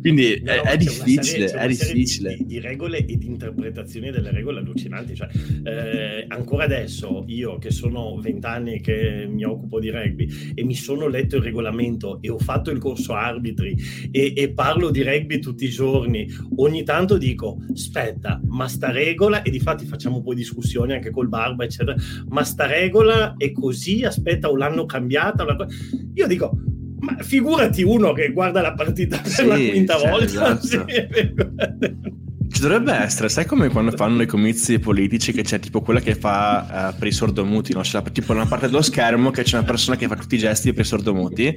Quindi 0.01 0.41
no, 0.43 0.51
è, 0.51 0.61
è 0.61 0.77
difficile, 0.77 1.47
serie, 1.47 1.63
è 1.63 1.67
difficile. 1.67 2.35
Di, 2.35 2.45
di, 2.45 2.59
regole 2.59 3.05
e 3.05 3.17
di 3.17 3.25
interpretazioni 3.25 4.11
delle 4.11 4.31
regole 4.31 4.59
allucinanti. 4.59 5.15
Cioè, 5.15 5.29
eh, 5.63 6.25
ancora 6.27 6.65
adesso, 6.65 7.23
io 7.27 7.57
che 7.57 7.71
sono 7.71 8.19
vent'anni 8.19 8.81
che 8.81 9.27
mi 9.29 9.43
occupo 9.43 9.79
di 9.79 9.89
rugby 9.89 10.53
e 10.53 10.63
mi 10.63 10.75
sono 10.75 11.07
letto 11.07 11.37
il 11.37 11.43
regolamento 11.43 12.19
e 12.21 12.29
ho 12.29 12.37
fatto 12.37 12.71
il 12.71 12.79
corso 12.79 13.13
arbitri 13.13 13.77
e, 14.11 14.33
e 14.35 14.51
parlo 14.51 14.89
di 14.89 15.03
rugby 15.03 15.39
tutti 15.39 15.65
i 15.65 15.69
giorni, 15.69 16.27
ogni 16.57 16.83
tanto 16.83 17.17
dico, 17.17 17.59
aspetta, 17.71 18.41
ma 18.47 18.67
sta 18.67 18.91
regola, 18.91 19.41
e 19.41 19.51
di 19.51 19.59
fatti 19.59 19.85
facciamo 19.85 20.21
poi 20.21 20.35
discussioni 20.35 20.93
anche 20.93 21.11
col 21.11 21.29
barba, 21.29 21.63
eccetera, 21.63 21.95
ma 22.27 22.43
sta 22.43 22.65
regola 22.65 23.35
è 23.37 23.51
così, 23.51 24.03
aspetta, 24.03 24.49
o 24.49 24.55
l'hanno 24.55 24.85
cambiata? 24.85 25.45
Io 26.13 26.27
dico, 26.27 26.57
ma 26.99 27.17
figurati 27.19 27.83
uno 27.83 28.13
che 28.13 28.31
guarda 28.31 28.61
la 28.61 28.73
partita 28.73 29.17
per 29.19 29.31
sì, 29.31 29.45
la 29.45 29.55
quinta 29.55 29.97
cioè, 29.97 30.09
volta. 30.09 30.59
Esatto. 30.59 30.85
Ci 32.51 32.61
dovrebbe 32.61 32.91
essere, 32.93 33.29
sai 33.29 33.45
come 33.45 33.69
quando 33.69 33.91
fanno 33.91 34.23
i 34.23 34.25
comizi 34.25 34.79
politici 34.79 35.31
che 35.31 35.43
c'è 35.43 35.59
tipo 35.59 35.81
quella 35.81 35.99
che 35.99 36.15
fa 36.15 36.91
uh, 36.93 36.97
per 36.97 37.07
i 37.07 37.11
sordomuti, 37.11 37.73
no? 37.73 37.81
C'è 37.81 38.01
la, 38.01 38.09
tipo 38.09 38.31
una 38.33 38.47
parte 38.47 38.65
dello 38.65 38.81
schermo 38.81 39.29
che 39.29 39.43
c'è 39.43 39.57
una 39.57 39.67
persona 39.67 39.95
che 39.95 40.07
fa 40.07 40.15
tutti 40.15 40.33
i 40.33 40.39
gesti 40.39 40.73
per 40.73 40.83
i 40.83 40.87
sordomuti, 40.87 41.55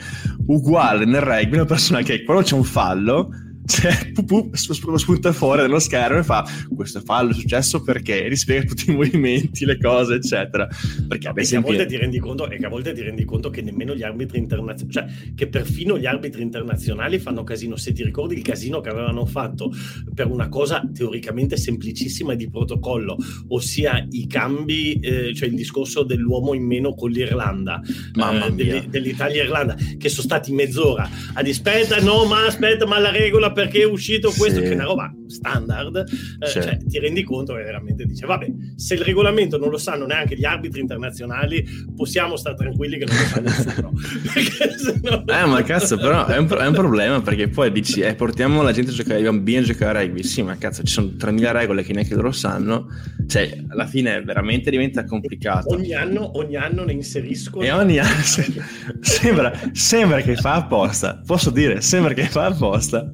uguale 0.49 1.07
nel 1.07 1.23
rugby 1.23 1.55
una 1.55 1.65
persona 1.65 2.03
che 2.03 2.23
quando 2.25 2.43
c'è 2.43 2.55
un 2.55 2.65
fallo 2.65 3.31
cioè, 3.65 4.13
pupu, 4.13 4.51
spunta 4.53 5.33
fuori 5.33 5.63
dallo 5.63 5.79
schermo 5.79 6.19
e 6.19 6.23
fa 6.23 6.45
questo 6.75 7.01
fallo 7.01 7.31
è 7.31 7.35
successo 7.35 7.83
perché 7.83 8.29
rispiega 8.29 8.65
tutti 8.65 8.91
i 8.91 8.95
movimenti, 8.95 9.65
le 9.65 9.79
cose, 9.79 10.15
eccetera. 10.17 10.69
Perché 11.09 11.29
ad 11.29 11.39
esempio... 11.39 11.73
a 11.73 11.77
volte 11.77 11.89
ti 11.89 11.97
rendi 11.97 12.19
conto, 12.19 12.49
e 12.51 12.59
che 12.59 12.67
a 12.67 12.69
volte 12.69 12.93
ti 12.93 13.03
rendi 13.03 13.25
conto 13.25 13.51
che 13.51 13.63
nemmeno 13.63 13.95
gli 13.95 14.03
arbitri 14.03 14.39
internazionali, 14.39 14.93
cioè 14.93 15.07
che 15.35 15.49
perfino 15.49 15.99
gli 15.99 16.07
arbitri 16.07 16.43
internazionali 16.43 17.19
fanno 17.19 17.45
casino. 17.45 17.77
Se 17.77 17.93
ti 17.93 18.03
ricordi 18.05 18.35
il 18.35 18.43
casino 18.43 18.81
che 18.81 18.89
avevano 18.89 19.25
fatto 19.25 19.73
per 20.15 20.27
una 20.27 20.49
cosa 20.49 20.83
teoricamente 20.93 21.57
semplicissima 21.57 22.35
di 22.35 22.51
protocollo, 22.51 23.17
ossia 23.49 24.07
i 24.11 24.27
cambi, 24.27 24.99
eh, 25.01 25.35
cioè 25.35 25.49
il 25.49 25.55
discorso 25.55 26.03
dell'uomo 26.03 26.55
in 26.55 26.65
meno 26.65 26.95
con 26.95 27.11
l'Irlanda, 27.11 27.81
eh, 27.83 28.87
dell'Italia-Irlanda, 28.89 29.77
che 29.97 30.09
sono 30.09 30.23
stati 30.23 30.53
mezz'ora 30.53 31.09
a 31.35 31.43
aspetta, 31.53 32.01
no, 32.01 32.25
ma 32.25 32.47
aspetta, 32.47 32.87
ma 32.87 32.99
la 32.99 33.11
regola 33.11 33.52
perché 33.53 33.83
è 33.83 33.85
uscito 33.85 34.33
questo, 34.37 34.61
sì. 34.61 34.67
che 34.67 34.71
è 34.71 34.75
una 34.75 34.85
roba 34.85 35.15
standard, 35.27 36.05
eh, 36.41 36.47
cioè, 36.47 36.79
ti 36.87 36.99
rendi 36.99 37.23
conto 37.23 37.55
che 37.55 37.63
veramente 37.63 38.05
dice, 38.05 38.27
vabbè, 38.27 38.47
se 38.77 38.95
il 38.95 39.01
regolamento 39.01 39.59
non 39.59 39.71
lo 39.71 39.79
sanno 39.79 40.07
neanche 40.07 40.37
gli 40.37 40.45
arbitri 40.45 40.81
internazionali, 40.81 41.65
possiamo 41.97 42.37
stare 42.37 42.57
tranquilli 42.57 42.99
che 42.99 43.07
non 43.07 43.17
lo 43.17 43.25
sa 43.25 43.41
nessuno. 43.73 43.93
sennò... 44.77 45.25
Eh, 45.27 45.47
ma 45.47 45.63
cazzo, 45.63 45.97
però 45.97 46.27
è 46.27 46.37
un, 46.37 46.49
è 46.49 46.67
un, 46.67 46.75
problema 46.75 47.21
perché 47.21 47.49
poi 47.49 47.73
dici, 47.73 48.01
eh, 48.01 48.15
portiamo 48.15 48.63
la 48.63 48.73
gente 48.73 48.91
a 48.91 48.95
giocare, 48.95 49.21
i 49.21 49.25
bambini 49.25 49.59
a 49.59 49.63
giocare 49.63 49.99
a 49.99 50.03
rugby, 50.03 50.23
sì, 50.23 50.43
ma 50.43 50.57
cazzo, 50.57 50.83
ci 50.83 50.93
sono 50.93 51.09
3.000 51.09 51.53
regole 51.53 51.83
che 51.83 51.93
neanche 51.93 52.15
loro 52.15 52.33
sanno, 52.33 52.89
cioè, 53.27 53.65
alla 53.69 53.87
fine 53.87 54.23
veramente 54.23 54.71
diventa 54.71 55.05
complicato. 55.05 55.75
Ogni 55.75 55.95
anno, 55.95 56.39
ogni 56.39 56.57
anno 56.57 56.85
ne 56.85 56.93
inseriscono. 56.93 57.65
E 57.65 57.71
ogni 57.71 57.99
anno 57.99 58.23
sembra, 59.01 59.53
sembra 59.73 60.21
che 60.21 60.37
fa 60.37 60.55
apposta, 60.55 61.21
posso 61.25 61.51
dire, 61.51 61.81
sembra 61.81 62.15
che 62.15 62.25
fa 62.25 62.47
apposta. 62.47 63.13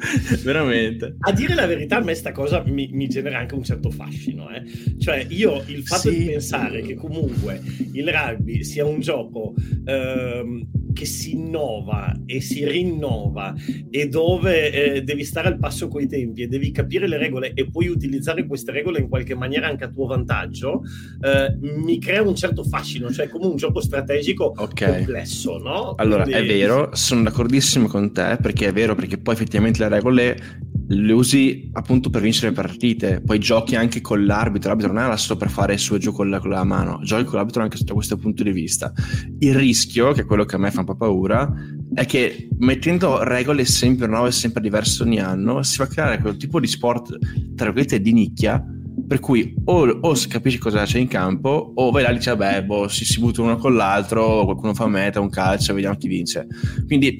Veramente. 0.42 1.16
A 1.20 1.32
dire 1.32 1.54
la 1.54 1.66
verità, 1.66 1.96
a 1.96 2.02
me 2.02 2.14
sta 2.14 2.32
cosa 2.32 2.62
mi, 2.66 2.88
mi 2.92 3.08
genera 3.08 3.38
anche 3.38 3.54
un 3.54 3.62
certo 3.62 3.90
fascino. 3.90 4.48
Eh? 4.50 4.62
Cioè, 4.98 5.26
io 5.28 5.62
il 5.66 5.84
fatto 5.84 6.10
sì. 6.10 6.18
di 6.18 6.24
pensare 6.24 6.82
che 6.82 6.94
comunque 6.94 7.60
il 7.92 8.08
rugby 8.08 8.64
sia 8.64 8.84
un 8.84 9.00
gioco 9.00 9.54
ehm, 9.84 10.66
che 10.92 11.04
si 11.04 11.32
innova 11.32 12.14
e 12.26 12.40
si 12.40 12.66
rinnova 12.66 13.54
e 13.90 14.08
dove 14.08 14.72
eh, 14.72 15.02
devi 15.02 15.24
stare 15.24 15.48
al 15.48 15.58
passo 15.58 15.88
coi 15.88 16.06
tempi 16.06 16.42
e 16.42 16.46
devi 16.46 16.70
capire 16.70 17.08
le 17.08 17.18
regole 17.18 17.52
e 17.54 17.70
puoi 17.70 17.88
utilizzare 17.88 18.46
queste 18.46 18.72
regole 18.72 19.00
in 19.00 19.08
qualche 19.08 19.34
maniera 19.34 19.68
anche 19.68 19.84
a 19.84 19.88
tuo 19.88 20.06
vantaggio, 20.06 20.82
eh, 21.20 21.56
mi 21.60 21.98
crea 21.98 22.22
un 22.22 22.34
certo 22.34 22.64
fascino, 22.64 23.10
cioè 23.10 23.28
come 23.28 23.46
un 23.46 23.56
gioco 23.56 23.80
strategico 23.80 24.52
okay. 24.56 24.96
complesso, 24.96 25.58
no? 25.58 25.94
Allora, 25.96 26.22
Quindi... 26.24 26.42
è 26.42 26.46
vero, 26.46 26.90
sono 26.94 27.22
d'accordissimo 27.22 27.86
con 27.86 28.12
te 28.12 28.38
perché 28.40 28.68
è 28.68 28.72
vero, 28.72 28.94
perché 28.94 29.18
poi 29.18 29.34
effettivamente 29.34 29.80
le 29.80 29.88
regole 29.88 30.68
le 30.92 31.12
usi 31.12 31.70
appunto 31.72 32.10
per 32.10 32.20
vincere 32.20 32.48
le 32.48 32.54
partite, 32.54 33.20
poi 33.20 33.38
giochi 33.38 33.76
anche 33.76 34.00
con 34.00 34.24
l'arbitro, 34.24 34.70
l'arbitro 34.70 34.92
non 34.92 35.04
è 35.04 35.08
là 35.08 35.16
solo 35.16 35.38
per 35.38 35.48
fare 35.48 35.74
il 35.74 35.78
suo 35.78 35.98
gioco 35.98 36.18
con 36.18 36.30
la, 36.30 36.40
con 36.40 36.50
la 36.50 36.64
mano, 36.64 37.00
giochi 37.02 37.24
con 37.24 37.36
l'arbitro 37.36 37.62
anche 37.62 37.76
sotto 37.76 37.94
questo 37.94 38.16
punto 38.16 38.42
di 38.42 38.50
vista. 38.50 38.92
Il 39.38 39.54
rischio, 39.54 40.12
che 40.12 40.22
è 40.22 40.24
quello 40.24 40.44
che 40.44 40.56
a 40.56 40.58
me 40.58 40.70
fa 40.70 40.80
un 40.80 40.86
po' 40.86 40.96
paura, 40.96 41.48
è 41.94 42.04
che 42.06 42.48
mettendo 42.58 43.22
regole 43.22 43.64
sempre 43.64 44.08
nuove, 44.08 44.32
sempre 44.32 44.60
diverse 44.60 45.04
ogni 45.04 45.20
anno, 45.20 45.62
si 45.62 45.78
va 45.78 45.84
a 45.84 45.88
creare 45.88 46.18
quel 46.18 46.36
tipo 46.36 46.58
di 46.58 46.66
sport, 46.66 47.18
tra 47.54 47.66
virgolette, 47.66 48.00
di 48.00 48.12
nicchia, 48.12 48.64
per 49.10 49.18
cui 49.18 49.52
o, 49.64 49.88
o 49.88 50.16
capisci 50.28 50.58
cosa 50.58 50.84
c'è 50.84 51.00
in 51.00 51.08
campo 51.08 51.72
o 51.74 51.90
vai 51.90 52.04
là 52.04 52.10
e 52.10 52.12
dici 52.12 52.28
vabbè 52.28 52.62
boh, 52.62 52.86
si, 52.86 53.04
si 53.04 53.18
butta 53.18 53.42
uno 53.42 53.56
con 53.56 53.74
l'altro 53.74 54.44
qualcuno 54.44 54.72
fa 54.72 54.86
meta, 54.86 55.18
un 55.18 55.30
calcio 55.30 55.74
vediamo 55.74 55.96
chi 55.96 56.06
vince. 56.06 56.46
Quindi 56.86 57.08
eh, 57.08 57.18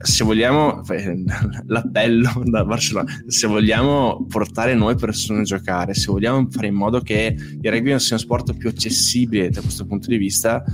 se 0.00 0.24
vogliamo 0.24 0.82
l'appello 1.66 2.42
da 2.44 2.64
Barcellona 2.64 3.22
se 3.28 3.46
vogliamo 3.46 4.26
portare 4.28 4.74
noi 4.74 4.96
persone 4.96 5.42
a 5.42 5.44
giocare 5.44 5.94
se 5.94 6.10
vogliamo 6.10 6.48
fare 6.50 6.66
in 6.66 6.74
modo 6.74 7.00
che 7.02 7.36
il 7.38 7.70
rugby 7.70 7.96
sia 8.00 8.16
uno 8.16 8.24
sport 8.24 8.56
più 8.56 8.68
accessibile 8.68 9.48
da 9.50 9.60
questo 9.60 9.86
punto 9.86 10.08
di 10.08 10.16
vista 10.16 10.64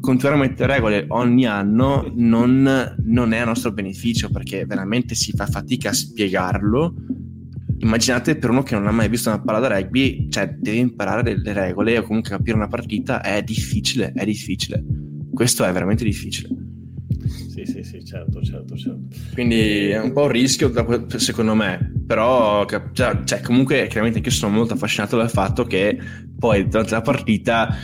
continuare 0.00 0.38
a 0.38 0.40
mettere 0.48 0.72
regole 0.72 1.04
ogni 1.08 1.44
anno 1.44 2.10
non, 2.14 2.96
non 3.04 3.32
è 3.34 3.38
a 3.38 3.44
nostro 3.44 3.70
beneficio 3.70 4.30
perché 4.30 4.64
veramente 4.64 5.14
si 5.14 5.32
fa 5.32 5.44
fatica 5.44 5.90
a 5.90 5.92
spiegarlo 5.92 6.94
immaginate 7.78 8.36
per 8.36 8.50
uno 8.50 8.62
che 8.62 8.74
non 8.74 8.86
ha 8.86 8.92
mai 8.92 9.08
visto 9.08 9.28
una 9.28 9.40
palla 9.40 9.58
da 9.58 9.68
rugby, 9.68 10.28
cioè 10.28 10.48
deve 10.58 10.78
imparare 10.78 11.36
le 11.36 11.52
regole 11.52 11.98
o 11.98 12.02
comunque 12.02 12.30
capire 12.30 12.56
una 12.56 12.68
partita, 12.68 13.22
è 13.22 13.42
difficile, 13.42 14.12
è 14.14 14.24
difficile. 14.24 14.82
Questo 15.32 15.64
è 15.64 15.72
veramente 15.72 16.04
difficile. 16.04 16.48
Sì, 17.48 17.64
sì, 17.64 17.82
sì, 17.82 18.04
certo, 18.04 18.42
certo, 18.42 18.76
certo. 18.76 19.00
Quindi 19.32 19.88
è 19.88 20.00
un 20.00 20.12
po' 20.12 20.22
un 20.22 20.28
rischio 20.28 20.72
secondo 21.18 21.54
me, 21.54 21.92
però 22.06 22.66
cioè, 22.92 23.40
comunque 23.42 23.86
chiaramente 23.86 24.18
anche 24.18 24.28
io 24.28 24.34
sono 24.34 24.54
molto 24.54 24.74
affascinato 24.74 25.16
dal 25.16 25.30
fatto 25.30 25.64
che 25.64 25.98
poi 26.38 26.68
durante 26.68 26.92
la 26.92 27.00
partita 27.00 27.74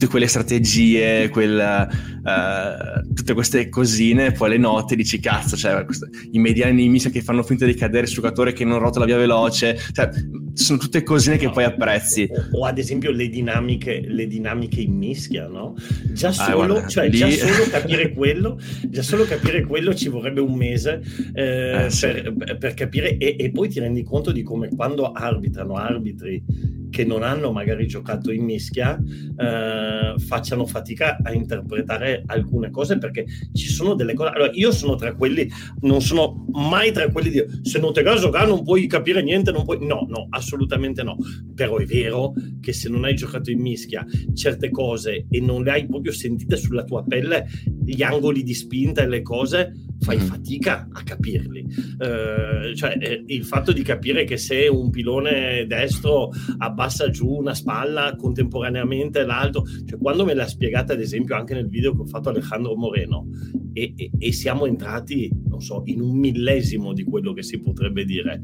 tutte 0.00 0.06
quelle 0.12 0.28
strategie, 0.28 1.28
quella, 1.28 1.86
uh, 1.86 3.12
tutte 3.12 3.34
queste 3.34 3.68
cosine, 3.68 4.32
poi 4.32 4.48
le 4.48 4.56
note 4.56 4.96
dici 4.96 5.20
cazzo, 5.20 5.58
cioè, 5.58 5.84
questo, 5.84 6.08
i 6.30 6.38
mediani 6.38 6.88
mischia 6.88 7.10
che 7.10 7.20
fanno 7.20 7.42
finta 7.42 7.66
di 7.66 7.74
cadere 7.74 8.06
il 8.06 8.12
giocatore 8.12 8.54
che 8.54 8.64
non 8.64 8.78
rotola 8.78 9.04
via 9.04 9.18
veloce, 9.18 9.78
cioè, 9.92 10.08
sono 10.54 10.78
tutte 10.78 11.02
cosine 11.02 11.36
che 11.36 11.46
no, 11.46 11.52
poi 11.52 11.64
apprezzi. 11.64 12.26
O, 12.30 12.60
o, 12.60 12.64
ad 12.64 12.78
esempio 12.78 13.10
le 13.10 13.28
dinamiche, 13.28 14.00
le 14.06 14.26
dinamiche 14.26 14.80
in 14.80 14.96
mischia, 14.96 15.46
no? 15.48 15.74
Già 16.12 16.28
ah, 16.28 16.32
solo, 16.32 16.62
ah, 16.62 16.66
guarda, 16.66 16.88
cioè, 16.88 17.08
lì... 17.10 17.18
già 17.18 17.28
solo 17.28 17.68
capire 17.68 18.12
quello, 18.14 18.58
già 18.88 19.02
solo 19.02 19.26
capire 19.26 19.66
quello 19.66 19.94
ci 19.94 20.08
vorrebbe 20.08 20.40
un 20.40 20.54
mese 20.54 21.02
eh, 21.34 21.84
eh, 21.84 21.90
sì. 21.90 22.06
per, 22.06 22.56
per, 22.58 22.72
capire 22.72 23.18
e, 23.18 23.36
e 23.38 23.50
poi 23.50 23.68
ti 23.68 23.80
rendi 23.80 24.02
conto 24.02 24.32
di 24.32 24.42
come 24.42 24.70
quando 24.74 25.12
arbitrano 25.12 25.74
arbitri 25.74 26.78
che 26.90 27.04
non 27.04 27.22
hanno 27.22 27.52
magari 27.52 27.86
giocato 27.86 28.30
in 28.30 28.44
mischia 28.44 28.98
eh, 29.36 30.14
facciano 30.18 30.66
fatica 30.66 31.18
a 31.22 31.32
interpretare 31.32 32.22
alcune 32.26 32.70
cose 32.70 32.98
perché 32.98 33.24
ci 33.52 33.68
sono 33.68 33.94
delle 33.94 34.14
cose. 34.14 34.30
Allora, 34.30 34.50
io 34.52 34.72
sono 34.72 34.96
tra 34.96 35.14
quelli, 35.14 35.48
non 35.82 36.02
sono 36.02 36.44
mai 36.52 36.92
tra 36.92 37.08
quelli 37.10 37.30
di 37.30 37.44
se 37.62 37.78
non 37.78 37.92
te 37.92 38.02
caso 38.02 38.20
giocare 38.20 38.46
non 38.46 38.62
puoi 38.62 38.86
capire 38.86 39.22
niente, 39.22 39.52
non 39.52 39.64
puoi. 39.64 39.78
No, 39.86 40.06
no, 40.08 40.26
assolutamente 40.30 41.02
no. 41.02 41.16
Però 41.54 41.76
è 41.76 41.84
vero 41.84 42.32
che 42.60 42.72
se 42.72 42.88
non 42.88 43.04
hai 43.04 43.14
giocato 43.14 43.50
in 43.50 43.60
mischia 43.60 44.04
certe 44.34 44.70
cose 44.70 45.26
e 45.30 45.40
non 45.40 45.62
le 45.62 45.70
hai 45.70 45.86
proprio 45.86 46.12
sentite 46.12 46.56
sulla 46.56 46.84
tua 46.84 47.04
pelle, 47.04 47.46
gli 47.84 48.02
angoli 48.02 48.42
di 48.42 48.54
spinta 48.54 49.02
e 49.02 49.08
le 49.08 49.22
cose 49.22 49.74
fai 50.00 50.16
mm. 50.16 50.20
fatica 50.20 50.88
a 50.92 51.02
capirli. 51.02 51.64
Uh, 51.98 52.74
cioè, 52.74 52.96
eh, 52.98 53.24
il 53.26 53.44
fatto 53.44 53.72
di 53.72 53.82
capire 53.82 54.24
che 54.24 54.36
se 54.36 54.66
un 54.66 54.90
pilone 54.90 55.66
destro 55.66 56.30
abbassa 56.58 56.79
giù 57.10 57.28
una 57.28 57.54
spalla 57.54 58.14
contemporaneamente 58.16 59.24
l'altro, 59.24 59.64
cioè 59.86 59.98
quando 59.98 60.24
me 60.24 60.34
l'ha 60.34 60.46
spiegata 60.46 60.92
ad 60.92 61.00
esempio 61.00 61.34
anche 61.34 61.54
nel 61.54 61.68
video 61.68 61.94
che 61.94 62.02
ho 62.02 62.06
fatto 62.06 62.28
Alejandro 62.28 62.76
Moreno 62.76 63.28
e, 63.72 63.92
e, 63.96 64.10
e 64.18 64.32
siamo 64.32 64.66
entrati, 64.66 65.30
non 65.48 65.60
so, 65.60 65.82
in 65.86 66.00
un 66.00 66.16
millesimo 66.16 66.92
di 66.92 67.04
quello 67.04 67.32
che 67.32 67.42
si 67.42 67.58
potrebbe 67.58 68.04
dire, 68.04 68.40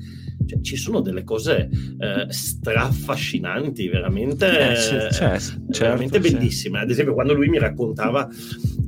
cioè, 0.47 0.61
ci 0.61 0.77
sono 0.77 1.01
delle 1.01 1.25
cose 1.25 1.69
uh, 1.71 2.31
straffascinanti, 2.31 3.89
veramente, 3.89 4.47
eh, 4.47 4.75
c'è, 4.75 5.09
c'è, 5.09 5.39
certo, 5.39 5.61
veramente 5.79 6.21
bellissime. 6.21 6.81
Ad 6.81 6.91
esempio 6.91 7.15
quando 7.15 7.35
lui 7.35 7.49
mi 7.49 7.59
raccontava 7.59 8.29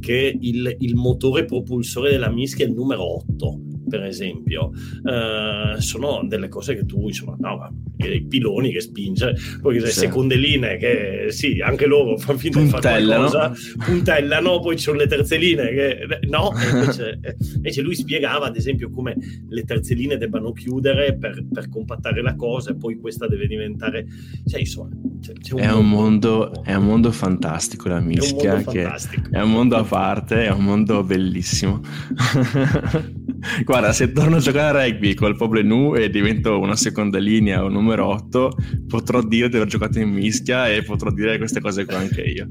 che 0.01 0.37
il, 0.41 0.77
il 0.79 0.95
motore 0.95 1.45
propulsore 1.45 2.11
della 2.11 2.31
mischia 2.31 2.65
è 2.65 2.69
il 2.69 2.75
numero 2.75 3.17
8 3.17 3.61
per 3.89 4.05
esempio, 4.05 4.71
uh, 5.03 5.81
sono 5.81 6.25
delle 6.27 6.49
cose 6.49 6.75
che 6.75 6.85
tu, 6.85 7.07
insomma, 7.07 7.37
no, 7.39 7.75
i 8.07 8.25
piloni 8.25 8.71
che 8.71 8.81
spinge, 8.81 9.35
poi 9.61 9.81
le 9.81 9.89
sì. 9.89 10.01
seconde 10.01 10.37
linee 10.37 10.77
che 10.77 11.27
sì, 11.31 11.61
anche 11.61 11.87
loro 11.87 12.17
fanno 12.17 12.39
finta 12.39 12.61
di 12.61 12.69
fare 12.69 13.05
qualcosa, 13.05 13.53
puntellano, 13.85 14.61
poi 14.61 14.77
ci 14.77 14.85
sono 14.85 14.99
le 14.99 15.07
terze 15.07 15.37
linee 15.37 15.75
che 15.75 16.27
no, 16.29 16.53
invece, 16.73 17.19
invece, 17.57 17.83
lui 17.83 17.95
spiegava 17.95 18.47
ad 18.47 18.57
esempio 18.57 18.91
come 18.91 19.17
le 19.49 19.65
terze 19.65 19.95
linee 19.95 20.17
debbano 20.17 20.53
chiudere 20.53 21.17
per, 21.17 21.45
per 21.53 21.69
compattare 21.69 22.23
la 22.23 22.37
cosa 22.37 22.71
e 22.71 22.77
poi 22.77 22.99
questa 22.99 23.27
deve 23.27 23.47
diventare, 23.47 24.07
cioè 24.47 24.61
insomma, 24.61 24.91
c'è, 25.21 25.33
c'è 25.33 25.55
un, 25.55 25.61
è, 25.61 25.73
un 25.73 25.89
mondo, 25.89 26.63
è 26.63 26.75
un 26.75 26.85
mondo 26.85 27.11
fantastico 27.11 27.89
la 27.89 28.01
mischia, 28.01 28.55
è 28.55 28.57
un 28.57 28.65
che 28.65 28.83
fantastico. 28.83 29.29
è 29.31 29.41
un 29.41 29.51
mondo 29.51 29.77
a 29.77 29.85
parte, 29.85 30.45
è 30.45 30.51
un 30.51 30.65
mondo 30.65 31.03
bellissimo. 31.03 31.81
Guarda, 33.65 33.93
se 33.93 34.13
torno 34.13 34.37
a 34.37 34.41
giocare 34.41 34.79
a 34.79 34.85
rugby 34.85 35.15
col 35.15 35.37
Poblenou 35.37 35.95
e 35.95 36.11
divento 36.11 36.59
una 36.59 36.77
seconda 36.77 37.19
linea 37.19 37.63
o 37.63 37.69
numero 37.69 38.07
8, 38.07 38.57
potrò 38.89 39.23
dire 39.23 39.49
di 39.49 39.57
aver 39.57 39.69
giocato 39.69 40.01
in 40.01 40.11
mischia 40.11 40.69
e 40.69 40.83
potrò 40.83 41.11
dire 41.11 41.39
queste 41.39 41.61
cose 41.61 41.85
qua 41.85 41.99
anche 41.99 42.23
io. 42.23 42.49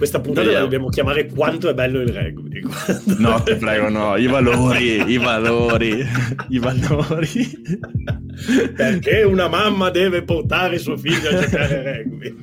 Questa 0.00 0.18
puntata 0.18 0.46
Vediamo. 0.46 0.64
la 0.64 0.70
dobbiamo 0.70 0.88
chiamare 0.88 1.26
Quanto 1.26 1.68
è 1.68 1.74
bello 1.74 2.00
il 2.00 2.08
rugby. 2.08 2.62
No, 3.18 3.42
ti 3.42 3.54
prego, 3.56 3.90
no. 3.90 4.16
I 4.16 4.26
valori, 4.28 5.12
i 5.12 5.18
valori, 5.18 6.02
i 6.48 6.58
valori. 6.58 7.62
Perché 8.74 9.22
una 9.24 9.48
mamma 9.48 9.90
deve 9.90 10.22
portare 10.22 10.78
suo 10.78 10.96
figlio 10.96 11.28
a 11.28 11.40
giocare 11.40 12.02
rugby? 12.02 12.34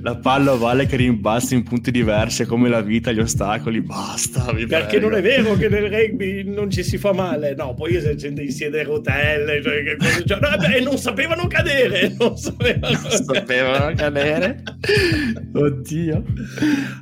La 0.00 0.14
palla 0.14 0.54
vale 0.54 0.86
che 0.86 0.94
rimbalzi 0.94 1.54
in 1.54 1.64
punti 1.64 1.90
diversi, 1.90 2.44
come 2.44 2.68
la 2.68 2.82
vita, 2.82 3.10
gli 3.10 3.18
ostacoli, 3.18 3.80
basta. 3.80 4.44
Perché 4.52 4.68
prego. 4.68 5.08
non 5.08 5.18
è 5.18 5.22
vero 5.22 5.54
che 5.56 5.68
nel 5.68 5.90
rugby 5.90 6.44
non 6.44 6.70
ci 6.70 6.84
si 6.84 6.98
fa 6.98 7.12
male. 7.12 7.56
No, 7.56 7.74
poi 7.74 8.00
c'è 8.00 8.14
gente 8.14 8.42
in 8.42 8.74
a 8.74 8.82
rotelle, 8.84 9.60
cioè, 9.60 9.96
cioè, 10.24 10.38
no, 10.38 10.56
beh, 10.56 10.80
non 10.82 10.96
sapevano 10.96 11.48
cadere. 11.48 12.14
Non 12.16 12.36
sapevano, 12.36 12.96
non 13.02 13.10
sapevano 13.10 13.94
cadere. 13.96 14.62
Oddio. 15.52 16.24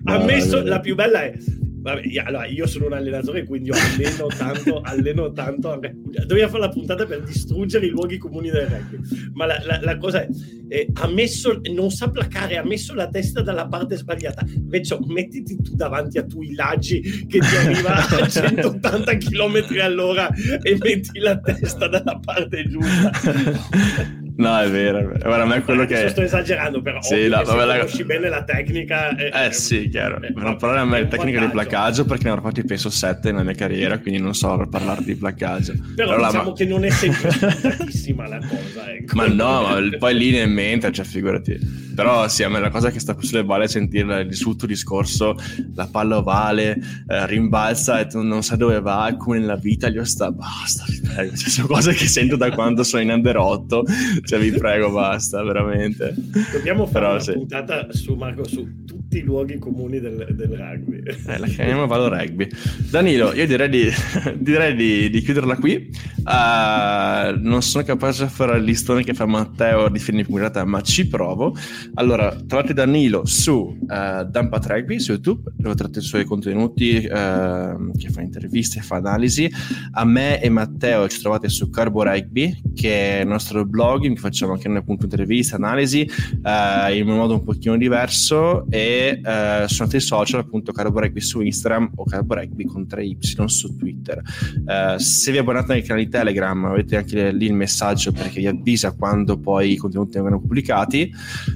Ha 0.04 0.18
messo 0.24 0.62
la 0.62 0.80
più 0.80 0.94
bella 0.94 1.22
è 1.22 1.34
Vabbè, 1.80 2.02
allora, 2.26 2.46
io 2.46 2.66
sono 2.66 2.86
un 2.86 2.92
allenatore, 2.92 3.44
quindi 3.44 3.70
alleno 3.70 4.26
tanto, 4.26 4.80
alleno 4.84 5.32
tanto. 5.32 5.80
Dobbiamo 6.26 6.50
fare 6.50 6.62
la 6.62 6.68
puntata 6.68 7.06
per 7.06 7.22
distruggere 7.22 7.86
i 7.86 7.88
luoghi 7.88 8.18
comuni 8.18 8.50
del 8.50 8.66
rugby. 8.66 8.98
Ma 9.32 9.46
la, 9.46 9.62
la, 9.64 9.80
la 9.82 9.96
cosa 9.96 10.20
è, 10.20 10.28
eh, 10.68 10.88
ha 10.92 11.08
messo, 11.08 11.58
non 11.72 11.90
sa 11.90 12.10
placare, 12.10 12.58
ha 12.58 12.64
messo 12.64 12.92
la 12.92 13.08
testa 13.08 13.40
dalla 13.40 13.66
parte 13.66 13.96
sbagliata. 13.96 14.44
Invece, 14.54 14.98
mettiti 15.06 15.56
tu 15.56 15.74
davanti 15.74 16.18
a 16.18 16.26
tu 16.26 16.42
i 16.42 16.54
laggi 16.54 17.00
che 17.00 17.38
ti 17.38 17.56
arriva 17.56 17.94
a 17.94 18.28
180 18.28 19.16
km 19.16 19.64
all'ora 19.80 20.28
e 20.62 20.76
metti 20.78 21.18
la 21.18 21.38
testa 21.38 21.88
dalla 21.88 22.20
parte 22.22 22.68
giusta. 22.68 24.18
No, 24.40 24.58
è 24.58 24.70
vero, 24.70 24.98
è 24.98 25.04
vero. 25.04 25.18
Guarda, 25.18 25.42
a 25.42 25.46
me 25.46 25.62
quello 25.62 25.84
che... 25.84 26.08
Sto 26.08 26.22
esagerando, 26.22 26.80
però 26.80 27.02
sì, 27.02 27.28
no, 27.28 27.42
vabbè, 27.42 27.64
la... 27.66 27.76
conosci 27.76 28.04
bene 28.04 28.30
la 28.30 28.42
tecnica... 28.42 29.14
Eh, 29.14 29.46
eh 29.46 29.52
sì, 29.52 29.90
chiaro. 29.90 30.18
Eh, 30.22 30.32
non 30.34 30.56
parlare 30.56 30.80
a 30.80 30.84
me 30.86 31.02
di 31.02 31.08
tecnica 31.08 31.40
di 31.40 31.48
placaggio 31.48 32.06
perché 32.06 32.24
ne 32.24 32.30
avrò 32.30 32.44
fatti 32.44 32.64
penso 32.64 32.88
sette 32.88 33.32
nella 33.32 33.44
mia 33.44 33.54
carriera, 33.54 33.98
quindi 33.98 34.18
non 34.18 34.34
so 34.34 34.66
parlare 34.70 35.04
di 35.04 35.14
placaggio. 35.14 35.74
Però, 35.94 36.14
però 36.14 36.26
diciamo 36.26 36.48
la... 36.48 36.54
che 36.54 36.64
non 36.64 36.84
è 36.84 36.90
semplicementissima 36.90 38.26
la 38.28 38.38
cosa, 38.38 38.90
ecco. 38.90 39.16
Ma 39.16 39.26
no, 39.26 39.62
ma 39.62 39.78
poi 39.98 40.16
lì 40.16 40.40
in 40.40 40.52
mente, 40.52 40.90
cioè 40.90 41.04
figurati. 41.04 41.58
Però 41.94 42.26
sì, 42.28 42.42
a 42.42 42.48
me 42.48 42.60
la 42.60 42.70
cosa 42.70 42.90
che 42.90 42.98
sta 42.98 43.14
più 43.14 43.26
sulle 43.26 43.44
balle 43.44 43.64
è 43.64 43.68
sentire 43.68 44.22
il 44.22 44.34
suo 44.34 44.54
discorso, 44.64 45.36
la 45.74 45.86
palla 45.86 46.16
ovale, 46.16 46.78
eh, 47.06 47.26
rimbalza 47.26 48.00
e 48.00 48.06
tu 48.06 48.22
non 48.22 48.42
sai 48.42 48.56
dove 48.56 48.80
va, 48.80 49.14
come 49.18 49.38
nella 49.38 49.56
vita 49.56 49.90
gli 49.90 50.02
sta, 50.04 50.30
basta. 50.30 50.84
Cioè, 50.86 51.28
sono 51.34 51.66
cose 51.66 51.92
che 51.92 52.06
sento 52.06 52.36
da 52.36 52.50
quando 52.52 52.84
sono 52.84 53.02
in 53.02 53.10
under 53.10 53.36
8 53.36 53.84
cioè, 54.30 54.38
vi 54.38 54.52
prego, 54.52 54.92
basta, 54.92 55.42
veramente. 55.42 56.14
Dobbiamo 56.52 56.86
fare 56.86 57.00
Però, 57.00 57.10
una 57.10 57.18
sì. 57.18 57.32
puntata 57.32 57.86
su 57.90 58.14
Marco 58.14 58.44
su 58.44 58.64
tutti 59.10 59.24
i 59.24 59.24
luoghi 59.24 59.58
comuni 59.58 59.98
del, 59.98 60.24
del 60.30 60.56
rugby. 60.56 61.02
Eh, 61.26 61.38
la 61.38 61.46
chiamiamo 61.48 61.88
Valo 61.88 62.08
Rugby. 62.08 62.46
Danilo, 62.88 63.34
io 63.34 63.44
direi 63.44 63.68
di, 63.68 63.90
direi 64.38 64.76
di, 64.76 65.10
di 65.10 65.20
chiuderla 65.20 65.56
qui. 65.56 65.90
Uh, 66.18 67.36
non 67.40 67.60
sono 67.62 67.82
capace 67.82 68.26
di 68.26 68.30
fare 68.30 68.58
il 68.58 68.62
listone 68.62 69.02
che 69.02 69.12
fa 69.12 69.26
Matteo 69.26 69.88
di 69.88 69.98
fine 69.98 70.22
puntata, 70.22 70.64
ma 70.64 70.80
ci 70.82 71.08
provo. 71.08 71.56
Allora, 71.94 72.36
trovate 72.46 72.72
Danilo 72.72 73.26
su 73.26 73.76
uh, 73.80 74.24
Dumpat 74.24 74.66
Rugby 74.66 75.00
su 75.00 75.10
YouTube, 75.10 75.50
dove 75.56 75.74
trovate 75.74 75.98
i 75.98 76.02
suoi 76.02 76.24
contenuti, 76.24 76.98
uh, 76.98 77.90
che 77.96 78.10
fa 78.10 78.20
interviste, 78.20 78.80
fa 78.80 78.96
analisi. 78.96 79.50
A 79.92 80.04
me 80.04 80.40
e 80.40 80.48
Matteo 80.50 81.08
ci 81.08 81.20
trovate 81.20 81.48
su 81.48 81.68
Carbo 81.68 82.04
Rugby, 82.04 82.62
che 82.76 83.18
è 83.18 83.20
il 83.22 83.28
nostro 83.28 83.64
blog 83.64 84.04
in 84.04 84.12
cui 84.12 84.20
facciamo 84.20 84.52
anche 84.52 84.68
noi 84.68 84.76
appunto 84.78 85.06
interviste, 85.06 85.56
analisi, 85.56 86.08
uh, 86.08 86.92
in 86.92 87.08
un 87.08 87.16
modo 87.16 87.34
un 87.34 87.42
pochino 87.42 87.76
diverso 87.76 88.66
e 88.70 88.98
uh, 89.08 89.66
su 89.66 89.82
altri 89.82 90.00
social 90.00 90.40
appunto 90.40 90.72
Carbo 90.72 91.00
Rugby 91.00 91.20
su 91.20 91.40
Instagram 91.40 91.92
o 91.96 92.04
Carbo 92.04 92.34
Rugby 92.34 92.64
con 92.64 92.86
3Y 92.88 93.46
su 93.46 93.76
Twitter. 93.76 94.20
Uh, 94.64 94.98
se 94.98 95.32
vi 95.32 95.38
abbonate 95.38 95.72
ai 95.72 95.82
canali 95.82 96.08
Telegram 96.08 96.64
avete 96.66 96.96
anche 96.96 97.32
lì 97.32 97.46
il 97.46 97.54
messaggio 97.54 98.12
perché 98.12 98.40
vi 98.40 98.46
avvisa 98.46 98.92
quando 98.92 99.38
poi 99.38 99.72
i 99.72 99.76
contenuti 99.76 100.14
vengono 100.14 100.40
pubblicati. 100.40 101.12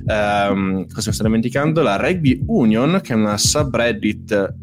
Um, 0.07 0.87
cosa 0.87 1.11
mi 1.11 1.15
sto 1.15 1.23
dimenticando? 1.23 1.83
La 1.83 1.97
Rugby 1.97 2.43
Union 2.47 3.01
che 3.03 3.13
è 3.13 3.17
una 3.17 3.37
subreddit 3.37 4.55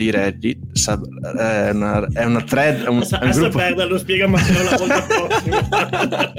di 0.00 0.10
Reddit 0.10 0.58
sub, 0.72 1.06
è, 1.36 1.70
una, 1.70 2.06
è 2.10 2.24
una 2.24 2.42
thread 2.42 2.84
è 2.84 2.88
un, 2.88 3.02
è 3.02 3.24
un 3.24 3.30
gruppo... 3.30 3.58
perda, 3.58 3.84
lo 3.84 3.98
spiega 3.98 4.26
Matteo 4.26 4.62
la 4.62 4.76
volta 4.78 5.02
prossima. 5.02 6.32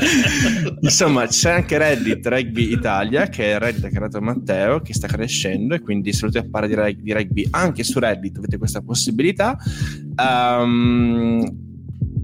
Insomma 0.81 1.27
c'è 1.27 1.51
anche 1.51 1.77
Reddit 1.77 2.25
Rugby 2.25 2.71
Italia 2.71 3.27
che 3.27 3.53
è 3.53 3.59
Reddit 3.59 3.89
creato 3.89 4.19
Matteo 4.19 4.81
che 4.81 4.95
sta 4.95 5.05
crescendo 5.05 5.75
e 5.75 5.81
quindi 5.81 6.11
se 6.11 6.27
volete 6.27 6.49
parlare 6.49 6.95
di, 6.95 7.03
di 7.03 7.13
rugby 7.13 7.47
anche 7.51 7.83
su 7.83 7.99
Reddit 7.99 8.37
avete 8.37 8.57
questa 8.57 8.81
possibilità. 8.81 9.55
Um, 10.17 11.69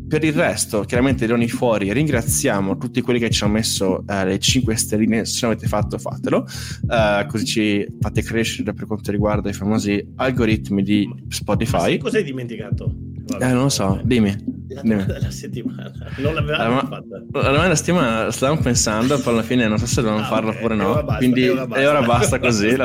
per 0.07 0.23
il 0.23 0.34
resto, 0.34 0.81
chiaramente 0.81 1.27
Leoni 1.27 1.47
fuori, 1.47 1.91
ringraziamo 1.91 2.77
tutti 2.77 3.01
quelli 3.01 3.19
che 3.19 3.29
ci 3.29 3.43
hanno 3.43 3.53
messo 3.53 4.03
uh, 4.07 4.23
le 4.23 4.39
5 4.39 4.75
stelline, 4.75 5.25
se 5.25 5.39
non 5.41 5.51
avete 5.51 5.67
fatto 5.67 5.97
fatelo, 5.97 6.45
uh, 6.88 7.25
così 7.27 7.45
ci 7.45 7.88
fate 7.99 8.21
crescere 8.21 8.73
per 8.73 8.85
quanto 8.85 9.11
riguarda 9.11 9.49
i 9.49 9.53
famosi 9.53 10.13
algoritmi 10.15 10.81
di 10.81 11.07
Spotify. 11.29 11.97
Ma 11.97 12.03
cosa 12.03 12.17
hai 12.17 12.23
dimenticato? 12.23 13.16
Vabbè, 13.27 13.45
eh, 13.45 13.53
non 13.53 13.63
lo 13.63 13.69
so, 13.69 13.99
dimmi. 14.03 14.55
La 14.67 14.81
domanda 14.83 15.13
della 15.13 15.31
settimana, 15.31 15.91
non 16.17 16.33
l'avevamo 16.33 16.63
allora, 16.63 16.85
fatta. 16.87 17.23
La 17.31 17.41
domanda 17.41 17.61
della 17.61 17.75
settimana 17.75 18.31
stavamo 18.31 18.61
pensando, 18.61 19.19
poi 19.19 19.33
alla 19.33 19.41
fine 19.41 19.67
non 19.67 19.79
so 19.79 19.85
se 19.87 20.01
dovevamo 20.01 20.23
ah, 20.23 20.27
farla 20.27 20.49
okay. 20.49 20.59
oppure 20.61 20.75
no, 20.75 20.99
e 20.99 21.03
basta, 21.03 21.17
quindi 21.17 21.41
e 21.45 21.49
ora 21.49 21.65
basta, 21.65 21.81
e 21.81 21.87
ora 21.87 22.01
basta 22.01 22.39
così. 22.39 22.67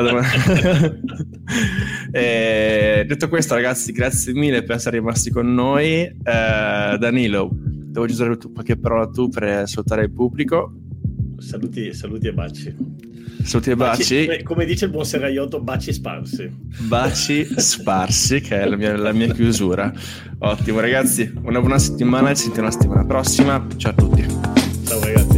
e, 2.12 3.04
detto 3.06 3.28
questo 3.28 3.54
ragazzi, 3.54 3.92
grazie 3.92 4.32
mille 4.32 4.62
per 4.62 4.76
essere 4.76 4.98
rimasti 4.98 5.30
con 5.30 5.52
noi. 5.52 6.02
Eh, 6.02 6.16
Danilo, 6.98 7.50
devo 7.52 8.04
usare 8.06 8.38
qualche 8.38 8.78
parola 8.78 9.08
tu 9.08 9.28
per 9.28 9.68
salutare 9.68 10.04
il 10.04 10.12
pubblico. 10.12 10.72
Saluti, 11.38 11.92
saluti 11.92 12.28
e 12.28 12.32
baci. 12.32 12.74
Saluti 13.44 13.70
e 13.70 13.76
baci. 13.76 14.26
baci. 14.26 14.42
Come 14.42 14.64
dice 14.64 14.86
il 14.86 14.90
buon 14.90 15.04
serraiotto, 15.04 15.60
baci 15.60 15.92
sparsi. 15.92 16.50
Baci 16.80 17.48
sparsi, 17.56 18.40
che 18.40 18.60
è 18.60 18.66
la 18.66 18.76
mia, 18.76 18.96
la 18.96 19.12
mia 19.12 19.32
chiusura. 19.32 19.92
Ottimo, 20.38 20.80
ragazzi. 20.80 21.32
Una 21.42 21.60
buona 21.60 21.78
settimana. 21.78 22.34
Ci 22.34 22.44
sentiamo 22.44 22.68
la 22.68 22.72
settimana 22.72 23.04
prossima. 23.04 23.66
Ciao 23.76 23.92
a 23.92 23.94
tutti. 23.94 24.26
Ciao, 24.84 25.00
ragazzi. 25.00 25.31